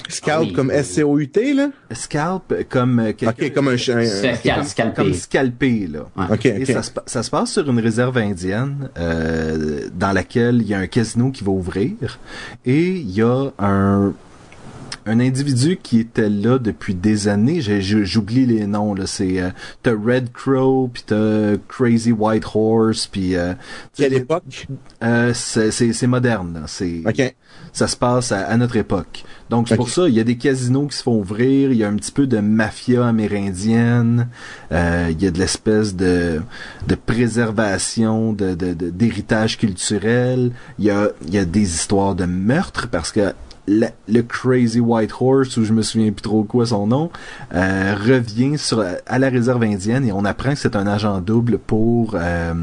Scout 0.09 0.31
Ah 0.33 0.41
oui. 0.41 0.53
comme 0.53 0.71
S-C-O-U-T, 0.71 1.53
là? 1.53 1.69
Scalp 1.91 2.53
comme 2.69 2.99
euh, 2.99 3.13
quelqu'un- 3.13 3.45
Ok, 3.47 3.53
comme 3.53 3.67
un 3.69 3.77
chien. 3.77 4.01
Cal- 4.43 4.93
comme, 4.93 5.13
scalpé 5.13 5.87
là. 5.87 6.07
Ouais. 6.15 6.25
Ok, 6.31 6.45
Et 6.45 6.61
ok. 6.61 6.65
ça, 6.67 6.83
se, 6.83 6.91
pa- 6.91 7.03
ça 7.05 7.23
se 7.23 7.29
passe 7.29 7.51
sur 7.53 7.69
une 7.69 7.79
réserve 7.79 8.17
indienne 8.17 8.89
euh, 8.97 9.87
dans 9.93 10.11
laquelle 10.11 10.61
il 10.61 10.67
y 10.67 10.73
a 10.73 10.79
un 10.79 10.87
casino 10.87 11.31
qui 11.31 11.43
va 11.43 11.51
ouvrir 11.51 12.19
et 12.65 12.91
il 12.91 13.11
y 13.11 13.21
a 13.21 13.49
un 13.59 14.13
un 15.09 15.21
individu 15.21 15.77
qui 15.81 16.01
était 16.01 16.27
là 16.29 16.59
depuis 16.59 16.93
des 16.93 17.29
années, 17.29 17.61
j'oublie 17.61 18.45
les 18.45 18.67
noms 18.67 18.93
là, 18.93 19.07
c'est 19.07 19.39
euh, 19.39 19.51
t'as 19.81 19.93
Red 19.93 20.33
Crow 20.33 20.89
puis 20.93 21.03
t'as 21.05 21.55
Crazy 21.69 22.11
White 22.11 22.43
Horse 22.53 23.07
puis 23.07 23.37
euh, 23.37 23.53
Quelle 23.95 24.13
époque? 24.15 24.67
euh, 25.03 25.31
c'est 25.33 25.71
c'est 25.71 25.93
c'est 25.93 26.07
moderne 26.07 26.55
là, 26.55 26.61
c'est 26.67 27.03
Ok. 27.05 27.33
ça 27.71 27.87
se 27.87 27.95
passe 27.95 28.33
à, 28.33 28.47
à 28.47 28.57
notre 28.57 28.75
époque. 28.75 29.23
Donc 29.49 29.69
c'est 29.69 29.75
pour 29.77 29.89
ça, 29.89 30.09
il 30.09 30.13
y 30.13 30.19
a 30.19 30.23
des 30.25 30.35
casinos 30.37 30.87
qui 30.87 30.97
se 30.97 31.03
font 31.03 31.17
ouvrir, 31.19 31.71
il 31.71 31.77
y 31.77 31.83
a 31.83 31.87
un 31.87 31.95
petit 31.95 32.11
peu 32.11 32.27
de 32.27 32.39
mafia 32.39 33.07
amérindienne, 33.07 34.27
euh, 34.73 35.07
il 35.09 35.21
y 35.23 35.27
a 35.27 35.31
de 35.31 35.39
l'espèce 35.39 35.95
de, 35.95 36.41
de 36.87 36.95
préservation 36.95 38.33
de, 38.33 38.55
de- 38.55 38.73
de- 38.73 38.89
d'héritage 38.89 39.57
culturel, 39.57 40.51
il 40.79 40.85
y 40.85 40.89
a, 40.89 41.09
il 41.25 41.33
y 41.33 41.37
a 41.37 41.45
des 41.45 41.61
histoires 41.61 42.15
de 42.15 42.25
meurtre 42.25 42.87
parce 42.89 43.11
que 43.11 43.33
le 43.69 44.21
Crazy 44.21 44.79
White 44.79 45.11
Horse, 45.19 45.57
ou 45.57 45.65
je 45.65 45.73
me 45.73 45.81
souviens 45.81 46.11
plus 46.13 46.21
trop 46.21 46.43
quoi 46.43 46.65
son 46.67 46.87
nom, 46.87 47.09
euh, 47.53 47.95
revient 47.95 48.57
sur, 48.57 48.83
à 49.05 49.19
la 49.19 49.29
réserve 49.29 49.61
indienne 49.63 50.05
et 50.07 50.11
on 50.13 50.23
apprend 50.23 50.51
que 50.53 50.59
c'est 50.59 50.75
un 50.77 50.87
agent 50.87 51.19
double 51.19 51.57
pour 51.57 52.15
euh, 52.15 52.53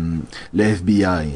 le 0.55 0.63
FBI. 0.65 1.29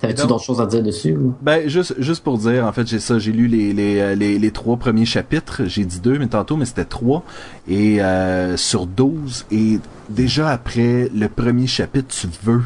T'avais-tu 0.00 0.26
d'autres 0.26 0.44
choses 0.44 0.60
à 0.60 0.66
dire 0.66 0.82
dessus? 0.82 1.16
ou? 1.16 1.34
Ben 1.40 1.68
juste 1.68 1.94
juste 1.98 2.22
pour 2.22 2.36
dire 2.38 2.66
en 2.66 2.72
fait 2.72 2.86
j'ai 2.86 2.98
ça 3.00 3.18
j'ai 3.18 3.32
lu 3.32 3.46
les 3.46 3.72
les, 3.72 3.98
euh, 4.00 4.14
les 4.14 4.38
les 4.38 4.50
trois 4.50 4.76
premiers 4.76 5.06
chapitres 5.06 5.62
j'ai 5.66 5.84
dit 5.84 6.00
deux 6.00 6.18
mais 6.18 6.26
tantôt 6.26 6.56
mais 6.56 6.66
c'était 6.66 6.84
trois 6.84 7.22
et 7.66 8.02
euh, 8.02 8.56
sur 8.58 8.86
12 8.86 9.46
et 9.50 9.78
déjà 10.10 10.50
après 10.50 11.10
le 11.14 11.28
premier 11.28 11.66
chapitre 11.66 12.14
tu 12.14 12.28
veux 12.42 12.62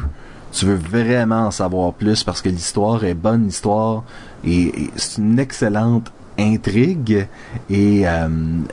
tu 0.51 0.65
veux 0.65 0.75
vraiment 0.75 1.45
en 1.47 1.51
savoir 1.51 1.93
plus 1.93 2.23
parce 2.25 2.41
que 2.41 2.49
l'histoire 2.49 3.05
est 3.05 3.13
bonne 3.13 3.45
l'histoire 3.45 4.03
et, 4.43 4.63
et 4.63 4.89
c'est 4.97 5.21
une 5.21 5.39
excellente 5.39 6.11
intrigue 6.39 7.27
et 7.69 8.07
euh, 8.07 8.27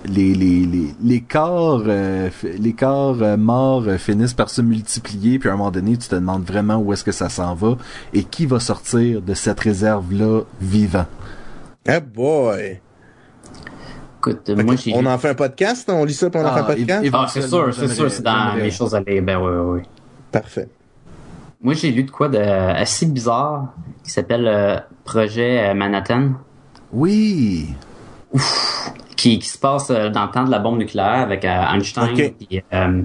les, 0.06 0.34
les, 0.34 0.64
les, 0.64 0.94
les 1.02 1.20
corps 1.20 1.82
euh, 1.86 2.30
les 2.58 2.72
corps 2.72 3.20
euh, 3.20 3.36
morts 3.36 3.84
finissent 3.98 4.32
par 4.34 4.48
se 4.48 4.62
multiplier 4.62 5.38
puis 5.38 5.48
à 5.48 5.52
un 5.52 5.56
moment 5.56 5.70
donné 5.70 5.96
tu 5.96 6.08
te 6.08 6.14
demandes 6.14 6.44
vraiment 6.44 6.76
où 6.78 6.92
est-ce 6.92 7.04
que 7.04 7.12
ça 7.12 7.28
s'en 7.28 7.54
va 7.54 7.76
et 8.14 8.22
qui 8.24 8.46
va 8.46 8.60
sortir 8.60 9.20
de 9.22 9.34
cette 9.34 9.60
réserve 9.60 10.12
là 10.14 10.42
vivant 10.60 11.06
Ah 11.86 12.00
boy! 12.00 12.80
Écoute, 14.18 14.48
euh, 14.48 14.56
Fait 14.56 14.62
moi 14.64 14.74
on 14.94 15.06
en 15.06 15.18
fait 15.18 15.28
un 15.30 15.34
podcast? 15.34 15.88
On 15.92 16.04
lit 16.04 16.14
ça 16.14 16.28
puis 16.30 16.40
on 16.40 16.44
en 16.46 16.52
fait 16.54 16.60
un 16.60 16.62
Ah, 16.62 16.66
podcast? 16.74 17.04
et- 17.04 17.10
Ah, 17.12 17.26
c'est 17.28 17.42
sûr, 17.42 17.74
c'est 17.74 17.88
sûr, 17.88 18.10
c'est 18.10 18.22
dans 18.22 18.54
mes 18.56 18.70
choses 18.70 18.94
à 18.94 19.00
lire. 19.00 19.22
Ben 19.22 19.36
oui, 19.38 19.50
oui, 19.52 19.78
oui. 19.78 19.82
Parfait. 20.32 20.68
Moi, 21.60 21.74
j'ai 21.74 21.90
lu 21.90 22.04
de 22.04 22.10
quoi 22.10 22.28
de 22.28 22.38
assez 22.38 23.06
bizarre 23.06 23.74
qui 24.04 24.10
s'appelle 24.10 24.46
euh, 24.46 24.76
Projet 25.04 25.72
Manhattan. 25.74 26.30
Oui. 26.92 27.68
qui, 29.16 29.38
qui 29.38 29.48
se 29.48 29.58
passe 29.58 29.90
euh, 29.90 30.10
dans 30.10 30.24
le 30.26 30.30
temps 30.30 30.44
de 30.44 30.50
la 30.50 30.58
bombe 30.58 30.78
nucléaire 30.78 31.20
avec 31.22 31.44
euh, 31.44 31.64
Einstein. 31.74 32.10
Ok. 32.14 32.34
puis, 32.38 32.62
euh, 32.72 33.02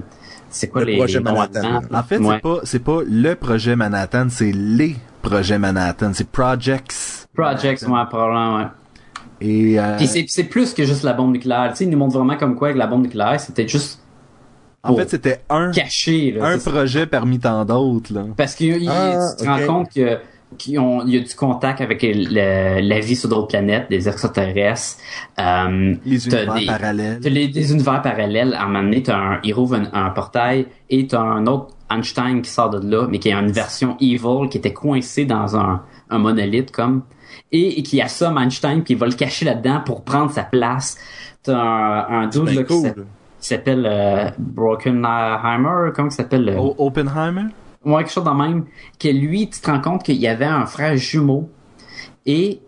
c'est 0.50 0.68
quoi 0.68 0.82
Le 0.82 0.86
les, 0.92 0.96
projet 0.98 1.18
les 1.18 1.24
Manhattan. 1.24 1.80
En 1.92 2.02
fait, 2.02 2.18
Ouais. 2.18 2.34
c'est 2.36 2.42
pas 2.42 2.58
c'est 2.64 2.78
pas 2.84 2.98
le 3.06 3.34
projet 3.34 3.74
Manhattan, 3.76 4.26
c'est 4.30 4.52
les 4.52 4.96
projets 5.22 5.58
Manhattan, 5.58 6.12
c'est 6.14 6.28
projects. 6.28 7.26
Projects, 7.34 7.82
ouais, 7.82 8.04
probablement, 8.08 8.56
ouais. 8.58 8.66
Et 9.40 9.78
euh, 9.80 9.96
Puis 9.96 10.06
c'est, 10.06 10.24
c'est 10.28 10.44
plus 10.44 10.72
que 10.72 10.84
juste 10.84 11.02
la 11.02 11.12
bombe 11.12 11.32
nucléaire. 11.32 11.70
Tu 11.70 11.78
sais, 11.78 11.84
ils 11.84 11.90
nous 11.90 11.98
montrent 11.98 12.16
vraiment 12.18 12.36
comme 12.36 12.54
quoi 12.54 12.68
avec 12.68 12.78
la 12.78 12.86
bombe 12.86 13.02
nucléaire, 13.02 13.40
c'était 13.40 13.66
juste 13.66 14.00
en 14.86 14.94
fait, 14.94 15.08
c'était 15.08 15.40
un 15.48 15.70
caché. 15.72 16.30
Là, 16.32 16.46
un 16.48 16.58
projet 16.58 17.06
parmi 17.06 17.38
tant 17.38 17.64
d'autres 17.64 18.12
là. 18.12 18.24
Parce 18.36 18.54
que 18.54 18.64
Ah, 18.88 19.30
tu 19.36 19.44
te 19.44 19.48
rends 19.50 19.58
ok. 19.60 19.66
compte 19.66 19.88
que 19.94 20.18
qu'il 20.56 20.78
ont- 20.78 21.02
il 21.06 21.14
y 21.14 21.18
a 21.18 21.20
du 21.20 21.34
contact 21.34 21.80
avec 21.80 22.02
le- 22.02 22.80
la 22.80 23.00
vie 23.00 23.16
sur 23.16 23.28
d'autres 23.28 23.48
planètes, 23.48 23.86
des 23.90 24.08
extraterrestres. 24.08 24.98
Euh, 25.38 25.94
Les 26.04 26.26
univers 26.28 26.54
des- 26.54 26.66
parallèles. 26.66 27.20
T'as 27.22 27.28
les, 27.30 27.48
des 27.48 27.72
univers 27.72 28.02
parallèles. 28.02 28.54
À 28.54 28.62
un 28.62 28.66
moment 28.66 28.82
donné, 28.82 29.02
t'as 29.02 29.16
un, 29.16 29.40
il 29.44 29.52
rouvre 29.54 29.76
un, 29.76 29.84
un 29.92 30.10
portail 30.10 30.66
et 30.90 31.06
t'as 31.06 31.20
un 31.20 31.46
autre 31.46 31.74
Einstein 31.90 32.40
qui 32.42 32.50
sort 32.50 32.70
de 32.70 32.88
là, 32.90 33.06
mais 33.10 33.18
qui 33.18 33.28
est 33.28 33.34
une 33.34 33.52
version 33.52 33.96
evil, 34.00 34.48
qui 34.50 34.58
était 34.58 34.72
coincé 34.72 35.24
dans 35.26 35.56
un, 35.56 35.82
un 36.10 36.18
monolithe, 36.18 36.70
comme, 36.72 37.02
et, 37.52 37.78
et 37.78 37.82
qui 37.82 38.00
assomme 38.00 38.38
Einstein, 38.38 38.82
puis 38.82 38.94
il 38.94 38.98
va 39.00 39.06
le 39.06 39.12
cacher 39.12 39.44
là-dedans 39.44 39.80
pour 39.84 40.02
prendre 40.02 40.30
sa 40.30 40.42
place. 40.44 40.96
T'as 41.42 41.56
un, 41.56 42.22
un 42.22 42.26
dude 42.28 42.46
là, 42.48 42.62
qui 42.62 42.64
cool. 42.74 42.82
s'appelle- 42.88 43.04
qui 43.40 43.48
s'appelle 43.48 43.86
euh, 43.86 44.30
Brokenheimer, 44.38 45.90
comment 45.94 46.08
il 46.08 46.12
s'appelle? 46.12 46.44
le- 46.46 46.56
O- 46.58 46.74
Oppenheimer? 46.78 47.46
Ouais, 47.84 48.02
quelque 48.02 48.12
chose 48.12 48.24
de 48.24 48.30
même. 48.30 48.64
Que 48.98 49.08
lui, 49.08 49.48
tu 49.48 49.60
te 49.60 49.70
rends 49.70 49.80
compte 49.80 50.02
qu'il 50.04 50.16
y 50.16 50.26
avait 50.26 50.44
un 50.44 50.66
frère 50.66 50.96
jumeau 50.96 51.50
et 52.26 52.60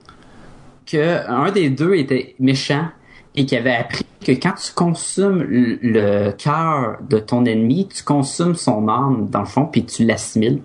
que 0.86 1.28
un 1.28 1.50
des 1.50 1.70
deux 1.70 1.94
était 1.94 2.34
méchant 2.38 2.88
et 3.34 3.44
qu'il 3.44 3.58
avait 3.58 3.74
appris 3.74 4.04
que 4.24 4.32
quand 4.32 4.52
tu 4.52 4.72
consommes 4.72 5.42
le, 5.42 6.30
cœur 6.32 6.98
de 7.08 7.18
ton 7.18 7.44
ennemi, 7.44 7.88
tu 7.88 8.02
consommes 8.02 8.54
son 8.54 8.88
âme 8.88 9.28
dans 9.30 9.40
le 9.40 9.46
fond 9.46 9.66
puis 9.66 9.84
tu 9.84 10.04
l'assimiles. 10.04 10.62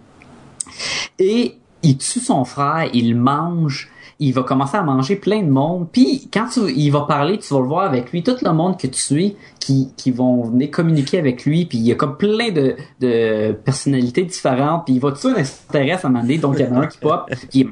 Et 1.19 1.57
il 1.83 1.97
tue 1.97 2.19
son 2.19 2.45
frère, 2.45 2.89
il 2.93 3.15
mange, 3.15 3.89
il 4.21 4.33
va 4.33 4.43
commencer 4.43 4.77
à 4.77 4.83
manger 4.83 5.15
plein 5.15 5.41
de 5.41 5.49
monde. 5.49 5.87
Puis 5.91 6.29
quand 6.31 6.45
tu, 6.47 6.59
il 6.71 6.91
va 6.91 7.01
parler, 7.01 7.39
tu 7.39 7.51
vas 7.53 7.59
le 7.59 7.65
voir 7.65 7.85
avec 7.85 8.11
lui, 8.11 8.21
tout 8.21 8.35
le 8.39 8.53
monde 8.53 8.79
que 8.79 8.85
tu 8.85 9.23
es, 9.23 9.35
qui, 9.59 9.91
qui 9.97 10.11
vont 10.11 10.43
venir 10.43 10.69
communiquer 10.69 11.17
avec 11.17 11.43
lui. 11.43 11.65
Puis 11.65 11.79
il 11.79 11.87
y 11.87 11.91
a 11.91 11.95
comme 11.95 12.17
plein 12.17 12.51
de, 12.51 12.75
de 12.99 13.51
personnalités 13.51 14.23
différentes. 14.23 14.85
Puis 14.85 14.93
il 14.93 14.99
va 15.01 15.11
tuer 15.13 15.31
un 15.31 15.87
à 15.87 16.07
un 16.07 16.09
moment 16.09 16.21
donné. 16.21 16.37
Donc 16.37 16.55
il 16.59 16.65
y 16.65 16.69
en 16.69 16.75
a 16.75 16.79
un 16.81 16.87
qui 16.87 16.99
pop, 16.99 17.31
qui 17.49 17.63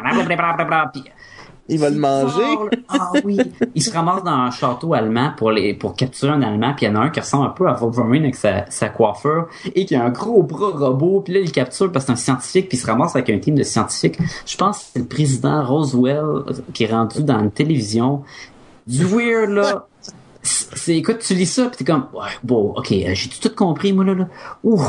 puis 0.92 1.04
Il 1.70 1.80
va 1.80 1.90
le 1.90 1.98
manger. 1.98 2.44
Ah 2.90 3.12
oui. 3.24 3.38
Il 3.76 3.84
se 3.84 3.94
ramasse 3.94 4.24
dans 4.24 4.32
un 4.32 4.52
château 4.52 4.94
allemand 4.94 5.32
pour 5.38 5.52
les 5.52 5.74
pour 5.74 5.96
capturer 5.96 6.32
un 6.32 6.42
allemand. 6.42 6.74
Puis 6.76 6.86
il 6.86 6.90
y 6.90 6.92
en 6.92 6.96
a 6.96 7.00
un 7.06 7.10
qui 7.10 7.20
ressemble 7.20 7.46
un 7.46 7.50
peu 7.52 7.68
à 7.68 7.74
Wolverine 7.74 8.24
avec 8.24 8.36
sa, 8.36 8.70
sa 8.70 8.90
coiffure 8.90 9.48
et 9.76 9.86
qui 9.86 9.96
a 9.96 10.04
un 10.04 10.10
gros 10.10 10.44
bras 10.44 10.72
robot. 10.74 11.22
Puis 11.22 11.34
là, 11.34 11.40
il 11.40 11.46
le 11.46 11.52
capture 11.52 11.92
parce 11.92 12.06
que 12.06 12.16
c'est 12.16 12.32
un 12.32 12.36
scientifique. 12.36 12.70
Puis 12.70 12.78
il 12.78 12.82
se 12.82 12.88
ramasse 12.88 13.16
avec 13.16 13.30
un 13.30 13.38
team 13.40 13.56
de 13.56 13.64
scientifiques. 13.64 14.18
Je 14.46 14.58
pense 14.58 14.80
que 14.80 14.86
c'est 14.94 15.00
le 15.00 15.06
président 15.06 15.64
Roswell 15.64 16.44
qui 16.74 16.86
est 16.86 16.92
rendu 16.92 17.24
dans 17.24 17.40
une 17.40 17.52
télévision. 17.52 18.24
Du 18.88 19.06
weird, 19.06 19.52
là. 19.52 19.86
C'est, 20.42 20.96
écoute, 20.96 21.20
tu 21.20 21.36
lis 21.36 21.46
ça, 21.46 21.66
puis 21.66 21.78
t'es 21.78 21.84
comme, 21.84 22.08
ouais, 22.14 22.30
bon, 22.44 22.74
ok, 22.76 22.88
j'ai 22.90 23.30
tout 23.42 23.54
compris, 23.54 23.92
moi, 23.94 24.06
là, 24.06 24.14
là. 24.16 24.28
Ouh. 24.64 24.82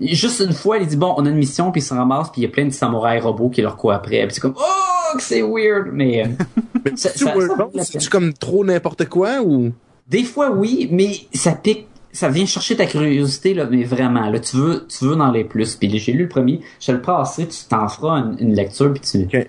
Juste 0.00 0.40
une 0.40 0.52
fois, 0.52 0.78
il 0.78 0.86
dit, 0.88 0.96
bon, 0.96 1.14
on 1.16 1.24
a 1.24 1.28
une 1.28 1.36
mission, 1.36 1.70
puis 1.70 1.80
il 1.80 1.84
se 1.84 1.94
ramasse, 1.94 2.30
puis 2.30 2.40
il 2.40 2.44
y 2.44 2.46
a 2.46 2.50
plein 2.50 2.64
de 2.64 2.70
samouraïs 2.70 3.22
robots 3.22 3.48
qui 3.48 3.62
leur 3.62 3.76
courent 3.76 3.92
après. 3.92 4.24
Puis 4.26 4.34
c'est 4.34 4.40
comme, 4.40 4.54
oh, 4.56 5.16
que 5.16 5.22
c'est 5.22 5.42
weird, 5.42 5.88
mais... 5.92 6.24
euh, 6.24 6.28
Mais 6.84 6.96
Ça- 6.96 7.10
tu 7.10 7.24
ça- 7.24 7.32
vois, 7.32 7.46
ça 7.46 7.54
vaut 7.54 7.62
non, 7.62 7.70
la 7.74 7.84
c'est-tu 7.84 8.08
comme 8.10 8.32
trop 8.32 8.64
n'importe 8.64 9.08
quoi 9.08 9.40
ou? 9.42 9.72
Des 10.08 10.24
fois, 10.24 10.50
oui, 10.50 10.88
mais 10.90 11.12
ça 11.32 11.52
pique, 11.52 11.86
ça 12.12 12.28
vient 12.28 12.44
chercher 12.44 12.76
ta 12.76 12.86
curiosité, 12.86 13.54
là, 13.54 13.66
mais 13.70 13.84
vraiment, 13.84 14.28
là, 14.28 14.38
tu 14.40 14.56
veux, 14.56 14.86
tu 14.88 15.04
veux 15.06 15.16
dans 15.16 15.30
les 15.30 15.44
plus. 15.44 15.76
Puis 15.76 15.96
j'ai 15.98 16.12
lu 16.12 16.24
le 16.24 16.28
premier, 16.28 16.60
je 16.80 16.88
te 16.88 16.92
le 16.92 17.00
passerai, 17.00 17.46
tu 17.48 17.64
t'en 17.68 17.88
feras 17.88 18.18
une, 18.18 18.36
une 18.40 18.54
lecture, 18.54 18.92
puis 18.92 19.00
tu... 19.00 19.24
Ok. 19.24 19.46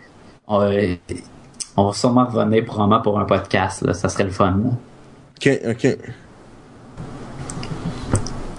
Euh, 0.52 0.96
on 1.76 1.88
va 1.88 1.94
sûrement 1.94 2.26
revenir 2.26 2.64
probablement 2.64 3.02
pour 3.02 3.20
un 3.20 3.26
podcast, 3.26 3.82
là, 3.82 3.94
ça 3.94 4.08
serait 4.08 4.24
le 4.26 4.30
fun. 4.30 4.52
là. 4.64 4.70
Ok, 5.38 5.60
ok. 5.72 5.98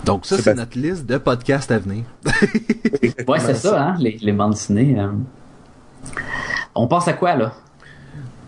Donc 0.06 0.24
ça 0.24 0.36
C'est 0.36 0.42
c'est 0.42 0.54
notre 0.54 0.78
liste 0.78 1.04
de 1.06 1.18
podcasts 1.18 1.70
à 1.70 1.78
venir. 1.78 2.04
Ouais, 3.28 3.40
c'est 3.40 3.54
ça, 3.54 3.82
hein, 3.82 3.94
les, 3.98 4.16
les 4.22 4.32
bandes 4.32 4.52
dessinées. 4.52 4.96
euh. 4.98 5.08
On 6.74 6.86
pense 6.86 7.08
à 7.08 7.12
quoi, 7.12 7.34
là? 7.36 7.52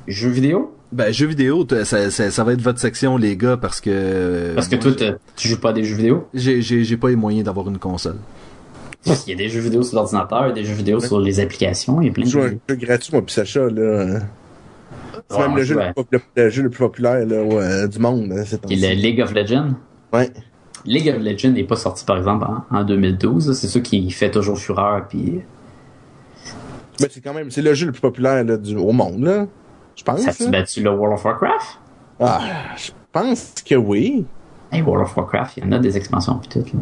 Jeux 0.06 0.28
vidéo? 0.30 0.74
Ben 0.92 1.12
jeux 1.12 1.26
vidéo, 1.26 1.66
ça, 1.84 2.10
ça, 2.10 2.30
ça 2.30 2.44
va 2.44 2.52
être 2.54 2.62
votre 2.62 2.78
section 2.78 3.16
les 3.18 3.36
gars 3.36 3.56
parce 3.58 3.80
que 3.80 4.54
Parce 4.54 4.68
que 4.68 4.76
moi, 4.76 4.94
toi, 4.94 5.16
tu 5.36 5.48
joues 5.48 5.60
pas 5.60 5.70
à 5.70 5.72
des 5.74 5.84
jeux 5.84 5.96
vidéo? 5.96 6.28
j'ai 6.32 6.96
pas 6.96 7.08
les 7.10 7.16
moyens 7.16 7.44
d'avoir 7.44 7.68
une 7.68 7.78
console. 7.78 8.16
Parce 9.04 9.24
qu'il 9.24 9.32
y 9.32 9.34
a 9.34 9.38
des 9.38 9.48
jeux 9.48 9.60
vidéo 9.60 9.82
sur 9.82 9.96
l'ordinateur, 9.96 10.44
il 10.46 10.48
y 10.48 10.52
a 10.52 10.54
des 10.54 10.64
jeux 10.64 10.74
vidéo 10.74 11.00
sur 11.00 11.20
les 11.20 11.40
applications, 11.40 12.00
il 12.00 12.06
y 12.06 12.10
a 12.10 12.12
plein 12.12 12.24
Je 12.24 12.28
de 12.28 12.32
joue 12.32 12.40
un 12.40 12.48
jeux. 12.50 12.58
jeu 12.68 12.74
gratuit, 12.76 13.10
moi, 13.12 13.22
pis 13.22 13.32
Sacha, 13.34 13.68
là. 13.68 14.20
C'est 15.30 15.36
Ouais, 15.36 15.46
même 15.48 15.56
le 15.56 15.62
jeu, 15.64 15.76
ouais. 15.76 15.88
le, 15.88 15.92
plus 15.92 16.04
pop- 16.18 16.22
le 16.36 16.48
jeu 16.50 16.62
le 16.62 16.70
plus 16.70 16.78
populaire 16.78 17.26
là, 17.26 17.42
ouais, 17.42 17.88
du 17.88 17.98
monde. 17.98 18.32
hein, 18.32 18.44
ces 18.46 18.58
Qui 18.58 18.82
est 18.82 18.94
le 18.94 19.00
League 19.00 19.20
of 19.20 19.32
Legends? 19.34 19.70
Ouais. 20.12 20.30
League 20.88 21.08
of 21.08 21.22
Legends 21.22 21.52
n'est 21.52 21.64
pas 21.64 21.76
sorti, 21.76 22.04
par 22.04 22.16
exemple, 22.16 22.46
en, 22.46 22.76
en 22.76 22.84
2012. 22.84 23.48
là. 23.48 23.54
C'est 23.54 23.68
ça 23.68 23.80
qui 23.80 24.10
fait 24.10 24.30
toujours 24.30 24.58
fureur, 24.58 25.06
puis 25.08 25.40
Mais 27.00 27.08
c'est 27.10 27.20
quand 27.20 27.34
même, 27.34 27.50
c'est 27.50 27.62
le 27.62 27.74
jeu 27.74 27.86
le 27.86 27.92
plus 27.92 28.00
populaire 28.00 28.44
là, 28.44 28.56
du, 28.56 28.76
au 28.76 28.92
monde, 28.92 29.22
là. 29.22 29.46
Je 29.96 30.04
pense. 30.04 30.20
ça 30.20 30.44
là. 30.44 30.50
battu 30.50 30.82
le 30.82 30.90
World 30.90 31.14
of 31.18 31.24
Warcraft? 31.24 31.78
Ah, 32.20 32.40
je 32.76 32.90
pense 33.12 33.54
que 33.64 33.74
oui. 33.74 34.24
Hey, 34.70 34.82
World 34.82 35.04
of 35.04 35.16
Warcraft, 35.16 35.56
il 35.56 35.64
y 35.64 35.66
en 35.66 35.72
a 35.72 35.78
des 35.78 35.96
expansions 35.96 36.38
puis 36.38 36.48
tout. 36.48 36.76
Là. 36.76 36.80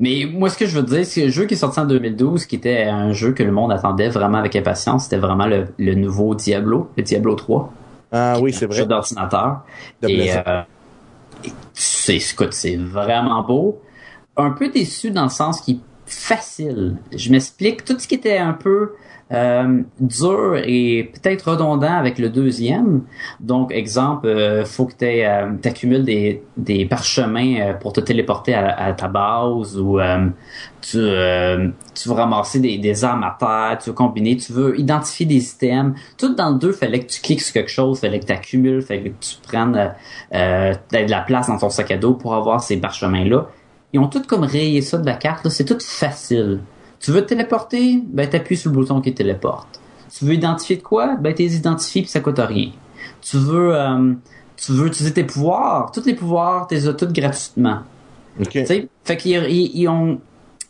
Mais 0.00 0.26
moi, 0.32 0.48
ce 0.48 0.56
que 0.56 0.66
je 0.66 0.78
veux 0.78 0.84
dire, 0.84 1.04
c'est 1.04 1.24
le 1.24 1.30
jeu 1.30 1.46
qui 1.46 1.54
est 1.54 1.58
sorti 1.58 1.80
en 1.80 1.84
2012, 1.84 2.46
qui 2.46 2.56
était 2.56 2.84
un 2.84 3.12
jeu 3.12 3.32
que 3.32 3.42
le 3.42 3.50
monde 3.50 3.72
attendait 3.72 4.08
vraiment 4.08 4.38
avec 4.38 4.54
impatience, 4.54 5.04
c'était 5.04 5.18
vraiment 5.18 5.46
le, 5.46 5.66
le 5.78 5.94
nouveau 5.94 6.36
Diablo, 6.36 6.88
le 6.96 7.02
Diablo 7.02 7.34
3. 7.34 7.72
Ah 8.12 8.38
oui, 8.40 8.52
c'est 8.52 8.66
vrai. 8.66 8.76
Jeu 8.76 8.86
d'ordinateur. 8.86 9.64
Et, 10.06 10.32
euh, 10.32 10.62
c'est, 11.74 12.18
c'est 12.50 12.76
vraiment 12.76 13.42
beau. 13.42 13.80
Un 14.36 14.50
peu 14.50 14.68
déçu 14.68 15.10
dans 15.10 15.24
le 15.24 15.30
sens 15.30 15.60
qui 15.60 15.72
est 15.72 15.80
facile. 16.06 16.96
Je 17.14 17.30
m'explique. 17.30 17.84
Tout 17.84 17.98
ce 17.98 18.06
qui 18.06 18.14
était 18.14 18.38
un 18.38 18.52
peu 18.52 18.94
euh, 19.32 19.82
dur 20.00 20.56
et 20.64 21.10
peut-être 21.14 21.50
redondant 21.50 21.92
avec 21.92 22.18
le 22.18 22.30
deuxième. 22.30 23.02
Donc, 23.40 23.72
exemple, 23.72 24.26
euh, 24.26 24.64
faut 24.64 24.86
que 24.86 24.94
tu 24.94 25.68
accumules 25.68 26.04
des, 26.04 26.84
parchemins 26.86 27.60
euh, 27.60 27.72
pour 27.74 27.92
te 27.92 28.00
téléporter 28.00 28.54
à, 28.54 28.92
ta 28.92 29.08
base 29.08 29.78
ou 29.78 30.00
euh, 30.00 30.28
tu, 30.80 30.98
euh, 30.98 31.68
veux 32.06 32.12
ramasser 32.12 32.60
des, 32.60 33.04
armes 33.04 33.24
à 33.24 33.36
terre, 33.38 33.78
tu 33.82 33.90
veux 33.90 33.94
combiner, 33.94 34.36
tu 34.36 34.52
veux 34.52 34.78
identifier 34.78 35.26
des 35.26 35.52
items. 35.52 35.98
Tout 36.16 36.34
dans 36.34 36.50
le 36.50 36.58
deux, 36.58 36.72
fallait 36.72 37.00
que 37.00 37.10
tu 37.10 37.20
cliques 37.20 37.42
sur 37.42 37.52
quelque 37.52 37.70
chose, 37.70 38.00
fallait 38.00 38.20
que 38.20 38.26
tu 38.26 38.32
accumules, 38.32 38.82
fallait 38.82 39.10
que 39.10 39.20
tu 39.20 39.36
prennes 39.42 39.76
euh, 39.76 39.88
euh, 40.34 40.74
de 40.92 41.10
la 41.10 41.20
place 41.20 41.48
dans 41.48 41.58
ton 41.58 41.70
sac 41.70 41.90
à 41.90 41.96
dos 41.96 42.14
pour 42.14 42.34
avoir 42.34 42.62
ces 42.62 42.76
parchemins-là. 42.78 43.46
Ils 43.92 44.00
ont 44.00 44.08
tout 44.08 44.22
comme 44.26 44.44
rayé 44.44 44.82
ça 44.82 44.98
de 44.98 45.06
la 45.06 45.14
carte, 45.14 45.48
c'est 45.48 45.64
tout 45.64 45.78
facile. 45.80 46.60
Tu 47.00 47.12
veux 47.12 47.22
te 47.22 47.28
téléporter, 47.28 48.02
ben 48.06 48.28
t'appuies 48.28 48.56
sur 48.56 48.70
le 48.70 48.76
bouton 48.76 49.00
qui 49.00 49.14
téléporte. 49.14 49.80
Tu 50.16 50.24
veux 50.24 50.34
identifier 50.34 50.76
de 50.76 50.82
quoi, 50.82 51.16
ben 51.16 51.34
t'es 51.34 51.44
identifié 51.44 52.02
puis 52.02 52.10
ça 52.10 52.20
coûte 52.20 52.38
rien. 52.38 52.70
Tu 53.20 53.36
veux, 53.36 53.74
euh, 53.74 54.14
tu 54.56 54.72
veux 54.72 54.86
utiliser 54.86 55.14
tes 55.14 55.24
pouvoirs, 55.24 55.92
tous 55.92 56.04
les 56.04 56.14
pouvoirs, 56.14 56.66
t'es 56.66 56.88
as 56.88 56.94
tous 56.94 57.12
gratuitement. 57.12 57.80
Ok. 58.40 58.50
Tu 58.50 58.66
sais, 58.66 58.88
fait 59.04 59.16
qu'ils 59.16 59.44
ils, 59.48 59.70
ils 59.74 59.88
ont 59.88 60.20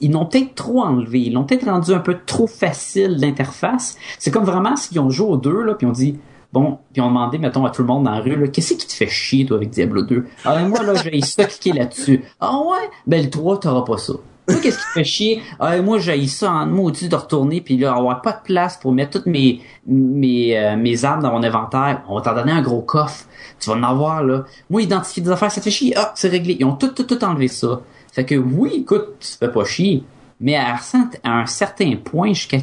ils 0.00 0.12
l'ont 0.12 0.26
peut-être 0.26 0.54
trop 0.54 0.82
enlevé, 0.82 1.20
ils 1.20 1.32
l'ont 1.32 1.44
peut-être 1.44 1.66
rendu 1.66 1.92
un 1.92 1.98
peu 1.98 2.16
trop 2.24 2.46
facile 2.46 3.16
l'interface. 3.18 3.96
C'est 4.18 4.30
comme 4.30 4.44
vraiment 4.44 4.76
s'ils 4.76 5.00
ont 5.00 5.10
joué 5.10 5.28
aux 5.28 5.36
deux 5.36 5.62
là, 5.62 5.74
puis 5.74 5.86
on 5.86 5.92
dit 5.92 6.18
bon, 6.52 6.78
puis 6.92 7.00
on 7.02 7.08
demandé 7.08 7.38
mettons 7.38 7.64
à 7.64 7.70
tout 7.70 7.82
le 7.82 7.88
monde 7.88 8.04
dans 8.04 8.12
la 8.12 8.20
rue 8.20 8.50
qu'est-ce 8.50 8.74
qui 8.74 8.86
te 8.86 8.92
fait 8.92 9.08
chier 9.08 9.44
toi 9.44 9.56
avec 9.56 9.70
Diablo 9.70 10.02
2 10.02 10.26
Ah 10.44 10.58
moi 10.64 10.82
là, 10.82 10.94
j'ai 10.94 11.20
ça 11.20 11.44
cliquer 11.44 11.72
là-dessus. 11.72 12.24
Ah 12.40 12.58
ouais, 12.58 12.88
ben 13.06 13.22
le 13.24 13.30
3 13.30 13.60
t'auras 13.60 13.82
pas 13.82 13.98
ça. 13.98 14.14
Toi, 14.48 14.58
qu'est-ce 14.62 14.78
qui 14.78 14.84
te 14.84 14.90
fait 14.94 15.04
chier? 15.04 15.42
Ah, 15.60 15.80
moi, 15.82 15.98
j'ai 15.98 16.26
ça 16.26 16.50
en 16.50 16.66
maudit 16.66 17.08
de 17.08 17.14
retourner, 17.16 17.60
puis 17.60 17.76
là, 17.76 17.94
avoir 17.94 18.22
pas 18.22 18.32
de 18.32 18.42
place 18.42 18.76
pour 18.78 18.92
mettre 18.92 19.18
toutes 19.18 19.26
mes 19.26 19.60
mes, 19.86 20.58
euh, 20.58 20.76
mes 20.76 21.04
armes 21.04 21.22
dans 21.22 21.32
mon 21.32 21.42
inventaire. 21.42 22.02
On 22.08 22.14
va 22.16 22.22
t'en 22.22 22.34
donner 22.34 22.52
un 22.52 22.62
gros 22.62 22.80
coffre. 22.82 23.24
Tu 23.60 23.68
vas 23.70 23.76
en 23.76 23.82
avoir, 23.82 24.22
là. 24.24 24.44
Moi, 24.70 24.82
identifier 24.82 25.22
des 25.22 25.30
affaires, 25.30 25.50
ça 25.52 25.60
fait 25.60 25.70
chier. 25.70 25.92
Ah, 25.96 26.12
c'est 26.14 26.28
réglé. 26.28 26.56
Ils 26.58 26.64
ont 26.64 26.72
tout, 26.76 26.88
tout, 26.88 27.04
tout 27.04 27.22
enlevé 27.24 27.48
ça. 27.48 27.80
Fait 28.12 28.24
que 28.24 28.34
oui, 28.36 28.78
écoute, 28.80 29.16
tu 29.20 29.28
te 29.32 29.36
fais 29.36 29.50
pas 29.52 29.64
chier. 29.64 30.02
Mais 30.40 30.56
à, 30.56 30.74
un- 30.94 31.10
à 31.24 31.40
un 31.40 31.46
certain 31.46 31.96
point, 31.96 32.28
jusqu'à 32.32 32.58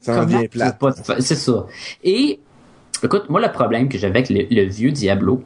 Ça 0.00 0.24
devient 0.24 0.48
plate. 0.48 0.78
C'est 1.20 1.36
ça. 1.36 1.66
Et, 2.04 2.40
écoute, 3.02 3.30
moi, 3.30 3.40
le 3.40 3.50
problème 3.52 3.88
que 3.88 3.96
j'avais 3.98 4.18
avec 4.18 4.30
le, 4.30 4.46
le 4.50 4.68
vieux 4.68 4.90
Diablo, 4.90 5.42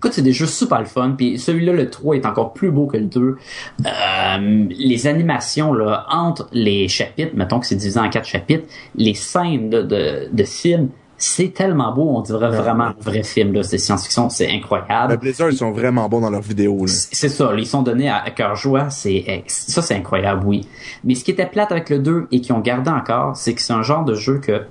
écoute, 0.00 0.14
c'est 0.14 0.22
des 0.22 0.32
jeux 0.32 0.46
super 0.46 0.80
le 0.80 0.86
fun, 0.86 1.14
puis 1.16 1.38
celui-là, 1.38 1.74
le 1.74 1.90
3, 1.90 2.16
est 2.16 2.24
encore 2.24 2.54
plus 2.54 2.70
beau 2.70 2.86
que 2.86 2.96
le 2.96 3.04
2. 3.04 3.20
Euh, 3.20 4.66
les 4.70 5.06
animations, 5.06 5.74
là, 5.74 6.06
entre 6.10 6.48
les 6.52 6.88
chapitres, 6.88 7.32
mettons 7.34 7.60
que 7.60 7.66
c'est 7.66 7.76
divisé 7.76 8.00
en 8.00 8.08
quatre 8.08 8.26
chapitres, 8.26 8.66
les 8.94 9.12
scènes 9.12 9.68
de, 9.68 10.28
de 10.32 10.44
films, 10.44 10.88
c'est 11.18 11.52
tellement 11.52 11.92
beau, 11.92 12.08
on 12.16 12.22
dirait 12.22 12.48
vraiment 12.48 12.84
un 12.84 12.94
vrai 12.98 13.22
film, 13.22 13.52
là. 13.52 13.62
C'est 13.62 13.76
science-fiction, 13.76 14.30
c'est 14.30 14.50
incroyable. 14.50 15.12
Les 15.12 15.18
Blizzard, 15.18 15.50
ils 15.50 15.58
sont 15.58 15.70
vraiment 15.70 16.08
bons 16.08 16.22
dans 16.22 16.30
leurs 16.30 16.40
vidéos. 16.40 16.86
C'est 16.86 17.28
ça, 17.28 17.52
ils 17.58 17.66
sont 17.66 17.82
donnés 17.82 18.08
à, 18.08 18.22
cœur 18.30 18.56
joie, 18.56 18.88
c'est, 18.88 19.44
ça 19.46 19.82
c'est 19.82 19.94
incroyable, 19.94 20.46
oui. 20.46 20.66
Mais 21.04 21.14
ce 21.14 21.22
qui 21.22 21.30
était 21.30 21.44
plate 21.44 21.72
avec 21.72 21.90
le 21.90 21.98
2 21.98 22.28
et 22.32 22.40
qui 22.40 22.52
ont 22.52 22.60
gardé 22.60 22.90
encore, 22.90 23.36
c'est 23.36 23.52
que 23.52 23.60
c'est 23.60 23.74
un 23.74 23.82
genre 23.82 24.06
de 24.06 24.14
jeu 24.14 24.38
que, 24.38 24.62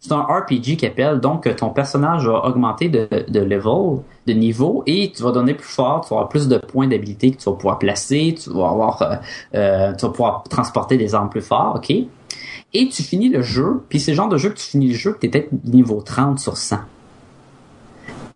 c'est 0.00 0.12
un 0.12 0.22
RPG 0.22 0.76
qui 0.76 0.86
appelle, 0.86 1.20
donc 1.20 1.54
ton 1.56 1.70
personnage 1.70 2.26
va 2.26 2.44
augmenter 2.46 2.88
de, 2.88 3.08
level, 3.40 4.02
de 4.26 4.32
niveau, 4.32 4.82
et 4.86 5.12
tu 5.14 5.22
vas 5.22 5.32
donner 5.32 5.54
plus 5.54 5.68
fort, 5.68 6.02
tu 6.02 6.10
vas 6.10 6.16
avoir 6.16 6.28
plus 6.28 6.48
de 6.48 6.58
points 6.58 6.86
d'habilité 6.86 7.30
que 7.30 7.38
tu 7.38 7.48
vas 7.48 7.56
pouvoir 7.56 7.78
placer, 7.78 8.34
tu 8.42 8.50
vas 8.50 8.68
avoir, 8.68 9.02
euh, 9.02 9.14
euh 9.54 9.92
tu 9.94 10.06
vas 10.06 10.12
pouvoir 10.12 10.42
transporter 10.44 10.96
des 10.96 11.14
armes 11.14 11.30
plus 11.30 11.42
forts, 11.42 11.76
ok? 11.76 11.92
et 12.74 12.88
tu 12.88 13.02
finis 13.02 13.28
le 13.28 13.42
jeu, 13.42 13.82
puis 13.88 14.00
c'est 14.00 14.12
le 14.12 14.16
genre 14.16 14.28
de 14.28 14.36
jeu 14.36 14.50
que 14.50 14.56
tu 14.56 14.66
finis 14.66 14.88
le 14.88 14.94
jeu 14.94 15.12
que 15.12 15.20
tu 15.20 15.30
peut-être 15.30 15.48
niveau 15.64 16.02
30 16.02 16.38
sur 16.38 16.56
100. 16.56 16.78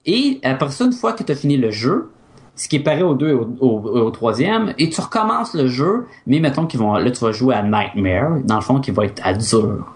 Et 0.06 0.40
après 0.42 0.70
ça, 0.70 0.84
une 0.84 0.92
fois 0.92 1.12
que 1.12 1.22
tu 1.22 1.32
as 1.32 1.34
fini 1.34 1.56
le 1.56 1.70
jeu, 1.70 2.10
ce 2.56 2.68
qui 2.68 2.76
est 2.76 2.80
pareil 2.80 3.02
au 3.02 3.14
2 3.14 3.28
et 3.28 3.32
au, 3.32 4.10
troisième, 4.10 4.74
et 4.78 4.88
tu 4.88 5.00
recommences 5.00 5.54
le 5.54 5.66
jeu, 5.66 6.06
mais 6.26 6.40
mettons 6.40 6.66
qu'ils 6.66 6.80
vont, 6.80 6.94
là 6.94 7.10
tu 7.10 7.22
vas 7.24 7.32
jouer 7.32 7.54
à 7.54 7.62
Nightmare, 7.62 8.40
dans 8.44 8.56
le 8.56 8.60
fond 8.60 8.80
qui 8.80 8.90
va 8.90 9.04
être 9.04 9.20
à 9.24 9.34
dur. 9.34 9.92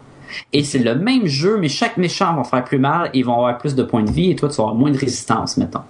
Et 0.52 0.64
c'est 0.64 0.78
le 0.78 0.94
même 0.94 1.26
jeu, 1.26 1.58
mais 1.58 1.68
chaque 1.68 1.96
méchant 1.96 2.34
va 2.34 2.44
faire 2.44 2.64
plus 2.64 2.78
mal, 2.78 3.10
et 3.12 3.18
ils 3.18 3.24
vont 3.24 3.34
avoir 3.34 3.58
plus 3.58 3.74
de 3.74 3.82
points 3.82 4.02
de 4.02 4.10
vie, 4.10 4.30
et 4.30 4.36
toi 4.36 4.48
tu 4.48 4.56
vas 4.56 4.64
avoir 4.64 4.76
moins 4.76 4.90
de 4.90 4.98
résistance, 4.98 5.56
mettons. 5.56 5.82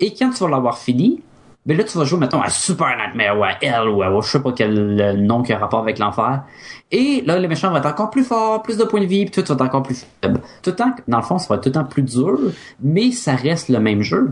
Et 0.00 0.12
quand 0.14 0.30
tu 0.30 0.44
vas 0.44 0.50
l'avoir 0.50 0.78
fini, 0.78 1.22
mais 1.68 1.74
là, 1.74 1.84
tu 1.84 1.98
vas 1.98 2.04
jouer, 2.04 2.18
mettons, 2.18 2.40
à 2.40 2.48
Super 2.48 2.96
Nightmare 2.96 3.38
ou 3.38 3.44
à 3.44 3.50
Hell 3.60 3.88
ou 3.88 4.02
à 4.02 4.20
je 4.22 4.26
sais 4.26 4.40
pas 4.40 4.52
quel 4.52 5.22
nom 5.22 5.42
qui 5.42 5.52
a 5.52 5.58
rapport 5.58 5.80
avec 5.80 5.98
l'enfer. 5.98 6.42
Et 6.90 7.22
là, 7.26 7.38
le 7.38 7.46
méchant 7.46 7.70
va 7.70 7.78
être 7.78 7.86
encore 7.86 8.08
plus 8.08 8.24
fort, 8.24 8.62
plus 8.62 8.78
de 8.78 8.84
points 8.84 9.02
de 9.02 9.06
vie, 9.06 9.26
puis 9.26 9.42
tout 9.42 9.46
va 9.46 9.54
être 9.54 9.60
encore 9.60 9.82
plus 9.82 10.06
faible. 10.22 10.40
Tout 10.62 10.70
le 10.70 10.76
temps, 10.76 10.92
dans 11.06 11.18
le 11.18 11.22
fond, 11.22 11.36
ça 11.36 11.46
va 11.48 11.56
être 11.56 11.64
tout 11.64 11.68
le 11.68 11.74
temps 11.74 11.84
plus 11.84 12.02
dur, 12.02 12.38
mais 12.82 13.10
ça 13.12 13.34
reste 13.34 13.68
le 13.68 13.80
même 13.80 14.00
jeu. 14.00 14.30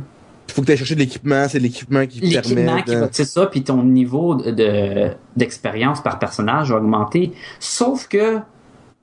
Il 0.48 0.54
faut 0.54 0.62
que 0.62 0.66
tu 0.66 0.72
ailles 0.72 0.78
chercher 0.78 0.94
de 0.94 1.00
l'équipement, 1.00 1.46
c'est 1.46 1.58
l'équipement 1.58 2.06
qui 2.06 2.20
permet 2.20 2.36
L'équipement 2.36 2.82
qui 2.82 2.94
va, 2.94 3.08
c'est 3.10 3.26
ça, 3.26 3.44
puis 3.46 3.62
ton 3.62 3.82
niveau 3.82 4.36
de 4.36 5.10
d'expérience 5.36 6.00
par 6.00 6.18
personnage 6.18 6.70
va 6.70 6.78
augmenter. 6.78 7.32
Sauf 7.60 8.08
que 8.08 8.36
ben, 8.36 8.44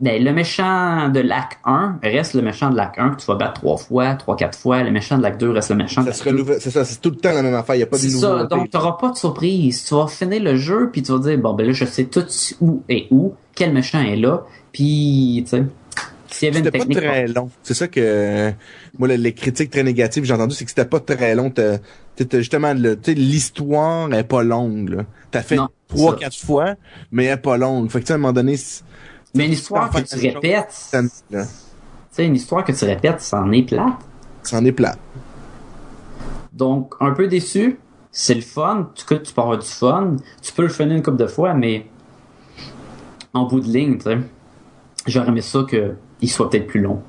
le 0.01 0.31
méchant 0.31 1.09
de 1.09 1.19
lac 1.19 1.59
1 1.65 1.99
reste 2.03 2.33
le 2.33 2.41
méchant 2.41 2.69
de 2.69 2.75
lac 2.75 2.97
1 2.97 3.11
que 3.11 3.21
tu 3.21 3.25
vas 3.27 3.35
battre 3.35 3.53
trois 3.53 3.77
fois, 3.77 4.15
trois, 4.15 4.35
quatre 4.35 4.57
fois. 4.57 4.83
Le 4.83 4.91
méchant 4.91 5.17
de 5.17 5.23
lac 5.23 5.37
2 5.37 5.51
reste 5.51 5.69
le 5.69 5.75
méchant 5.75 6.03
ça 6.03 6.09
de 6.09 6.15
se 6.15 6.59
C'est 6.59 6.71
ça, 6.71 6.83
c'est 6.83 6.99
tout 6.99 7.11
le 7.11 7.15
temps 7.17 7.31
la 7.31 7.43
même 7.43 7.53
affaire. 7.53 7.75
Il 7.75 7.79
n'y 7.79 7.83
a 7.83 7.87
pas 7.87 7.97
de 7.97 8.01
C'est 8.01 8.09
ça, 8.09 8.43
donc 8.45 8.69
tu 8.69 8.77
n'auras 8.77 8.93
pas 8.93 9.11
de 9.11 9.17
surprise. 9.17 9.85
Tu 9.85 9.95
vas 9.95 10.07
finir 10.07 10.43
le 10.43 10.55
jeu, 10.55 10.89
puis 10.91 11.03
tu 11.03 11.11
vas 11.11 11.19
dire, 11.19 11.37
bon, 11.37 11.53
ben 11.53 11.67
là, 11.67 11.73
je 11.73 11.85
sais 11.85 12.05
tout 12.05 12.25
où 12.59 12.83
et 12.89 13.07
où, 13.11 13.33
quel 13.55 13.73
méchant 13.73 14.01
est 14.01 14.15
là, 14.15 14.43
puis, 14.71 15.43
tu 15.45 15.57
sais... 15.57 15.63
C'était 16.33 16.71
pas 16.71 16.85
très 16.85 17.27
long. 17.27 17.49
C'est 17.61 17.75
ça 17.75 17.87
que 17.87 18.51
moi 18.97 19.07
les 19.07 19.33
critiques 19.33 19.69
très 19.69 19.83
négatives 19.83 20.23
j'ai 20.23 20.33
entendu 20.33 20.55
c'est 20.55 20.65
que 20.65 20.71
c'était 20.71 20.85
pas 20.85 20.99
très 20.99 21.35
long. 21.35 21.53
justement 22.33 22.73
l'histoire 22.73 24.11
est 24.11 24.23
pas 24.23 24.41
longue. 24.43 25.05
T'as 25.29 25.43
fait 25.43 25.59
trois 25.87 26.15
quatre 26.15 26.35
fois 26.35 26.73
mais 27.11 27.25
elle 27.25 27.33
est 27.33 27.37
pas 27.37 27.57
longue. 27.57 27.89
Fait 27.91 28.01
que 28.01 28.11
à 28.11 28.15
un 28.15 28.17
moment 28.17 28.33
donné 28.33 28.57
mais 29.33 29.47
une 29.47 29.53
histoire 29.53 29.89
que 29.89 30.01
tu 30.01 30.15
répètes. 30.15 30.91
Tu 30.91 31.37
sais, 32.11 32.27
une 32.27 32.35
histoire 32.35 32.63
que 32.63 32.71
tu 32.71 32.85
répètes, 32.85 33.21
c'en 33.21 33.51
est 33.51 33.63
plate. 33.63 33.93
C'en 34.43 34.63
est 34.63 34.71
plate. 34.71 34.99
Donc, 36.51 36.93
un 36.99 37.11
peu 37.11 37.27
déçu. 37.27 37.79
C'est 38.11 38.35
le 38.35 38.41
fun. 38.41 38.89
Tu, 38.93 39.05
tu 39.05 39.33
peux 39.33 39.41
avoir 39.41 39.57
du 39.57 39.67
fun. 39.67 40.17
Tu 40.41 40.53
peux 40.53 40.61
le 40.61 40.69
finir 40.69 40.97
une 40.97 41.01
couple 41.01 41.17
de 41.17 41.25
fois, 41.25 41.55
mais 41.55 41.87
en 43.33 43.45
bout 43.45 43.59
de 43.59 43.67
ligne, 43.67 43.97
tu 43.97 44.03
sais, 44.03 44.19
j'aurais 45.07 45.29
aimé 45.29 45.41
ça 45.41 45.65
qu'il 45.67 46.29
soit 46.29 46.49
peut-être 46.51 46.67
plus 46.67 46.81
long. 46.81 47.01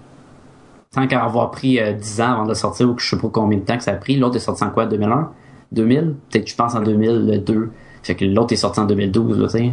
Tant 0.92 1.06
qu'à 1.06 1.22
avoir 1.22 1.50
pris 1.50 1.78
10 1.92 2.20
euh, 2.20 2.24
ans 2.24 2.32
avant 2.32 2.46
de 2.46 2.54
sortir, 2.54 2.88
ou 2.88 2.94
que 2.94 3.02
je 3.02 3.10
sais 3.10 3.18
pas 3.18 3.28
combien 3.28 3.58
de 3.58 3.64
temps 3.64 3.76
que 3.76 3.82
ça 3.84 3.90
a 3.90 3.96
pris. 3.96 4.16
L'autre 4.16 4.36
est 4.36 4.40
sorti 4.40 4.64
en 4.64 4.70
quoi, 4.70 4.86
2001? 4.86 5.30
2000? 5.72 6.14
Peut-être, 6.30 6.48
je 6.48 6.54
pense, 6.54 6.74
en 6.74 6.80
2002. 6.80 7.70
Fait 8.02 8.14
que 8.14 8.24
l'autre 8.24 8.54
est 8.54 8.56
sorti 8.56 8.80
en 8.80 8.86
2012, 8.86 9.42
tu 9.42 9.58
sais. 9.58 9.72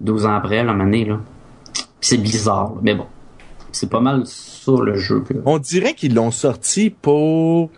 12 0.00 0.24
ans 0.24 0.34
après, 0.34 0.64
la 0.64 0.72
année, 0.72 1.04
là 1.04 1.18
c'est 2.00 2.18
bizarre, 2.18 2.74
mais 2.82 2.94
bon. 2.94 3.06
C'est 3.72 3.88
pas 3.88 4.00
mal 4.00 4.26
sur 4.26 4.82
le 4.82 4.96
jeu. 4.96 5.22
On 5.44 5.58
dirait 5.58 5.94
qu'ils 5.94 6.14
l'ont 6.14 6.32
sorti 6.32 6.90
pour 6.90 7.70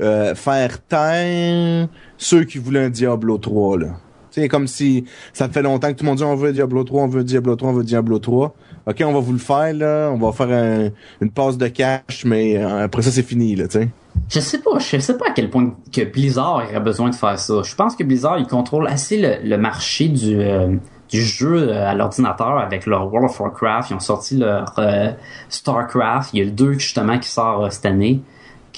euh, 0.00 0.34
faire 0.34 0.80
taire 0.82 1.88
ceux 2.16 2.44
qui 2.44 2.58
voulaient 2.58 2.84
un 2.84 2.90
Diablo 2.90 3.38
3, 3.38 3.78
là. 3.78 3.86
C'est 4.30 4.48
comme 4.48 4.66
si 4.66 5.04
ça 5.32 5.48
fait 5.48 5.62
longtemps 5.62 5.88
que 5.88 5.94
tout 5.94 6.04
le 6.04 6.10
monde 6.10 6.18
dit 6.18 6.24
on 6.24 6.36
veut 6.36 6.52
Diablo 6.52 6.84
3, 6.84 7.02
on 7.02 7.08
veut 7.08 7.24
Diablo 7.24 7.56
3, 7.56 7.70
on 7.70 7.72
veut 7.72 7.84
Diablo 7.84 8.18
3. 8.18 8.54
OK, 8.86 9.02
on 9.04 9.12
va 9.12 9.20
vous 9.20 9.32
le 9.32 9.38
faire 9.38 9.74
là, 9.74 10.10
on 10.12 10.18
va 10.18 10.32
faire 10.32 10.90
une 11.20 11.30
passe 11.30 11.58
de 11.58 11.68
cash 11.68 12.24
mais 12.24 12.56
euh, 12.56 12.84
après 12.84 13.02
ça 13.02 13.10
c'est 13.10 13.22
fini 13.22 13.56
là, 13.56 13.68
tu 13.68 13.78
sais. 13.78 13.88
Je 14.28 14.40
sais 14.40 14.58
pas, 14.58 14.78
je 14.78 14.98
sais 14.98 15.16
pas 15.16 15.26
à 15.28 15.32
quel 15.32 15.50
point 15.50 15.74
que 15.92 16.04
Blizzard 16.04 16.54
aurait 16.54 16.80
besoin 16.80 17.10
de 17.10 17.14
faire 17.14 17.38
ça. 17.38 17.62
Je 17.62 17.74
pense 17.74 17.96
que 17.96 18.04
Blizzard 18.04 18.38
il 18.38 18.46
contrôle 18.46 18.86
assez 18.86 19.40
le, 19.42 19.56
marché 19.56 20.08
du 20.08 20.40
euh, 20.40 20.76
du 21.10 21.22
jeu 21.22 21.68
euh, 21.68 21.88
à 21.88 21.94
l'ordinateur 21.94 22.58
avec 22.58 22.86
leur 22.86 23.06
World 23.12 23.30
of 23.30 23.40
Warcraft. 23.40 23.90
Ils 23.90 23.94
ont 23.94 24.00
sorti 24.00 24.36
leur 24.36 24.72
euh, 24.78 25.10
StarCraft. 25.48 26.30
Il 26.32 26.38
y 26.38 26.42
a 26.42 26.44
le 26.44 26.52
2 26.52 26.74
justement 26.74 27.18
qui 27.18 27.28
sort 27.28 27.64
euh, 27.64 27.70
cette 27.70 27.86
année. 27.86 28.20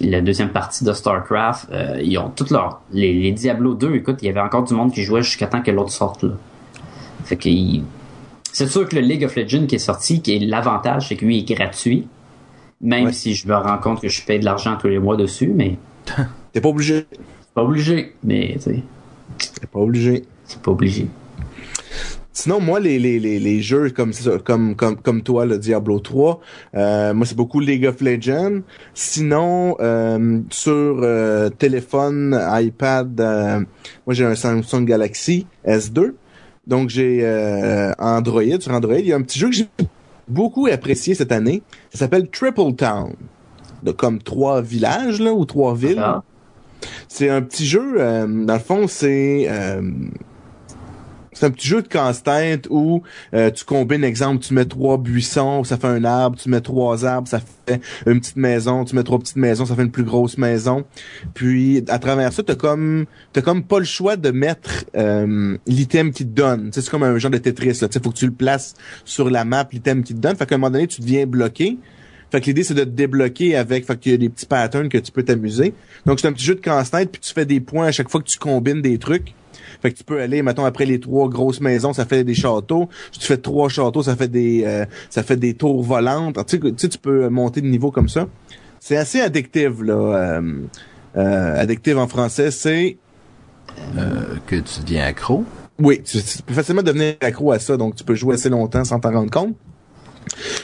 La 0.01 0.20
deuxième 0.20 0.49
partie 0.49 0.85
de 0.85 0.93
StarCraft. 0.93 1.68
ils 2.03 2.16
ont 2.16 2.30
toutes 2.30 2.51
leurs... 2.51 2.80
Les, 2.93 3.30
Diablo 3.33 3.74
2, 3.74 3.97
écoute, 3.97 4.18
il 4.22 4.26
y 4.26 4.28
avait 4.30 4.41
encore 4.41 4.64
du 4.64 4.72
monde 4.72 4.91
qui 4.91 5.03
jouait 5.03 5.22
jusqu'à 5.22 5.47
temps 5.47 5.61
que 5.61 5.70
l'autre 5.70 5.93
sorte 5.93 6.24
là. 6.24 6.33
Fait 7.24 7.37
que 7.37 7.51
c'est 8.53 8.66
sûr 8.68 8.89
que 8.89 8.97
le 8.97 9.03
League 9.03 9.22
of 9.22 9.37
Legends 9.37 9.66
qui 9.66 9.74
est 9.74 9.78
sorti, 9.78 10.22
qui 10.22 10.35
est 10.35 10.39
l'avantage, 10.39 11.09
c'est 11.09 11.16
que 11.16 11.26
lui 11.26 11.41
est 11.41 11.55
gratuit. 11.55 12.09
Même 12.80 13.12
si 13.12 13.35
je 13.35 13.47
me 13.47 13.55
rends 13.55 13.78
compte 13.78 14.01
que 14.01 14.09
je 14.09 14.24
paye 14.24 14.41
de 14.41 14.47
l'argent 14.47 14.76
tous 14.80 14.89
les 14.89 14.99
mois 14.99 15.16
dessus, 15.16 15.53
mais. 15.55 15.76
T'es 16.53 16.61
pas 16.62 16.70
obligé. 16.70 17.07
Pas 17.55 17.62
obligé, 17.62 18.14
mais 18.24 18.55
tu 18.55 18.61
sais. 18.61 18.83
T'es 19.61 19.66
pas 19.66 19.78
obligé. 19.78 20.24
C'est 20.47 20.61
pas 20.61 20.70
obligé. 20.70 21.07
Sinon, 22.35 22.61
moi, 22.61 22.80
les, 22.80 22.99
les, 22.99 23.18
les, 23.18 23.39
les 23.39 23.61
jeux 23.61 23.91
comme, 23.91 24.12
comme, 24.45 24.74
comme, 24.74 24.97
comme 24.97 25.22
toi, 25.22 25.45
le 25.45 25.59
Diablo 25.59 25.99
3, 25.99 26.41
euh, 26.74 27.14
moi, 27.14 27.26
c'est 27.26 27.37
beaucoup 27.37 27.61
League 27.61 27.85
of 27.85 28.01
Legends. 28.01 28.61
Sinon, 28.95 29.76
euh, 29.80 30.41
sur 30.49 31.01
euh, 31.03 31.51
téléphone, 31.51 32.39
iPad, 32.51 33.20
moi, 34.07 34.14
j'ai 34.14 34.24
un 34.24 34.35
Samsung 34.35 34.85
Galaxy 34.85 35.47
S2. 35.66 36.14
Donc, 36.66 36.89
j'ai 36.89 37.22
Android. 37.99 38.61
Sur 38.61 38.72
Android, 38.72 38.99
il 38.99 39.07
y 39.07 39.12
a 39.12 39.16
un 39.16 39.22
petit 39.22 39.39
jeu 39.39 39.51
que 39.51 39.55
j'ai 39.55 39.68
beaucoup 40.26 40.66
apprécié 40.68 41.14
cette 41.14 41.33
année. 41.33 41.62
Ça 41.93 42.01
s'appelle 42.01 42.30
Triple 42.30 42.74
Town. 42.76 43.12
De, 43.83 43.91
comme 43.91 44.22
trois 44.22 44.62
villages, 44.62 45.20
là, 45.20 45.35
ou 45.35 45.45
trois 45.45 45.74
villes. 45.74 45.99
Ah. 45.99 46.22
C'est 47.09 47.28
un 47.28 47.43
petit 47.43 47.66
jeu, 47.66 47.99
dans 47.99 48.55
le 48.55 48.59
fond, 48.59 48.87
c'est 48.87 49.49
c'est 51.43 51.49
un 51.49 51.51
petit 51.51 51.66
jeu 51.66 51.82
de 51.82 51.88
casse-tête 51.88 52.68
où 52.70 53.03
euh, 53.34 53.51
tu 53.51 53.64
combines, 53.64 54.05
exemple, 54.05 54.45
tu 54.45 54.55
mets 54.55 54.64
trois 54.64 54.97
buissons, 54.97 55.64
ça 55.64 55.76
fait 55.76 55.88
un 55.88 56.05
arbre, 56.05 56.38
tu 56.38 56.49
mets 56.49 56.61
trois 56.61 57.05
arbres, 57.05 57.26
ça 57.26 57.40
fait 57.40 57.80
une 58.07 58.20
petite 58.20 58.36
maison, 58.36 58.84
tu 58.84 58.95
mets 58.95 59.03
trois 59.03 59.18
petites 59.18 59.34
maisons, 59.34 59.66
ça 59.66 59.74
fait 59.74 59.82
une 59.82 59.90
plus 59.90 60.05
grosse 60.05 60.38
maison. 60.38 60.84
Puis 61.34 61.82
à 61.88 61.99
travers 61.99 62.32
ça, 62.32 62.45
t'as 62.45 62.55
comme 62.55 63.07
t'as 63.32 63.40
comme 63.40 63.64
pas 63.64 63.80
le 63.80 63.84
choix 63.84 64.14
de 64.14 64.30
mettre 64.30 64.84
euh, 64.97 65.59
l'item 65.66 66.12
qui 66.12 66.24
te 66.24 66.30
donne. 66.30 66.70
c'est 66.72 66.88
comme 66.88 67.03
un 67.03 67.18
genre 67.18 67.32
de 67.32 67.38
Tetris. 67.38 67.80
Là. 67.80 67.88
faut 68.01 68.11
que 68.11 68.16
tu 68.16 68.26
le 68.26 68.32
places 68.32 68.74
sur 69.05 69.28
la 69.28 69.45
map, 69.45 69.66
l'item 69.72 70.05
qui 70.05 70.14
te 70.14 70.20
donne. 70.20 70.36
Fait 70.36 70.47
qu'à 70.47 70.55
un 70.55 70.59
moment 70.59 70.70
donné, 70.70 70.86
tu 70.86 71.01
deviens 71.01 71.26
bloqué. 71.26 71.76
Fait 72.30 72.40
que 72.40 72.47
l'idée, 72.47 72.62
c'est 72.62 72.74
de 72.74 72.84
te 72.84 72.88
débloquer 72.88 73.57
avec, 73.57 73.84
fait 73.84 73.99
qu'il 73.99 74.12
y 74.12 74.14
a 74.14 74.18
des 74.18 74.28
petits 74.28 74.47
patterns 74.47 74.88
que 74.88 74.99
tu 74.99 75.11
peux 75.11 75.24
t'amuser. 75.24 75.74
Donc, 76.07 76.20
c'est 76.20 76.28
un 76.28 76.32
petit 76.32 76.45
jeu 76.45 76.55
de 76.55 76.61
casse-tête, 76.61 77.11
puis 77.11 77.20
tu 77.20 77.34
fais 77.34 77.45
des 77.45 77.61
points 77.61 77.88
à 77.88 77.93
chaque 77.93 78.09
fois 78.09 78.22
que 78.22 78.28
tu 78.28 78.38
combines 78.38 78.80
des 78.80 78.97
trucs. 78.99 79.34
Fait 79.83 79.93
que 79.93 79.99
tu 79.99 80.04
peux 80.04 80.21
aller, 80.21 80.42
mettons, 80.42 80.64
après 80.64 80.87
les 80.87 81.00
trois 81.00 81.29
grosses 81.29 81.61
maisons, 81.61 81.92
ça 81.92 82.07
fait 82.07 82.22
des 82.22 82.34
châteaux. 82.34 82.88
Si 83.11 83.18
tu 83.18 83.26
fais 83.26 83.37
trois 83.37 83.68
châteaux, 83.68 84.04
ça 84.04 84.14
fait 84.14 84.29
des 84.29 84.63
euh, 84.64 84.87
ça 85.11 85.25
fait 85.25 85.37
des 85.37 85.54
tours 85.54 85.83
volantes. 85.83 86.38
Tu 86.46 86.61
sais, 86.76 86.88
tu 86.88 86.99
peux 86.99 87.29
monter 87.29 87.61
de 87.61 87.67
niveau 87.67 87.91
comme 87.91 88.09
ça. 88.09 88.29
C'est 88.79 88.96
assez 88.96 89.21
addictif, 89.21 89.80
là. 89.83 89.95
Euh, 89.95 90.53
euh 91.17 91.61
addictif 91.61 91.96
en 91.96 92.07
français, 92.07 92.50
c'est... 92.50 92.96
Euh, 93.96 94.37
que 94.46 94.57
tu 94.57 94.80
deviens 94.83 95.04
accro? 95.04 95.45
Oui, 95.79 96.00
tu, 96.03 96.22
tu, 96.22 96.42
peux 96.42 96.54
facilement 96.54 96.83
devenir 96.83 97.14
accro 97.21 97.53
à 97.53 97.59
ça, 97.59 97.76
donc 97.76 97.96
tu 97.96 98.04
peux 98.04 98.14
jouer 98.14 98.34
assez 98.34 98.49
longtemps 98.49 98.84
sans 98.84 99.00
t'en 99.00 99.13
rendre 99.13 99.30
compte. 99.30 99.57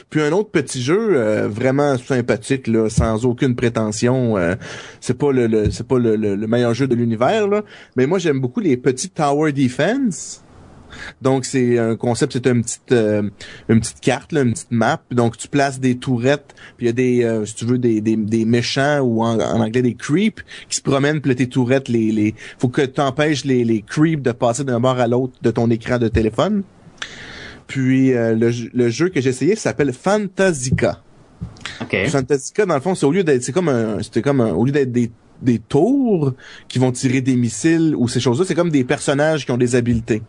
Puis 0.09 0.21
un 0.21 0.31
autre 0.31 0.49
petit 0.49 0.81
jeu 0.81 1.15
euh, 1.15 1.47
vraiment 1.47 1.97
sympathique 1.97 2.67
là, 2.67 2.89
sans 2.89 3.25
aucune 3.25 3.55
prétention. 3.55 4.37
Euh, 4.37 4.55
c'est 4.99 5.17
pas 5.17 5.31
le, 5.31 5.69
c'est 5.71 5.87
pas 5.87 5.99
le, 5.99 6.35
meilleur 6.47 6.73
jeu 6.73 6.87
de 6.87 6.95
l'univers 6.95 7.47
là, 7.47 7.63
mais 7.95 8.07
moi 8.07 8.19
j'aime 8.19 8.39
beaucoup 8.39 8.59
les 8.59 8.77
petits 8.77 9.09
tower 9.09 9.51
defense. 9.51 10.43
Donc 11.21 11.45
c'est 11.45 11.77
un 11.77 11.95
concept, 11.95 12.33
c'est 12.33 12.47
une 12.47 12.63
petite 12.63 12.91
euh, 12.91 13.29
une 13.69 13.79
petite 13.79 13.99
carte, 13.99 14.31
là, 14.31 14.41
une 14.41 14.53
petite 14.53 14.71
map. 14.71 14.99
Donc 15.11 15.37
tu 15.37 15.47
places 15.47 15.79
des 15.79 15.97
tourettes, 15.97 16.55
puis 16.77 16.87
il 16.87 16.89
y 16.89 16.89
a 16.89 16.93
des 16.93 17.45
si 17.45 17.53
tu 17.53 17.65
veux 17.65 17.77
des, 17.77 18.01
des, 18.01 18.15
des 18.15 18.45
méchants 18.45 18.99
ou 19.01 19.23
en, 19.23 19.39
anglais 19.39 19.83
des 19.83 19.93
creeps 19.93 20.43
qui 20.67 20.77
se 20.77 20.81
promènent, 20.81 21.21
puis 21.21 21.35
tes 21.35 21.47
tourettes 21.47 21.89
les 21.89 22.11
les 22.11 22.33
faut 22.57 22.69
que 22.69 22.81
tu 22.81 22.99
empêches 23.01 23.45
les 23.45 23.63
les 23.63 23.83
creeps 23.83 24.23
de 24.23 24.31
passer 24.31 24.63
d'un 24.63 24.79
bord 24.79 24.99
à 24.99 25.07
l'autre 25.07 25.33
de 25.43 25.51
ton 25.51 25.69
écran 25.69 25.99
de 25.99 26.07
téléphone. 26.07 26.63
Puis 27.69 28.13
euh, 28.13 28.35
le, 28.35 28.89
jeu 28.89 29.09
que 29.09 29.21
j'ai 29.21 29.29
essayé 29.29 29.55
s'appelle 29.55 29.93
Fantazica. 29.93 31.03
Ok. 31.81 31.95
Fantastica, 32.07 32.65
dans 32.65 32.73
le 32.73 32.81
fond, 32.81 32.95
c'est 32.95 33.05
au 33.05 33.11
lieu 33.11 33.23
d'être, 33.23 33.43
c'est 33.43 33.51
comme 33.51 33.69
un, 33.69 34.01
c'était 34.01 34.23
comme 34.23 34.41
un, 34.41 34.53
au 34.53 34.65
lieu 34.65 34.71
d'être 34.71 34.91
des, 34.91 35.11
des 35.43 35.59
tours 35.59 36.33
qui 36.67 36.79
vont 36.79 36.91
tirer 36.91 37.21
des 37.21 37.35
missiles 37.35 37.93
ou 37.95 38.07
ces 38.07 38.19
choses-là, 38.19 38.43
c'est 38.45 38.55
comme 38.55 38.71
des 38.71 38.83
personnages 38.83 39.45
qui 39.45 39.51
ont 39.51 39.57
des 39.57 39.75
habiletés. 39.75 40.23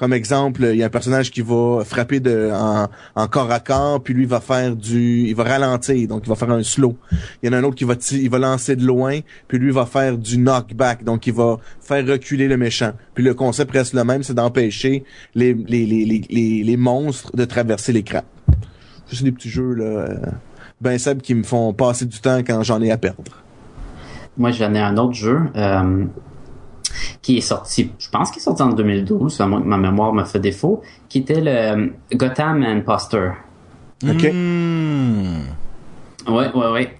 Comme 0.00 0.14
exemple, 0.14 0.62
il 0.64 0.76
y 0.76 0.82
a 0.82 0.86
un 0.86 0.88
personnage 0.88 1.30
qui 1.30 1.42
va 1.42 1.84
frapper 1.84 2.20
de, 2.20 2.50
en, 2.54 2.88
en 3.14 3.28
corps 3.28 3.52
à 3.52 3.60
corps, 3.60 4.02
puis 4.02 4.14
lui 4.14 4.24
va 4.24 4.40
faire 4.40 4.74
du, 4.74 5.26
il 5.28 5.34
va 5.34 5.44
ralentir, 5.44 6.08
donc 6.08 6.22
il 6.24 6.28
va 6.30 6.36
faire 6.36 6.50
un 6.50 6.62
slow. 6.62 6.96
Il 7.42 7.46
y 7.46 7.50
en 7.50 7.52
a 7.52 7.58
un 7.58 7.64
autre 7.64 7.74
qui 7.74 7.84
va, 7.84 7.96
il 8.12 8.30
va 8.30 8.38
lancer 8.38 8.76
de 8.76 8.86
loin, 8.86 9.18
puis 9.46 9.58
lui 9.58 9.70
va 9.70 9.84
faire 9.84 10.16
du 10.16 10.38
knockback, 10.38 11.04
donc 11.04 11.26
il 11.26 11.34
va 11.34 11.58
faire 11.82 12.06
reculer 12.06 12.48
le 12.48 12.56
méchant. 12.56 12.92
Puis 13.12 13.22
le 13.22 13.34
concept 13.34 13.72
reste 13.72 13.92
le 13.92 14.02
même, 14.04 14.22
c'est 14.22 14.32
d'empêcher 14.32 15.04
les, 15.34 15.52
les, 15.52 15.84
les, 15.84 16.06
les, 16.06 16.62
les, 16.64 16.76
monstres 16.78 17.36
de 17.36 17.44
traverser 17.44 17.92
l'écran. 17.92 18.22
C'est 19.12 19.22
des 19.22 19.32
petits 19.32 19.50
jeux 19.50 19.74
là, 19.74 19.84
euh, 19.84 20.16
ben 20.80 20.98
Seb 20.98 21.20
qui 21.20 21.34
me 21.34 21.42
font 21.42 21.74
passer 21.74 22.06
du 22.06 22.20
temps 22.20 22.38
quand 22.38 22.62
j'en 22.62 22.80
ai 22.80 22.90
à 22.90 22.96
perdre. 22.96 23.42
Moi, 24.38 24.50
j'en 24.52 24.72
ai 24.72 24.80
un 24.80 24.96
autre 24.96 25.12
jeu 25.12 25.40
euh, 25.56 26.06
qui 27.22 27.38
est 27.38 27.42
sorti, 27.42 27.90
je 27.98 28.08
pense 28.10 28.30
qu'il 28.30 28.40
est 28.40 28.44
sorti 28.44 28.62
en 28.62 28.70
2012, 28.72 29.40
à 29.40 29.46
moins 29.46 29.60
que 29.60 29.66
ma 29.66 29.76
mémoire 29.76 30.12
me 30.12 30.24
fait 30.24 30.38
défaut, 30.40 30.82
qui 31.08 31.18
était 31.18 31.40
le 31.40 31.50
euh, 31.50 31.86
Gotham 32.14 32.62
Imposter. 32.62 33.32
Ok. 34.08 34.24
Hmm. 34.32 35.40
Ouais, 36.28 36.50
ouais, 36.54 36.70
ouais. 36.72 36.96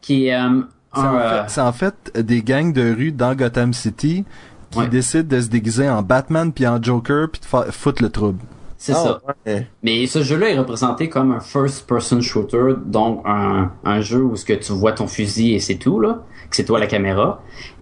Qui 0.00 0.26
est 0.28 0.34
euh, 0.34 0.60
C'est 0.94 1.00
en, 1.00 1.14
euh, 1.16 1.42
fait, 1.44 1.50
c'est 1.50 1.60
en 1.60 1.72
fait 1.72 2.12
des 2.20 2.42
gangs 2.42 2.72
de 2.72 2.94
rue 2.94 3.12
dans 3.12 3.34
Gotham 3.34 3.72
City 3.72 4.24
qui 4.70 4.78
Ouais. 4.78 4.88
décident 4.88 5.36
de 5.36 5.40
se 5.40 5.48
déguiser 5.48 5.88
en 5.88 6.02
Batman 6.02 6.52
puis 6.52 6.66
en 6.66 6.82
Joker 6.82 7.28
puis 7.30 7.40
de 7.40 7.46
fa- 7.46 7.70
foutre 7.70 8.02
le 8.02 8.08
trouble. 8.10 8.40
c'est 8.76 8.92
Ah, 8.92 8.96
ça. 8.96 9.20
ouais. 9.46 9.66
Mais 9.82 10.06
ce 10.06 10.22
jeu-là 10.22 10.50
est 10.50 10.58
représenté 10.58 11.08
comme 11.08 11.32
un 11.32 11.40
first-person 11.40 12.20
shooter, 12.20 12.74
donc 12.84 13.22
un, 13.24 13.70
un 13.84 14.00
jeu 14.00 14.22
où 14.22 14.36
ce 14.36 14.44
que 14.44 14.52
tu 14.52 14.72
vois 14.72 14.92
ton 14.92 15.06
fusil 15.06 15.54
et 15.54 15.60
c'est 15.60 15.76
tout 15.76 16.00
là, 16.00 16.22
que 16.50 16.56
c'est 16.56 16.64
toi 16.64 16.78
la 16.78 16.86
caméra. 16.86 17.40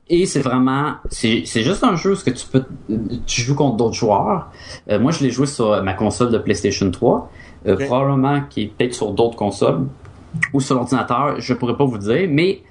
Et 0.08 0.26
c'est 0.26 0.40
vraiment, 0.40 0.94
c'est 1.08 1.44
juste 1.44 1.84
un 1.84 1.96
jeu 1.96 2.12
où 2.12 2.14
ce 2.16 2.24
que 2.24 2.30
tu 2.30 2.46
peux, 2.46 2.64
tu 3.26 3.40
joues 3.40 3.54
contre 3.54 3.76
d'autres 3.76 3.94
joueurs. 3.94 4.50
Euh, 4.90 4.98
moi, 4.98 5.12
je 5.12 5.22
l'ai 5.22 5.30
joué 5.30 5.46
sur 5.46 5.82
ma 5.82 5.94
console 5.94 6.30
de 6.30 6.38
PlayStation 6.38 6.90
3, 6.90 7.30
euh, 7.66 7.76
probablement 7.86 8.42
qui 8.50 8.62
est 8.62 8.66
peut-être 8.66 8.94
sur 8.94 9.12
d'autres 9.12 9.36
consoles 9.36 9.86
ou 10.52 10.60
sur 10.60 10.74
l'ordinateur, 10.74 11.40
je 11.40 11.54
pourrais 11.54 11.76
pas 11.76 11.84
vous 11.84 11.98
dire, 11.98 12.26
mais 12.28 12.62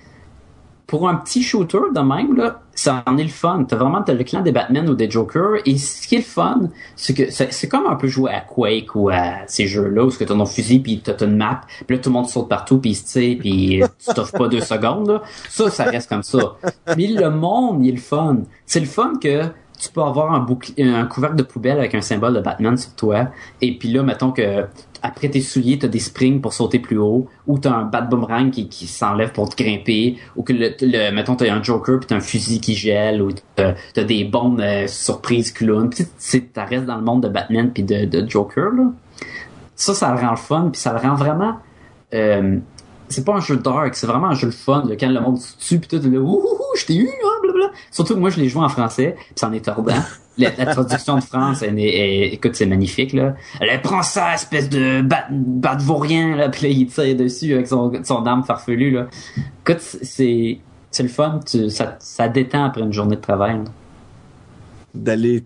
pour 0.92 1.08
un 1.08 1.16
petit 1.16 1.42
shooter 1.42 1.80
de 1.96 2.02
même, 2.02 2.36
là, 2.36 2.60
ça 2.76 3.02
en 3.08 3.18
est 3.18 3.24
le 3.24 3.30
fun. 3.30 3.64
T'as 3.66 3.78
vraiment 3.78 4.02
t'as 4.02 4.14
le 4.14 4.26
clan 4.26 4.42
des 4.42 4.52
Batman 4.52 4.90
ou 4.90 4.94
des 4.94 5.10
Joker. 5.10 5.62
Et 5.66 5.78
ce 5.78 6.06
qui 6.06 6.16
est 6.16 6.18
le 6.18 6.24
fun, 6.26 6.64
c'est 6.98 7.14
que 7.14 7.32
c'est 7.32 7.70
comme 7.70 7.88
un 7.88 7.96
peu 7.96 8.10
jouer 8.10 8.30
à 8.34 8.42
Quake 8.42 8.94
ou 8.96 9.08
à 9.08 9.48
ces 9.48 9.68
jeux-là 9.68 10.04
où 10.04 10.12
ce 10.12 10.20
que 10.20 10.26
t'as 10.26 10.36
ton 10.36 10.46
fusil 10.46 10.80
puis 10.80 11.00
t'as 11.02 11.16
une 11.26 11.38
map, 11.38 11.62
puis 11.88 11.96
là 11.96 12.04
tout 12.04 12.10
le 12.10 12.16
monde 12.16 12.28
saute 12.28 12.50
partout 12.50 12.80
puis 12.80 12.94
se 12.94 13.06
tire 13.06 13.38
puis 13.40 13.82
tu 14.06 14.14
t'offres 14.14 14.38
pas 14.38 14.50
deux 14.50 14.60
secondes. 14.60 15.08
Là. 15.08 15.22
Ça, 15.48 15.70
ça 15.70 15.86
reste 15.86 16.10
comme 16.10 16.24
ça. 16.24 16.58
Mais 16.98 17.08
le 17.08 17.30
monde, 17.30 17.86
il 17.86 17.92
est 17.92 17.94
le 17.94 17.98
fun. 17.98 18.40
C'est 18.66 18.82
le 18.82 18.86
fun 18.86 19.14
que 19.22 19.46
tu 19.82 19.90
peux 19.92 20.02
avoir 20.02 20.32
un 20.32 20.40
bouclier, 20.40 20.84
un 20.84 21.06
couvercle 21.06 21.36
de 21.36 21.44
poubelle 21.44 21.80
avec 21.80 21.96
un 21.96 22.02
symbole 22.02 22.36
de 22.36 22.40
Batman 22.40 22.78
sur 22.78 22.94
toi. 22.94 23.30
Et 23.62 23.78
puis 23.78 23.92
là, 23.92 24.04
mettons 24.04 24.32
que 24.32 24.66
après 25.02 25.30
tes 25.30 25.42
souliers, 25.42 25.80
t'as 25.80 25.88
des 25.88 26.00
springs 26.00 26.40
pour 26.40 26.54
sauter 26.54 26.78
plus 26.78 27.00
haut, 27.00 27.28
ou 27.48 27.58
t'as 27.58 27.72
un 27.72 27.86
bat 27.86 28.02
boomerang 28.02 28.52
qui, 28.52 28.70
qui 28.70 28.86
s'enlève 28.86 29.32
pour 29.32 29.50
te 29.50 29.62
grimper, 29.62 30.18
ou 30.36 30.44
que 30.44 30.54
le, 30.54 30.76
le 30.82 31.12
mettons 31.12 31.36
t'as 31.36 31.52
un 31.52 31.64
Joker 31.64 32.00
puis 32.00 32.08
t'as 32.08 32.18
un 32.18 32.22
fusil 32.22 32.62
qui 32.62 32.76
gèle, 32.76 33.24
ou 33.24 33.32
t'as, 33.56 33.74
t'as 33.96 34.04
des 34.04 34.24
bombes 34.24 34.60
euh, 34.60 34.86
surprises 34.86 35.52
clown. 35.52 35.90
Puis 35.90 36.06
t'as 36.54 36.66
restes 36.66 36.86
dans 36.86 36.98
le 36.98 37.04
monde 37.04 37.24
de 37.24 37.30
Batman 37.30 37.72
puis 37.74 37.82
de, 37.82 38.06
de 38.06 38.30
Joker 38.30 38.72
là. 38.72 38.92
Ça, 39.76 39.96
ça 39.96 40.14
le 40.14 40.22
rend 40.22 40.32
le 40.32 40.38
fun, 40.38 40.70
puis 40.72 40.80
ça 40.80 40.94
le 40.94 41.00
rend 41.00 41.16
vraiment. 41.16 41.56
Euh, 42.14 42.60
c'est 43.10 43.26
pas 43.26 43.34
un 43.34 43.40
jeu 43.40 43.58
dark, 43.58 43.96
c'est 43.96 44.06
vraiment 44.06 44.28
un 44.28 44.36
jeu 44.36 44.46
le 44.46 44.54
fun. 44.54 44.84
Là, 44.88 44.96
quand 44.96 45.10
le 45.10 45.20
monde 45.20 45.40
se 45.40 45.58
tue, 45.58 45.80
puis 45.80 45.90
tout, 45.90 46.08
là, 46.08 46.20
ouh, 46.20 46.38
ouh, 46.38 46.78
je 46.78 46.86
t'ai 46.86 46.98
eu, 46.98 47.10
blablabla. 47.10 47.31
Surtout 47.92 48.16
que 48.16 48.20
moi, 48.20 48.30
je 48.30 48.40
l'ai 48.40 48.50
joué 48.50 48.64
en 48.64 48.70
français, 48.70 49.16
puis 49.18 49.34
c'en 49.36 49.52
est 49.54 49.66
tordant. 49.66 49.94
La, 50.38 50.50
la 50.58 50.66
traduction 50.68 51.18
de 51.18 51.22
France, 51.24 51.62
elle, 51.62 51.78
est- 51.78 51.94
elle- 52.28 52.34
écoute, 52.34 52.56
c'est 52.56 52.66
magnifique, 52.66 53.12
là. 53.12 53.36
Elle 53.60 53.82
prend 53.82 54.02
ça, 54.02 54.34
espèce 54.34 54.70
de 54.70 55.02
bat, 55.02 55.26
bat 55.30 55.76
vaurien, 55.78 56.38
là, 56.38 56.48
puis 56.48 56.64
là, 56.64 56.70
il 56.70 56.88
tire 56.88 57.16
dessus 57.18 57.54
avec 57.54 57.68
son, 57.68 57.92
son 58.04 58.26
arme 58.26 58.44
farfelue, 58.44 58.92
là. 58.92 59.08
Écoute, 59.68 59.82
c'est, 59.82 60.58
c'est 60.90 61.04
le 61.04 61.10
fun, 61.10 61.42
tu, 61.46 61.70
ça, 61.70 61.98
ça 62.00 62.30
détend 62.30 62.64
après 62.64 62.82
une 62.82 62.94
journée 62.94 63.18
de 63.18 63.22
travail. 63.22 63.56
là. 63.58 63.64
D'aller 64.96 65.44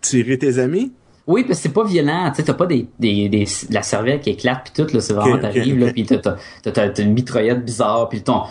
tirer 0.00 0.36
tes 0.38 0.58
amis? 0.58 0.92
Oui, 1.26 1.44
parce 1.44 1.58
que 1.58 1.62
c'est 1.62 1.72
pas 1.72 1.84
violent, 1.84 2.28
tu 2.30 2.36
sais, 2.36 2.42
t'as 2.42 2.52
pas 2.54 2.66
des, 2.66 2.86
des, 2.98 3.28
des, 3.30 3.46
la 3.70 3.82
cervelle 3.82 4.20
qui 4.20 4.30
éclate 4.30 4.70
puis 4.72 4.84
tout, 4.84 4.92
là, 4.94 5.00
c'est 5.00 5.14
vraiment 5.14 5.36
Ok, 5.36 5.44
ok, 5.44 5.52
t'arrives, 5.54 5.74
ok. 5.74 5.80
là, 5.86 5.92
puis 5.92 6.04
t'as, 6.04 6.18
t'as, 6.18 6.36
t'as, 6.62 6.70
t'as- 6.72 6.88
t'as 6.90 7.02
une 7.02 7.14
mitraillette 7.14 7.64
bizarre, 7.64 8.08
puis 8.10 8.20
ton, 8.22 8.42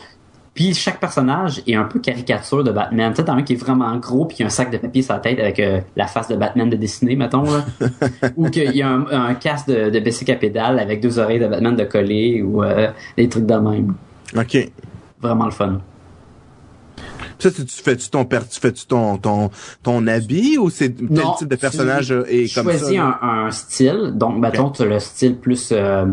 puis 0.53 0.73
chaque 0.73 0.99
personnage 0.99 1.63
est 1.65 1.75
un 1.75 1.85
peu 1.85 1.99
caricature 1.99 2.63
de 2.63 2.71
Batman. 2.71 3.11
Tu 3.11 3.17
sais, 3.17 3.25
t'as 3.25 3.33
un 3.33 3.41
qui 3.41 3.53
est 3.53 3.57
vraiment 3.57 3.95
gros 3.97 4.25
puis 4.25 4.37
qui 4.37 4.43
a 4.43 4.45
un 4.45 4.49
sac 4.49 4.69
de 4.71 4.77
papier 4.77 5.01
sur 5.01 5.13
la 5.13 5.19
tête 5.19 5.39
avec 5.39 5.59
euh, 5.59 5.79
la 5.95 6.05
face 6.05 6.27
de 6.27 6.35
Batman 6.35 6.69
de 6.69 6.75
dessiné, 6.75 7.15
mettons, 7.15 7.43
là. 7.43 7.65
ou 8.37 8.49
qu'il 8.49 8.75
y 8.75 8.81
a 8.83 8.89
un, 8.89 9.05
un 9.07 9.33
casque 9.33 9.67
de, 9.67 9.89
de 9.89 9.99
bicycle 9.99 10.31
à 10.31 10.35
pédale 10.35 10.79
avec 10.79 11.01
deux 11.01 11.17
oreilles 11.17 11.39
de 11.39 11.47
Batman 11.47 11.75
de 11.75 11.83
coller 11.83 12.43
ou 12.43 12.63
euh, 12.63 12.89
des 13.17 13.27
trucs 13.27 13.47
de 13.47 13.55
même. 13.55 13.95
OK. 14.35 14.57
Vraiment 15.21 15.45
le 15.45 15.51
fun. 15.51 15.79
Ça, 17.43 17.51
tu, 17.51 17.65
tu 17.65 17.83
fais-tu 17.83 18.09
ton, 18.09 18.23
tu 18.23 18.59
fais-tu 18.61 18.85
ton, 18.85 19.17
ton, 19.17 19.51
ton 19.83 20.07
habit 20.07 20.57
ou 20.57 20.69
c'est 20.69 20.95
tel 20.95 21.25
type 21.37 21.49
de 21.49 21.55
tu 21.55 21.61
personnage 21.61 22.13
euh, 22.13 22.23
est 22.29 22.53
comme 22.55 22.71
ça? 22.71 22.77
choisis 22.79 22.97
un, 22.97 23.17
un 23.21 23.51
style. 23.51 24.13
Donc, 24.15 24.37
mettons, 24.37 24.69
tu 24.69 24.83
as 24.83 24.85
le 24.85 24.99
style 24.99 25.35
plus 25.35 25.73
euh, 25.73 26.05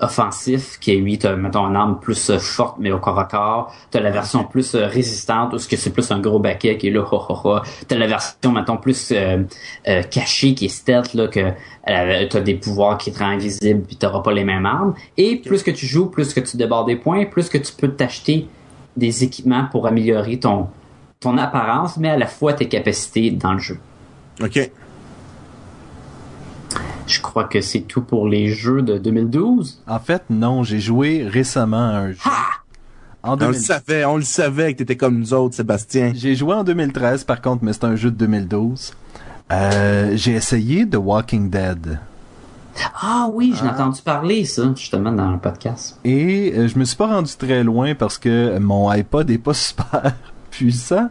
offensif, 0.00 0.78
qui 0.80 0.92
est, 0.92 0.96
lui, 0.96 1.18
tu 1.18 1.28
mettons, 1.28 1.66
une 1.68 1.76
arme 1.76 1.98
plus 2.00 2.30
euh, 2.30 2.38
forte, 2.38 2.76
mais 2.78 2.90
au 2.90 2.98
corps 2.98 3.18
à 3.18 3.24
corps. 3.24 3.74
Tu 3.90 3.98
as 3.98 4.00
la 4.00 4.10
version 4.10 4.44
plus 4.44 4.74
euh, 4.74 4.86
résistante, 4.86 5.52
où 5.52 5.58
ce 5.58 5.68
que 5.68 5.76
c'est 5.76 5.90
plus 5.90 6.10
un 6.10 6.20
gros 6.20 6.38
baquet 6.38 6.78
qui 6.78 6.88
est 6.88 6.90
là, 6.90 7.00
ho, 7.00 7.22
ho, 7.28 7.38
ho. 7.44 7.58
Tu 7.86 7.94
as 7.94 7.98
la 7.98 8.06
version, 8.06 8.50
mettons, 8.50 8.78
plus 8.78 9.12
euh, 9.12 9.42
euh, 9.88 10.02
cachée, 10.04 10.54
qui 10.54 10.64
est 10.64 10.68
stealth, 10.68 11.12
là, 11.12 11.28
que 11.28 11.50
tu 11.86 12.36
as 12.36 12.40
des 12.40 12.54
pouvoirs 12.54 12.96
qui 12.96 13.12
te 13.12 13.18
rendent 13.18 13.34
invisible, 13.34 13.82
puis 13.82 13.96
tu 13.96 14.06
pas 14.06 14.32
les 14.32 14.44
mêmes 14.44 14.64
armes. 14.64 14.94
Et 15.18 15.36
plus 15.36 15.62
que 15.62 15.70
tu 15.70 15.86
joues, 15.86 16.06
plus 16.06 16.32
que 16.32 16.40
tu 16.40 16.56
débordes 16.56 16.86
des 16.86 16.96
points, 16.96 17.26
plus 17.26 17.50
que 17.50 17.58
tu 17.58 17.72
peux 17.74 17.88
t'acheter 17.88 18.48
des 18.96 19.22
équipements 19.22 19.66
pour 19.70 19.86
améliorer 19.86 20.38
ton 20.38 20.68
ton 21.20 21.36
apparence, 21.38 21.96
mais 21.96 22.10
à 22.10 22.16
la 22.16 22.26
fois 22.26 22.52
tes 22.52 22.68
capacités 22.68 23.30
dans 23.30 23.54
le 23.54 23.58
jeu. 23.58 23.78
OK. 24.40 24.70
Je 27.06 27.20
crois 27.22 27.44
que 27.44 27.60
c'est 27.60 27.80
tout 27.80 28.02
pour 28.02 28.28
les 28.28 28.48
jeux 28.48 28.82
de 28.82 28.98
2012. 28.98 29.82
En 29.86 29.98
fait, 29.98 30.24
non, 30.28 30.62
j'ai 30.62 30.78
joué 30.78 31.26
récemment 31.26 31.88
à 31.88 31.96
un 31.96 32.12
jeu. 32.12 32.18
En 33.22 33.32
On 33.32 33.34
le 33.34 33.46
2000 33.52 33.60
savait, 33.60 34.04
on 34.04 34.16
le 34.16 34.22
savait 34.22 34.72
que 34.74 34.78
t'étais 34.78 34.96
comme 34.96 35.18
nous 35.18 35.34
autres, 35.34 35.56
Sébastien. 35.56 36.12
J'ai 36.14 36.36
joué 36.36 36.54
en 36.54 36.64
2013 36.64 37.24
par 37.24 37.40
contre, 37.40 37.64
mais 37.64 37.72
c'est 37.72 37.84
un 37.84 37.96
jeu 37.96 38.10
de 38.10 38.16
2012. 38.16 38.92
Euh, 39.50 40.12
j'ai 40.14 40.32
essayé 40.32 40.86
The 40.88 40.96
Walking 40.96 41.50
Dead. 41.50 41.98
Ah 43.02 43.28
oui, 43.32 43.54
j'en 43.56 43.66
ai 43.66 43.70
entendu 43.70 44.02
parler, 44.02 44.44
ça, 44.44 44.62
justement, 44.76 45.10
dans 45.10 45.32
le 45.32 45.38
podcast. 45.38 45.98
Et 46.04 46.52
euh, 46.54 46.68
je 46.68 46.78
me 46.78 46.84
suis 46.84 46.96
pas 46.96 47.08
rendu 47.08 47.32
très 47.36 47.64
loin 47.64 47.94
parce 47.96 48.18
que 48.18 48.58
mon 48.58 48.88
iPod 48.88 49.28
est 49.30 49.38
pas 49.38 49.54
super 49.54 50.14
puissant, 50.58 51.08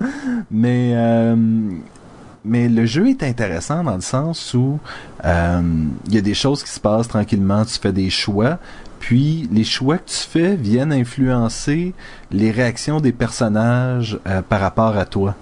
mais 0.52 0.92
euh, 0.94 1.36
mais 2.44 2.68
le 2.68 2.86
jeu 2.86 3.08
est 3.10 3.24
intéressant 3.24 3.84
dans 3.84 3.96
le 3.96 4.02
sens 4.02 4.54
où 4.54 4.80
euh, 5.24 5.62
il 6.08 6.14
y 6.14 6.18
a 6.18 6.22
des 6.22 6.34
choses 6.34 6.64
qui 6.64 6.70
se 6.70 6.80
passent 6.80 7.08
tranquillement, 7.08 7.64
tu 7.64 7.80
fais 7.80 7.94
des 7.94 8.10
choix, 8.10 8.60
puis 9.00 9.48
les 9.52 9.64
choix 9.64 9.98
que 9.98 10.10
tu 10.10 10.28
fais 10.34 10.56
viennent 10.56 10.92
influencer 10.92 11.94
les 12.32 12.52
réactions 12.52 13.00
des 13.00 13.14
personnages 13.14 14.20
euh, 14.28 14.42
par 14.42 14.60
rapport 14.60 14.98
à 14.98 15.06
toi. 15.06 15.36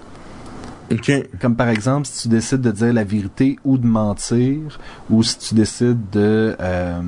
Comme 1.40 1.56
par 1.56 1.68
exemple, 1.68 2.06
si 2.06 2.22
tu 2.22 2.28
décides 2.28 2.60
de 2.60 2.70
dire 2.70 2.92
la 2.92 3.02
vérité 3.02 3.58
ou 3.64 3.76
de 3.76 3.86
mentir, 3.86 4.78
ou 5.10 5.24
si 5.24 5.36
tu 5.38 5.54
décides 5.54 6.10
de 6.12 6.54
euh, 6.60 7.00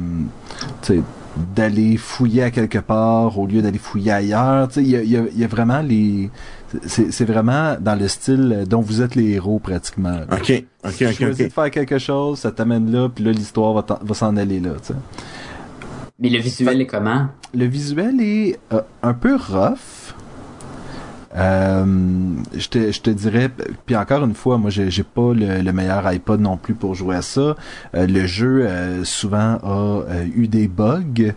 d'aller 1.55 1.97
fouiller 1.97 2.43
à 2.43 2.51
quelque 2.51 2.79
part 2.79 3.39
au 3.39 3.47
lieu 3.47 3.63
d'aller 3.63 3.79
fouiller 3.79 4.13
ailleurs. 4.13 4.69
Il 4.77 4.89
y 4.89 4.97
a, 4.97 5.03
il 5.03 5.11
y, 5.11 5.17
a, 5.17 5.23
il 5.33 5.39
y 5.39 5.45
a 5.45 5.47
vraiment 5.47 5.81
les... 5.81 6.31
C'est 6.87 7.25
vraiment 7.25 7.77
dans 7.81 7.95
le 7.99 8.09
style 8.09 8.65
dont 8.69 8.81
vous 8.81 9.01
êtes 9.01 9.15
les 9.15 9.31
héros 9.31 9.59
pratiquement. 9.59 10.11
là. 10.11 10.27
OK. 10.33 10.65
OK, 10.85 10.95
Tu 10.97 11.07
OK, 11.07 11.13
choisis 11.15 11.39
de 11.39 11.45
OK. 11.47 11.53
faire 11.53 11.71
quelque 11.71 11.99
chose, 11.99 12.41
ça 12.41 12.51
t'amène 12.53 12.91
là, 12.93 13.09
puis 13.09 13.25
là 13.25 13.33
l'histoire 13.33 13.73
va 14.03 14.15
s'en 14.15 14.37
aller 14.37 14.61
là. 14.61 14.73
tu 14.81 14.89
sais. 14.89 14.95
Mais 16.21 16.29
le 16.31 16.39
visuel 16.41 16.81
est 16.81 16.87
comment? 16.87 17.29
Le 17.55 17.65
visuel 17.67 18.21
est 18.21 18.59
euh, 18.73 18.81
un 19.03 19.15
peu 19.15 19.37
rough. 19.37 20.15
Euh, 21.37 21.85
je 22.57 22.69
te, 22.69 22.91
je 22.91 23.01
te 23.01 23.11
dirais, 23.11 23.51
puis 23.87 23.95
encore 23.97 24.25
une 24.25 24.35
fois, 24.35 24.57
moi 24.59 24.71
j'ai 24.71 24.91
j'ai 24.91 25.03
pas 25.03 25.35
le, 25.35 25.61
le 25.61 25.73
meilleur 25.73 26.07
iPod 26.07 26.41
non 26.41 26.57
plus 26.57 26.75
pour 26.75 26.95
jouer 26.95 27.17
à 27.17 27.23
ça. 27.23 27.55
Euh, 27.95 28.07
le 28.07 28.27
jeu 28.27 28.67
euh, 28.67 29.05
souvent 29.05 29.59
a 29.63 30.03
euh, 30.09 30.25
eu 30.35 30.49
des 30.49 30.69
bugs, 30.69 31.33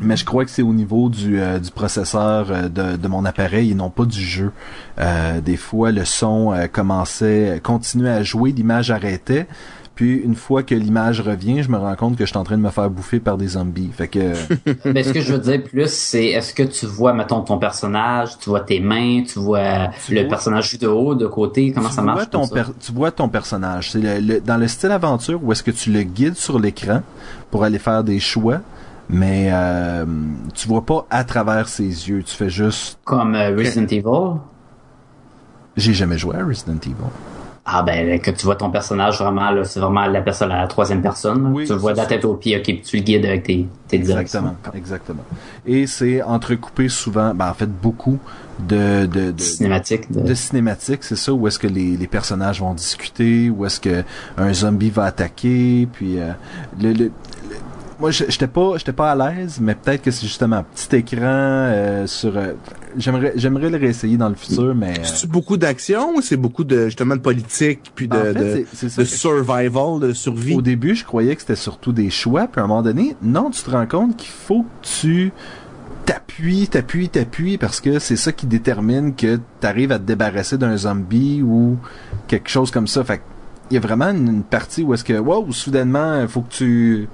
mais 0.00 0.16
je 0.16 0.24
crois 0.24 0.44
que 0.44 0.50
c'est 0.50 0.62
au 0.62 0.72
niveau 0.72 1.08
du, 1.08 1.40
euh, 1.40 1.58
du 1.58 1.70
processeur 1.70 2.46
euh, 2.50 2.68
de, 2.68 2.96
de 2.96 3.08
mon 3.08 3.24
appareil 3.24 3.70
et 3.70 3.74
non 3.74 3.90
pas 3.90 4.04
du 4.04 4.20
jeu. 4.20 4.52
Euh, 4.98 5.40
des 5.40 5.56
fois, 5.56 5.92
le 5.92 6.04
son 6.04 6.52
euh, 6.52 6.66
commençait, 6.66 7.60
continuait 7.62 8.10
à 8.10 8.22
jouer, 8.22 8.52
l'image 8.52 8.90
arrêtait. 8.90 9.46
Puis 9.94 10.16
une 10.16 10.34
fois 10.34 10.62
que 10.62 10.74
l'image 10.74 11.22
revient, 11.22 11.62
je 11.62 11.70
me 11.70 11.78
rends 11.78 11.94
compte 11.96 12.16
que 12.18 12.24
je 12.26 12.28
suis 12.28 12.36
en 12.36 12.44
train 12.44 12.58
de 12.58 12.62
me 12.62 12.68
faire 12.68 12.90
bouffer 12.90 13.18
par 13.18 13.38
des 13.38 13.46
zombies. 13.48 13.88
Fait 13.96 14.08
que 14.08 14.34
Mais 14.84 15.02
ce 15.02 15.14
que 15.14 15.22
je 15.22 15.32
veux 15.32 15.38
dire 15.38 15.62
plus, 15.64 15.88
c'est 15.90 16.26
est-ce 16.26 16.52
que 16.52 16.64
tu 16.64 16.84
vois, 16.84 17.14
mettons, 17.14 17.40
ton 17.40 17.56
personnage, 17.56 18.36
tu 18.38 18.50
vois 18.50 18.60
tes 18.60 18.78
mains, 18.78 19.22
tu 19.26 19.38
vois 19.38 19.88
Tu 20.04 20.12
le 20.14 20.20
vois- 20.20 20.28
personnage 20.28 20.78
de 20.78 20.86
haut, 20.86 21.14
de 21.14 21.26
côté, 21.26 21.72
comment 21.72 21.88
tu 21.88 21.94
ça 21.94 22.02
vois 22.02 22.12
marche 22.14 22.28
ton 22.28 22.40
comme 22.46 22.48
ça? 22.58 22.64
per- 22.64 22.72
tu 22.78 22.92
vois 22.92 23.10
ton 23.10 23.30
personnage. 23.30 23.92
C'est 23.92 24.00
le- 24.00 24.20
le- 24.34 24.40
dans 24.42 24.58
le 24.58 24.68
style 24.68 24.90
aventure 24.90 25.40
où 25.42 25.50
est-ce 25.52 25.62
que 25.62 25.70
tu 25.70 25.90
le 25.90 26.02
guides 26.02 26.36
sur 26.36 26.58
l'écran 26.58 27.00
pour 27.50 27.64
aller 27.64 27.78
faire 27.78 28.04
des 28.04 28.20
choix, 28.20 28.60
mais 29.08 29.48
euh, 29.52 30.04
tu 30.54 30.68
vois 30.68 30.84
pas 30.84 31.06
à 31.10 31.24
travers 31.24 31.68
ses 31.68 31.84
yeux. 32.08 32.22
Tu 32.22 32.34
fais 32.34 32.50
juste. 32.50 32.98
Comme 33.04 33.34
euh, 33.34 33.54
Resident 33.56 33.86
Evil? 33.86 34.38
J'ai 35.76 35.92
jamais 35.94 36.16
joué 36.18 36.36
à 36.36 36.44
Resident 36.44 36.78
Evil. 36.82 36.94
Ah 37.68 37.82
ben 37.82 38.20
que 38.20 38.30
tu 38.30 38.44
vois 38.44 38.54
ton 38.54 38.70
personnage 38.70 39.18
vraiment 39.18 39.50
là, 39.50 39.64
c'est 39.64 39.80
vraiment 39.80 40.06
la 40.06 40.20
personne 40.20 40.52
à 40.52 40.60
la 40.60 40.68
troisième 40.68 41.02
personne. 41.02 41.48
Oui, 41.52 41.66
tu 41.66 41.72
le 41.72 41.78
vois 41.78 41.92
de 41.94 41.96
la 41.96 42.06
tête 42.06 42.24
aux 42.24 42.34
pieds, 42.34 42.56
ok, 42.56 42.62
puis 42.62 42.80
tu 42.80 42.96
le 42.98 43.02
guides 43.02 43.26
avec 43.26 43.42
tes, 43.42 43.66
tes 43.88 43.98
directions. 43.98 44.38
Exactement, 44.38 44.72
exactement. 44.76 45.22
Et 45.66 45.88
c'est 45.88 46.22
entrecoupé 46.22 46.88
souvent, 46.88 47.34
ben 47.34 47.50
en 47.50 47.54
fait 47.54 47.66
beaucoup 47.68 48.20
de 48.68 49.06
de, 49.06 49.32
de, 49.32 49.40
Cinématique. 49.40 50.10
De... 50.12 50.20
de 50.20 50.34
cinématiques, 50.34 51.02
c'est 51.02 51.16
ça, 51.16 51.32
où 51.32 51.48
est-ce 51.48 51.58
que 51.58 51.66
les, 51.66 51.96
les 51.96 52.06
personnages 52.06 52.60
vont 52.60 52.72
discuter, 52.72 53.50
où 53.50 53.66
est-ce 53.66 53.80
que 53.80 54.04
un 54.38 54.52
zombie 54.54 54.90
va 54.90 55.02
attaquer, 55.06 55.88
puis 55.92 56.20
euh, 56.20 56.30
le- 56.80 56.92
le- 56.92 57.10
moi 57.98 58.10
je- 58.10 58.24
j'étais 58.28 58.46
pas 58.46 58.76
j'étais 58.76 58.92
pas 58.92 59.12
à 59.12 59.14
l'aise, 59.34 59.58
mais 59.60 59.74
peut-être 59.74 60.02
que 60.02 60.10
c'est 60.10 60.26
justement 60.26 60.64
petit 60.74 60.96
écran 60.96 61.20
euh, 61.24 62.06
sur 62.06 62.36
euh, 62.36 62.52
j'aimerais 62.96 63.32
j'aimerais 63.36 63.70
le 63.70 63.78
réessayer 63.78 64.16
dans 64.16 64.28
le 64.28 64.34
futur, 64.34 64.74
mais 64.74 64.98
euh, 64.98 65.02
C'est 65.04 65.28
beaucoup 65.30 65.56
d'action 65.56 66.14
ou 66.16 66.20
c'est 66.20 66.36
beaucoup 66.36 66.64
de 66.64 66.86
justement 66.86 67.16
de 67.16 67.20
politique 67.20 67.92
puis 67.94 68.08
de, 68.08 68.16
en 68.16 68.22
fait, 68.34 68.66
de, 68.98 69.04
survival, 69.04 70.00
de 70.00 70.12
survie? 70.12 70.54
Au 70.54 70.62
début, 70.62 70.94
je 70.94 71.04
croyais 71.04 71.34
que 71.34 71.40
c'était 71.40 71.56
surtout 71.56 71.92
des 71.92 72.10
choix, 72.10 72.46
puis 72.46 72.60
à 72.60 72.64
un 72.64 72.66
moment 72.66 72.82
donné, 72.82 73.16
non, 73.22 73.50
tu 73.50 73.62
te 73.62 73.70
rends 73.70 73.86
compte 73.86 74.16
qu'il 74.16 74.30
faut 74.30 74.62
que 74.62 74.86
tu 75.02 75.32
t'appuies, 76.04 76.68
t'appuies, 76.68 77.08
t'appuies, 77.08 77.58
parce 77.58 77.80
que 77.80 77.98
c'est 77.98 78.16
ça 78.16 78.30
qui 78.32 78.46
détermine 78.46 79.14
que 79.14 79.36
tu 79.60 79.66
arrives 79.66 79.90
à 79.92 79.98
te 79.98 80.04
débarrasser 80.04 80.56
d'un 80.58 80.76
zombie 80.76 81.42
ou 81.42 81.76
quelque 82.28 82.48
chose 82.48 82.70
comme 82.70 82.86
ça. 82.86 83.02
Fait 83.04 83.18
que 83.18 83.22
il 83.70 83.74
y 83.74 83.76
a 83.78 83.80
vraiment 83.80 84.10
une, 84.10 84.28
une 84.28 84.42
partie 84.44 84.84
où 84.84 84.94
est-ce 84.94 85.02
que, 85.02 85.18
wow, 85.18 85.50
soudainement, 85.50 86.24
faut 86.28 86.42
que 86.42 86.52
tu, 86.52 87.08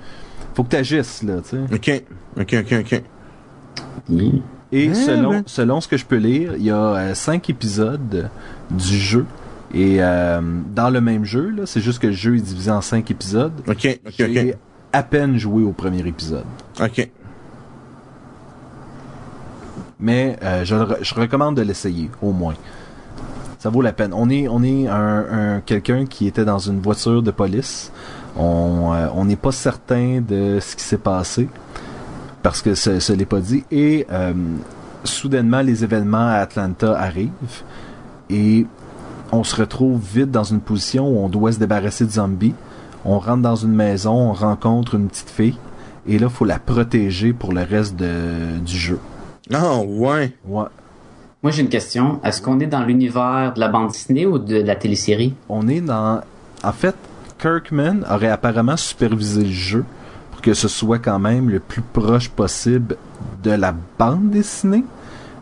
faut 0.55 0.65
que 0.65 0.71
tu 0.71 0.77
agisses, 0.77 1.23
là, 1.23 1.37
tu 1.43 1.57
sais. 1.57 1.75
Ok, 1.75 2.03
ok, 2.41 2.57
ok, 2.61 2.75
ok. 2.81 3.03
Oui. 4.11 4.43
Et 4.73 4.89
Ouais, 4.89 4.95
selon, 4.95 5.31
ouais. 5.31 5.43
selon 5.47 5.81
ce 5.81 5.89
que 5.89 5.97
je 5.97 6.05
peux 6.07 6.17
lire, 6.17 6.55
il 6.57 6.65
y 6.65 6.71
a 6.71 6.77
euh, 6.77 7.15
cinq 7.15 7.51
épisodes 7.51 8.31
du 8.71 8.99
jeu. 8.99 9.27
Et 9.75 9.99
euh, 10.03 10.41
dans 10.75 10.91
le 10.91 11.01
même 11.01 11.25
jeu, 11.25 11.51
là, 11.51 11.63
c'est 11.67 11.81
juste 11.81 11.99
que 11.99 12.07
le 12.09 12.13
jeu 12.15 12.37
est 12.37 12.41
divisé 12.41 12.71
en 12.71 12.81
cinq 12.81 13.11
épisodes. 13.11 13.53
Ok, 13.69 13.99
ok, 14.07 14.13
J'ai 14.19 14.51
ok. 14.53 14.57
à 14.93 15.03
peine 15.03 15.37
joué 15.39 15.63
au 15.63 15.73
premier 15.73 16.07
épisode. 16.07 16.45
Ok. 16.81 17.09
Mais 20.01 20.37
euh, 20.43 20.65
je, 20.65 20.75
je 21.03 21.15
recommande 21.15 21.57
de 21.57 21.63
l'essayer, 21.63 22.11
au 22.21 22.33
moins. 22.33 22.55
Ça 23.59 23.71
vaut 23.71 23.83
la 23.83 23.93
peine. 23.93 24.13
On 24.13 24.29
est, 24.29 24.49
on 24.49 24.63
est 24.63 24.89
un, 24.89 24.97
un- 25.57 25.61
quelqu'un 25.61 26.05
qui 26.07 26.27
était 26.27 26.45
dans 26.45 26.59
une 26.59 26.81
voiture 26.81 27.23
de 27.23 27.31
police. 27.31 27.93
On 28.37 28.93
euh, 28.95 29.09
on 29.15 29.25
n'est 29.25 29.37
pas 29.37 29.53
certain 29.53 30.21
de 30.21 30.59
ce 30.61 30.75
qui 30.75 30.85
s'est 30.85 30.99
passé 30.99 31.49
parce 32.43 32.63
que 32.63 32.75
ce, 32.75 32.99
ce 32.99 33.13
l'est 33.13 33.27
pas 33.27 33.41
dit. 33.41 33.65
Et 33.71 34.07
euh, 34.11 34.33
soudainement, 35.05 35.61
les 35.61 35.85
événements 35.85 36.29
à 36.29 36.37
Atlanta 36.37 36.99
arrivent 36.99 37.31
et 38.31 38.67
on 39.31 39.45
se 39.45 39.57
retrouve 39.57 40.01
vite 40.15 40.31
dans 40.31 40.45
une 40.45 40.61
position 40.61 41.09
où 41.09 41.25
on 41.25 41.29
doit 41.29 41.53
se 41.53 41.59
débarrasser 41.59 42.05
de 42.05 42.11
zombies. 42.11 42.55
On 43.05 43.19
rentre 43.19 43.43
dans 43.43 43.57
une 43.57 43.75
maison, 43.75 44.13
on 44.13 44.33
rencontre 44.33 44.95
une 44.95 45.09
petite 45.09 45.31
fille 45.31 45.59
et 46.07 46.19
là, 46.19 46.29
faut 46.29 46.45
la 46.45 46.59
protéger 46.59 47.33
pour 47.33 47.53
le 47.53 47.63
reste 47.63 47.97
de, 47.97 48.59
du 48.65 48.77
jeu. 48.77 48.99
Ah, 49.53 49.79
ouais. 49.79 50.37
Ouais. 50.47 50.65
Moi 51.43 51.51
j'ai 51.51 51.63
une 51.63 51.69
question. 51.69 52.21
Est-ce 52.23 52.41
qu'on 52.41 52.61
est 52.61 52.67
dans 52.67 52.85
l'univers 52.85 53.53
de 53.55 53.61
la 53.61 53.69
bande 53.69 53.89
dessinée 53.89 54.27
ou 54.27 54.39
de 54.39 54.63
la 54.63 54.77
télésérie? 54.77 55.35
On 55.49 55.67
est 55.67 55.81
dans. 55.81 56.21
En 56.63 56.73
fait, 56.73 56.95
Kirkman 57.43 58.05
aurait 58.09 58.29
apparemment 58.31 58.77
supervisé 58.77 59.43
le 59.43 59.51
jeu 59.51 59.85
pour 60.31 60.41
que 60.41 60.55
ce 60.55 60.69
soit 60.69 61.01
quand 61.01 61.19
même 61.19 61.51
le 61.51 61.59
plus 61.59 61.83
proche 61.83 62.29
possible 62.29 62.97
de 63.43 63.51
la 63.51 63.75
bande 63.99 64.31
dessinée. 64.31 64.85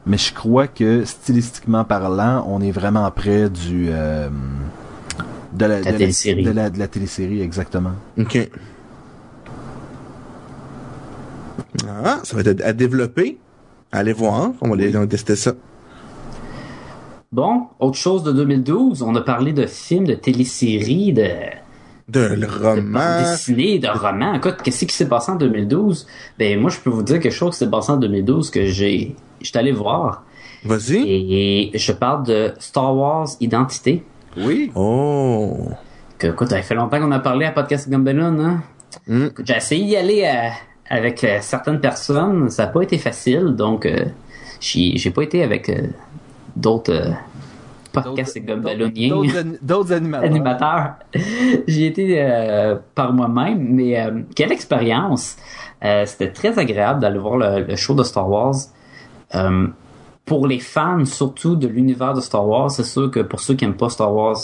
Mais 0.06 0.16
je 0.16 0.32
crois 0.32 0.66
que 0.66 1.04
stylistiquement 1.04 1.84
parlant, 1.84 2.44
on 2.48 2.60
est 2.62 2.70
vraiment 2.70 3.10
près 3.10 3.50
du. 3.50 3.88
euh, 3.90 4.30
de 5.52 5.66
la, 5.66 5.80
La 5.80 5.80
de 5.80 5.84
la- 5.90 5.98
télésérie. 5.98 6.42
de 6.44 6.50
la, 6.52 6.70
de 6.70 6.78
la 6.78 6.88
télésérie, 6.88 7.42
exactement. 7.42 7.92
Ok. 8.18 8.48
Ah, 11.86 12.20
ça 12.22 12.36
va 12.36 12.42
être 12.42 12.62
à, 12.62 12.68
à 12.68 12.72
développer. 12.72 13.38
Allez 13.92 14.12
voir. 14.12 14.52
On 14.60 14.68
va 14.68 14.74
aller 14.74 14.96
on 14.96 15.00
va 15.00 15.06
tester 15.06 15.36
ça. 15.36 15.52
Bon, 17.32 17.66
autre 17.78 17.96
chose 17.96 18.22
de 18.24 18.32
2012, 18.32 19.02
on 19.02 19.14
a 19.14 19.20
parlé 19.20 19.52
de 19.52 19.66
films, 19.66 20.04
de 20.06 20.14
téléséries, 20.14 21.12
de, 21.12 21.28
De 22.10 22.46
roman. 22.46 23.22
dessinée, 23.22 23.78
de 23.78 23.88
romans. 23.88 24.34
Écoute, 24.34 24.56
qu'est-ce 24.62 24.84
qui 24.84 24.94
s'est 24.94 25.08
passé 25.08 25.32
en 25.32 25.36
2012? 25.36 26.06
Ben 26.38 26.60
moi 26.60 26.70
je 26.70 26.78
peux 26.80 26.90
vous 26.90 27.02
dire 27.02 27.20
quelque 27.20 27.32
chose 27.32 27.52
qui 27.52 27.58
s'est 27.58 27.70
passé 27.70 27.92
en 27.92 27.96
2012 27.96 28.50
que 28.50 28.66
j'ai 28.66 29.14
j'étais 29.40 29.58
allé 29.58 29.72
voir. 29.72 30.24
Vas-y. 30.64 31.04
Et 31.06 31.70
je 31.74 31.92
parle 31.92 32.26
de 32.26 32.52
Star 32.58 32.94
Wars 32.94 33.28
Identité. 33.40 34.04
Oui. 34.36 34.70
Oh. 34.74 35.68
Que, 36.18 36.28
écoute, 36.28 36.50
ça 36.50 36.60
fait 36.60 36.74
longtemps 36.74 37.00
qu'on 37.00 37.12
a 37.12 37.18
parlé 37.18 37.46
à 37.46 37.50
Podcast 37.50 37.88
Gumballoon, 37.88 38.38
hein? 38.40 38.62
Hmm. 39.06 39.28
J'ai 39.42 39.56
essayé 39.56 39.86
d'y 39.86 39.96
aller 39.96 40.24
euh, 40.24 40.50
avec 40.90 41.22
euh, 41.22 41.38
certaines 41.40 41.80
personnes, 41.80 42.50
ça 42.50 42.66
n'a 42.66 42.72
pas 42.72 42.82
été 42.82 42.98
facile, 42.98 43.54
donc 43.56 43.86
euh, 43.86 44.04
j'ai 44.60 44.96
j'ai 44.96 45.10
pas 45.12 45.22
été 45.22 45.42
avec 45.44 45.68
euh, 45.70 45.86
d'autres 46.56 47.12
euh, 47.96 48.00
podcasts 48.02 48.38
gumballooniens. 48.38 49.08
D'autres 49.10 49.36
ani- 49.38 49.58
D'autres 49.62 49.92
animateurs. 49.92 50.30
animateur. 50.30 50.90
J'y 51.66 51.84
étais 51.86 52.16
euh, 52.20 52.76
par 52.94 53.12
moi-même, 53.12 53.58
mais 53.74 54.00
euh, 54.00 54.22
quelle 54.34 54.52
expérience! 54.52 55.36
Euh, 55.84 56.04
C'était 56.06 56.30
très 56.32 56.58
agréable 56.58 57.00
d'aller 57.00 57.18
voir 57.18 57.36
le, 57.36 57.64
le 57.64 57.76
show 57.76 57.94
de 57.94 58.02
Star 58.02 58.28
Wars. 58.28 58.54
Pour 60.26 60.46
les 60.46 60.60
fans, 60.60 61.04
surtout 61.06 61.56
de 61.56 61.66
l'univers 61.66 62.14
de 62.14 62.20
Star 62.20 62.46
Wars, 62.46 62.70
c'est 62.70 62.84
sûr 62.84 63.10
que 63.10 63.20
pour 63.20 63.40
ceux 63.40 63.54
qui 63.54 63.64
aiment 63.64 63.74
pas 63.76 63.88
Star 63.88 64.14
Wars, 64.14 64.36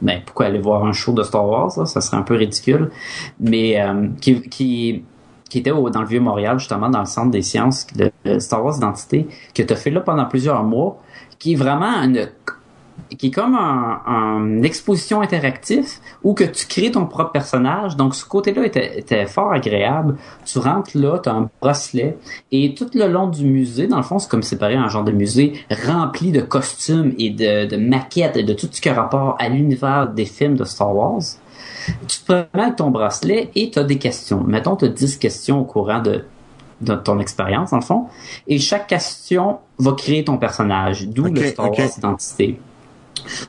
ben 0.00 0.20
pourquoi 0.24 0.46
aller 0.46 0.60
voir 0.60 0.84
un 0.84 0.92
show 0.92 1.12
de 1.12 1.22
Star 1.24 1.46
Wars 1.48 1.72
là? 1.76 1.86
Ça 1.86 2.00
serait 2.00 2.18
un 2.18 2.22
peu 2.22 2.34
ridicule. 2.34 2.90
Mais 3.40 3.76
qui, 4.20 4.40
qui 4.42 5.04
qui 5.50 5.58
était 5.58 5.70
au- 5.70 5.88
dans 5.90 6.00
le 6.00 6.06
vieux 6.06 6.20
Montréal 6.20 6.58
justement 6.58 6.88
dans 6.88 7.00
le 7.00 7.04
centre 7.06 7.30
des 7.30 7.42
sciences 7.42 7.86
de, 7.96 8.10
de 8.24 8.38
Star 8.38 8.64
Wars 8.64 8.76
Identité 8.76 9.26
que 9.54 9.62
tu 9.62 9.72
as 9.72 9.76
fait 9.76 9.90
là 9.90 10.00
pendant 10.00 10.24
plusieurs 10.26 10.62
mois, 10.64 11.00
qui 11.38 11.52
est 11.52 11.56
vraiment 11.56 12.02
une 12.02 12.28
qui 13.16 13.28
est 13.28 13.30
comme 13.30 13.54
un, 13.54 14.62
exposition 14.62 15.20
interactive 15.20 15.88
où 16.22 16.34
que 16.34 16.44
tu 16.44 16.66
crées 16.66 16.90
ton 16.90 17.06
propre 17.06 17.32
personnage. 17.32 17.96
Donc, 17.96 18.14
ce 18.14 18.24
côté-là 18.24 18.64
était, 18.64 18.98
était 18.98 19.26
fort 19.26 19.52
agréable. 19.52 20.16
Tu 20.44 20.58
rentres 20.58 20.90
là, 20.94 21.18
tu 21.18 21.28
as 21.28 21.32
un 21.32 21.50
bracelet 21.60 22.16
et 22.50 22.74
tout 22.74 22.88
le 22.94 23.06
long 23.06 23.28
du 23.28 23.44
musée, 23.44 23.86
dans 23.86 23.98
le 23.98 24.02
fond, 24.02 24.18
c'est 24.18 24.30
comme 24.30 24.42
séparé 24.42 24.74
un 24.74 24.88
genre 24.88 25.04
de 25.04 25.12
musée 25.12 25.54
rempli 25.86 26.32
de 26.32 26.40
costumes 26.40 27.12
et 27.18 27.30
de, 27.30 27.66
de 27.66 27.76
maquettes 27.76 28.36
et 28.36 28.42
de 28.42 28.54
tout 28.54 28.68
ce 28.70 28.80
qui 28.80 28.88
a 28.88 28.94
rapport 28.94 29.36
à 29.38 29.48
l'univers 29.48 30.08
des 30.08 30.26
films 30.26 30.56
de 30.56 30.64
Star 30.64 30.94
Wars. 30.94 31.22
Tu 32.08 32.18
te 32.18 32.24
promènes 32.24 32.48
avec 32.54 32.76
ton 32.76 32.90
bracelet 32.90 33.50
et 33.54 33.70
tu 33.70 33.78
as 33.78 33.84
des 33.84 33.98
questions. 33.98 34.42
Mettons, 34.42 34.76
tu 34.76 34.86
as 34.86 34.88
10 34.88 35.18
questions 35.18 35.60
au 35.60 35.64
courant 35.64 36.00
de, 36.00 36.24
de 36.80 36.94
ton 36.94 37.18
expérience, 37.18 37.70
dans 37.70 37.78
le 37.78 37.82
fond. 37.82 38.06
Et 38.46 38.58
chaque 38.58 38.86
question 38.86 39.58
va 39.78 39.92
créer 39.92 40.24
ton 40.24 40.38
personnage, 40.38 41.08
d'où 41.08 41.24
le 41.24 41.44
Star. 41.46 41.70
Wars 41.70 41.98
identité. 41.98 42.58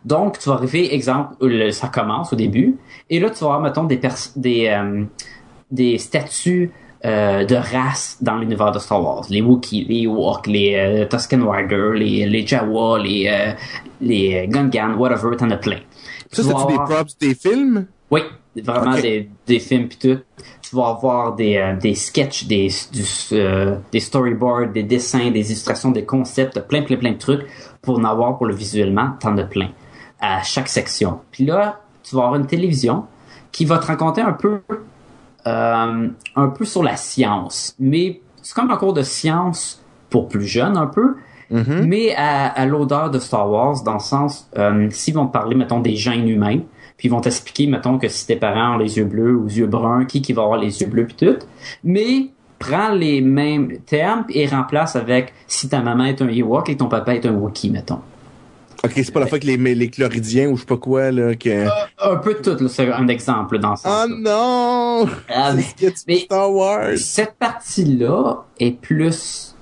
Donc, 0.03 0.39
tu 0.39 0.49
vas 0.49 0.55
arriver, 0.55 0.93
exemple, 0.93 1.35
le- 1.41 1.71
ça 1.71 1.87
commence 1.87 2.31
au 2.33 2.35
début, 2.35 2.77
et 3.09 3.19
là, 3.19 3.29
tu 3.29 3.39
vas 3.39 3.47
avoir, 3.55 3.61
mettons, 3.61 3.83
des, 3.83 3.99
des, 4.35 4.67
euh, 4.67 5.03
des 5.71 5.97
statuts 5.97 6.71
euh, 7.03 7.45
de 7.45 7.55
race 7.55 8.17
dans 8.21 8.37
l'univers 8.37 8.71
de 8.71 8.79
Star 8.79 9.03
Wars. 9.03 9.25
Les 9.29 9.41
Wookiees, 9.41 9.85
les 9.87 10.01
Ewoks, 10.03 10.47
les 10.47 10.75
euh, 10.75 11.05
Tusken 11.05 11.43
Rider, 11.47 11.91
les, 11.93 12.25
les 12.25 12.47
Jawa, 12.47 12.97
les, 12.99 13.27
euh, 13.29 13.51
les 14.01 14.47
Gungans, 14.47 14.95
whatever, 14.97 15.35
t'en 15.37 15.51
as 15.51 15.57
plein. 15.57 15.77
Ça, 16.31 16.41
c'est-tu 16.41 16.65
des 16.67 16.73
avoir- 16.73 16.87
props 16.89 17.17
des 17.19 17.35
films? 17.35 17.85
oui, 18.09 18.21
vraiment 18.63 18.95
des, 18.95 19.29
des 19.45 19.59
films 19.59 19.87
pis 19.87 19.97
tout. 19.97 20.17
Tu 20.67 20.75
vas 20.75 20.87
avoir 20.87 21.35
des, 21.35 21.57
euh, 21.57 21.75
des 21.75 21.93
sketchs, 21.93 22.45
des, 22.47 22.69
du, 22.91 23.03
euh, 23.33 23.75
des 23.91 23.99
storyboards, 23.99 24.69
des 24.73 24.81
dessins, 24.83 25.29
des 25.29 25.51
illustrations, 25.51 25.91
des 25.91 26.05
concepts, 26.05 26.59
plein, 26.61 26.81
plein, 26.81 26.97
plein 26.97 27.11
de 27.11 27.17
trucs 27.19 27.45
pour 27.85 27.99
en 27.99 28.03
avoir 28.03 28.37
pour 28.37 28.45
le 28.47 28.53
visuellement, 28.55 29.11
t'en 29.19 29.37
as 29.37 29.43
plein 29.43 29.69
à 30.19 30.41
chaque 30.43 30.67
section. 30.67 31.19
Puis 31.31 31.45
là, 31.45 31.79
tu 32.03 32.15
vas 32.15 32.23
avoir 32.23 32.35
une 32.39 32.47
télévision 32.47 33.05
qui 33.51 33.65
va 33.65 33.77
te 33.77 33.85
raconter 33.87 34.21
un 34.21 34.33
peu, 34.33 34.61
euh, 35.47 36.07
un 36.35 36.47
peu 36.49 36.65
sur 36.65 36.83
la 36.83 36.95
science, 36.95 37.75
mais 37.79 38.21
c'est 38.41 38.53
comme 38.55 38.71
un 38.71 38.77
cours 38.77 38.93
de 38.93 39.03
science 39.03 39.81
pour 40.09 40.27
plus 40.27 40.45
jeunes 40.45 40.77
un 40.77 40.87
peu, 40.87 41.15
Mhm. 41.51 41.85
mais 41.85 42.15
à, 42.15 42.47
à 42.47 42.65
l'odeur 42.65 43.11
de 43.11 43.19
Star 43.19 43.49
Wars, 43.49 43.83
dans 43.83 43.93
le 43.93 43.99
sens, 43.99 44.49
euh, 44.57 44.87
s'ils 44.89 45.13
vont 45.13 45.27
te 45.27 45.31
parler, 45.33 45.55
mettons, 45.55 45.79
des 45.79 45.95
gènes 45.95 46.27
humains, 46.27 46.59
puis 46.97 47.07
ils 47.07 47.11
vont 47.11 47.21
t'expliquer, 47.21 47.67
mettons, 47.67 47.99
que 47.99 48.07
si 48.07 48.25
tes 48.25 48.35
parents 48.35 48.75
ont 48.75 48.77
les 48.79 48.97
yeux 48.97 49.05
bleus 49.05 49.35
ou 49.35 49.45
les 49.45 49.59
yeux 49.59 49.67
bruns, 49.67 50.05
qui 50.05 50.23
qui 50.23 50.33
va 50.33 50.41
avoir 50.43 50.57
les 50.59 50.81
yeux 50.81 50.87
bleus 50.87 51.05
puis 51.05 51.15
tout, 51.17 51.37
mais 51.83 52.29
prends 52.67 52.89
les 52.91 53.21
mêmes 53.21 53.77
termes 53.85 54.25
et 54.29 54.47
remplace 54.47 54.95
avec 54.95 55.33
si 55.47 55.69
ta 55.69 55.81
maman 55.81 56.05
est 56.05 56.21
un 56.21 56.27
Ewok 56.29 56.69
et 56.69 56.77
ton 56.77 56.87
papa 56.87 57.15
est 57.15 57.25
un 57.25 57.31
Wookiee, 57.33 57.69
mettons. 57.69 57.99
Ok, 58.83 58.91
c'est 58.97 59.11
pas 59.11 59.19
la 59.21 59.25
fois 59.27 59.39
que 59.39 59.47
les, 59.47 59.57
les 59.57 59.89
chloridiens 59.89 60.47
ou 60.49 60.55
je 60.57 60.61
sais 60.61 60.67
pas 60.67 60.77
quoi, 60.77 61.09
là, 61.09 61.33
que... 61.35 61.65
Un 62.03 62.17
peu 62.17 62.35
de 62.35 62.53
tout, 62.53 62.67
c'est 62.67 62.91
un 62.91 63.07
exemple 63.07 63.57
dans 63.57 63.75
ce 63.75 63.87
Oh 63.87 64.05
non! 64.07 65.07
Ah, 65.27 65.53
mais- 65.55 65.63
mais- 66.07 66.19
Star 66.19 66.51
Wars! 66.51 66.89
Cette 66.97 67.33
partie-là 67.39 68.43
est 68.59 68.79
plus. 68.79 69.55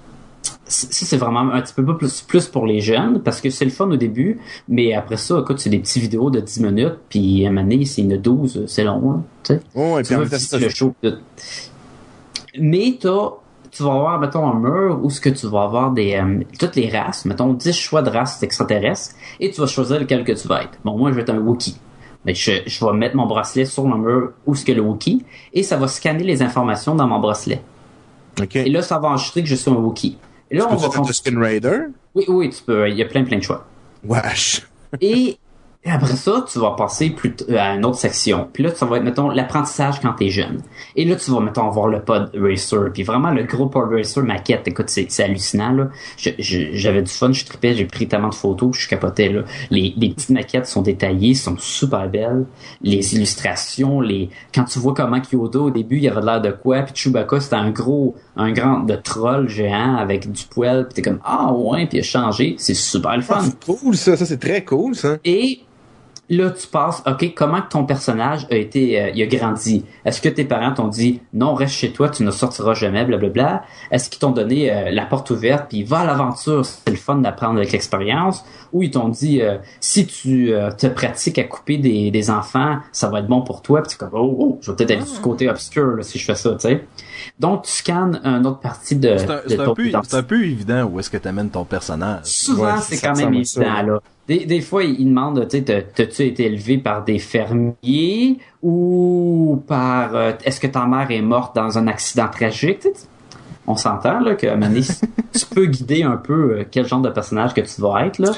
Ça, 0.65 0.88
c'est 0.91 1.17
vraiment 1.17 1.53
un 1.53 1.61
petit 1.61 1.73
peu 1.73 1.85
plus, 1.95 2.21
plus 2.21 2.47
pour 2.47 2.65
les 2.65 2.81
jeunes, 2.81 3.21
parce 3.23 3.39
que 3.39 3.49
c'est 3.49 3.63
le 3.65 3.71
fun 3.71 3.89
au 3.91 3.95
début, 3.95 4.39
mais 4.67 4.93
après 4.93 5.17
ça, 5.17 5.39
écoute, 5.39 5.59
c'est 5.59 5.69
des 5.69 5.80
petits 5.80 5.99
vidéos 6.01 6.30
de 6.30 6.39
10 6.41 6.59
minutes, 6.61 6.95
puis 7.09 7.45
à 7.45 7.49
un 7.49 7.51
moment 7.53 7.67
donné, 7.69 7.85
c'est 7.85 8.01
une 8.01 8.17
12, 8.17 8.63
c'est 8.67 8.84
long, 8.84 9.11
hein, 9.11 9.23
tu 9.43 9.53
sais. 9.53 9.59
Oh, 9.75 9.99
et 9.99 10.03
puis 10.03 10.15
en 10.15 10.21
visiter 10.21 10.39
ça- 10.39 10.57
le 10.57 10.69
show. 10.69 10.93
Mais 12.59 12.97
t'as, 12.99 13.30
tu 13.71 13.84
vas 13.84 13.93
avoir, 13.93 14.19
mettons, 14.19 14.47
un 14.47 14.59
mur 14.59 14.99
où 15.01 15.09
ce 15.09 15.19
que 15.19 15.30
tu 15.30 15.47
vas 15.47 15.63
avoir 15.63 15.91
des, 15.91 16.15
euh, 16.15 16.43
toutes 16.59 16.75
les 16.75 16.89
races, 16.89 17.25
mettons, 17.25 17.53
10 17.53 17.73
choix 17.73 18.01
de 18.01 18.09
races 18.09 18.41
extraterrestres, 18.43 19.15
et 19.39 19.51
tu 19.51 19.61
vas 19.61 19.67
choisir 19.67 19.99
lequel 19.99 20.23
que 20.23 20.31
tu 20.34 20.47
vas 20.47 20.63
être. 20.63 20.77
Bon, 20.84 20.97
moi, 20.97 21.11
je 21.11 21.15
vais 21.15 21.21
être 21.21 21.31
un 21.31 21.39
Wookiee. 21.39 21.77
Mais 22.25 22.34
je, 22.34 22.51
je 22.65 22.85
vais 22.85 22.93
mettre 22.93 23.15
mon 23.15 23.25
bracelet 23.25 23.65
sur 23.65 23.88
le 23.88 23.97
mur 23.97 24.31
où 24.45 24.55
ce 24.55 24.63
que 24.63 24.71
le 24.71 24.81
Wookiee, 24.81 25.25
et 25.53 25.63
ça 25.63 25.77
va 25.77 25.88
scanner 25.88 26.23
les 26.23 26.41
informations 26.41 26.95
dans 26.95 27.07
mon 27.07 27.19
bracelet. 27.19 27.61
Ok. 28.41 28.55
Et 28.55 28.69
là, 28.69 28.81
ça 28.81 28.97
va 28.99 29.09
enregistrer 29.09 29.43
que 29.43 29.49
je 29.49 29.55
suis 29.55 29.69
un 29.69 29.75
Wookiee. 29.75 30.17
Et 30.49 30.57
là, 30.57 30.67
on 30.69 30.75
va... 30.75 30.88
Être 30.88 31.07
le 31.07 31.13
Skin 31.13 31.39
Raider? 31.39 31.80
Oui, 32.15 32.25
oui, 32.27 32.49
tu 32.49 32.63
peux. 32.63 32.88
Il 32.89 32.95
y 32.95 33.01
a 33.01 33.05
plein, 33.05 33.23
plein 33.23 33.38
de 33.38 33.43
choix. 33.43 33.65
Wesh! 34.03 34.67
Et 35.01 35.38
après 35.91 36.15
ça, 36.15 36.45
tu 36.51 36.60
vas 36.60 36.72
passer 36.72 37.10
plus 37.10 37.35
t- 37.35 37.57
à 37.57 37.76
une 37.76 37.84
autre 37.84 37.97
section. 37.97 38.47
Puis 38.53 38.64
là, 38.64 38.69
ça 38.73 38.85
va 38.85 38.97
être, 38.97 39.03
mettons, 39.03 39.30
l'apprentissage 39.30 39.99
quand 39.99 40.14
t'es 40.14 40.30
jeune. 40.30 40.61
Et 40.95 41.03
là, 41.03 41.15
tu 41.15 41.30
vas, 41.31 41.41
mettons, 41.41 41.69
voir 41.69 41.88
le 41.88 42.01
pod 42.01 42.31
racer. 42.35 42.91
Puis 42.93 43.03
vraiment, 43.03 43.31
le 43.31 43.43
gros 43.43 43.65
pod 43.68 43.91
racer 43.91 44.23
maquette, 44.23 44.68
écoute, 44.68 44.89
c'est, 44.89 45.07
c'est 45.10 45.23
hallucinant, 45.23 45.73
là. 45.73 45.89
J'avais 46.18 47.01
du 47.01 47.11
fun, 47.11 47.31
je 47.34 47.43
tripais, 47.45 47.73
j'ai 47.73 47.85
pris 47.85 48.07
tellement 48.07 48.30
de 48.30 48.35
photos, 48.35 48.72
puis 48.72 48.81
je 48.81 48.88
capotais, 48.89 49.30
là. 49.30 49.41
Les, 49.72 49.93
les 49.97 50.10
petites 50.11 50.30
maquettes 50.30 50.68
sont 50.68 50.81
détaillées, 50.81 51.34
sont 51.34 51.57
super 51.57 52.07
belles. 52.07 52.45
Les 52.81 53.15
illustrations, 53.15 53.99
les, 53.99 54.30
quand 54.55 54.64
tu 54.64 54.80
vois 54.80 54.93
comment 54.93 55.19
Kyoto, 55.19 55.65
au 55.65 55.72
début, 55.72 55.97
il 55.97 56.03
y 56.03 56.07
avait 56.07 56.22
de 56.22 56.26
l'air 56.26 56.41
de 56.41 56.51
quoi, 56.51 56.84
puis 56.84 56.93
Chewbacca, 56.95 57.39
c'était 57.41 57.55
un 57.55 57.72
gros, 57.72 58.15
un 58.38 58.51
grand 58.51 58.80
de 58.80 58.95
troll 58.95 59.49
géant 59.49 59.95
avec 59.97 60.31
du 60.31 60.45
poil, 60.45 60.85
puis 60.88 60.95
t'es 60.95 61.01
comme, 61.01 61.19
ah 61.26 61.51
ouais, 61.51 61.88
puis 61.88 61.97
il 61.97 62.01
a 62.01 62.03
changé. 62.03 62.55
C'est 62.57 62.73
super 62.73 63.15
le 63.18 63.22
fun. 63.22 63.39
Ah, 63.39 63.43
c'est 63.43 63.65
cool, 63.65 63.97
ça. 63.97 64.15
Ça, 64.15 64.26
c'est 64.26 64.39
très 64.39 64.64
cool, 64.64 64.95
ça. 64.95 65.18
Et 65.26 65.60
là, 66.35 66.51
tu 66.51 66.68
passes, 66.68 67.03
OK, 67.07 67.34
comment 67.35 67.61
ton 67.61 67.85
personnage 67.85 68.47
a 68.51 68.55
été, 68.55 68.99
euh, 68.99 69.11
il 69.14 69.22
a 69.22 69.26
grandi? 69.26 69.85
Est-ce 70.05 70.22
que 70.22 70.30
tes 70.30 70.43
parents 70.43 70.73
t'ont 70.73 70.88
dit, 70.88 71.22
non, 71.34 71.53
reste 71.53 71.76
chez 71.76 71.91
toi, 71.91 72.10
tu 72.10 72.23
ne 72.23 72.31
sortiras 72.31 72.73
jamais, 72.73 73.05
blablabla? 73.05 73.64
Est-ce 73.91 74.10
qu'ils 74.10 74.19
t'ont 74.19 74.31
donné 74.31 74.72
euh, 74.72 74.91
la 74.91 75.05
porte 75.05 75.30
ouverte, 75.31 75.68
puis 75.69 75.84
va 75.84 75.99
à 75.99 76.05
l'aventure, 76.05 76.65
c'est 76.65 76.89
le 76.89 76.95
fun 76.95 77.15
d'apprendre 77.15 77.57
avec 77.57 77.72
l'expérience? 77.72 78.43
Ou 78.72 78.84
ils 78.84 78.91
t'ont 78.91 79.10
dit, 79.10 79.41
euh, 79.41 79.57
si 79.80 80.05
tu 80.07 80.53
te 80.77 80.88
pratiques 80.88 81.39
à 81.39 81.43
couper 81.43 81.77
des, 81.77 82.11
des 82.11 82.30
enfants, 82.30 82.77
ça 82.91 83.10
va 83.10 83.19
être 83.19 83.27
bon 83.27 83.41
pour 83.41 83.61
toi, 83.61 83.81
puis 83.81 83.89
tu 83.89 83.95
es 83.95 83.97
comme, 83.97 84.19
oh, 84.19 84.35
oh, 84.39 84.60
je 84.61 84.72
vais 84.72 84.77
peut-être 84.77 84.91
aller 84.91 85.11
du 85.11 85.19
côté 85.19 85.49
obscur 85.49 85.95
là, 85.95 86.03
si 86.03 86.18
je 86.18 86.26
fais 86.26 86.35
ça, 86.35 86.51
tu 86.51 86.60
sais. 86.60 86.85
Donc, 87.39 87.63
tu 87.63 87.71
scannes 87.71 88.19
une 88.23 88.45
autre 88.47 88.59
partie 88.59 88.95
de, 88.95 89.17
C'est 89.17 89.29
un, 89.29 89.35
de 89.35 89.41
c'est 89.47 89.59
un 89.59 89.65
ton 89.65 89.73
peu, 89.73 89.89
c'est 90.03 90.15
un 90.15 90.23
peu 90.23 90.43
évident 90.43 90.83
où 90.85 90.99
est-ce 90.99 91.09
que 91.09 91.17
t'amènes 91.17 91.49
ton 91.49 91.65
personnage. 91.65 92.25
Souvent, 92.25 92.63
Ouais, 92.75 92.81
c'est 92.81 92.99
quand 92.99 93.15
même 93.15 93.33
évident, 93.33 93.81
là. 93.93 93.99
Des, 94.27 94.45
des 94.45 94.61
fois, 94.61 94.83
ils 94.83 95.05
demandent, 95.05 95.45
tu 95.49 95.57
sais, 95.57 95.63
t'as- 95.63 95.81
t'as-tu 95.81 96.23
été 96.23 96.45
élevé 96.45 96.77
par 96.77 97.03
des 97.03 97.19
fermiers 97.19 98.39
ou 98.61 99.61
par, 99.67 100.15
euh, 100.15 100.31
est-ce 100.45 100.59
que 100.59 100.67
ta 100.67 100.85
mère 100.85 101.11
est 101.11 101.21
morte 101.21 101.55
dans 101.55 101.77
un 101.77 101.87
accident 101.87 102.27
tragique? 102.29 102.79
Tu 102.81 102.89
sais, 102.89 103.07
On 103.67 103.75
s'entend, 103.75 104.19
là, 104.19 104.35
que, 104.35 104.47
donné, 104.47 104.81
tu 105.33 105.45
peux 105.53 105.65
guider 105.65 106.03
un 106.03 106.17
peu 106.17 106.33
euh, 106.59 106.63
quel 106.69 106.85
genre 106.87 107.01
de 107.01 107.09
personnage 107.09 107.53
que 107.53 107.61
tu 107.61 107.81
vas 107.81 108.05
être, 108.05 108.19
là. 108.19 108.31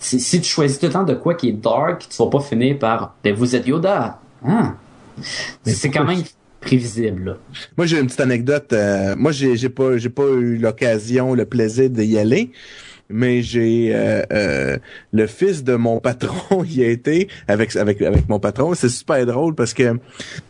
Si, 0.00 0.20
si 0.20 0.40
tu 0.40 0.48
choisis 0.48 0.78
tout 0.78 0.86
le 0.86 0.92
temps 0.92 1.02
de 1.02 1.14
quoi 1.14 1.34
qui 1.34 1.48
est 1.48 1.52
dark, 1.52 2.06
tu 2.08 2.16
vas 2.22 2.30
pas 2.30 2.40
finir 2.40 2.78
par, 2.78 3.14
ben, 3.24 3.34
vous 3.34 3.56
êtes 3.56 3.66
Yoda. 3.66 4.20
Hein? 4.46 4.76
Mais 5.66 5.72
C'est 5.72 5.90
quand 5.90 6.04
même 6.04 6.22
prévisible, 6.60 7.24
là. 7.24 7.36
Moi, 7.76 7.86
j'ai 7.86 7.98
une 7.98 8.06
petite 8.06 8.20
anecdote. 8.20 8.72
euh, 8.72 9.14
moi, 9.16 9.32
j'ai 9.32 9.56
j'ai 9.56 9.68
pas 9.68 9.96
j'ai 9.96 10.08
pas 10.10 10.26
eu 10.28 10.56
l'occasion, 10.56 11.34
le 11.34 11.44
plaisir 11.44 11.88
d'y 11.90 12.18
aller, 12.18 12.50
mais 13.08 13.42
j'ai 13.42 13.92
euh, 13.94 14.22
euh, 14.32 14.76
le 15.12 15.26
fils 15.26 15.64
de 15.64 15.74
mon 15.76 16.00
patron 16.00 16.64
y 16.68 16.82
a 16.82 16.88
été 16.88 17.28
avec 17.46 17.74
avec 17.76 18.02
avec 18.02 18.28
mon 18.28 18.40
patron. 18.40 18.74
C'est 18.74 18.88
super 18.88 19.24
drôle 19.26 19.54
parce 19.54 19.72
que 19.74 19.98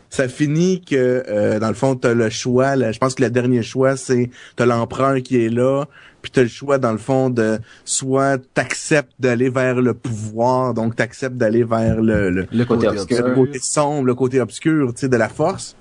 ça 0.09 0.27
finit 0.27 0.81
que 0.81 1.23
euh, 1.27 1.59
dans 1.59 1.67
le 1.69 1.75
fond, 1.75 1.95
t'as 1.95 2.13
le 2.13 2.29
choix. 2.29 2.75
là, 2.75 2.91
je 2.91 2.97
pense 2.97 3.13
que 3.15 3.23
le 3.23 3.29
dernier 3.29 3.61
choix, 3.61 3.95
c'est 3.95 4.29
t'as 4.55 4.65
l'empereur 4.65 5.21
qui 5.21 5.45
est 5.45 5.49
là, 5.49 5.85
puis 6.23 6.31
t'as 6.31 6.41
le 6.41 6.47
choix 6.47 6.79
dans 6.79 6.91
le 6.91 6.97
fond 6.97 7.29
de 7.29 7.59
soit 7.85 8.41
t'acceptes 8.55 9.13
d'aller 9.19 9.49
vers 9.49 9.75
le 9.79 9.93
pouvoir, 9.93 10.73
donc 10.73 10.95
t'acceptes 10.95 11.37
d'aller 11.37 11.63
vers 11.63 12.01
le, 12.01 12.31
le 12.31 12.47
Le 12.51 12.65
côté, 12.65 12.87
Côté 12.87 12.99
obscur. 12.99 13.27
le 13.27 13.35
côté 13.35 13.59
sombre, 13.59 14.05
le 14.07 14.15
côté 14.15 14.41
obscur, 14.41 14.93
tu 14.95 15.01
sais, 15.01 15.09
de 15.09 15.15
la 15.17 15.29
force. 15.29 15.75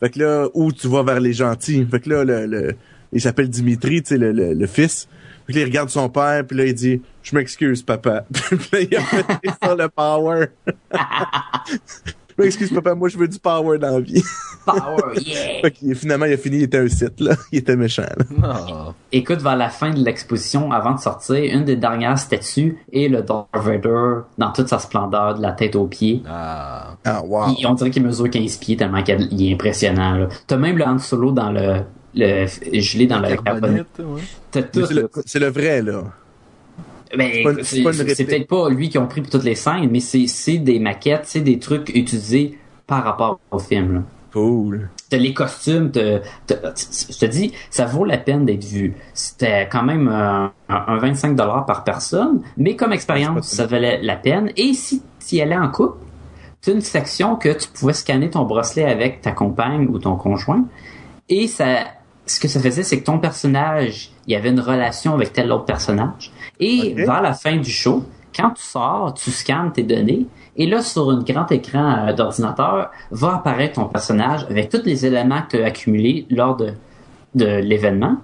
Fait 0.00 0.10
que 0.10 0.18
là, 0.20 0.48
où 0.54 0.72
tu 0.72 0.88
vas 0.88 1.02
vers 1.02 1.20
les 1.20 1.32
gentils. 1.32 1.86
Fait 1.90 2.00
que 2.00 2.08
là, 2.10 2.24
le, 2.24 2.46
le- 2.46 2.74
il 3.12 3.20
s'appelle 3.20 3.48
Dimitri, 3.48 4.02
tu 4.02 4.08
sais, 4.10 4.18
le, 4.18 4.32
le, 4.32 4.52
le 4.54 4.66
fils. 4.66 5.08
Puis 5.46 5.54
là, 5.54 5.62
il 5.62 5.64
regarde 5.64 5.88
son 5.88 6.10
père, 6.10 6.44
puis 6.46 6.56
là, 6.58 6.66
il 6.66 6.74
dit 6.74 7.00
«Je 7.22 7.34
m'excuse, 7.34 7.82
papa.» 7.82 8.26
Puis 8.32 8.58
là, 8.72 8.80
il 8.80 8.96
a 8.96 9.00
fait 9.00 9.24
ça, 9.62 9.74
le 9.74 9.88
power. 9.88 10.46
Je 12.38 12.44
m'excuse, 12.44 12.72
papa, 12.72 12.94
moi, 12.94 13.08
je 13.08 13.18
veux 13.18 13.26
du 13.28 13.38
power 13.38 13.78
dans 13.78 13.90
la 13.94 14.00
vie. 14.00 14.22
Power, 14.64 15.14
yeah! 15.24 15.94
finalement, 15.94 16.26
il 16.26 16.34
a 16.34 16.36
fini, 16.36 16.58
il 16.58 16.62
était 16.64 16.76
un 16.78 16.88
site, 16.88 17.20
là. 17.20 17.34
Il 17.52 17.60
était 17.60 17.74
méchant, 17.74 18.02
là. 18.02 18.92
Écoute, 19.10 19.40
vers 19.40 19.56
la 19.56 19.70
fin 19.70 19.90
de 19.90 20.04
l'exposition, 20.04 20.70
avant 20.72 20.94
de 20.94 21.00
sortir, 21.00 21.36
une 21.36 21.64
des 21.64 21.76
dernières 21.76 22.18
statues 22.18 22.76
est 22.92 23.08
le 23.08 23.22
Darth 23.22 23.48
Vader 23.54 24.24
dans 24.36 24.52
toute 24.52 24.68
sa 24.68 24.78
splendeur, 24.78 25.36
de 25.36 25.42
la 25.42 25.52
tête 25.52 25.74
aux 25.74 25.86
pieds. 25.86 26.22
Ah. 26.28 26.96
Ah, 27.04 27.22
wow. 27.24 27.54
Il- 27.58 27.66
on 27.66 27.72
dirait 27.74 27.88
qu'il 27.90 28.02
mesure 28.04 28.28
15 28.28 28.58
pieds 28.58 28.76
tellement 28.76 29.02
qu'il 29.02 29.48
est 29.50 29.54
impressionnant. 29.54 30.16
là. 30.18 30.28
T'as 30.46 30.58
même 30.58 30.76
le 30.76 30.84
Han 30.86 30.98
Solo 30.98 31.32
dans 31.32 31.50
le, 31.50 31.80
le 32.14 32.46
gelé 32.80 33.06
dans 33.06 33.20
le. 33.20 33.36
Carbonite, 33.36 33.86
ouais. 34.00 34.22
T'as 34.50 34.60
Mais 34.60 34.66
tout. 34.70 34.84
C'est 34.86 34.94
là. 34.94 35.00
le, 35.02 35.10
c'est 35.24 35.38
le 35.38 35.48
vrai, 35.48 35.80
là. 35.80 36.02
Ben, 37.16 37.30
c'est 37.62 38.24
peut-être 38.24 38.48
pas 38.48 38.68
lui 38.68 38.88
qui 38.88 38.98
ont 38.98 39.06
pris 39.06 39.20
pour 39.22 39.30
toutes 39.30 39.44
les 39.44 39.54
scènes, 39.54 39.88
mais 39.90 40.00
c'est 40.00 40.58
des 40.58 40.78
maquettes, 40.78 41.22
c'est 41.24 41.40
des 41.40 41.58
trucs 41.58 41.88
utilisés 41.94 42.58
par 42.86 43.04
rapport 43.04 43.38
au 43.50 43.58
film. 43.58 43.94
Là. 43.94 44.02
Cool. 44.32 44.90
T'as 45.08 45.16
les 45.16 45.32
costumes, 45.32 45.90
t'as- 45.90 46.20
t'as- 46.46 46.74
je 47.10 47.18
te 47.18 47.24
dis, 47.24 47.52
ça 47.70 47.86
vaut 47.86 48.04
la 48.04 48.18
peine 48.18 48.44
d'être 48.44 48.64
vu. 48.64 48.94
C'était 49.14 49.66
quand 49.70 49.82
même 49.82 50.06
un, 50.08 50.52
un 50.68 50.98
25 50.98 51.34
dollars 51.34 51.64
par 51.64 51.82
personne, 51.82 52.42
mais 52.58 52.76
comme 52.76 52.92
expérience, 52.92 53.46
ça 53.48 53.66
valait 53.66 54.00
la 54.02 54.16
peine. 54.16 54.52
Et 54.56 54.74
si 54.74 55.02
tu 55.26 55.36
y 55.36 55.40
allais 55.42 55.56
en 55.56 55.70
couple, 55.70 55.98
tu 56.60 56.72
une 56.72 56.82
section 56.82 57.36
que 57.36 57.48
tu 57.50 57.68
pouvais 57.68 57.94
scanner 57.94 58.28
ton 58.30 58.44
bracelet 58.44 58.84
avec 58.84 59.22
ta 59.22 59.32
compagne 59.32 59.86
ou 59.88 59.98
ton 59.98 60.16
conjoint, 60.16 60.66
et 61.30 61.46
ça, 61.46 61.84
ce 62.26 62.38
que 62.38 62.48
ça 62.48 62.60
faisait, 62.60 62.82
c'est 62.82 63.00
que 63.00 63.04
ton 63.04 63.18
personnage, 63.18 64.10
il 64.26 64.32
y 64.32 64.36
avait 64.36 64.50
une 64.50 64.60
relation 64.60 65.14
avec 65.14 65.32
tel 65.32 65.50
autre 65.52 65.64
personnage. 65.64 66.32
Et 66.60 66.94
vers 66.94 67.22
la 67.22 67.34
fin 67.34 67.56
du 67.56 67.70
show, 67.70 68.04
quand 68.34 68.50
tu 68.50 68.62
sors, 68.62 69.14
tu 69.14 69.30
scannes 69.30 69.72
tes 69.72 69.82
données, 69.82 70.26
et 70.56 70.66
là, 70.66 70.82
sur 70.82 71.10
un 71.10 71.22
grand 71.22 71.50
écran 71.52 72.08
euh, 72.08 72.12
d'ordinateur, 72.12 72.90
va 73.10 73.34
apparaître 73.36 73.74
ton 73.74 73.86
personnage 73.86 74.44
avec 74.50 74.68
tous 74.68 74.82
les 74.84 75.06
éléments 75.06 75.42
que 75.42 75.56
tu 75.56 75.62
as 75.62 75.66
accumulés 75.66 76.26
lors 76.30 76.56
de, 76.56 76.72
de 77.34 77.46
l'événement. 77.46 78.16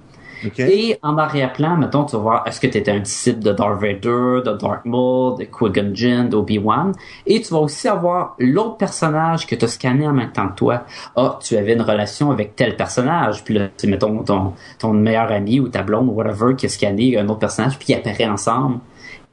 Et 0.58 0.98
en 1.02 1.18
arrière-plan, 1.18 1.76
mettons, 1.76 2.04
tu 2.04 2.16
vas 2.16 2.22
voir, 2.22 2.46
est-ce 2.46 2.60
que 2.60 2.66
tu 2.66 2.78
étais 2.78 2.90
un 2.90 3.00
disciple 3.00 3.40
de 3.40 3.52
Darth 3.52 3.80
Vader, 3.80 4.42
de 4.44 4.56
Darth 4.58 4.84
Maul, 4.84 5.38
de 5.38 5.44
Qui-Gon 5.44 5.94
Jinn, 5.94 6.28
d'Obi-Wan? 6.28 6.92
Et 7.26 7.40
tu 7.40 7.52
vas 7.52 7.60
aussi 7.60 7.88
avoir 7.88 8.34
l'autre 8.38 8.76
personnage 8.76 9.46
que 9.46 9.54
tu 9.54 9.64
as 9.64 9.68
scanné 9.68 10.06
en 10.06 10.12
même 10.12 10.32
temps 10.32 10.48
que 10.48 10.54
toi. 10.54 10.82
Ah, 11.16 11.38
tu 11.42 11.56
avais 11.56 11.74
une 11.74 11.82
relation 11.82 12.30
avec 12.30 12.56
tel 12.56 12.76
personnage. 12.76 13.44
Puis 13.44 13.54
là, 13.54 13.68
c'est, 13.76 13.86
mettons, 13.86 14.22
ton, 14.22 14.52
ton 14.78 14.92
meilleur 14.92 15.30
ami 15.30 15.60
ou 15.60 15.68
ta 15.68 15.82
blonde 15.82 16.08
ou 16.08 16.12
whatever 16.12 16.54
qui 16.56 16.66
a 16.66 16.68
scanné 16.68 17.18
un 17.18 17.28
autre 17.28 17.40
personnage, 17.40 17.78
puis 17.78 17.92
ils 17.92 17.94
apparaissent 17.94 18.28
ensemble. 18.28 18.78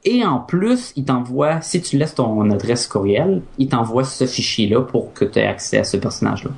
Et 0.04 0.24
en 0.24 0.40
plus, 0.40 0.92
il 0.96 1.04
t'envoie, 1.04 1.60
si 1.60 1.80
tu 1.80 1.96
laisses 1.96 2.16
ton 2.16 2.50
adresse 2.50 2.88
courriel, 2.88 3.42
il 3.58 3.68
t'envoie 3.68 4.04
ce 4.04 4.26
fichier-là 4.26 4.82
pour 4.82 5.12
que 5.12 5.24
tu 5.24 5.38
aies 5.38 5.46
accès 5.46 5.78
à 5.78 5.84
ce 5.84 5.96
personnage-là. 5.96 6.50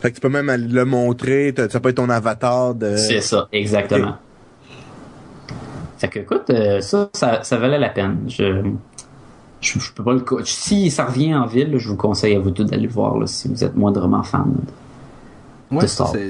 Fait 0.00 0.10
que 0.10 0.14
tu 0.14 0.20
peux 0.20 0.28
même 0.28 0.48
aller 0.48 0.68
le 0.68 0.84
montrer, 0.84 1.54
ça 1.70 1.80
peut 1.80 1.88
être 1.88 1.96
ton 1.96 2.08
avatar 2.08 2.74
de... 2.74 2.96
C'est 2.96 3.20
ça, 3.20 3.48
exactement. 3.52 4.14
Fait 5.98 6.08
que, 6.08 6.20
écoute, 6.20 6.50
euh, 6.50 6.80
ça, 6.80 7.10
ça, 7.12 7.42
ça 7.42 7.56
valait 7.56 7.78
la 7.78 7.88
peine. 7.88 8.18
Je, 8.28 8.62
je, 9.60 9.80
je 9.80 9.92
peux 9.92 10.04
pas 10.04 10.12
le, 10.12 10.24
si 10.44 10.90
ça 10.90 11.06
revient 11.06 11.34
en 11.34 11.46
ville, 11.46 11.76
je 11.78 11.88
vous 11.88 11.96
conseille 11.96 12.36
à 12.36 12.38
vous 12.38 12.52
tous 12.52 12.64
d'aller 12.64 12.84
le 12.84 12.88
voir, 12.88 13.18
là, 13.18 13.26
si 13.26 13.48
vous 13.48 13.64
êtes 13.64 13.74
moindrement 13.74 14.22
fan. 14.22 14.54
Ouais, 15.70 15.86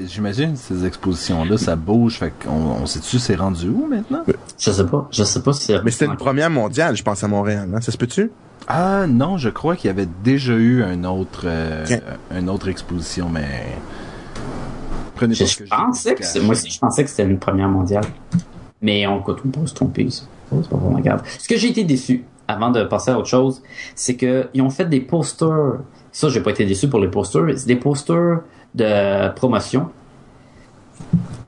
j'imagine 0.07 0.55
ces 0.57 0.85
expositions-là, 0.85 1.57
ça 1.57 1.75
bouge, 1.75 2.15
fait 2.15 2.33
qu'on 2.43 2.51
on 2.81 2.85
sait-tu 2.85 3.19
c'est 3.19 3.35
rendu 3.35 3.69
où 3.69 3.87
maintenant? 3.87 4.23
Je 4.57 4.71
sais 4.71 4.85
pas. 4.85 5.07
Je 5.11 5.23
sais 5.23 5.41
pas 5.41 5.53
si 5.53 5.65
c'est... 5.65 5.83
Mais 5.83 5.91
c'était 5.91 6.07
une 6.07 6.17
première 6.17 6.49
mondiale, 6.49 6.97
je 6.97 7.03
pense, 7.03 7.23
à 7.23 7.27
Montréal. 7.27 7.69
Hein? 7.73 7.79
Ça 7.79 7.91
se 7.91 7.97
peut-tu? 7.97 8.31
Ah 8.67 9.07
non, 9.07 9.37
je 9.37 9.49
crois 9.49 9.75
qu'il 9.75 9.87
y 9.87 9.91
avait 9.91 10.09
déjà 10.23 10.53
eu 10.53 10.83
un 10.83 11.05
autre, 11.05 11.43
euh, 11.45 11.85
une 12.37 12.49
autre 12.49 12.67
exposition, 12.67 13.29
mais 13.29 13.77
prenez 15.15 15.33
Je, 15.33 15.45
je 15.45 15.57
que 15.57 15.65
je 15.65 15.69
dis 15.69 15.69
pensais 15.69 16.15
que 16.15 16.39
moi 16.41 16.51
aussi, 16.51 16.69
je 16.69 16.79
pensais 16.79 17.03
que 17.03 17.09
c'était 17.09 17.23
une 17.23 17.39
première 17.39 17.69
mondiale. 17.69 18.03
Mais 18.81 19.07
on 19.07 19.21
peut 19.21 19.35
on 19.45 19.49
peut 19.49 19.65
se 19.65 19.73
tromper. 19.73 20.07
C'est 20.09 20.25
pas 20.49 20.57
c'est 20.61 20.69
pas 20.69 20.77
vraiment 20.77 20.99
grave. 20.99 21.23
Ce 21.39 21.47
que 21.47 21.57
j'ai 21.57 21.69
été 21.69 21.83
déçu, 21.83 22.25
avant 22.47 22.69
de 22.71 22.83
passer 22.83 23.11
à 23.11 23.17
autre 23.17 23.27
chose, 23.27 23.61
c'est 23.95 24.15
que 24.15 24.49
ils 24.53 24.61
ont 24.61 24.69
fait 24.69 24.85
des 24.85 24.99
posters. 25.01 25.79
Ça, 26.11 26.29
j'ai 26.29 26.41
pas 26.41 26.51
été 26.51 26.65
déçu 26.65 26.89
pour 26.89 26.99
les 26.99 27.07
posters. 27.07 27.45
C'est 27.55 27.67
des 27.67 27.75
posters 27.75 28.41
de 28.75 29.29
promotion 29.33 29.89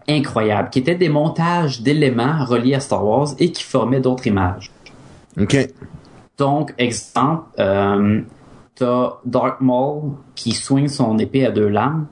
incroyables, 0.08 0.70
qui 0.70 0.80
étaient 0.80 0.96
des 0.96 1.10
montages 1.10 1.82
d'éléments 1.82 2.44
reliés 2.46 2.76
à 2.76 2.80
Star 2.80 3.06
Wars 3.06 3.30
et 3.40 3.52
qui 3.52 3.64
formaient 3.64 4.00
d'autres 4.00 4.28
images. 4.28 4.72
OK. 5.40 5.56
Donc, 6.38 6.74
exemple, 6.78 7.44
euh, 7.60 8.22
t'as 8.76 9.14
Dark 9.26 9.62
Maul 9.62 10.14
qui 10.36 10.52
swing 10.52 10.88
son 10.88 11.18
épée 11.18 11.46
à 11.46 11.52
deux 11.52 11.68
lames. 11.68 12.08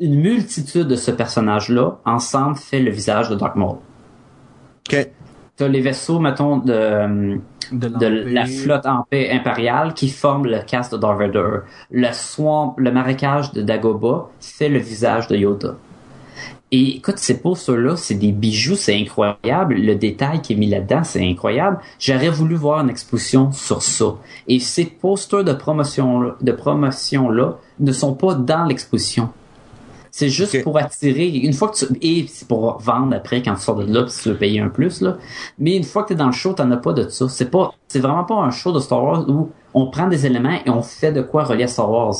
Une 0.00 0.20
multitude 0.20 0.86
de 0.86 0.94
ce 0.94 1.10
personnage-là, 1.10 1.98
ensemble, 2.04 2.56
fait 2.56 2.80
le 2.80 2.90
visage 2.90 3.28
de 3.28 3.34
Dark 3.34 3.56
Maul. 3.56 3.78
OK. 4.88 5.08
T'as 5.58 5.66
les 5.66 5.80
vaisseaux, 5.80 6.20
mettons, 6.20 6.58
de, 6.58 7.40
de, 7.72 7.88
de 7.88 8.06
la 8.06 8.46
flotte 8.46 8.86
en 8.86 9.04
paix 9.10 9.28
impériale 9.32 9.92
qui 9.92 10.08
forment 10.08 10.46
le 10.46 10.60
cast 10.60 10.92
de 10.92 10.98
Darth 10.98 11.18
Vader. 11.18 11.62
Le 11.90 12.08
swamp, 12.12 12.74
le 12.78 12.92
marécage 12.92 13.52
de 13.52 13.62
Dagobah 13.62 14.30
fait 14.40 14.68
le 14.68 14.78
visage 14.78 15.26
de 15.26 15.36
Yoda. 15.36 15.74
Et 16.70 16.98
écoute, 16.98 17.18
ces 17.18 17.40
posters-là, 17.40 17.96
c'est 17.96 18.14
des 18.14 18.30
bijoux, 18.30 18.76
c'est 18.76 18.94
incroyable. 18.94 19.74
Le 19.74 19.94
détail 19.96 20.42
qui 20.42 20.52
est 20.52 20.56
mis 20.56 20.68
là-dedans, 20.68 21.02
c'est 21.02 21.28
incroyable. 21.28 21.78
J'aurais 21.98 22.28
voulu 22.28 22.54
voir 22.54 22.80
une 22.80 22.90
exposition 22.90 23.50
sur 23.50 23.82
ça. 23.82 24.14
Et 24.46 24.60
ces 24.60 24.84
posters 24.84 25.42
de 25.42 25.54
promotion, 25.54 26.34
de 26.40 26.52
promotion-là 26.52 27.56
ne 27.80 27.92
sont 27.92 28.14
pas 28.14 28.34
dans 28.34 28.64
l'exposition. 28.64 29.30
C'est 30.18 30.30
juste 30.30 30.64
pour 30.64 30.76
attirer, 30.76 31.28
une 31.28 31.52
fois 31.52 31.68
que 31.68 31.76
tu, 31.76 31.86
et 32.02 32.26
c'est 32.26 32.48
pour 32.48 32.76
vendre 32.80 33.14
après 33.14 33.40
quand 33.40 33.54
tu 33.54 33.60
sors 33.60 33.76
de 33.76 33.84
là, 33.84 34.02
puis 34.02 34.10
si 34.10 34.24
tu 34.24 34.30
veux 34.30 34.34
payer 34.34 34.58
un 34.58 34.68
plus, 34.68 35.00
là. 35.00 35.16
Mais 35.60 35.76
une 35.76 35.84
fois 35.84 36.02
que 36.02 36.08
tu 36.08 36.14
es 36.14 36.16
dans 36.16 36.26
le 36.26 36.32
show, 36.32 36.54
t'en 36.54 36.68
as 36.72 36.76
pas 36.76 36.92
de 36.92 37.08
ça. 37.08 37.28
C'est 37.28 37.48
pas, 37.48 37.72
c'est 37.86 38.00
vraiment 38.00 38.24
pas 38.24 38.34
un 38.34 38.50
show 38.50 38.72
de 38.72 38.80
Star 38.80 39.00
Wars 39.00 39.28
où 39.28 39.52
on 39.74 39.86
prend 39.86 40.08
des 40.08 40.26
éléments 40.26 40.58
et 40.66 40.70
on 40.70 40.82
fait 40.82 41.12
de 41.12 41.22
quoi 41.22 41.44
relier 41.44 41.62
à 41.62 41.68
Star 41.68 41.88
Wars. 41.88 42.16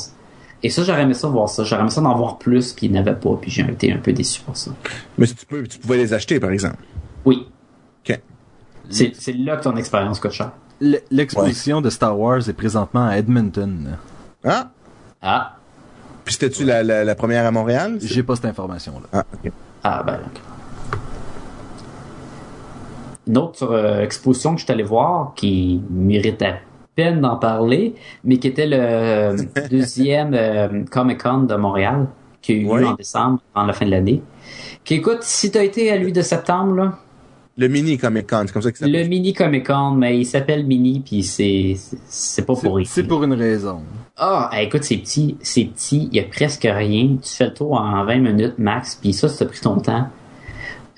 Et 0.63 0.69
ça, 0.69 0.83
j'aurais 0.83 1.01
aimé 1.01 1.13
ça 1.13 1.27
voir 1.27 1.49
ça. 1.49 1.65
J'aurais 1.65 1.81
aimé 1.81 1.89
ça 1.89 1.99
d'en 1.99 2.15
voir 2.15 2.37
plus, 2.37 2.71
puis 2.71 2.85
il 2.85 2.93
n'y 2.93 2.97
en 2.97 3.01
avait 3.01 3.19
pas, 3.19 3.37
puis 3.41 3.51
j'ai 3.51 3.63
été 3.63 3.91
un 3.91 3.97
peu 3.97 4.13
déçu 4.13 4.39
pour 4.43 4.55
ça. 4.55 4.71
Mais 5.17 5.27
tu, 5.27 5.45
peux, 5.45 5.63
tu 5.67 5.77
pouvais 5.77 5.97
les 5.97 6.13
acheter, 6.13 6.39
par 6.39 6.51
exemple. 6.51 6.79
Oui. 7.25 7.47
OK. 8.07 8.17
C'est, 8.89 9.11
c'est 9.13 9.33
là 9.33 9.57
que 9.57 9.63
ton 9.63 9.75
expérience 9.75 10.21
coûte 10.21 10.31
cher. 10.31 10.53
L'exposition 11.11 11.81
de 11.81 11.89
Star 11.89 12.17
Wars 12.17 12.47
est 12.47 12.53
présentement 12.53 13.07
à 13.07 13.17
Edmonton. 13.17 13.97
Ah! 14.45 14.69
Ah. 15.21 15.58
Puis 16.29 16.35
c'était-tu 16.35 16.63
la, 16.63 16.83
la, 16.83 17.03
la 17.03 17.15
première 17.15 17.43
à 17.43 17.49
Montréal? 17.49 17.97
J'ai 18.03 18.21
pas 18.21 18.35
cette 18.35 18.45
information-là. 18.45 19.07
Ah, 19.11 19.25
OK. 19.33 19.51
Ah, 19.83 20.03
ben, 20.05 20.19
ok. 20.27 20.41
Une 23.27 23.37
autre 23.39 23.63
euh, 23.71 24.03
exposition 24.03 24.53
que 24.53 24.59
je 24.59 24.65
suis 24.65 24.71
allé 24.71 24.83
voir 24.83 25.33
qui 25.35 25.81
mérite 25.89 26.39
à 26.43 26.57
peine 26.93 27.21
d'en 27.21 27.37
parler, 27.37 27.95
mais 28.23 28.37
qui 28.37 28.47
était 28.47 28.67
le 28.67 28.77
euh, 28.79 29.37
deuxième 29.71 30.35
euh, 30.35 30.83
Comic 30.91 31.23
Con 31.23 31.39
de 31.45 31.55
Montréal, 31.55 32.05
qui 32.43 32.51
a 32.51 32.55
eu 32.57 32.63
lieu 32.65 32.85
en 32.85 32.93
décembre, 32.93 33.39
en 33.55 33.65
la 33.65 33.73
fin 33.73 33.87
de 33.87 33.91
l'année. 33.91 34.21
Qui 34.83 34.93
écoute, 34.93 35.23
si 35.23 35.49
t'as 35.49 35.63
été 35.63 35.91
à 35.91 35.97
lui 35.97 36.11
de 36.13 36.21
septembre, 36.21 36.75
là, 36.75 36.99
Le 37.57 37.67
mini 37.69 37.97
Comic 37.97 38.29
Con, 38.29 38.43
c'est 38.45 38.53
comme 38.53 38.61
ça 38.61 38.71
que 38.71 38.77
ça 38.77 38.85
le 38.85 39.03
mini 39.07 39.33
Comic 39.33 39.65
Con, 39.65 39.91
mais 39.93 40.19
il 40.19 40.25
s'appelle 40.25 40.63
mini, 40.63 40.99
puis 41.03 41.23
c'est 41.23 41.75
c'est- 42.07 42.43
pas 42.43 42.53
pour 42.53 42.75
rien. 42.75 42.85
c'est 42.87 43.03
pour 43.03 43.23
une 43.23 43.33
raison. 43.33 43.81
Ah, 44.19 44.49
écoute, 44.61 44.83
c'est 44.83 44.97
petit, 44.97 45.37
c'est 45.41 45.63
petit, 45.65 46.09
il 46.11 46.17
y 46.17 46.19
a 46.19 46.23
presque 46.23 46.67
rien. 46.69 47.15
Tu 47.21 47.29
fais 47.29 47.45
le 47.45 47.53
tour 47.53 47.73
en 47.73 48.03
20 48.03 48.17
minutes 48.17 48.59
max, 48.59 48.95
puis 48.95 49.13
ça, 49.13 49.29
ça 49.29 49.45
t'a 49.45 49.51
pris 49.51 49.61
ton 49.61 49.77
temps. 49.77 50.07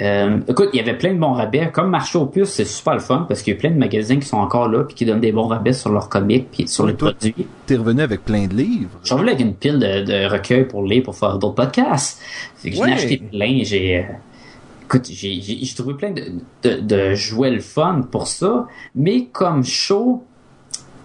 Euh, 0.02 0.40
écoute, 0.48 0.70
il 0.74 0.78
y 0.78 0.80
avait 0.80 0.98
plein 0.98 1.14
de 1.14 1.20
bons 1.20 1.34
rabais. 1.34 1.70
Comme 1.72 1.92
marché 1.92 2.18
aux 2.18 2.26
puces, 2.26 2.50
c'est 2.50 2.66
super 2.66 2.94
le 2.94 3.00
fun 3.00 3.26
parce 3.28 3.44
qu'il 3.44 3.54
y 3.54 3.58
a 3.58 3.60
plein 3.60 3.70
de 3.70 3.78
magasins 3.78 4.18
qui 4.18 4.28
sont 4.28 4.38
encore 4.38 4.68
là 4.68 4.84
puis 4.84 4.96
qui 4.96 5.06
donnent 5.06 5.20
des 5.20 5.32
bons 5.32 5.48
rabais 5.48 5.74
sur 5.74 5.92
leurs 5.92 6.10
comics 6.10 6.48
puis 6.52 6.68
sur 6.68 6.88
les 6.88 6.96
Toi, 6.96 7.12
produits. 7.12 7.46
T'es 7.68 7.76
revenu 7.76 8.02
avec 8.02 8.26
plein 8.26 8.48
de 8.48 8.56
livres. 8.56 8.90
J'en 9.04 9.18
voulais 9.18 9.34
avec 9.34 9.46
une 9.46 9.54
pile 9.54 9.78
de, 9.78 10.04
de 10.04 10.26
recueils 10.26 10.66
pour 10.66 10.84
lire 10.84 11.04
pour 11.04 11.16
faire 11.16 11.38
d'autres 11.38 11.54
podcasts. 11.54 12.20
Fait 12.56 12.72
que 12.72 12.78
j'en 12.78 12.86
ai 12.86 12.94
acheté 12.94 13.18
plein. 13.18 13.60
J'ai, 13.62 14.00
euh, 14.00 14.04
écoute, 14.86 15.08
j'ai, 15.08 15.40
j'ai, 15.40 15.60
j'ai 15.62 15.76
trouvé 15.76 15.94
plein 15.94 16.12
de, 16.12 16.24
de, 16.64 16.80
de 16.80 17.14
jouets 17.14 17.52
le 17.52 17.60
fun 17.60 18.02
pour 18.12 18.26
ça. 18.26 18.66
Mais 18.96 19.26
comme 19.26 19.64
show, 19.64 20.24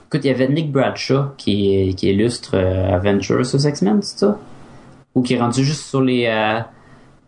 écoute, 0.07 0.25
il 0.25 0.29
y 0.29 0.31
avait 0.31 0.49
Nick 0.49 0.73
Bradshaw 0.73 1.33
qui, 1.37 1.95
qui 1.97 2.11
illustre 2.11 2.53
euh, 2.55 2.95
Avengers 2.95 3.45
sur 3.45 3.65
X-Men, 3.65 4.01
c'est 4.03 4.19
ça? 4.19 4.39
Ou 5.15 5.23
qui 5.23 5.35
est 5.35 5.41
rendu 5.41 5.65
juste 5.65 5.87
sur 5.87 6.03
les... 6.03 6.27
Euh, 6.27 6.61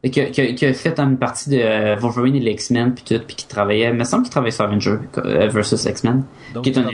qui, 0.08 0.20
a, 0.20 0.26
qui 0.26 0.40
a- 0.40 0.52
qui 0.52 0.66
a 0.66 0.72
fait 0.72 0.98
une 1.00 1.16
partie 1.16 1.50
de 1.50 1.58
euh, 1.58 1.96
Wolverine 1.96 2.36
et 2.36 2.40
les 2.40 2.52
X-Men 2.52 2.94
puis 2.94 3.04
tout, 3.04 3.22
puis 3.26 3.34
qui 3.36 3.48
travaillait... 3.48 3.88
Il 3.88 3.94
me 3.94 4.04
semble 4.04 4.22
qu'il 4.22 4.30
travaillait 4.30 4.52
sur 4.52 4.64
Avengers 4.64 4.98
euh, 5.18 5.48
versus 5.48 5.84
X-Men. 5.84 6.24
Donc, 6.54 6.64
Qui 6.64 6.70
est 6.70 6.72
t'es 6.74 6.78
un 6.80 6.86
en, 6.86 6.92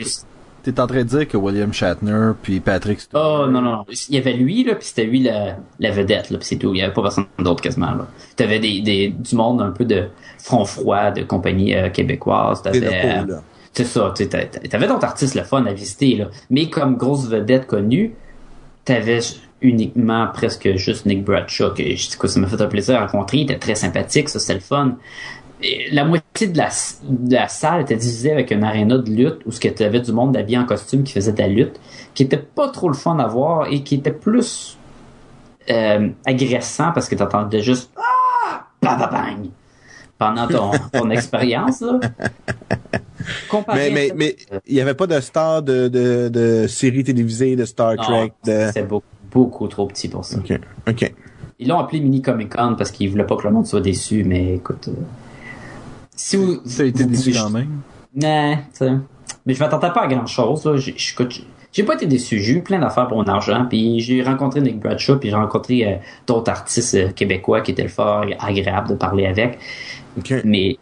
t'es 0.63 0.81
en 0.81 0.87
train 0.87 0.99
de 0.99 1.03
dire 1.03 1.29
que 1.29 1.37
William 1.37 1.73
Shatner 1.73 2.31
puis 2.41 2.61
Patrick 2.61 3.01
Stewart. 3.01 3.43
Oh 3.43 3.51
non, 3.51 3.61
non, 3.61 3.73
non. 3.73 3.85
Il 4.09 4.15
y 4.15 4.19
avait 4.19 4.33
lui, 4.33 4.65
là, 4.65 4.77
puis 4.77 4.87
c'était 4.87 5.05
lui 5.05 5.23
la, 5.23 5.57
la 5.81 5.91
vedette, 5.91 6.31
là, 6.31 6.39
puis 6.39 6.47
c'est 6.47 6.57
tout. 6.57 6.73
Il 6.73 6.79
y 6.79 6.83
avait 6.83 6.95
pas 6.95 7.03
personne 7.03 7.27
d'autre 7.39 7.63
quasiment, 7.63 7.91
là. 7.91 8.07
T'avais 8.37 8.59
des, 8.61 8.81
des, 8.81 9.09
du 9.09 9.37
monde 9.37 9.61
un 9.61 9.71
peu 9.71 9.85
de 9.85 10.05
front 10.39 10.65
froid, 10.65 11.11
de 11.11 11.23
compagnie 11.25 11.75
euh, 11.75 11.91
québécoise. 11.91 12.63
T'avais. 12.63 13.25
C'est 13.75 13.85
ça, 13.85 14.15
tu 14.17 14.29
t'avais 14.29 14.87
d'autres 14.87 15.05
artistes 15.05 15.35
le 15.35 15.43
fun 15.43 15.67
à 15.67 15.73
visiter, 15.73 16.17
là. 16.17 16.29
Mais 16.49 16.71
comme 16.71 16.97
grosse 16.97 17.27
vedette 17.27 17.67
connue, 17.67 18.15
t'avais 18.85 19.19
uniquement 19.61 20.29
presque 20.33 20.77
juste 20.77 21.07
Nick 21.07 21.25
Bradshaw, 21.25 21.71
que 21.75 21.97
je 21.97 22.09
ça 22.09 22.41
m'a 22.41 22.47
fait 22.47 22.61
un 22.61 22.67
plaisir 22.67 22.97
à 22.97 23.07
rencontrer. 23.07 23.39
Il 23.39 23.43
était 23.45 23.59
très 23.59 23.75
sympathique, 23.75 24.29
ça, 24.29 24.39
c'était 24.39 24.55
le 24.55 24.61
fun. 24.61 24.97
Et 25.61 25.91
la 25.91 26.05
moitié 26.05 26.47
de 26.47 26.59
la, 26.59 26.69
de 27.03 27.35
la 27.35 27.49
salle 27.49 27.81
était 27.81 27.97
divisée 27.97 28.31
avec 28.31 28.51
une 28.51 28.63
aréna 28.63 28.99
de 28.99 29.11
lutte 29.11 29.41
où 29.47 29.51
ce 29.51 29.59
que 29.59 29.69
tu 29.69 29.83
avais 29.83 30.01
du 30.01 30.13
monde 30.13 30.37
habillé 30.37 30.59
en 30.59 30.67
costume 30.67 31.03
qui 31.03 31.13
faisait 31.13 31.33
de 31.33 31.39
la 31.39 31.49
lutte, 31.49 31.81
qui 32.13 32.23
était 32.23 32.37
pas 32.37 32.69
trop 32.69 32.89
le 32.89 32.95
fun 32.95 33.19
à 33.19 33.27
voir 33.27 33.69
et 33.73 33.83
qui 33.83 33.97
était 33.97 34.13
plus 34.13 34.77
euh, 35.71 36.11
agressant 36.27 36.93
parce 36.93 37.09
que 37.09 37.15
t'entendais 37.15 37.63
juste 37.63 37.91
ah, 37.97 38.67
bah, 38.83 39.09
bang 39.11 39.49
pendant 40.19 40.47
ton, 40.47 40.71
ton 40.93 41.11
expérience. 41.11 41.81
là. 41.81 41.99
Comparé 43.49 43.91
Mais, 43.91 44.13
mais, 44.17 44.37
mais, 44.51 44.61
il 44.67 44.75
y 44.75 44.81
avait 44.81 44.95
pas 44.95 45.07
de 45.07 45.19
star 45.21 45.63
de, 45.63 45.89
de, 45.89 46.29
de 46.29 46.67
séries 46.67 47.05
télévisées, 47.05 47.57
de 47.57 47.65
Star 47.65 47.95
Non, 47.97 48.03
Trek, 48.03 48.33
de... 48.45 48.67
C'était 48.69 48.83
beaucoup, 48.83 49.07
beaucoup 49.31 49.69
trop 49.69 49.87
petit 49.87 50.09
pour 50.09 50.25
ça. 50.25 50.39
OK. 50.39 50.59
OK. 50.89 51.15
Ils 51.59 51.69
l'ont 51.69 51.79
appelé 51.79 52.01
Mini 52.01 52.21
Comic 52.21 52.55
Con 52.55 52.75
parce 52.77 52.91
qu'ils 52.91 53.11
voulaient 53.11 53.27
pas 53.27 53.37
que 53.37 53.47
le 53.47 53.53
monde 53.53 53.67
soit 53.67 53.81
déçu, 53.81 54.25
mais 54.25 54.55
écoute. 54.57 54.89
euh, 54.89 54.93
si 56.17 56.37
vous. 56.37 56.61
Ça 56.65 56.83
a 56.83 56.87
été 56.87 57.05
vous 57.05 57.11
déçu 57.11 57.33
quand 57.33 57.51
même. 57.51 57.81
Non, 58.15 58.57
tu 58.57 58.63
sais. 58.73 58.93
Mais 59.47 59.55
je 59.55 59.61
m'attendais 59.61 59.91
pas 59.93 60.03
à 60.03 60.07
grand 60.07 60.27
chose. 60.27 60.69
J'ai- 60.77 60.95
j'ai- 60.97 61.83
pas 61.85 61.95
été 61.95 62.07
déçu. 62.07 62.39
J'ai 62.41 62.55
eu 62.55 62.63
plein 62.63 62.79
d'affaires 62.79 63.09
pour 63.09 63.19
mon 63.19 63.25
argent. 63.25 63.67
Puis 63.69 64.01
j'ai 64.01 64.23
rencontré 64.23 64.61
Nick 64.61 64.81
Bradshaw, 64.81 65.17
puis 65.19 65.31
j'ai 65.31 65.35
rencontré 65.37 65.87
euh, 65.87 65.97
d'autres 66.27 66.51
artistes 66.51 66.95
euh, 66.95 67.09
québécois 67.11 67.61
qui 67.61 67.73
étaient 67.73 67.89
fort 67.89 68.25
agréable 68.39 68.89
de 68.91 68.95
parler 68.95 69.27
avec. 69.27 69.59
OK. 70.19 70.33
Mais 70.45 70.77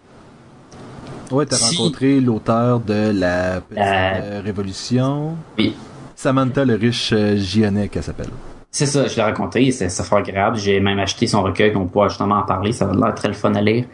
Ouais, 1.32 1.46
t'as 1.46 1.56
Si- 1.56 1.76
rencontré 1.76 2.20
l'auteur 2.20 2.80
de 2.80 3.10
la 3.18 3.60
petite 3.60 3.78
euh, 3.82 4.40
révolution. 4.44 5.34
oui, 5.58 5.74
Samantha 6.14 6.64
le 6.64 6.74
riche 6.76 7.12
euh, 7.12 7.36
Gionnet, 7.36 7.88
qu'elle 7.88 8.02
s'appelle. 8.02 8.28
c'est 8.70 8.86
ça, 8.86 9.06
je 9.08 9.16
l'ai 9.16 9.22
rencontré, 9.22 9.70
c'est 9.72 9.88
ça 9.88 10.04
fait 10.04 10.14
agréable. 10.16 10.56
J'ai 10.58 10.78
même 10.80 10.98
acheté 10.98 11.26
son 11.26 11.42
recueil, 11.42 11.74
on 11.74 11.86
pourra 11.86 12.08
justement 12.08 12.36
en 12.36 12.42
parler, 12.42 12.72
ça 12.72 12.86
va 12.86 12.94
l'air 12.94 13.14
très 13.14 13.28
le 13.28 13.34
fun 13.34 13.54
à 13.54 13.60
lire. 13.60 13.86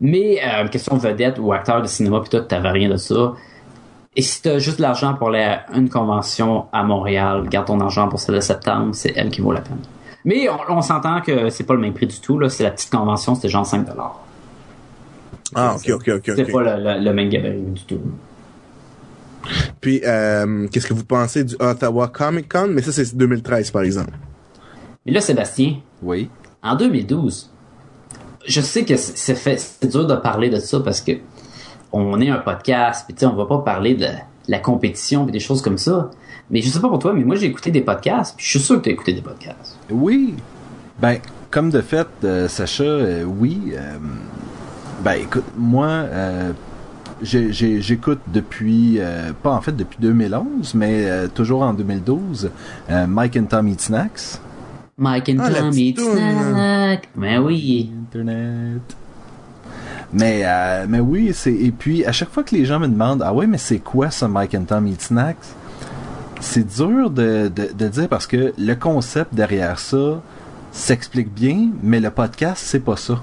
Mais 0.00 0.38
euh, 0.42 0.66
question 0.68 0.96
vedette 0.96 1.38
ou 1.38 1.52
acteur 1.52 1.82
de 1.82 1.86
cinéma 1.86 2.20
puis 2.20 2.30
tout, 2.30 2.40
t'avais 2.44 2.70
rien 2.70 2.88
de 2.88 2.96
ça. 2.96 3.32
Et 4.16 4.22
si 4.22 4.40
t'as 4.42 4.58
juste 4.58 4.76
de 4.78 4.82
l'argent 4.82 5.14
pour 5.14 5.28
aller 5.30 5.42
à 5.42 5.64
une 5.74 5.88
convention 5.90 6.66
à 6.72 6.84
Montréal, 6.84 7.48
garde 7.50 7.66
ton 7.66 7.80
argent 7.80 8.08
pour 8.08 8.20
celle 8.20 8.36
de 8.36 8.40
septembre, 8.40 8.90
c'est 8.94 9.12
elle 9.16 9.28
qui 9.30 9.40
vaut 9.40 9.52
la 9.52 9.60
peine. 9.60 9.80
Mais 10.24 10.48
on, 10.48 10.76
on 10.76 10.80
s'entend 10.82 11.20
que 11.20 11.50
c'est 11.50 11.64
pas 11.64 11.74
le 11.74 11.80
même 11.80 11.92
prix 11.92 12.06
du 12.06 12.18
tout, 12.20 12.38
là. 12.38 12.48
C'est 12.48 12.62
la 12.62 12.70
petite 12.70 12.90
convention, 12.90 13.34
c'était 13.34 13.48
genre 13.48 13.66
5 13.66 13.84
Ah, 15.54 15.76
OK, 15.76 15.90
OK, 15.90 16.08
OK. 16.16 16.32
C'est 16.36 16.44
pas 16.50 16.76
le, 16.98 17.12
même 17.12 17.28
gabarit 17.28 17.60
du 17.62 17.82
tout. 17.84 18.00
Puis, 19.80 20.00
euh, 20.04 20.66
qu'est-ce 20.68 20.86
que 20.86 20.94
vous 20.94 21.04
pensez 21.04 21.44
du 21.44 21.54
Ottawa 21.60 22.08
Comic 22.08 22.48
Con? 22.50 22.68
Mais 22.70 22.82
ça, 22.82 22.92
c'est 22.92 23.14
2013, 23.14 23.70
par 23.70 23.82
exemple. 23.82 24.12
Mais 25.04 25.12
là, 25.12 25.20
Sébastien, 25.20 25.76
Oui. 26.02 26.30
en 26.62 26.76
2012, 26.76 27.50
je 28.46 28.60
sais 28.62 28.84
que 28.84 28.96
c'est 28.96 29.16
c'est 29.16 29.34
fait, 29.34 29.58
c'est 29.58 29.88
dur 29.90 30.06
de 30.06 30.16
parler 30.16 30.48
de 30.48 30.58
ça 30.58 30.80
parce 30.80 31.00
que 31.02 31.12
on 31.92 32.20
est 32.20 32.30
un 32.30 32.38
podcast, 32.38 33.04
puis 33.06 33.14
tu 33.14 33.20
sais, 33.20 33.26
on 33.26 33.36
va 33.36 33.44
pas 33.46 33.58
parler 33.58 33.94
de 33.94 34.06
la 34.48 34.58
compétition 34.58 35.28
et 35.28 35.30
des 35.30 35.40
choses 35.40 35.60
comme 35.62 35.78
ça. 35.78 36.10
Mais 36.50 36.60
je 36.60 36.68
sais 36.68 36.80
pas 36.80 36.88
pour 36.88 36.98
toi, 36.98 37.12
mais 37.12 37.24
moi 37.24 37.36
j'ai 37.36 37.46
écouté 37.46 37.70
des 37.70 37.80
podcasts, 37.82 38.36
puis 38.36 38.44
je 38.44 38.50
suis 38.50 38.60
sûr 38.60 38.76
que 38.78 38.82
tu 38.84 38.88
as 38.90 38.92
écouté 38.92 39.12
des 39.12 39.22
podcasts. 39.22 39.78
Oui. 39.90 40.34
Ben, 41.00 41.18
comme 41.50 41.70
de 41.70 41.80
fait, 41.80 42.06
euh, 42.24 42.48
Sacha, 42.48 42.82
euh, 42.84 43.24
oui. 43.24 43.72
euh, 43.74 43.96
ben, 45.04 45.14
écoute, 45.20 45.44
moi, 45.56 45.86
euh, 45.86 46.52
j'écoute 47.22 48.20
depuis, 48.32 48.96
euh, 48.98 49.32
pas 49.42 49.52
en 49.52 49.60
fait 49.60 49.76
depuis 49.76 49.98
2011, 50.00 50.74
mais 50.74 51.04
euh, 51.06 51.28
toujours 51.28 51.62
en 51.62 51.74
2012, 51.74 52.50
euh, 52.90 53.06
Mike 53.06 53.36
and 53.36 53.44
Tom 53.44 53.68
Eat 53.68 53.80
Snacks. 53.80 54.38
Mike 54.96 55.28
and 55.28 55.38
Ah, 55.40 55.50
Tom 55.50 55.72
eat 55.74 55.96
toune, 55.96 56.06
snack. 56.16 57.08
Mais 57.16 57.36
oui. 57.38 57.90
Internet. 58.08 58.96
Mais, 60.12 60.42
euh, 60.44 60.86
mais 60.88 61.00
oui, 61.00 61.32
c'est 61.34 61.52
et 61.52 61.72
puis 61.72 62.04
à 62.04 62.12
chaque 62.12 62.30
fois 62.30 62.44
que 62.44 62.54
les 62.54 62.64
gens 62.64 62.78
me 62.78 62.86
demandent 62.86 63.22
ah 63.26 63.34
ouais 63.34 63.48
mais 63.48 63.58
c'est 63.58 63.80
quoi 63.80 64.10
ça 64.12 64.28
Mike 64.28 64.54
and 64.54 64.64
Tom 64.66 64.86
Eat 64.86 65.02
Snacks, 65.02 65.36
c'est 66.40 66.64
dur 66.76 67.10
de, 67.10 67.48
de, 67.54 67.70
de 67.76 67.88
dire 67.88 68.08
parce 68.08 68.28
que 68.28 68.54
le 68.56 68.74
concept 68.74 69.34
derrière 69.34 69.80
ça 69.80 70.20
s'explique 70.70 71.34
bien, 71.34 71.70
mais 71.82 71.98
le 71.98 72.10
podcast 72.10 72.62
c'est 72.64 72.78
pas 72.84 72.96
ça. 72.96 73.20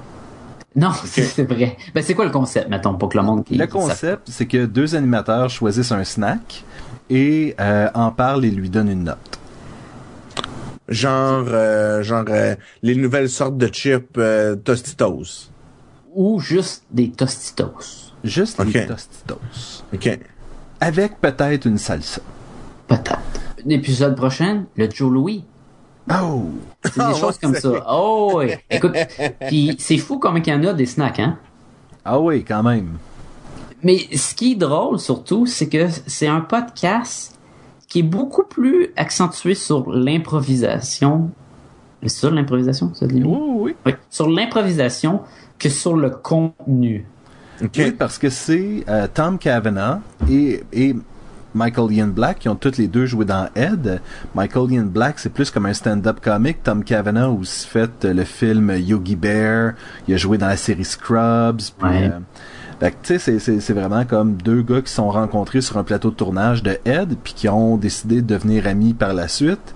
Non, 0.76 0.92
c'est 1.06 1.24
c'est 1.36 1.44
vrai. 1.44 1.78
Ben, 1.94 2.04
c'est 2.04 2.14
quoi 2.14 2.26
le 2.26 2.32
concept, 2.32 2.70
mettons, 2.70 2.96
pour 2.96 3.10
que 3.10 3.18
le 3.18 3.24
monde 3.24 3.44
qui. 3.44 3.56
Le 3.56 3.68
concept 3.68 4.30
c'est 4.30 4.46
que 4.46 4.66
deux 4.66 4.96
animateurs 4.96 5.50
choisissent 5.50 5.92
un 5.92 6.04
snack 6.04 6.64
et 7.10 7.56
euh, 7.60 7.90
en 7.94 8.12
parlent 8.12 8.46
et 8.46 8.52
lui 8.52 8.70
donnent 8.70 8.90
une 8.90 9.04
note. 9.04 9.40
Genre, 10.88 11.46
euh, 11.48 12.04
genre 12.04 12.26
euh, 12.30 12.56
les 12.84 12.96
nouvelles 12.96 13.30
sortes 13.30 13.58
de 13.58 13.68
chips 13.68 14.18
euh, 14.18 14.56
Tostitos. 14.56 15.50
Ou 16.14 16.40
juste 16.40 16.84
des 16.92 17.12
Tostitos. 17.12 18.12
Juste 18.24 18.60
Ok. 18.60 18.74
les 18.74 18.86
Tostitos. 18.86 19.40
OK. 19.94 20.20
Avec 20.82 21.20
peut-être 21.22 21.66
une 21.66 21.78
salsa. 21.78 22.22
Peut-être. 22.88 23.20
L'épisode 23.66 24.16
prochain, 24.16 24.66
le 24.76 24.90
Joe 24.90 25.12
Louis. 25.12 25.46
Oh! 26.24 26.44
C'est 26.84 26.96
des 26.96 27.02
Ah, 27.02 27.14
choses 27.20 27.38
comme 27.38 27.56
ça. 27.56 27.70
Oh, 27.90 28.34
oui. 28.36 28.54
Écoute, 28.70 28.96
puis 29.48 29.76
c'est 29.80 29.98
fou 29.98 30.20
combien 30.20 30.42
il 30.44 30.64
y 30.64 30.68
en 30.68 30.70
a 30.70 30.74
des 30.74 30.86
snacks, 30.86 31.20
hein? 31.20 31.38
Ah 32.04 32.20
oui, 32.20 32.44
quand 32.44 32.64
même. 32.64 32.98
Mais 33.84 33.98
ce 34.16 34.36
qui 34.36 34.54
est 34.54 34.56
drôle 34.56 35.00
surtout, 35.00 35.46
c'est 35.46 35.68
que 35.70 35.88
c'est 36.08 36.28
un 36.28 36.42
podcast 36.42 37.38
qui 37.88 38.00
est 38.00 38.04
beaucoup 38.04 38.44
plus 38.44 38.90
accentué 38.96 39.54
sur 39.56 39.92
l'improvisation. 39.92 41.30
C'est 42.04 42.10
ça 42.10 42.30
l'improvisation, 42.30 42.94
ça 42.94 43.06
dit? 43.06 43.22
Oui, 43.24 43.38
oui. 43.54 43.76
Oui. 43.86 43.94
Sur 44.10 44.28
l'improvisation 44.30 45.22
que 45.60 45.70
sur 45.70 45.96
le 45.96 46.10
contenu. 46.10 47.06
OK. 47.64 47.70
Oui, 47.78 47.92
parce 47.92 48.18
que 48.18 48.30
c'est 48.30 48.84
euh, 48.88 49.08
Tom 49.14 49.38
Cavanaugh 49.38 50.00
et, 50.30 50.64
et 50.74 50.96
Michael 51.54 51.92
Ian 51.94 52.08
Black 52.08 52.40
qui 52.40 52.50
ont 52.50 52.56
tous 52.56 52.78
les 52.78 52.88
deux 52.88 53.06
joué 53.06 53.26
dans 53.26 53.48
Ed. 53.56 54.02
Michael 54.36 54.72
Ian 54.72 54.86
Black, 54.86 55.20
c'est 55.20 55.32
plus 55.34 55.52
comme 55.52 55.66
un 55.66 55.74
stand-up 55.74 56.20
comique. 56.22 56.64
Tom 56.64 56.84
Cavanaugh 56.84 57.38
aussi 57.40 57.68
fait 57.68 58.06
euh, 58.06 58.14
le 58.14 58.24
film 58.24 58.72
Yogi 58.78 59.16
Bear. 59.16 59.74
Il 60.08 60.14
a 60.14 60.18
joué 60.18 60.38
dans 60.38 60.48
la 60.48 60.58
série 60.58 60.86
Scrubs. 60.86 61.62
Puis, 61.78 61.88
Ouais. 61.90 62.12
euh, 62.82 62.90
tu 63.04 63.20
sais, 63.20 63.40
c'est- 63.40 63.74
vraiment 63.74 64.06
comme 64.06 64.34
deux 64.34 64.62
gars 64.62 64.82
qui 64.82 64.90
se 64.90 64.96
sont 64.96 65.10
rencontrés 65.10 65.62
sur 65.62 65.78
un 65.78 65.84
plateau 65.84 66.10
de 66.10 66.16
tournage 66.16 66.64
de 66.64 66.78
Ed, 66.86 67.16
puis 67.24 67.34
qui 67.34 67.48
ont 67.50 67.78
décidé 67.78 68.22
de 68.22 68.28
devenir 68.34 68.68
amis 68.68 68.94
par 68.94 69.14
la 69.14 69.28
suite, 69.28 69.76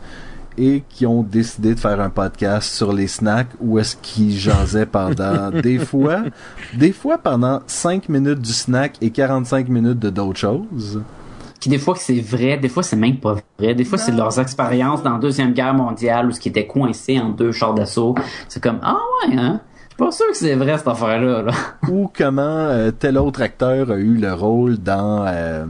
et 0.58 0.84
qui 0.90 1.06
ont 1.06 1.22
décidé 1.22 1.76
de 1.76 1.80
faire 1.80 2.00
un 2.00 2.10
podcast 2.10 2.74
sur 2.74 2.94
les 2.94 3.08
snacks 3.08 3.50
où 3.60 3.78
est-ce 3.78 3.98
qu'ils 3.98 4.38
jasaient 4.38 4.86
pendant 4.86 5.52
des 5.64 5.78
fois, 5.80 6.24
des 6.78 6.94
fois 6.94 7.18
pendant 7.18 7.62
5 7.68 8.08
minutes 8.08 8.40
du 8.40 8.54
snack 8.54 8.94
et 9.02 9.10
45 9.10 9.68
minutes 9.68 10.00
de 10.00 10.10
d'autres 10.10 10.40
choses. 10.40 11.02
Qui 11.66 11.70
des 11.70 11.80
fois 11.80 11.96
que 11.96 12.00
c'est 12.00 12.20
vrai, 12.20 12.58
des 12.58 12.70
fois 12.70 12.84
c'est 12.84 12.96
même 12.96 13.18
pas 13.18 13.38
vrai. 13.58 13.74
Des 13.74 13.86
fois 13.86 13.98
c'est 13.98 14.12
leurs 14.12 14.40
expériences 14.40 15.02
dans 15.02 15.14
la 15.14 15.18
Deuxième 15.18 15.52
Guerre 15.52 15.74
mondiale 15.74 16.28
où 16.28 16.32
ce 16.32 16.40
qui 16.40 16.50
était 16.50 16.68
coincé 16.68 17.20
en 17.20 17.30
deux 17.30 17.52
chars 17.52 17.74
d'assaut. 17.74 18.14
C'est 18.48 18.62
comme, 18.62 18.78
ah 18.84 19.00
ouais, 19.28 19.36
hein? 19.36 19.62
Je 19.90 19.96
suis 19.96 19.98
pas 19.98 20.12
sûr 20.12 20.28
que 20.30 20.38
c'est 20.38 20.54
vrai 20.54 20.78
cette 20.78 20.88
affaire-là. 20.88 21.42
Là. 21.42 21.52
Ou 21.90 22.08
comment 22.16 22.42
euh, 22.44 22.92
tel 22.92 23.18
autre 23.18 23.42
acteur 23.42 23.90
a 23.90 23.96
eu 23.96 24.14
le 24.14 24.32
rôle 24.32 24.78
dans... 24.78 25.26
euh, 25.28 25.66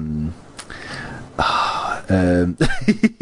ah, 1.38 2.02
euh, 2.12 2.48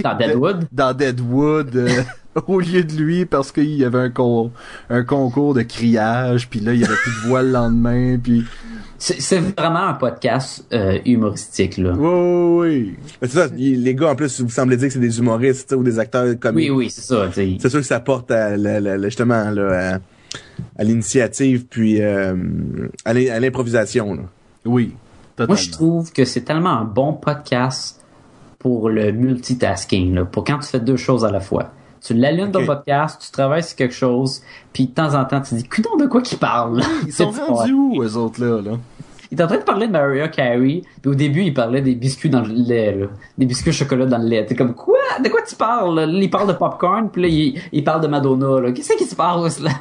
Dans 0.04 0.16
Deadwood? 0.18 0.66
dans 0.72 0.94
Deadwood 0.96 1.76
euh, 1.76 1.90
au 2.48 2.60
lieu 2.60 2.84
de 2.84 2.94
lui 2.94 3.26
parce 3.28 3.52
qu'il 3.52 3.76
y 3.76 3.86
avait 3.86 4.00
un, 4.00 4.10
con- 4.10 4.52
un 4.90 5.04
concours 5.04 5.54
de 5.54 5.62
criage 5.62 6.50
puis 6.50 6.60
là 6.60 6.74
il 6.74 6.80
y 6.80 6.86
avait 6.86 6.96
plus 6.96 7.12
de 7.24 7.28
voix 7.28 7.44
le 7.44 7.52
lendemain 7.52 8.18
puis 8.18 8.44
C'est 9.06 9.40
vraiment 9.40 9.80
un 9.88 9.94
podcast 9.96 10.66
euh, 10.72 10.98
humoristique, 11.06 11.78
là. 11.78 11.92
oui 11.92 12.08
oui, 12.08 12.96
oui. 13.22 13.28
Ça, 13.30 13.48
les 13.54 13.96
gars, 13.96 14.12
en 14.12 14.16
plus, 14.16 14.40
vous 14.40 14.50
semblez 14.50 14.78
dire 14.78 14.88
que 14.88 14.94
c'est 14.94 15.00
des 15.00 15.20
humoristes 15.20 15.74
ou 15.78 15.84
des 15.84 16.00
acteurs 16.00 16.24
Oui, 16.26 16.38
comiques. 16.40 16.72
oui, 16.74 16.90
c'est 16.90 17.02
ça. 17.02 17.30
C'est 17.34 17.70
sûr 17.70 17.80
que 17.82 17.86
ça 17.86 18.00
porte 18.00 18.32
à, 18.32 18.56
la- 18.56 18.80
la- 18.80 18.96
la- 18.98 19.10
justement 19.10 19.50
là, 19.52 19.96
à, 19.96 20.00
à 20.80 20.84
l'initiative 20.86 21.66
puis 21.70 22.02
euh, 22.02 22.34
à 23.04 23.14
l'im- 23.14 23.30
à 23.34 23.40
l'improvisation. 23.42 24.20
oui 24.64 24.94
Moi, 25.38 25.56
je 25.58 25.70
trouve 25.72 26.14
que 26.14 26.24
c'est 26.24 26.42
tellement 26.42 26.70
un 26.80 26.86
bon 26.86 27.12
podcast 27.14 28.00
pour 28.60 28.90
le 28.90 29.12
multitasking, 29.12 30.16
là, 30.16 30.24
pour 30.24 30.46
quand 30.46 30.60
tu 30.60 30.70
fais 30.70 30.80
deux 30.80 30.96
choses 30.96 31.26
à 31.26 31.32
la 31.32 31.42
fois. 31.42 31.72
Tu 32.06 32.14
l'allumes 32.14 32.48
Ok. 32.48 32.52
ton 32.54 32.66
podcast, 32.66 33.22
tu 33.26 33.32
travailles 33.32 33.64
sur 33.64 33.78
quelque 33.78 33.94
chose, 33.94 34.42
puis 34.74 34.88
de 34.88 34.92
temps 34.92 35.16
en 35.16 35.24
temps, 35.24 35.40
tu 35.42 35.56
dis, 35.56 35.64
coudon 35.64 35.96
de 35.98 36.06
quoi 36.06 36.22
qu'il 36.22 36.38
parle? 36.38 36.80
là? 36.80 36.86
ils 37.06 37.14
sont 37.14 37.30
rendus 37.48 37.72
où 37.74 38.04
eux 38.04 38.18
autres 38.18 38.44
là 38.44 38.62
là? 38.62 38.72
Il 39.34 39.40
est 39.40 39.44
en 39.44 39.48
train 39.48 39.58
de 39.58 39.64
parler 39.64 39.88
de 39.88 39.92
Mariah 39.92 40.28
Carey, 40.28 40.84
puis 41.02 41.12
au 41.12 41.16
début, 41.16 41.42
il 41.42 41.56
parlait 41.56 41.82
des 41.82 41.96
biscuits 41.96 42.30
dans 42.30 42.42
le 42.42 42.54
lait, 42.54 42.96
là. 42.96 43.08
Des 43.36 43.48
biscuits 43.48 43.72
au 43.72 43.74
chocolat 43.74 44.06
dans 44.06 44.20
le 44.20 44.28
lait. 44.28 44.46
T'es 44.46 44.54
comme, 44.54 44.76
quoi? 44.76 45.00
De 45.24 45.28
quoi 45.28 45.42
tu 45.42 45.56
parles? 45.56 45.96
là? 46.00 46.06
Il 46.06 46.30
parle 46.30 46.48
de 46.48 46.54
popcorn, 46.54 47.10
puis 47.10 47.24
là, 47.24 47.28
il, 47.28 47.60
il 47.72 47.84
parle 47.84 48.02
de 48.02 48.08
Madonna, 48.08 48.62
là. 48.62 48.72
Qu'est-ce 48.72 48.94
qui 48.96 49.06
se 49.06 49.16
passe, 49.16 49.60
là? 49.60 49.72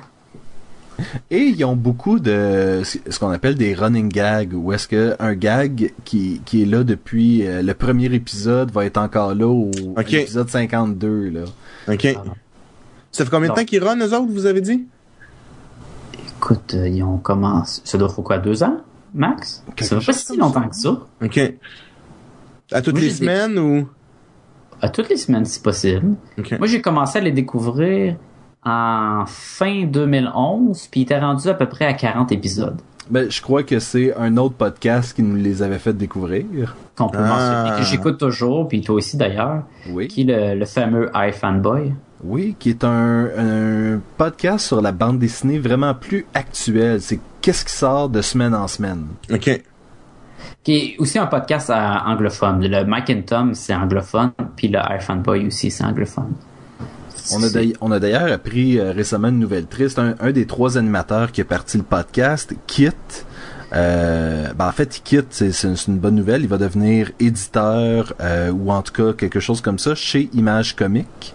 et 1.30 1.38
ils 1.38 1.64
ont 1.64 1.74
beaucoup 1.74 2.18
de 2.20 2.82
ce 2.84 3.18
qu'on 3.18 3.30
appelle 3.30 3.56
des 3.56 3.74
running 3.74 4.08
gags 4.08 4.52
où 4.54 4.72
est-ce 4.72 4.86
que 4.86 5.16
un 5.18 5.34
gag 5.34 5.92
qui, 6.04 6.40
qui 6.44 6.62
est 6.62 6.66
là 6.66 6.84
depuis 6.84 7.44
euh, 7.46 7.60
le 7.62 7.74
premier 7.74 8.06
épisode 8.14 8.70
va 8.70 8.84
être 8.84 8.98
encore 8.98 9.34
là 9.34 9.48
au 9.48 9.70
à 9.96 10.00
Ok. 10.02 10.10
l'épisode 10.10 10.48
52 10.48 11.30
là 11.30 11.40
OK. 11.92 12.06
Ça 13.10 13.24
fait 13.24 13.30
combien 13.30 13.48
de 13.48 13.54
temps 13.54 13.64
qu'ils 13.64 13.82
run, 13.82 13.98
eux 13.98 14.14
autres, 14.14 14.30
vous 14.32 14.46
avez 14.46 14.60
dit? 14.60 14.84
Écoute, 16.36 16.74
euh, 16.74 16.88
ils 16.88 17.02
ont 17.02 17.18
commencé. 17.18 17.80
Ça 17.84 17.98
doit 17.98 18.08
faire 18.08 18.24
quoi, 18.24 18.38
deux 18.38 18.62
ans, 18.62 18.76
max? 19.14 19.64
Quelque 19.76 19.84
Ça 19.88 20.00
fait 20.00 20.06
pas 20.06 20.12
si 20.12 20.36
longtemps 20.36 20.62
ça. 20.62 20.68
que 20.68 20.76
ça. 20.76 20.90
OK. 21.24 21.54
À 22.72 22.80
toutes 22.82 22.94
Moi, 22.94 23.02
les 23.02 23.10
semaines 23.10 23.58
ou? 23.58 23.88
À 24.80 24.88
toutes 24.88 25.08
les 25.10 25.16
semaines, 25.16 25.44
si 25.44 25.60
possible. 25.60 26.14
OK. 26.38 26.58
Moi, 26.58 26.66
j'ai 26.66 26.80
commencé 26.80 27.18
à 27.18 27.20
les 27.20 27.32
découvrir 27.32 28.16
en 28.64 29.24
fin 29.26 29.84
2011, 29.84 30.86
puis 30.90 31.00
il 31.00 31.02
était 31.04 31.18
rendu 31.18 31.48
à 31.48 31.54
peu 31.54 31.68
près 31.68 31.86
à 31.86 31.94
40 31.94 32.32
épisodes 32.32 32.80
ben 33.10 33.28
je 33.28 33.42
crois 33.42 33.64
que 33.64 33.80
c'est 33.80 34.14
un 34.16 34.36
autre 34.36 34.54
podcast 34.54 35.12
qui 35.14 35.24
nous 35.24 35.34
les 35.34 35.60
avait 35.62 35.80
fait 35.80 35.92
découvrir 35.92 36.76
qu'on 36.96 37.08
peut 37.08 37.18
Ah. 37.20 37.26
mentionner, 37.64 37.76
que 37.80 37.84
j'écoute 37.84 38.16
toujours, 38.18 38.68
puis 38.68 38.80
toi 38.80 38.94
aussi 38.94 39.16
d'ailleurs, 39.16 39.64
oui 39.90 40.06
qui 40.06 40.20
est 40.22 40.24
le, 40.54 40.58
le 40.60 40.64
fameux 40.64 41.10
iFanboy. 41.12 41.92
Oui, 42.24 42.54
qui 42.58 42.70
est 42.70 42.84
un, 42.84 43.24
un 43.36 44.00
podcast 44.16 44.66
sur 44.66 44.80
la 44.80 44.92
bande 44.92 45.18
dessinée 45.18 45.58
vraiment 45.58 45.92
plus 45.94 46.24
actuelle. 46.34 47.00
C'est 47.02 47.18
qu'est-ce 47.40 47.64
qui 47.64 47.74
sort 47.74 48.08
de 48.08 48.22
semaine 48.22 48.54
en 48.54 48.68
semaine? 48.68 49.06
OK. 49.32 49.62
Qui 50.62 50.72
est 50.76 50.96
aussi 50.98 51.18
un 51.18 51.26
podcast 51.26 51.70
euh, 51.70 51.74
anglophone. 51.74 52.64
Le 52.64 52.84
Mike 52.84 53.10
and 53.10 53.22
Tom, 53.26 53.54
c'est 53.54 53.74
anglophone, 53.74 54.30
puis 54.56 54.68
le 54.68 54.78
iFanboy 54.96 55.46
aussi, 55.46 55.70
c'est 55.72 55.82
anglophone. 55.84 56.32
On 57.32 57.42
a 57.42 57.50
d'ailleurs- 57.50 57.76
on 57.80 57.90
a 57.90 57.98
d'ailleurs 57.98 58.30
appris 58.32 58.78
euh, 58.78 58.92
récemment 58.92 59.28
une 59.28 59.38
nouvelle 59.40 59.66
triste. 59.66 59.98
Un, 59.98 60.14
un 60.20 60.30
des 60.30 60.46
trois 60.46 60.78
animateurs 60.78 61.32
qui 61.32 61.40
a 61.40 61.44
parti 61.44 61.76
le 61.76 61.82
podcast 61.84 62.54
quitte. 62.68 63.26
Euh, 63.72 64.52
ben 64.54 64.68
en 64.68 64.72
fait, 64.72 64.98
il 64.98 65.02
quitte, 65.02 65.28
c'est 65.30 65.50
une, 65.88 65.96
bonne 65.98 66.14
nouvelle. 66.14 66.42
Il 66.42 66.48
va 66.48 66.58
devenir 66.58 67.10
éditeur 67.18 68.12
euh, 68.20 68.50
ou 68.52 68.70
en 68.70 68.82
tout 68.82 68.92
cas 68.92 69.12
quelque 69.14 69.40
chose 69.40 69.60
comme 69.60 69.78
ça 69.78 69.94
chez 69.96 70.28
Image 70.34 70.76
Comique. 70.76 71.34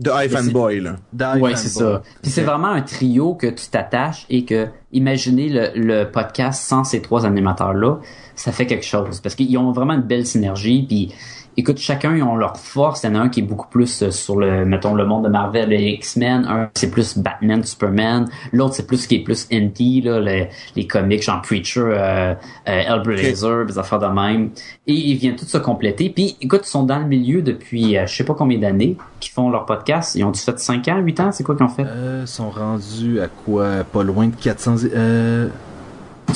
De 0.00 0.10
iFanboy, 0.26 0.80
là. 0.80 0.96
Ouais, 1.36 1.54
c'est 1.56 1.68
ça. 1.68 2.02
Puis 2.22 2.30
c'est 2.30 2.42
vraiment 2.42 2.68
un 2.68 2.80
trio 2.80 3.34
que 3.34 3.46
tu 3.46 3.68
t'attaches 3.68 4.26
et 4.30 4.44
que 4.44 4.68
imaginez 4.92 5.48
le, 5.48 5.70
le 5.74 6.10
podcast 6.10 6.62
sans 6.62 6.84
ces 6.84 7.02
trois 7.02 7.26
animateurs-là, 7.26 7.98
ça 8.34 8.50
fait 8.50 8.66
quelque 8.66 8.86
chose. 8.86 9.20
Parce 9.20 9.34
qu'ils 9.34 9.56
ont 9.58 9.72
vraiment 9.72 9.92
une 9.92 10.02
belle 10.02 10.26
synergie. 10.26 10.84
Puis 10.88 11.12
écoute, 11.56 11.78
chacun 11.78 12.16
ils 12.16 12.22
ont 12.22 12.36
leur 12.36 12.56
force. 12.56 13.02
Il 13.02 13.08
y 13.08 13.10
en 13.10 13.14
a 13.16 13.18
un 13.20 13.28
qui 13.28 13.40
est 13.40 13.44
beaucoup 13.44 13.68
plus 13.68 14.02
euh, 14.02 14.10
sur 14.10 14.36
le, 14.36 14.64
mettons, 14.64 14.94
le 14.94 15.04
monde 15.04 15.24
de 15.24 15.28
Marvel 15.28 15.72
et 15.72 15.90
X-Men. 15.94 16.44
Un, 16.46 16.70
c'est 16.74 16.90
plus 16.90 17.18
Batman, 17.18 17.62
Superman. 17.64 18.28
L'autre, 18.52 18.74
c'est 18.74 18.86
plus 18.86 18.98
ce 18.98 19.08
qui 19.08 19.16
est 19.16 19.24
plus 19.24 19.46
indie, 19.52 20.00
là, 20.00 20.20
les, 20.20 20.48
les 20.76 20.86
comics, 20.86 21.22
genre 21.22 21.42
Preacher, 21.42 21.80
euh, 21.80 22.34
euh, 22.34 22.34
Hellblazer, 22.66 23.66
des 23.66 23.78
affaires 23.78 23.98
de 23.98 24.06
même. 24.06 24.50
Et 24.86 24.94
ils 24.94 25.16
viennent 25.16 25.36
tous 25.36 25.46
se 25.46 25.58
compléter. 25.58 26.10
Puis 26.10 26.36
écoute, 26.40 26.62
ils 26.64 26.70
sont 26.70 26.84
dans 26.84 26.98
le 26.98 27.06
milieu 27.06 27.42
depuis 27.42 27.96
euh, 27.96 28.06
je 28.06 28.14
sais 28.14 28.24
pas 28.24 28.34
combien 28.34 28.58
d'années 28.58 28.96
qu'ils 29.18 29.32
font 29.32 29.50
leur 29.50 29.66
podcast. 29.66 30.14
Ils 30.14 30.24
ont 30.24 30.30
dû 30.30 30.40
fait 30.40 30.58
5 30.58 30.88
ans, 30.88 30.98
8 30.98 31.20
ans? 31.20 31.32
C'est 31.32 31.44
quoi 31.44 31.56
qu'ils 31.56 31.66
ont 31.66 31.70
fait? 31.70 31.84
Euh, 31.84 32.26
sont 32.26 32.50
rendus 32.50 33.20
à 33.20 33.28
quoi? 33.28 33.84
Pas 33.84 34.02
loin 34.02 34.28
de 34.28 34.36
400. 34.36 34.76
Euh, 34.94 35.48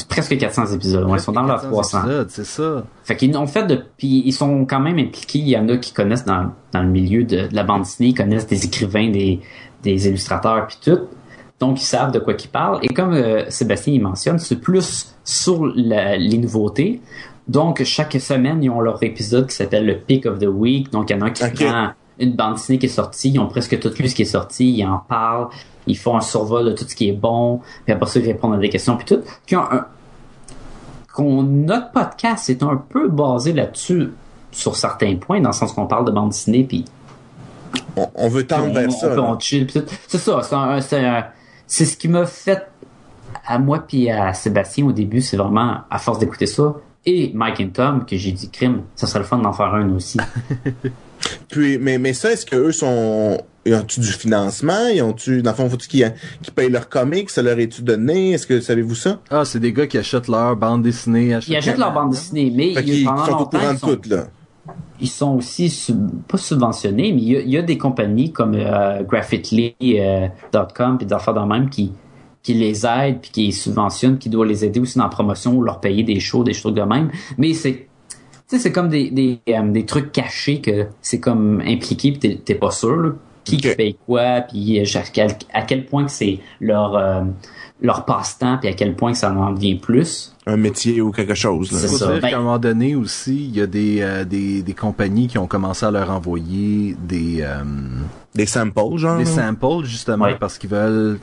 presque 0.08 0.36
400 0.36 0.66
épisodes. 0.74 1.04
Ouais, 1.08 1.18
ils 1.18 1.22
sont 1.22 1.32
dans 1.32 1.42
leurs 1.42 1.62
300. 1.62 2.00
épisodes, 2.04 2.26
C'est 2.30 2.44
ça. 2.44 2.84
Fait 3.04 3.16
qu'ils 3.16 3.36
ont 3.36 3.46
fait 3.46 3.64
de, 3.66 3.82
puis 3.96 4.22
ils 4.24 4.32
sont 4.32 4.64
quand 4.66 4.80
même 4.80 4.98
impliqués. 4.98 5.38
Il 5.38 5.48
y 5.48 5.56
en 5.56 5.68
a 5.68 5.76
qui 5.76 5.92
connaissent 5.92 6.24
dans, 6.24 6.52
dans 6.72 6.82
le 6.82 6.88
milieu 6.88 7.24
de, 7.24 7.46
de 7.48 7.54
la 7.54 7.62
bande 7.64 7.82
dessinée, 7.82 8.08
ils 8.10 8.14
connaissent 8.14 8.46
des 8.46 8.64
écrivains, 8.64 9.10
des, 9.10 9.40
des 9.82 10.08
illustrateurs, 10.08 10.66
puis 10.66 10.78
tout. 10.84 11.00
Donc 11.60 11.80
ils 11.80 11.84
savent 11.84 12.10
de 12.12 12.18
quoi 12.18 12.34
qu'ils 12.34 12.50
parlent. 12.50 12.78
Et 12.82 12.88
comme 12.88 13.12
euh, 13.12 13.44
Sébastien 13.48 13.94
il 13.94 14.02
mentionne, 14.02 14.38
c'est 14.38 14.60
plus 14.60 15.14
sur 15.24 15.64
la- 15.76 16.16
les 16.16 16.36
nouveautés. 16.38 17.00
Donc 17.46 17.82
chaque 17.84 18.14
semaine 18.14 18.62
ils 18.62 18.70
ont 18.70 18.80
leur 18.80 19.02
épisode 19.02 19.46
qui 19.48 19.54
s'appelle 19.54 19.86
le 19.86 19.96
Pick 19.98 20.26
of 20.26 20.38
the 20.38 20.46
Week. 20.48 20.90
Donc 20.90 21.10
il 21.10 21.16
y 21.16 21.18
en 21.18 21.22
a 21.22 21.26
un 21.26 21.30
qui 21.30 21.44
Ok. 21.44 21.54
prend 21.64 21.90
une 22.18 22.34
bande 22.34 22.54
dessinée 22.54 22.78
qui 22.78 22.86
est 22.86 22.88
sortie, 22.90 23.30
ils 23.30 23.38
ont 23.38 23.48
presque 23.48 23.78
tout 23.80 23.90
lu 23.98 24.08
ce 24.08 24.14
qui 24.14 24.22
est 24.22 24.26
sorti, 24.26 24.70
ils 24.72 24.86
en 24.86 24.98
parlent, 24.98 25.48
ils 25.86 25.96
font 25.98 26.16
un 26.16 26.20
survol 26.20 26.64
de 26.66 26.72
tout 26.72 26.84
ce 26.88 26.94
qui 26.94 27.08
est 27.08 27.12
bon, 27.12 27.60
puis 27.84 27.92
après 27.92 28.06
ça 28.08 28.20
ils 28.20 28.26
répondent 28.26 28.54
à 28.54 28.58
des 28.58 28.68
questions, 28.70 28.96
puis 28.96 29.06
tout. 29.06 29.22
Qui 29.46 29.56
ont 29.56 29.62
un, 29.70 29.86
qu'on 31.12 31.42
notre 31.42 31.90
podcast 31.92 32.48
est 32.50 32.62
un 32.62 32.76
peu 32.76 33.08
basé 33.08 33.52
là-dessus 33.52 34.10
sur 34.52 34.76
certains 34.76 35.16
points, 35.16 35.40
dans 35.40 35.50
le 35.50 35.54
sens 35.54 35.72
qu'on 35.72 35.86
parle 35.86 36.04
de 36.04 36.10
bande 36.10 36.30
dessinée, 36.30 36.64
puis 36.64 36.84
On, 37.96 38.08
on 38.14 38.28
veut 38.28 38.46
tendre 38.46 38.72
vers 38.72 38.88
on 38.88 38.90
ça. 38.92 39.08
peut- 39.08 39.20
on 39.20 39.38
chill, 39.38 39.66
puis 39.66 39.80
tout. 39.80 39.86
C'est 40.08 40.18
ça, 40.18 40.40
c'est 40.42 40.54
un- 40.54 40.80
c'est 40.80 41.04
un- 41.04 41.26
c'est 41.66 41.84
ce 41.84 41.96
qui 41.96 42.08
m'a 42.08 42.26
fait 42.26 42.66
à 43.46 43.58
moi 43.58 43.80
puis 43.80 44.08
à 44.10 44.32
Sébastien 44.32 44.86
au 44.86 44.92
début, 44.92 45.20
c'est 45.20 45.36
vraiment 45.36 45.78
à 45.90 45.98
force 45.98 46.18
d'écouter 46.20 46.46
ça. 46.46 46.74
Et 47.06 47.32
Mike 47.34 47.60
et 47.60 47.68
Tom, 47.70 48.04
que 48.06 48.16
j'ai 48.16 48.32
dit 48.32 48.48
crime, 48.50 48.82
ça 48.94 49.06
serait 49.06 49.18
le 49.18 49.24
fun 49.24 49.38
d'en 49.38 49.52
faire 49.52 49.74
un 49.74 49.90
aussi. 49.94 50.18
Puis, 51.48 51.78
mais, 51.78 51.98
mais 51.98 52.12
ça, 52.12 52.32
est-ce 52.32 52.46
qu'eux 52.46 52.72
sont. 52.72 53.38
Ils 53.66 53.74
ont-tu 53.74 54.00
du 54.00 54.08
financement? 54.08 54.88
Ils 54.94 55.00
ont-tu. 55.02 55.40
Dans 55.40 55.52
le 55.52 55.56
fond, 55.56 55.70
faut-tu 55.70 55.88
qu'ils 55.88 56.12
payent 56.54 56.68
leurs 56.70 56.88
comics? 56.88 57.30
Ça 57.30 57.40
leur 57.42 57.58
est-tu 57.58 57.80
donné? 57.82 58.32
Est-ce 58.32 58.46
que 58.46 58.60
savez-vous 58.60 58.94
ça? 58.94 59.20
Ah, 59.30 59.44
c'est 59.46 59.60
des 59.60 59.72
gars 59.72 59.86
qui 59.86 59.96
achètent 59.96 60.28
leur 60.28 60.54
bande 60.56 60.82
dessinée. 60.82 61.34
Ils 61.48 61.56
achètent 61.56 61.78
leur 61.78 61.92
bande 61.94 62.10
dessinée, 62.10 62.52
mais 62.54 62.74
Fait 62.74 62.80
il- 62.80 62.84
qu'ils 62.84 63.04
pendant 63.06 63.24
sont 63.24 63.32
au 63.38 63.46
courant 63.46 63.62
ils 63.70 63.74
de 63.74 63.78
sont- 63.80 63.96
tout, 63.96 64.08
là. 64.10 64.24
ils 65.00 65.08
sont 65.08 65.36
aussi 65.36 65.70
sub- 65.70 66.10
pas 66.28 66.36
subventionnés, 66.36 67.12
mais 67.12 67.22
il 67.22 67.28
y 67.32 67.36
a, 67.36 67.40
il 67.40 67.50
y 67.50 67.56
a 67.56 67.62
des 67.62 67.78
compagnies 67.78 68.32
comme 68.32 68.54
euh, 68.54 69.02
Graphitly.com 69.02 70.98
puis 70.98 71.06
des 71.06 71.14
affaires 71.14 71.34
de 71.34 71.40
même 71.40 71.68
qui 71.70 71.92
qui 72.42 72.52
les 72.52 72.84
aident 72.84 73.20
puis 73.22 73.30
qui 73.30 73.46
les 73.46 73.52
subventionnent, 73.52 74.18
qui 74.18 74.28
doivent 74.28 74.48
les 74.48 74.66
aider 74.66 74.78
aussi 74.78 74.98
dans 74.98 75.04
la 75.04 75.10
promotion, 75.10 75.54
ou 75.56 75.62
leur 75.62 75.80
payer 75.80 76.02
des 76.02 76.20
shows, 76.20 76.44
des 76.44 76.52
trucs 76.52 76.74
de 76.74 76.82
même. 76.82 77.10
Mais 77.38 77.54
c'est 77.54 77.88
sais 78.46 78.58
c'est 78.58 78.72
comme 78.72 78.88
des 78.88 79.10
des, 79.10 79.40
euh, 79.48 79.62
des 79.70 79.84
trucs 79.86 80.12
cachés 80.12 80.60
que 80.60 80.86
c'est 81.00 81.20
comme 81.20 81.60
impliqué 81.66 82.12
puis 82.12 82.18
t'es- 82.20 82.40
t'es 82.44 82.54
pas 82.54 82.70
sûr 82.70 82.96
là, 82.96 83.10
qui, 83.44 83.56
qui 83.58 83.68
Ok. 83.70 83.76
paye 83.76 83.96
quoi 84.06 84.40
puis 84.42 84.80
à 84.80 85.02
quel, 85.12 85.30
à 85.52 85.62
quel 85.62 85.86
point 85.86 86.04
que 86.04 86.10
c'est 86.10 86.38
leur 86.60 86.96
euh, 86.96 87.22
leur 87.82 88.04
passe-temps 88.04 88.58
puis 88.58 88.68
à 88.68 88.72
quel 88.72 88.94
point 88.96 89.12
que 89.12 89.18
ça 89.18 89.32
en 89.32 89.52
devient 89.52 89.74
plus. 89.74 90.34
Un 90.46 90.56
métier 90.56 91.00
ou 91.00 91.10
quelque 91.10 91.34
chose, 91.34 91.72
là. 91.72 91.78
C'est 91.78 91.88
Faut 91.88 91.96
ça. 91.96 92.12
dire 92.12 92.20
Ben- 92.22 92.30
qu'à 92.30 92.36
un 92.36 92.40
moment 92.40 92.58
donné 92.58 92.94
aussi, 92.94 93.34
il 93.46 93.56
y 93.56 93.60
a 93.60 93.66
des, 93.66 94.00
euh, 94.00 94.24
des, 94.24 94.62
des 94.62 94.72
compagnies 94.74 95.26
qui 95.26 95.38
ont 95.38 95.46
commencé 95.46 95.84
à 95.84 95.90
leur 95.90 96.10
envoyer 96.10 96.96
des, 97.02 97.38
euh, 97.40 97.62
Des 98.34 98.46
samples, 98.46 98.96
genre. 98.96 99.18
des 99.18 99.24
samples 99.24 99.84
justement 99.84 100.26
Ouais. 100.26 100.36
parce 100.38 100.56
qu'ils 100.58 100.70
veulent 100.70 101.18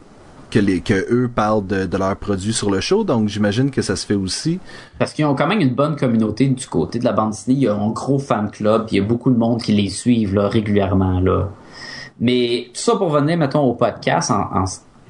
que 0.51 0.59
les 0.59 0.81
que 0.81 0.93
eux 1.11 1.27
parlent 1.33 1.65
de, 1.65 1.85
de 1.85 1.97
leurs 1.97 2.15
produits 2.15 2.53
sur 2.53 2.69
le 2.69 2.79
show. 2.79 3.03
Donc 3.03 3.29
j'imagine 3.29 3.71
que 3.71 3.81
ça 3.81 3.95
se 3.95 4.05
fait 4.05 4.13
aussi. 4.13 4.59
Parce 4.99 5.13
qu'ils 5.13 5.25
ont 5.25 5.33
quand 5.33 5.47
même 5.47 5.61
une 5.61 5.73
bonne 5.73 5.95
communauté 5.95 6.47
du 6.47 6.67
côté 6.67 6.99
de 6.99 7.05
la 7.05 7.13
bande 7.13 7.31
dessinée. 7.31 7.55
Il 7.55 7.63
y 7.63 7.67
a 7.67 7.73
un 7.73 7.89
gros 7.89 8.19
fan 8.19 8.51
club. 8.51 8.85
Il 8.91 8.97
y 8.97 8.99
a 8.99 9.03
beaucoup 9.03 9.31
de 9.31 9.37
monde 9.37 9.61
qui 9.61 9.71
les 9.71 9.89
suivent 9.89 10.35
là, 10.35 10.47
régulièrement. 10.47 11.19
Là. 11.19 11.49
Mais 12.19 12.65
tout 12.67 12.81
ça 12.81 12.95
pour 12.97 13.09
venir, 13.09 13.37
mettons, 13.37 13.61
au 13.61 13.73
podcast 13.73 14.29
en, 14.29 14.41
en, 14.41 14.65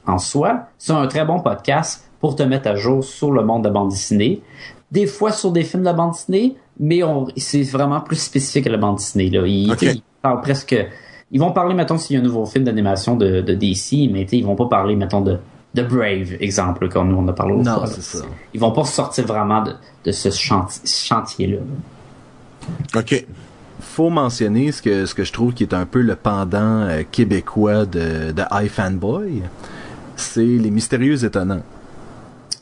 en 0.08 0.18
soi, 0.18 0.68
c'est 0.78 0.94
un 0.94 1.08
très 1.08 1.26
bon 1.26 1.40
podcast 1.40 2.10
pour 2.22 2.36
te 2.36 2.44
mettre 2.44 2.70
à 2.70 2.76
jour 2.76 3.04
sur 3.04 3.32
le 3.32 3.44
monde 3.44 3.64
de 3.64 3.68
la 3.68 3.74
bande 3.74 3.90
dessinée. 3.90 4.42
Des 4.92 5.08
fois 5.08 5.32
sur 5.32 5.52
des 5.52 5.64
films 5.64 5.82
de 5.82 5.88
la 5.88 5.94
bande 5.94 6.12
dessinée, 6.12 6.56
mais 6.80 7.02
c'est 7.36 7.64
vraiment 7.64 8.00
plus 8.00 8.16
spécifique 8.16 8.68
à 8.68 8.70
la 8.70 8.78
bande 8.78 8.98
dessinée. 8.98 9.30
Là. 9.30 9.76
Parlent 10.22 10.42
presque... 10.42 10.76
Ils 11.32 11.40
vont 11.40 11.52
parler, 11.52 11.74
mettons, 11.74 11.98
s'il 11.98 12.16
y 12.16 12.20
a 12.20 12.22
un 12.22 12.26
nouveau 12.26 12.45
film 12.45 12.66
d'animation 12.66 13.16
de, 13.16 13.41
de 13.41 13.53
DC, 13.53 14.10
mais 14.12 14.24
ils 14.32 14.44
vont 14.45 14.56
pas 14.56 14.68
parler, 14.68 14.95
mettons, 14.95 15.22
de, 15.22 15.38
de 15.74 15.82
Brave, 15.84 16.36
exemple, 16.41 16.90
comme 16.90 17.10
nous 17.10 17.18
on 17.18 17.28
a 17.30 17.34
parlé 17.34 17.56
Non, 17.56 17.86
c'est 17.86 18.02
ça. 18.02 18.26
Ils 18.53 18.60
vont 18.60 18.72
pas 18.72 18.84
sortir 18.84 19.26
vraiment 19.26 19.64
de, 19.64 19.72
de 20.06 20.12
ce 20.12 20.30
chanti- 20.30 20.82
chantier-là. 21.08 21.58
OK. 22.95 23.26
Faut 23.80 24.10
mentionner 24.10 24.72
ce 24.72 24.82
que 24.82 25.06
ce 25.06 25.16
que 25.16 25.24
je 25.24 25.34
trouve 25.34 25.53
qui 25.53 25.64
est 25.64 25.74
un 25.74 25.86
peu 25.86 26.02
le 26.02 26.16
pendant 26.16 26.82
euh, 26.84 27.02
québécois 27.10 27.86
de 27.86 28.32
de 28.32 28.44
iFanboy, 28.64 29.41
c'est 30.16 30.45
les 30.45 30.70
mystérieux 30.70 31.24
étonnants. 31.26 31.64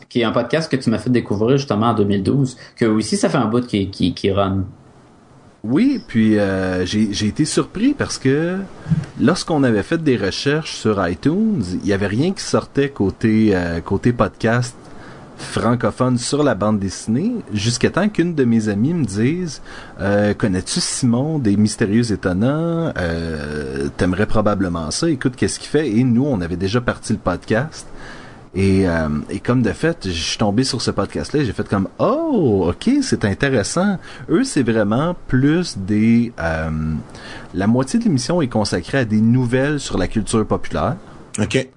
Qui 0.08 0.22
est 0.22 0.24
un 0.24 0.32
podcast 0.32 0.72
que 0.72 0.78
tu 0.78 0.90
m'as 0.90 0.98
fait 0.98 1.10
découvrir 1.10 1.58
justement 1.58 1.88
en 1.88 1.94
2012, 1.94 2.56
que 2.78 2.86
aussi 2.86 3.18
ça 3.18 3.30
fait 3.30 3.38
un 3.38 3.46
bout 3.48 3.66
qui, 3.68 3.90
qui, 3.90 4.14
qui 4.14 4.32
run. 4.32 4.64
Oui, 5.64 6.02
puis 6.08 6.40
euh, 6.40 6.86
j'ai 6.86 7.28
été 7.28 7.44
surpris 7.44 7.94
parce 7.94 8.18
que 8.18 8.58
lorsqu'on 9.20 9.64
avait 9.64 9.84
fait 9.84 10.02
des 10.02 10.16
recherches 10.16 10.74
sur 10.74 11.06
iTunes, 11.06 11.64
il 11.84 11.88
y 11.88 11.92
avait 11.92 12.08
rien 12.08 12.32
qui 12.32 12.44
sortait 12.44 12.90
côté 12.90 13.52
euh, 13.54 13.82
côté 13.82 14.14
podcast 14.14 14.76
francophone 15.40 16.18
sur 16.18 16.44
la 16.44 16.54
bande 16.54 16.80
dessinée, 16.80 17.34
jusqu'à 17.54 17.90
temps 17.90 18.10
qu'une 18.10 18.36
de 18.36 18.44
mes 18.44 18.70
amies 18.70 18.94
me 18.94 19.06
dise 19.06 19.62
euh, 20.00 20.34
Connais-tu 20.34 20.80
Simon 20.80 21.40
des 21.40 21.56
Mystérieux 21.56 22.12
Étonnants? 22.12 22.94
Euh, 22.98 23.88
T'aimerais 23.98 24.26
probablement 24.28 24.92
ça, 24.92 25.10
écoute 25.10 25.36
qu'est-ce 25.36 25.60
qu'il 25.60 25.70
fait? 25.70 25.90
Et 25.90 26.04
nous, 26.04 26.26
on 26.26 26.42
avait 26.42 26.58
déjà 26.58 26.82
parti 26.82 27.14
le 27.14 27.20
podcast. 27.20 27.88
Et, 28.56 28.88
euh, 28.88 29.10
et 29.30 29.40
comme 29.40 29.62
de 29.62 29.72
fait, 29.72 30.08
je 30.08 30.10
suis 30.12 30.38
tombé 30.38 30.64
sur 30.64 30.82
ce 30.82 30.90
podcast-là, 30.90 31.44
j'ai 31.44 31.54
fait 31.54 31.68
comme 31.68 31.88
oh, 32.00 32.66
ok, 32.70 32.90
c'est 33.04 33.24
intéressant. 33.26 33.98
Eux, 34.30 34.44
c'est 34.44 34.64
vraiment 34.64 35.16
plus 35.28 35.78
des. 35.78 36.34
euh, 36.40 36.70
la 37.54 37.68
moitié 37.68 38.00
de 38.00 38.06
l'émission 38.06 38.42
est 38.42 38.48
consacrée 38.48 39.00
à 39.00 39.06
des 39.06 39.22
nouvelles 39.22 39.80
sur 39.80 39.98
la 39.98 40.08
culture 40.08 40.46
populaire. 40.46 40.96
OK. 41.40 41.70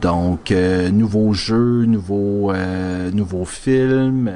Donc, 0.00 0.50
euh, 0.50 0.90
nouveaux 0.90 1.32
jeux, 1.32 1.84
nouveaux, 1.84 2.50
euh, 2.50 3.10
nouveaux 3.12 3.44
films, 3.44 4.32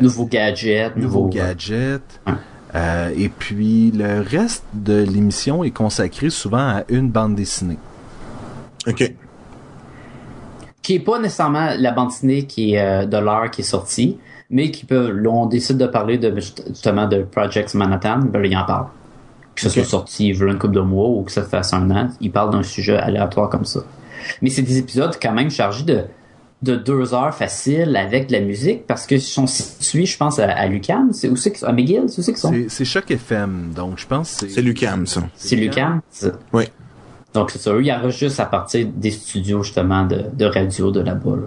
nouveaux 0.97 1.25
nouveau 1.25 1.29
gadgets. 1.29 2.21
Ouais. 2.27 2.35
Euh, 2.75 3.11
et 3.17 3.29
puis, 3.29 3.91
le 3.91 4.21
reste 4.21 4.65
de 4.75 5.03
l'émission 5.03 5.65
est 5.65 5.73
consacré 5.73 6.31
souvent 6.31 6.59
à 6.79 6.85
une 6.89 7.11
bande 7.11 7.35
dessinée. 7.35 7.79
OK. 8.87 9.13
Qui 10.83 10.95
est 10.95 11.01
pas 11.01 11.19
nécessairement 11.19 11.71
la 11.79 11.93
bande 11.93 12.09
dessinée 12.09 12.45
qui 12.47 12.75
est 12.75 12.81
euh, 12.81 13.07
de 13.07 13.17
l'heure 13.19 13.51
qui 13.51 13.61
est 13.61 13.65
sortie, 13.65 14.19
mais 14.49 14.71
qui 14.71 14.85
peut, 14.87 15.11
là, 15.11 15.31
on 15.31 15.47
décide 15.47 15.77
de 15.79 15.87
parler 15.87 16.19
de 16.19 16.35
justement 16.41 17.07
de 17.07 17.23
Project 17.23 17.75
Manhattan, 17.75 18.21
ben 18.21 18.45
il 18.45 18.57
en 18.57 18.65
parle. 18.65 18.87
Que 19.55 19.63
ce 19.63 19.69
soit 19.69 19.85
sorti 19.85 20.29
il 20.29 20.37
y 20.39 20.43
a 20.43 20.47
une 20.47 20.59
couple 20.59 20.75
de 20.75 20.81
mois 20.81 21.09
ou 21.09 21.23
que 21.23 21.33
ça 21.33 21.43
fasse 21.43 21.73
un 21.75 21.91
an, 21.91 22.09
il 22.21 22.31
parle 22.33 22.51
d'un 22.51 22.63
sujet 22.63 22.97
aléatoire 22.97 23.49
comme 23.51 23.65
ça. 23.65 23.81
Mais 24.43 24.49
c'est 24.51 24.63
des 24.63 24.79
épisodes 24.79 25.17
quand 25.21 25.33
même 25.33 25.51
chargés 25.51 25.85
de 25.85 26.05
de 26.63 26.77
deux 26.77 27.15
heures 27.15 27.35
faciles 27.35 27.97
avec 27.97 28.27
de 28.29 28.33
la 28.35 28.41
musique 28.41 28.87
parce 28.87 29.07
que 29.07 29.15
ils 29.15 29.21
sont 29.23 29.47
situés, 29.47 30.05
je 30.05 30.19
pense, 30.19 30.39
à, 30.39 30.45
à 30.51 30.67
Lucam, 30.67 31.11
c'est 31.11 31.31
où 31.31 31.35
c'est 31.37 31.63
à 31.65 31.73
McGill, 31.73 32.03
c'est 32.09 32.19
où 32.21 32.23
c'est 32.23 32.33
qu'ils 32.33 32.37
sont? 32.41 32.53
C'est- 32.53 32.69
C'est 32.69 32.85
Choc 32.85 33.11
FM, 33.11 33.73
donc 33.75 33.95
je 33.97 34.07
pense 34.07 34.37
que 34.43 34.49
C'est 34.49 34.61
Lucam, 34.61 35.07
ça. 35.07 35.23
C'est 35.37 35.57
Lucam. 35.57 36.03
c'est- 36.11 36.33
Oui. 36.53 36.65
Donc 37.35 37.51
c'est 37.51 37.59
ça, 37.61 37.73
eux, 37.73 37.83
ils 37.85 37.93
enregistrent 37.93 38.41
à 38.41 38.47
partir 38.47 38.87
des 38.95 39.11
studios 39.11 39.63
justement 39.63 40.05
de, 40.05 40.25
de 40.33 40.45
radio 40.47 40.91
de 40.91 41.01
là-bas. 41.01 41.31
là. 41.37 41.47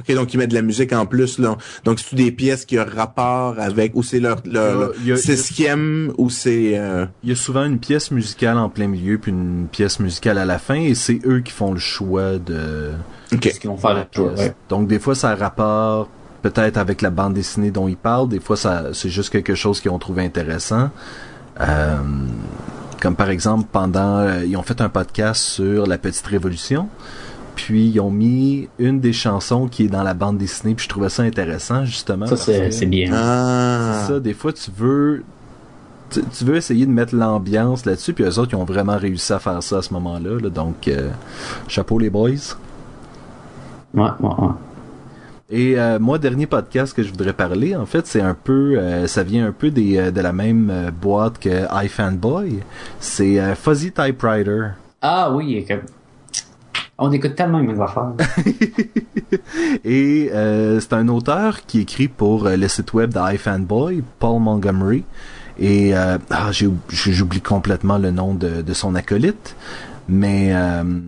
OK, 0.00 0.14
donc 0.16 0.32
ils 0.32 0.38
mettent 0.38 0.50
de 0.50 0.54
la 0.54 0.62
musique 0.62 0.92
en 0.94 1.04
plus, 1.04 1.38
là. 1.38 1.56
Donc, 1.84 2.00
c'est-tu 2.00 2.14
des 2.14 2.32
pièces 2.32 2.64
qui 2.64 2.78
ont 2.78 2.86
rapport 2.96 3.56
avec, 3.58 3.94
ou 3.94 4.02
c'est 4.02 4.20
leur, 4.20 4.38
leur, 4.46 4.78
leur 4.80 4.92
Il 5.00 5.06
y 5.08 5.12
a- 5.12 5.16
il 5.16 5.28
y 5.28 5.32
a- 5.32 5.36
sixième, 5.36 6.12
ou 6.16 6.30
c'est, 6.30 6.78
euh, 6.78 7.04
Il 7.22 7.28
y 7.28 7.32
a 7.32 7.36
souvent 7.36 7.64
une 7.66 7.78
pièce 7.78 8.10
musicale 8.10 8.56
en 8.56 8.70
plein 8.70 8.88
milieu, 8.88 9.18
puis 9.18 9.32
une 9.32 9.66
pièce 9.70 10.00
musicale 10.00 10.38
à 10.38 10.46
la 10.46 10.58
fin, 10.58 10.76
et 10.76 10.94
c'est 10.94 11.20
eux 11.26 11.40
qui 11.40 11.52
font 11.52 11.72
le 11.72 11.78
choix 11.78 12.38
de... 12.38 12.90
Ce 13.30 13.36
qu'ils 13.36 13.68
vont 13.70 13.76
faire 13.76 13.94
le 13.94 14.04
tour, 14.10 14.30
ouais. 14.36 14.54
Donc 14.70 14.88
des 14.88 14.98
fois, 14.98 15.14
ça 15.14 15.30
a 15.30 15.34
rapport 15.34 16.08
peut-être 16.40 16.78
avec 16.78 17.02
la 17.02 17.10
bande 17.10 17.34
dessinée 17.34 17.70
dont 17.70 17.86
ils 17.86 17.96
parlent, 17.96 18.28
des 18.28 18.40
fois, 18.40 18.56
ça 18.56 18.86
c'est 18.94 19.10
juste 19.10 19.28
quelque 19.30 19.54
chose 19.54 19.80
qu'ils 19.80 19.90
ont 19.90 19.98
trouvé 19.98 20.24
intéressant. 20.24 20.88
Euh, 21.60 21.96
comme 23.02 23.16
par 23.16 23.30
exemple, 23.30 23.66
pendant... 23.72 24.18
euh, 24.18 24.44
ils 24.46 24.56
ont 24.56 24.62
fait 24.62 24.80
un 24.80 24.88
podcast 24.88 25.42
sur 25.42 25.88
la 25.88 25.98
petite 25.98 26.24
révolution, 26.24 26.88
puis 27.56 27.88
ils 27.88 27.98
ont 27.98 28.12
mis 28.12 28.68
une 28.78 29.00
des 29.00 29.12
chansons 29.12 29.66
qui 29.66 29.86
est 29.86 29.88
dans 29.88 30.04
la 30.04 30.14
bande 30.14 30.38
dessinée, 30.38 30.76
puis 30.76 30.84
je 30.84 30.88
trouvais 30.88 31.08
ça 31.08 31.24
intéressant, 31.24 31.84
justement. 31.84 32.26
Ça, 32.26 32.36
c'est 32.36 32.86
bien. 32.86 33.10
Ah. 33.12 34.02
c'est 34.06 34.12
ça, 34.12 34.20
des 34.20 34.34
fois 34.34 34.52
tu 34.52 34.70
veux 34.76 35.24
tu, 36.10 36.22
tu 36.22 36.44
veux 36.44 36.54
essayer 36.54 36.86
de 36.86 36.92
mettre 36.92 37.16
l'ambiance 37.16 37.86
là-dessus, 37.86 38.12
puis 38.12 38.22
eux 38.22 38.38
autres 38.38 38.52
ils 38.52 38.56
ont 38.56 38.64
vraiment 38.64 38.96
réussi 38.96 39.32
à 39.32 39.40
faire 39.40 39.60
ça 39.64 39.78
à 39.78 39.82
ce 39.82 39.92
moment-là, 39.94 40.38
là, 40.38 40.48
donc 40.48 40.86
euh, 40.86 41.10
chapeau 41.66 41.98
les 41.98 42.10
boys. 42.10 42.30
Ouais, 43.94 44.10
ouais, 44.20 44.34
ouais. 44.38 44.52
Et 45.54 45.78
euh, 45.78 45.98
moi, 45.98 46.18
dernier 46.18 46.46
podcast 46.46 46.96
que 46.96 47.02
je 47.02 47.10
voudrais 47.10 47.34
parler, 47.34 47.76
en 47.76 47.84
fait, 47.84 48.06
c'est 48.06 48.22
un 48.22 48.32
peu, 48.32 48.78
euh, 48.78 49.06
ça 49.06 49.22
vient 49.22 49.46
un 49.46 49.52
peu 49.52 49.70
des, 49.70 49.98
euh, 49.98 50.10
de 50.10 50.22
la 50.22 50.32
même 50.32 50.90
boîte 50.98 51.38
que 51.38 51.66
iFanboy. 51.84 52.60
C'est 52.98 53.38
euh, 53.38 53.54
Fuzzy 53.54 53.92
Typewriter. 53.92 54.68
Ah 55.02 55.30
oui. 55.30 55.66
On 56.96 57.12
écoute 57.12 57.34
tellement 57.34 57.58
les 57.58 57.66
mêmes 57.66 57.82
affaires. 57.82 58.12
Et 59.84 60.30
c'est 60.80 60.92
un 60.94 61.08
auteur 61.08 61.66
qui 61.66 61.80
écrit 61.80 62.08
pour 62.08 62.48
le 62.48 62.68
site 62.68 62.94
web 62.94 63.12
d'iFanboy, 63.12 64.02
Paul 64.18 64.40
Montgomery. 64.40 65.04
Et 65.58 65.92
ah, 65.94 66.50
j'oublie 66.88 67.40
complètement 67.42 67.98
le 67.98 68.10
nom 68.10 68.34
de, 68.34 68.62
de 68.62 68.72
son 68.72 68.94
acolyte. 68.94 69.54
Mais 70.08 70.54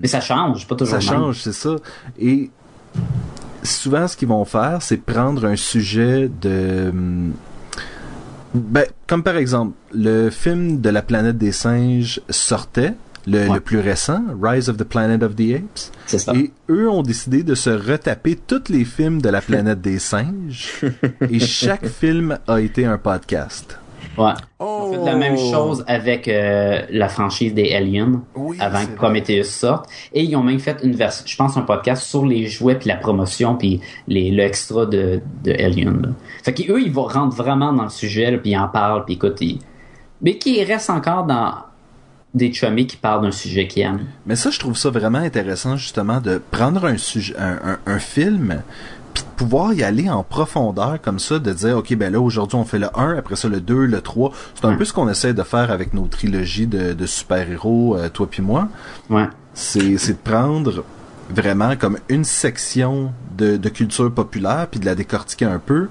Mais 0.02 0.08
ça 0.08 0.20
change, 0.20 0.66
pas 0.66 0.74
toujours 0.74 1.00
ça 1.00 1.12
même. 1.12 1.20
change, 1.22 1.40
c'est 1.42 1.52
ça. 1.52 1.76
Et 2.18 2.50
souvent, 3.64 4.06
ce 4.08 4.16
qu'ils 4.16 4.28
vont 4.28 4.44
faire, 4.44 4.78
c'est 4.82 4.96
prendre 4.98 5.44
un 5.46 5.56
sujet 5.56 6.30
de... 6.40 6.88
hum, 6.90 7.32
Ben, 8.54 8.84
comme 9.08 9.22
par 9.24 9.36
exemple, 9.36 9.72
le 9.92 10.30
film 10.30 10.80
de 10.80 10.88
la 10.90 11.02
planète 11.02 11.38
des 11.38 11.50
singes 11.52 12.20
sortait, 12.30 12.94
le, 13.26 13.48
Ouais. 13.48 13.54
le 13.54 13.60
plus 13.60 13.78
récent, 13.80 14.22
Rise 14.40 14.68
of 14.68 14.76
the 14.76 14.84
Planet 14.84 15.22
of 15.22 15.34
the 15.34 15.54
Apes. 15.56 15.90
Ça. 16.06 16.34
Et 16.34 16.52
eux 16.68 16.88
ont 16.90 17.02
décidé 17.02 17.42
de 17.42 17.54
se 17.54 17.70
retaper 17.70 18.36
tous 18.36 18.68
les 18.68 18.84
films 18.84 19.20
de 19.22 19.28
la 19.30 19.40
planète 19.50 19.80
des 19.80 19.98
singes. 19.98 20.82
et 21.30 21.40
chaque 21.40 21.86
film 21.86 22.38
a 22.46 22.60
été 22.60 22.84
un 22.84 22.98
podcast. 22.98 23.78
Ouais. 24.16 24.32
Oh! 24.60 24.70
On 24.86 24.92
fait 24.92 25.04
la 25.10 25.16
même 25.16 25.36
chose 25.36 25.84
avec 25.88 26.28
euh, 26.28 26.82
la 26.90 27.08
franchise 27.08 27.52
des 27.54 27.74
Aliens 27.74 28.22
Oui, 28.36 28.56
avant 28.60 28.80
que 28.80 28.86
vrai. 28.86 28.94
Prometheus 28.96 29.44
sorte. 29.44 29.86
Et 30.12 30.22
ils 30.22 30.36
ont 30.36 30.42
même 30.42 30.60
fait 30.60 30.78
une 30.84 30.94
version, 30.94 31.24
je 31.26 31.36
pense, 31.36 31.56
un 31.56 31.62
podcast 31.62 32.02
sur 32.04 32.24
les 32.24 32.46
jouets 32.46 32.76
puis 32.76 32.88
la 32.88 32.96
promotion 32.96 33.56
puis 33.56 33.80
les 34.06 34.30
le 34.30 34.42
extra 34.42 34.86
de, 34.86 35.20
de 35.42 35.52
Alien. 35.52 36.02
Là. 36.02 36.08
Fait 36.44 36.52
qu'eux, 36.54 36.80
ils 36.82 36.92
vont 36.92 37.06
rentrer 37.06 37.42
vraiment 37.42 37.72
dans 37.72 37.84
le 37.84 37.88
sujet 37.90 38.30
là, 38.30 38.38
puis 38.38 38.50
ils 38.52 38.58
en 38.58 38.68
parlent 38.68 39.04
puis 39.04 39.14
écoute, 39.14 39.38
ils- 39.40 39.58
mais 40.22 40.38
qui 40.38 40.62
reste 40.62 40.90
encore 40.90 41.24
dans 41.24 41.54
des 42.34 42.52
chummies 42.52 42.86
qui 42.86 42.96
parlent 42.96 43.22
d'un 43.22 43.30
sujet 43.30 43.66
qu'ils 43.68 43.82
aiment. 43.82 44.06
Mais 44.26 44.34
ça, 44.36 44.50
je 44.50 44.58
trouve 44.58 44.76
ça 44.76 44.90
vraiment 44.90 45.18
intéressant, 45.18 45.76
justement, 45.76 46.20
de 46.20 46.40
prendre 46.50 46.84
un 46.84 46.96
sujet, 46.96 47.34
un, 47.38 47.58
un, 47.72 47.78
un 47.86 47.98
film, 48.00 48.62
pouvoir 49.34 49.72
y 49.74 49.82
aller 49.82 50.08
en 50.08 50.22
profondeur 50.22 50.98
comme 51.02 51.18
ça, 51.18 51.38
de 51.38 51.52
dire, 51.52 51.76
OK, 51.78 51.94
ben 51.96 52.12
là, 52.12 52.20
aujourd'hui, 52.20 52.56
on 52.58 52.64
fait 52.64 52.78
le 52.78 52.88
1, 52.98 53.16
après 53.18 53.36
ça, 53.36 53.48
le 53.48 53.60
2, 53.60 53.84
le 53.86 54.00
3. 54.00 54.32
C'est 54.54 54.64
un 54.64 54.70
Ouais. 54.70 54.76
peu 54.76 54.84
ce 54.84 54.92
qu'on 54.92 55.08
essaie 55.08 55.34
de 55.34 55.42
faire 55.42 55.70
avec 55.70 55.92
nos 55.94 56.06
trilogies 56.06 56.66
de, 56.66 56.92
de 56.92 57.06
super-héros, 57.06 57.96
euh, 57.96 58.08
toi 58.08 58.26
puis 58.30 58.42
moi. 58.42 58.68
Ouais. 59.10 59.28
C'est 59.54 59.98
c'est 59.98 60.12
de 60.14 60.18
prendre 60.30 60.84
vraiment 61.30 61.76
comme 61.76 61.98
une 62.08 62.24
section 62.24 63.12
de, 63.36 63.56
de 63.56 63.68
culture 63.68 64.12
populaire, 64.12 64.66
puis 64.70 64.80
de 64.80 64.84
la 64.86 64.94
décortiquer 64.94 65.44
un 65.46 65.58
peu, 65.58 65.88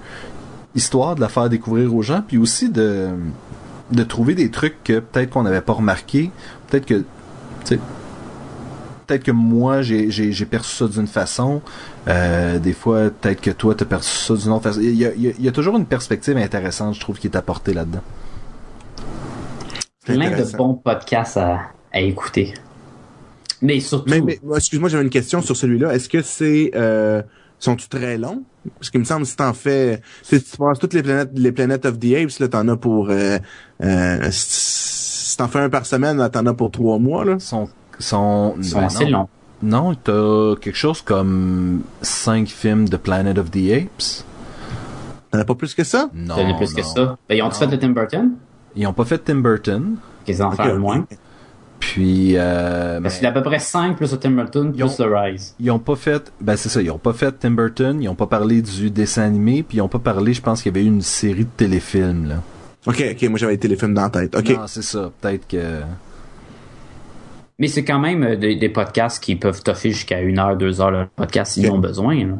histoire 0.75 1.15
de 1.15 1.21
la 1.21 1.29
faire 1.29 1.49
découvrir 1.49 1.93
aux 1.95 2.01
gens, 2.01 2.21
puis 2.27 2.37
aussi 2.37 2.69
de, 2.69 3.09
de 3.91 4.03
trouver 4.03 4.35
des 4.35 4.49
trucs 4.51 4.83
que 4.83 4.99
peut-être 4.99 5.29
qu'on 5.31 5.43
n'avait 5.43 5.61
pas 5.61 5.73
remarqué, 5.73 6.31
peut-être 6.69 6.85
que, 6.85 6.95
tu 6.95 7.05
sais, 7.65 7.79
peut-être 9.05 9.23
que 9.23 9.31
moi 9.31 9.81
j'ai 9.81 10.45
perçu 10.45 10.75
ça 10.75 10.87
d'une 10.87 11.07
façon, 11.07 11.61
euh, 12.07 12.59
des 12.59 12.73
fois 12.73 13.09
peut-être 13.09 13.41
que 13.41 13.51
toi 13.51 13.75
t'as 13.75 13.85
perçu 13.85 14.17
ça 14.17 14.35
d'une 14.35 14.51
autre 14.51 14.63
façon. 14.63 14.79
Il 14.81 14.95
y 14.95 15.05
a, 15.05 15.13
il 15.13 15.21
y 15.21 15.27
a- 15.29 15.33
il 15.37 15.43
y 15.45 15.47
a 15.47 15.51
toujours 15.51 15.77
une 15.77 15.85
perspective 15.85 16.37
intéressante, 16.37 16.95
je 16.95 16.99
trouve, 16.99 17.17
qui 17.19 17.27
est 17.27 17.35
apportée 17.35 17.73
là-dedans. 17.73 18.01
Plein 20.05 20.31
de 20.37 20.57
bons 20.57 20.73
podcasts 20.73 21.37
à, 21.37 21.61
à 21.91 21.99
écouter. 22.01 22.53
Mais 23.61 23.79
surtout, 23.79 24.09
Mais, 24.09 24.19
mais 24.19 24.39
moi, 24.43 24.57
excuse-moi, 24.57 24.89
j'avais 24.89 25.03
une 25.03 25.09
question 25.09 25.41
sur 25.41 25.55
celui-là. 25.55 25.93
Est-ce 25.95 26.09
que 26.09 26.21
c'est 26.21 26.71
euh, 26.75 27.21
sont-tu 27.59 27.87
très 27.87 28.17
longs? 28.17 28.43
Parce 28.77 28.89
qu'il 28.89 28.99
me 28.99 29.05
semble 29.05 29.25
si 29.25 29.37
t'en 29.37 29.53
fais 29.53 30.01
si 30.21 30.41
tu 30.43 30.57
passes 30.57 30.79
toutes 30.79 30.93
les 30.93 31.03
planètes 31.03 31.29
les 31.35 31.51
planètes 31.53 31.85
of 31.85 31.97
the 31.99 32.13
Apes, 32.15 32.39
là, 32.39 32.47
t'en 32.49 32.67
as 32.67 32.75
pour 32.75 33.09
euh, 33.09 33.37
euh, 33.81 34.27
si 34.31 35.37
t'en 35.37 35.47
fais 35.47 35.59
un 35.59 35.69
par 35.69 35.85
semaine, 35.85 36.17
là, 36.17 36.27
t'en 36.29 36.45
as 36.45 36.53
pour 36.53 36.71
trois 36.71 36.99
mois, 36.99 37.23
là. 37.23 37.39
Sont 37.39 37.69
sont, 37.99 38.55
ils 38.57 38.65
sont 38.65 38.79
ben 38.79 38.85
assez 38.85 39.05
non. 39.05 39.11
longs. 39.19 39.29
Non, 39.61 39.95
t'as 39.95 40.55
quelque 40.59 40.75
chose 40.75 41.01
comme 41.01 41.81
cinq 42.01 42.47
films 42.49 42.89
de 42.89 42.97
Planet 42.97 43.37
of 43.37 43.51
the 43.51 43.71
Apes. 43.71 44.25
T'en 45.31 45.39
as 45.39 45.45
pas 45.45 45.55
plus 45.55 45.73
que 45.73 45.83
ça? 45.83 46.09
Non, 46.13 46.35
T'en 46.35 46.49
as 46.49 46.53
plus 46.55 46.73
que 46.73 46.81
ça. 46.83 47.17
Ben, 47.29 47.35
ils 47.35 47.41
ont 47.41 47.45
Non. 47.45 47.51
fait 47.51 47.67
le 47.67 47.79
Tim 47.79 47.89
Burton? 47.89 48.31
Ils 48.75 48.85
ont 48.87 48.93
pas 48.93 49.05
fait 49.05 49.19
Tim 49.19 49.35
Burton. 49.35 49.95
Qu'ils 50.25 50.41
en 50.43 50.49
Ok, 50.51 50.57
font 50.57 50.69
ok. 50.73 50.79
moins. 50.79 51.05
Puis 51.79 52.37
euh, 52.37 52.99
Parce 53.01 53.15
ben, 53.15 53.17
qu'il 53.19 53.23
y 53.23 53.25
a 53.27 53.29
à 53.29 53.33
peu 53.33 53.43
près 53.43 53.59
5 53.59 53.97
plus 53.97 54.11
le 54.11 54.17
Tim 54.17 54.31
Burton 54.31 54.71
Ils 54.75 54.83
ont- 54.83 54.87
plus 54.87 54.99
le 55.03 55.15
Rise. 55.17 55.55
ils 55.59 55.69
ont 55.69 55.79
pas 55.79 55.95
fait 55.97 56.31
ben 56.39 56.55
c'est 56.55 56.69
ça, 56.69 56.81
ils 56.81 56.89
ont 56.89 56.97
pas 56.97 57.11
fait 57.13 57.31
Tim 57.39 57.51
Burton, 57.51 58.01
ils 58.01 58.07
ont 58.07 58.15
pas 58.15 58.25
parlé 58.27 58.61
du 58.61 58.89
dessin 58.89 59.23
animé, 59.23 59.63
puis 59.63 59.77
ils 59.79 59.81
ont 59.81 59.89
pas 59.89 59.99
parlé, 59.99 60.33
je 60.33 60.41
pense 60.41 60.61
qu'il 60.61 60.71
y 60.71 60.75
avait 60.79 60.85
eu 60.85 60.87
une 60.89 61.01
série 61.01 61.43
de 61.43 61.49
téléfilms 61.57 62.27
là. 62.29 62.35
Ok, 62.85 63.03
ok, 63.11 63.29
moi 63.29 63.37
j'avais 63.37 63.53
les 63.53 63.59
téléfilms 63.59 63.93
dans 63.93 64.03
la 64.03 64.09
tête. 64.09 64.33
Ok. 64.35 64.49
Non, 64.49 64.63
c'est 64.67 64.81
ça, 64.81 65.11
peut-être 65.21 65.45
que 65.47 65.81
Mais 67.59 67.67
c'est 67.67 67.83
quand 67.83 67.99
même 67.99 68.23
euh, 68.23 68.35
des, 68.35 68.55
des 68.55 68.69
podcasts 68.69 69.23
qui 69.23 69.35
peuvent 69.35 69.61
toffer 69.61 69.91
jusqu'à 69.91 70.21
une 70.21 70.39
heure, 70.39 70.57
deux 70.57 70.81
heures 70.81 70.91
le 70.91 71.07
podcast 71.15 71.53
s'ils 71.53 71.69
ont 71.71 71.77
besoin. 71.79 72.15
là. 72.25 72.33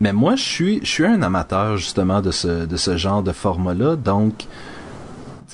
Mais 0.00 0.12
moi, 0.12 0.34
je 0.34 0.42
suis, 0.42 0.80
je 0.82 0.88
suis 0.88 1.04
un 1.04 1.20
amateur 1.22 1.76
justement 1.76 2.20
de 2.22 2.30
ce, 2.30 2.64
de 2.66 2.76
ce 2.76 2.96
genre 2.96 3.22
de 3.22 3.32
format-là, 3.32 3.96
donc. 3.96 4.46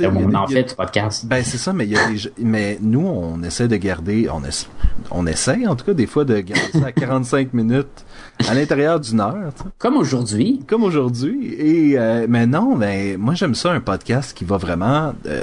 on 0.00 0.10
des- 0.12 0.36
en 0.36 0.44
a- 0.44 0.46
fait 0.46 0.62
du 0.70 0.74
podcast. 0.74 1.26
Ben 1.26 1.42
c'est 1.42 1.56
ça, 1.58 1.72
mais 1.72 1.84
il 1.86 1.92
y 1.92 1.96
a 1.98 2.06
des, 2.08 2.18
mais 2.38 2.78
nous 2.80 3.06
on 3.06 3.42
essaie 3.42 3.66
de 3.66 3.76
garder, 3.76 4.28
on 4.32 4.42
essa- 4.44 4.68
on 5.10 5.26
essaie 5.26 5.66
en 5.66 5.74
tout 5.74 5.84
cas 5.86 5.94
des 5.94 6.06
fois 6.06 6.24
de 6.24 6.38
garder 6.40 6.70
ça 6.72 6.86
à 6.86 6.92
45 6.92 7.54
minutes 7.54 8.04
à 8.48 8.54
l'intérieur 8.54 9.00
d'une 9.00 9.20
heure. 9.20 9.52
Comme 9.78 9.96
aujourd'hui. 9.96 10.60
comme 10.68 10.82
aujourd'hui. 10.84 11.54
Et 11.58 11.98
euh, 11.98 12.26
mais 12.28 12.46
non, 12.46 12.76
mais 12.76 13.16
moi 13.18 13.34
j'aime 13.34 13.54
ça 13.54 13.72
un 13.72 13.80
podcast 13.80 14.36
qui 14.36 14.44
va 14.44 14.58
vraiment, 14.58 15.12
euh, 15.26 15.42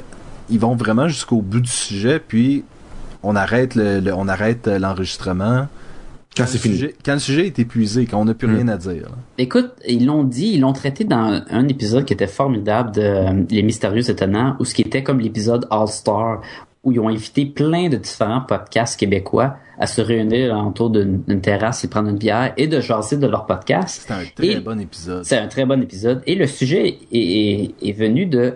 ils 0.50 0.60
vont 0.60 0.76
vraiment 0.76 1.08
jusqu'au 1.08 1.42
bout 1.42 1.60
du 1.62 1.70
sujet, 1.72 2.20
puis 2.26 2.64
on 3.24 3.36
arrête 3.36 3.76
le, 3.76 4.00
le- 4.00 4.14
on 4.14 4.28
arrête 4.28 4.68
euh, 4.68 4.80
l'enregistrement 4.80 5.68
Quand 6.36 6.46
c'est 6.48 6.54
le 6.54 6.60
fini. 6.60 6.76
sujet- 6.76 6.96
quand 7.06 7.14
le 7.14 7.20
sujet 7.20 7.46
est 7.48 7.60
épuisé, 7.60 8.06
quand 8.06 8.20
on 8.20 8.26
n'a 8.26 8.34
plus 8.34 8.48
Mm. 8.48 8.56
rien 8.56 8.68
à 8.70 8.78
dire. 8.78 9.04
là. 9.04 9.16
Écoute, 9.38 9.72
ils 9.88 10.06
l'ont 10.06 10.24
dit, 10.24 10.52
ils 10.56 10.62
l'ont 10.62 10.74
traité 10.74 11.04
dans 11.04 11.42
un 11.50 11.68
épisode 11.68 12.06
qui 12.06 12.14
était 12.14 12.28
formidable 12.28 12.92
de 12.92 13.02
euh, 13.02 13.44
Les 13.50 13.64
Mystérieux 13.64 14.10
Étonnants, 14.10 14.56
où 14.60 14.66
ce 14.66 14.74
qui 14.74 14.82
était 14.82 15.04
comme 15.04 15.20
l'épisode 15.20 15.68
All-Star, 15.72 16.42
où 16.84 16.92
ils 16.92 17.00
ont 17.00 17.08
invité 17.08 17.46
plein 17.46 17.88
de 17.88 17.96
différents 17.98 18.42
podcasts 18.42 19.00
québécois 19.00 19.56
à 19.80 19.88
se 19.88 20.02
réunir 20.02 20.54
autour 20.68 20.90
d'une 20.90 21.24
terrasse 21.42 21.84
et 21.86 21.88
prendre 21.88 22.10
une 22.10 22.18
bière 22.18 22.52
et 22.58 22.68
de 22.68 22.82
jaser 22.82 23.16
de 23.18 23.26
leur 23.28 23.46
podcast. 23.46 24.02
C'était 24.02 24.14
un 24.14 24.26
très 24.36 24.48
Et- 24.54 24.60
bon 24.60 24.80
épisode. 24.80 25.24
C'est 25.24 25.38
un 25.38 25.48
très 25.48 25.66
bon 25.66 25.82
épisode. 25.82 26.22
Et 26.28 26.36
le 26.36 26.46
sujet 26.46 26.88
est, 26.90 26.98
est, 27.14 27.76
est 27.82 27.92
venu 27.94 28.26
de, 28.26 28.56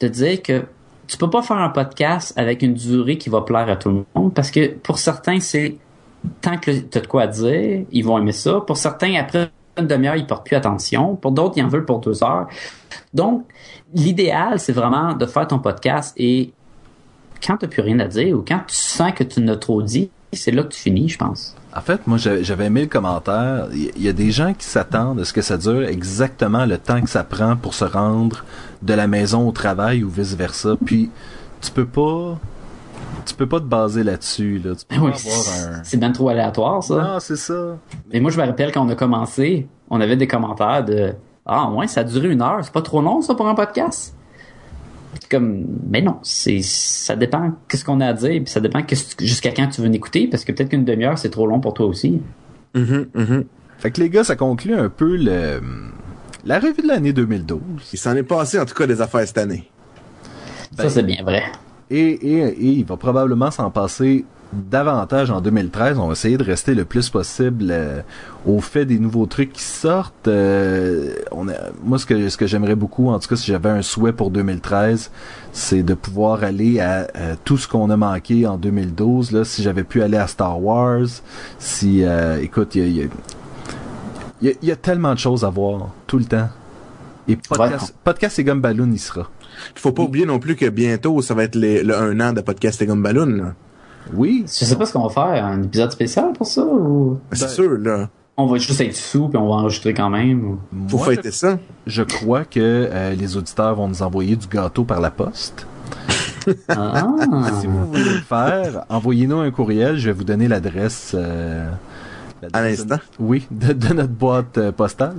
de 0.00 0.08
dire 0.08 0.42
que 0.42 0.62
tu 1.06 1.16
peux 1.16 1.30
pas 1.30 1.42
faire 1.42 1.58
un 1.58 1.68
podcast 1.68 2.32
avec 2.36 2.62
une 2.62 2.74
durée 2.74 3.18
qui 3.18 3.28
va 3.28 3.42
plaire 3.42 3.68
à 3.68 3.76
tout 3.76 3.90
le 3.90 4.04
monde 4.14 4.34
parce 4.34 4.50
que 4.50 4.68
pour 4.74 4.98
certains, 4.98 5.40
c'est 5.40 5.76
tant 6.40 6.56
que 6.56 6.70
tu 6.70 6.98
as 6.98 7.00
de 7.00 7.06
quoi 7.06 7.26
dire, 7.26 7.84
ils 7.90 8.04
vont 8.04 8.18
aimer 8.18 8.32
ça. 8.32 8.60
Pour 8.60 8.76
certains, 8.76 9.14
après 9.14 9.50
une 9.78 9.86
demi-heure, 9.86 10.16
ils 10.16 10.26
portent 10.26 10.46
plus 10.46 10.56
attention. 10.56 11.16
Pour 11.16 11.32
d'autres, 11.32 11.54
ils 11.56 11.64
en 11.64 11.68
veulent 11.68 11.84
pour 11.84 12.00
deux 12.00 12.22
heures. 12.22 12.48
Donc, 13.12 13.44
l'idéal, 13.92 14.58
c'est 14.58 14.72
vraiment 14.72 15.14
de 15.14 15.26
faire 15.26 15.46
ton 15.46 15.58
podcast 15.58 16.14
et 16.16 16.52
quand 17.44 17.56
tu 17.58 17.68
plus 17.68 17.82
rien 17.82 17.98
à 18.00 18.08
dire 18.08 18.38
ou 18.38 18.44
quand 18.46 18.60
tu 18.66 18.74
sens 18.74 19.12
que 19.12 19.24
tu 19.24 19.40
n'as 19.40 19.56
trop 19.56 19.82
dit, 19.82 20.10
c'est 20.32 20.50
là 20.50 20.62
que 20.62 20.68
tu 20.68 20.80
finis, 20.80 21.08
je 21.08 21.18
pense. 21.18 21.54
En 21.76 21.80
fait, 21.80 22.06
moi, 22.06 22.18
j'avais 22.18 22.66
aimé 22.66 22.82
le 22.82 22.86
commentaire. 22.86 23.66
Il 23.72 24.00
y 24.00 24.08
a 24.08 24.12
des 24.12 24.30
gens 24.30 24.54
qui 24.54 24.64
s'attendent 24.64 25.18
à 25.18 25.24
ce 25.24 25.32
que 25.32 25.42
ça 25.42 25.56
dure 25.56 25.82
exactement 25.82 26.66
le 26.66 26.78
temps 26.78 27.00
que 27.00 27.10
ça 27.10 27.24
prend 27.24 27.56
pour 27.56 27.74
se 27.74 27.84
rendre 27.84 28.44
de 28.82 28.94
la 28.94 29.08
maison 29.08 29.48
au 29.48 29.52
travail 29.52 30.04
ou 30.04 30.08
vice 30.08 30.34
versa. 30.34 30.76
Puis, 30.84 31.10
tu 31.60 31.72
peux 31.72 31.86
pas, 31.86 32.38
tu 33.26 33.34
peux 33.34 33.48
pas 33.48 33.58
te 33.58 33.64
baser 33.64 34.04
là-dessus, 34.04 34.60
là. 34.64 34.72
Oui, 35.00 35.10
un... 35.10 35.82
c'est 35.82 35.96
bien 35.96 36.12
trop 36.12 36.28
aléatoire, 36.28 36.82
ça. 36.84 36.94
Non, 36.94 37.18
c'est 37.18 37.36
ça. 37.36 37.76
Et 38.12 38.20
moi, 38.20 38.30
je 38.30 38.40
me 38.40 38.46
rappelle 38.46 38.70
quand 38.70 38.86
on 38.86 38.88
a 38.90 38.94
commencé, 38.94 39.66
on 39.90 40.00
avait 40.00 40.16
des 40.16 40.28
commentaires 40.28 40.84
de 40.84 41.12
Ah, 41.44 41.68
ouais, 41.70 41.88
ça 41.88 42.00
a 42.00 42.04
duré 42.04 42.28
une 42.28 42.42
heure, 42.42 42.60
c'est 42.62 42.72
pas 42.72 42.82
trop 42.82 43.02
long, 43.02 43.20
ça, 43.20 43.34
pour 43.34 43.48
un 43.48 43.54
podcast? 43.54 44.14
C'est 45.20 45.28
Comme, 45.28 45.66
mais 45.88 46.02
non, 46.02 46.18
c'est, 46.22 46.60
ça 46.62 47.16
dépend 47.16 47.52
qu'est-ce 47.68 47.84
qu'on 47.84 48.00
a 48.00 48.06
à 48.06 48.12
dire, 48.12 48.42
puis 48.42 48.46
ça 48.46 48.60
dépend 48.60 48.80
jusqu'à 49.20 49.50
quand 49.52 49.68
tu 49.68 49.80
veux 49.80 49.88
l'écouter, 49.88 50.26
parce 50.28 50.44
que 50.44 50.52
peut-être 50.52 50.70
qu'une 50.70 50.84
demi-heure, 50.84 51.18
c'est 51.18 51.30
trop 51.30 51.46
long 51.46 51.60
pour 51.60 51.74
toi 51.74 51.86
aussi. 51.86 52.20
Mhm, 52.74 53.06
mhm. 53.14 53.44
Fait 53.78 53.90
que 53.90 54.00
les 54.00 54.10
gars, 54.10 54.24
ça 54.24 54.36
conclut 54.36 54.74
un 54.74 54.88
peu 54.88 55.16
le, 55.16 55.60
la 56.44 56.58
revue 56.58 56.82
de 56.82 56.88
l'année 56.88 57.12
2012. 57.12 57.60
Il 57.92 57.98
s'en 57.98 58.14
est 58.16 58.22
passé 58.22 58.58
en 58.58 58.64
tout 58.64 58.74
cas 58.74 58.86
des 58.86 59.00
affaires 59.00 59.26
cette 59.26 59.38
année. 59.38 59.70
Ben, 60.76 60.84
ça, 60.84 60.90
c'est 60.90 61.02
bien 61.02 61.22
vrai. 61.22 61.42
Et, 61.90 61.98
et, 61.98 62.38
et 62.38 62.66
il 62.66 62.84
va 62.84 62.96
probablement 62.96 63.50
s'en 63.50 63.70
passer 63.70 64.24
davantage 64.70 65.30
en 65.30 65.40
2013. 65.40 65.98
On 65.98 66.06
va 66.06 66.12
essayer 66.12 66.36
de 66.36 66.44
rester 66.44 66.74
le 66.74 66.84
plus 66.84 67.10
possible 67.10 67.66
euh, 67.70 68.00
au 68.46 68.60
fait 68.60 68.84
des 68.86 68.98
nouveaux 68.98 69.26
trucs 69.26 69.52
qui 69.52 69.62
sortent. 69.62 70.28
Euh, 70.28 71.14
on 71.32 71.48
a, 71.48 71.52
moi, 71.82 71.98
ce 71.98 72.06
que, 72.06 72.28
ce 72.28 72.36
que 72.36 72.46
j'aimerais 72.46 72.74
beaucoup, 72.74 73.08
en 73.08 73.18
tout 73.18 73.28
cas, 73.28 73.36
si 73.36 73.46
j'avais 73.50 73.68
un 73.70 73.82
souhait 73.82 74.12
pour 74.12 74.30
2013, 74.30 75.10
c'est 75.52 75.82
de 75.82 75.94
pouvoir 75.94 76.44
aller 76.44 76.80
à, 76.80 77.06
à 77.14 77.36
tout 77.44 77.56
ce 77.58 77.68
qu'on 77.68 77.90
a 77.90 77.96
manqué 77.96 78.46
en 78.46 78.56
2012. 78.56 79.32
Là, 79.32 79.44
si 79.44 79.62
j'avais 79.62 79.84
pu 79.84 80.02
aller 80.02 80.16
à 80.18 80.26
Star 80.26 80.62
Wars, 80.62 81.06
si, 81.58 82.04
euh, 82.04 82.40
écoute, 82.40 82.74
il 82.74 82.80
y 82.80 82.84
a, 82.84 82.86
il 82.86 82.96
y 82.96 83.02
a- 83.02 83.06
il 84.42 84.48
y 84.48 84.50
a- 84.50 84.54
il 84.62 84.68
y 84.68 84.72
a 84.72 84.76
tellement 84.76 85.14
de 85.14 85.18
choses 85.18 85.44
à 85.44 85.50
voir 85.50 85.90
tout 86.06 86.18
le 86.18 86.24
temps. 86.24 86.48
Et 87.28 87.36
podcast, 87.36 87.94
podcast 88.04 88.38
et 88.38 88.44
Gumballoon 88.44 88.90
y 88.92 88.98
sera. 88.98 89.30
Faut 89.76 89.92
pas 89.92 90.02
oublier 90.02 90.26
non 90.26 90.38
plus 90.38 90.56
que 90.56 90.68
bientôt, 90.68 91.22
ça 91.22 91.32
va 91.32 91.44
être 91.44 91.54
les- 91.54 91.82
le 91.82 91.96
un 91.96 92.20
an 92.20 92.32
de 92.34 92.40
podcast 92.42 92.82
et 92.82 92.86
comme 92.86 93.02
Balloon. 93.02 93.26
là. 93.36 93.54
Oui. 94.12 94.44
Je 94.46 94.64
sais 94.64 94.76
pas 94.76 94.86
ce 94.86 94.92
qu'on 94.92 95.06
va 95.06 95.08
faire, 95.08 95.44
un 95.44 95.62
épisode 95.62 95.90
spécial 95.92 96.32
pour 96.34 96.46
ça 96.46 96.62
ou? 96.64 97.18
Ben, 97.30 97.36
c'est 97.36 97.48
sûr, 97.48 97.78
là. 97.78 98.08
on 98.36 98.46
va 98.46 98.58
juste 98.58 98.80
être 98.80 98.94
sous 98.94 99.28
puis 99.28 99.38
on 99.38 99.48
va 99.48 99.54
enregistrer 99.54 99.94
quand 99.94 100.10
même. 100.10 100.44
ou- 100.44 100.88
Faut 100.88 100.98
fêter 100.98 101.30
ça. 101.30 101.58
je, 101.86 102.02
crois 102.02 102.44
que 102.44 102.60
euh, 102.60 103.14
les 103.14 103.36
auditeurs 103.36 103.74
vont 103.76 103.88
nous 103.88 104.02
envoyer 104.02 104.36
du 104.36 104.46
gâteau 104.46 104.84
par 104.84 105.00
la 105.00 105.10
poste. 105.10 105.66
Ah. 106.68 107.06
Si 107.60 107.66
vous 107.66 107.86
voulez 107.86 108.04
le 108.04 108.20
faire, 108.20 108.84
envoyez-nous 108.90 109.38
un 109.38 109.50
courriel. 109.50 109.96
Je 109.96 110.06
vais 110.06 110.12
vous 110.12 110.24
donner 110.24 110.46
l'adresse. 110.48 111.12
euh, 111.14 111.66
À 112.52 112.60
l'instant. 112.62 112.96
de- 112.96 113.00
Oui, 113.18 113.46
de, 113.50 113.72
de 113.72 113.94
notre 113.94 114.12
boîte 114.12 114.58
euh, 114.58 114.70
postale. 114.72 115.14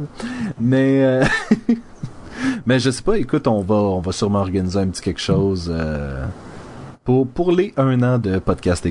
Mais, 0.59 1.03
euh, 1.03 1.23
mais 2.67 2.77
je 2.79 2.91
sais 2.91 3.01
pas. 3.01 3.17
Écoute, 3.17 3.47
on 3.47 3.61
va, 3.61 3.75
on 3.75 4.01
va 4.01 4.11
sûrement 4.11 4.39
organiser 4.41 4.77
un 4.79 4.87
petit 4.87 5.01
quelque 5.01 5.21
chose 5.21 5.71
euh, 5.73 6.25
pour 7.05 7.25
pour 7.27 7.51
les 7.53 7.73
un 7.77 8.01
an 8.03 8.17
de 8.19 8.39
podcast. 8.39 8.85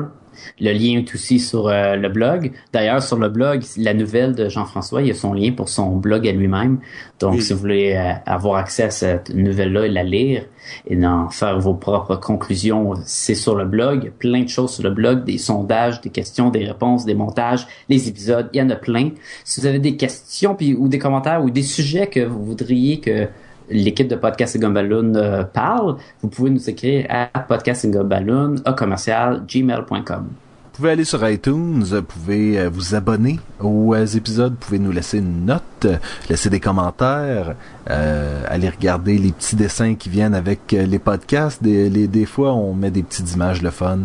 Le 0.59 0.71
lien 0.71 0.99
est 0.99 1.13
aussi 1.13 1.39
sur 1.39 1.67
euh, 1.67 1.95
le 1.95 2.09
blog. 2.09 2.51
D'ailleurs, 2.71 3.01
sur 3.01 3.17
le 3.17 3.29
blog, 3.29 3.61
la 3.77 3.93
nouvelle 3.93 4.35
de 4.35 4.49
Jean-François, 4.49 5.01
il 5.01 5.07
y 5.07 5.11
a 5.11 5.15
son 5.15 5.33
lien 5.33 5.51
pour 5.51 5.69
son 5.69 5.95
blog 5.97 6.27
à 6.27 6.31
lui-même. 6.31 6.79
Donc, 7.19 7.33
Oui. 7.35 7.41
si 7.41 7.53
vous 7.53 7.59
voulez 7.59 7.93
euh, 7.95 8.13
avoir 8.25 8.57
accès 8.57 8.83
à 8.83 8.89
cette 8.89 9.33
nouvelle-là 9.33 9.85
et 9.85 9.89
la 9.89 10.03
lire 10.03 10.45
et 10.87 11.05
en 11.05 11.29
faire 11.29 11.59
vos 11.59 11.73
propres 11.73 12.15
conclusions, 12.15 12.93
c'est 13.05 13.35
sur 13.35 13.55
le 13.55 13.65
blog. 13.65 14.11
Plein 14.19 14.43
de 14.43 14.49
choses 14.49 14.73
sur 14.73 14.83
le 14.83 14.91
blog, 14.91 15.23
des 15.25 15.37
sondages, 15.37 16.01
des 16.01 16.09
questions, 16.09 16.49
des 16.49 16.65
réponses, 16.65 17.05
des 17.05 17.15
montages, 17.15 17.67
les 17.89 18.07
épisodes, 18.07 18.49
il 18.53 18.59
y 18.59 18.61
en 18.61 18.69
a 18.69 18.75
plein. 18.75 19.09
Si 19.43 19.59
vous 19.61 19.67
avez 19.67 19.79
des 19.79 19.97
questions 19.97 20.55
puis, 20.55 20.73
ou 20.73 20.87
des 20.87 20.99
commentaires 20.99 21.43
ou 21.43 21.49
des 21.49 21.63
sujets 21.63 22.07
que 22.07 22.21
vous 22.21 22.43
voudriez 22.45 22.99
que 22.99 23.27
l'équipe 23.73 24.07
de 24.07 24.15
Podcast 24.15 24.55
et 24.55 24.59
Gumballoon 24.59 25.15
euh, 25.15 25.43
parle, 25.43 25.97
vous 26.21 26.29
pouvez 26.29 26.49
nous 26.51 26.69
écrire 26.69 27.05
à 27.09 27.39
podcast 27.39 27.83
et 27.85 27.89
Gumballoon 27.89 28.55
à 28.65 28.73
commercial 28.73 29.43
gmail.com. 29.47 30.27
Vous 30.75 30.77
pouvez 30.77 30.89
aller 30.91 31.03
sur 31.05 31.29
iTunes, 31.29 31.83
vous 31.83 32.01
pouvez 32.01 32.57
euh, 32.59 32.67
vous 32.67 32.95
abonner 32.95 33.39
aux 33.59 33.93
euh, 33.93 34.07
épisodes, 34.07 34.53
vous 34.53 34.57
pouvez 34.65 34.79
nous 34.79 34.91
laisser 34.91 35.19
une 35.19 35.45
note, 35.45 35.85
laisser 36.31 36.49
des 36.49 36.59
commentaires, 36.59 37.53
euh, 37.91 38.43
aller 38.49 38.69
regarder 38.69 39.19
les 39.19 39.31
petits 39.33 39.55
dessins 39.55 39.93
qui 39.93 40.09
viennent 40.09 40.33
avec 40.33 40.71
les 40.71 40.97
podcasts. 40.97 41.61
Des, 41.61 41.91
les- 41.91 42.07
des 42.07 42.25
fois, 42.25 42.53
on 42.53 42.73
met 42.73 42.89
des 42.89 43.03
petites 43.03 43.35
images 43.35 43.61
le 43.61 43.69
fun. 43.69 43.99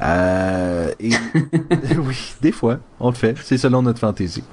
Euh, 0.00 0.92
et 1.00 1.10
oui, 1.98 2.34
des 2.40 2.52
fois, 2.52 2.78
on 3.00 3.08
le 3.10 3.16
fait. 3.16 3.34
C'est 3.42 3.58
selon 3.58 3.82
notre 3.82 3.98
fantaisie. 3.98 4.44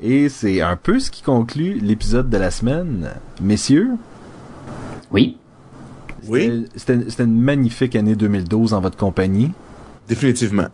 Et 0.00 0.28
c'est 0.28 0.60
un 0.60 0.76
peu 0.76 0.98
ce 0.98 1.10
qui 1.10 1.22
conclut 1.22 1.78
l'épisode 1.80 2.28
de 2.30 2.36
la 2.36 2.50
semaine. 2.50 3.10
Messieurs, 3.40 3.90
Oui, 5.10 5.36
Oui, 6.28 6.66
c'était 6.76 7.24
une 7.24 7.40
magnifique 7.40 7.96
année 7.96 8.14
2012 8.14 8.74
en 8.74 8.80
votre 8.80 8.96
compagnie. 8.96 9.52
définitivement. 10.08 10.66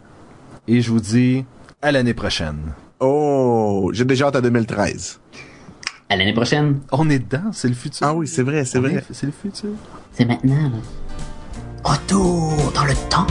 Et 0.69 0.81
je 0.81 0.91
vous 0.91 1.01
dis 1.01 1.45
à 1.83 1.93
l'année 1.93 2.15
prochaine. 2.15 2.59
Oh, 3.01 3.91
j'ai 3.93 4.05
déjà 4.05 4.27
hâte 4.27 4.37
à 4.37 4.41
2013. 4.41 5.21
à 6.09 6.17
l'année 6.17 6.33
prochaine. 6.33 6.81
On 6.93 7.11
est 7.11 7.19
dedans, 7.19 7.51
c'est 7.53 7.69
le 7.69 7.75
futur. 7.75 8.07
Ah 8.07 8.15
oui, 8.15 8.27
c'est 8.29 8.43
vrai, 8.43 8.65
c'est 8.65 8.79
vrai. 8.79 8.95
est- 8.95 9.05
C'est 9.13 9.27
le 9.27 9.33
futur. 9.33 9.71
C'est 10.13 10.25
maintenant. 10.25 10.55
là. 10.55 10.79
Retour 11.85 12.73
dans 12.75 12.85
le 12.85 12.95
temps. 13.11 13.27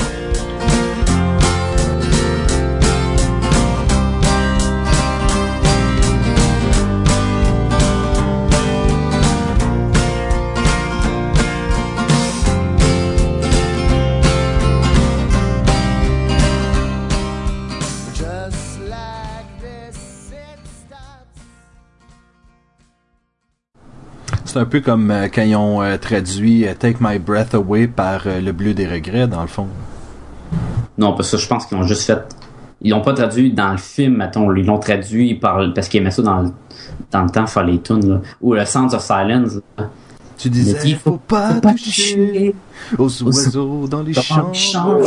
C'est 24.56 24.62
un 24.62 24.66
peu 24.66 24.80
comme 24.80 25.12
euh, 25.12 25.28
quand 25.28 25.42
ils 25.42 25.58
ont 25.58 25.82
euh, 25.82 25.98
traduit 25.98 26.66
euh, 26.66 26.74
Take 26.80 27.00
My 27.02 27.20
Breath 27.20 27.54
Away 27.54 27.88
par 27.88 28.22
euh, 28.26 28.40
Le 28.40 28.54
Bleu 28.54 28.74
des 28.74 28.88
Regrets, 28.88 29.28
dans 29.28 29.42
le 29.42 29.50
fond. 29.50 29.68
Non, 30.98 31.12
parce 31.14 31.30
que 31.30 31.36
je 31.36 31.46
pense 31.46 31.66
qu'ils 31.66 31.78
ont 31.78 31.84
juste 31.84 32.04
fait. 32.04 32.20
Ils 32.82 32.92
l'ont 32.92 33.02
pas 33.02 33.12
traduit 33.12 33.52
dans 33.52 33.74
le 33.74 33.78
film, 33.78 34.16
mettons. 34.16 34.56
Ils 34.56 34.66
l'ont 34.66 34.80
traduit 34.80 35.36
par, 35.36 35.60
parce 35.74 35.90
qu'ils 35.90 36.00
aimaient 36.00 36.10
ça 36.10 36.22
dans 36.22 36.40
le, 36.44 36.52
dans 37.12 37.24
le 37.24 37.30
temps, 37.32 37.46
faire 37.48 37.66
les 37.66 37.82
tunes, 37.82 38.10
là. 38.10 38.22
Ou 38.40 38.54
le 38.54 38.64
Sounds 38.64 38.94
of 38.94 39.02
Silence. 39.02 39.60
là. 39.78 39.90
Tu 40.38 40.50
disais, 40.50 40.78
il 40.86 40.96
faut, 40.96 41.12
faut 41.12 41.18
pas, 41.18 41.60
toucher 41.60 41.76
toucher 42.16 42.56
aux 42.98 43.24
oiseaux 43.24 43.88
dans 43.90 44.04
les 44.04 44.14
dans 44.14 44.22
champs. 44.22 44.54
champ. 44.54 45.00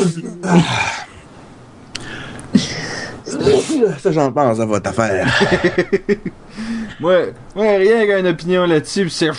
Ça, 3.24 4.12
j'en 4.12 4.30
pense 4.30 4.60
à 4.60 4.66
votre 4.66 4.90
affaire. 4.90 5.26
Ouais, 7.00 7.32
ouais, 7.54 7.76
rien 7.76 8.06
qu'une 8.06 8.26
opinion 8.26 8.66
là-dessus, 8.66 9.08
c'est... 9.10 9.30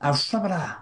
Ah. 0.00 0.79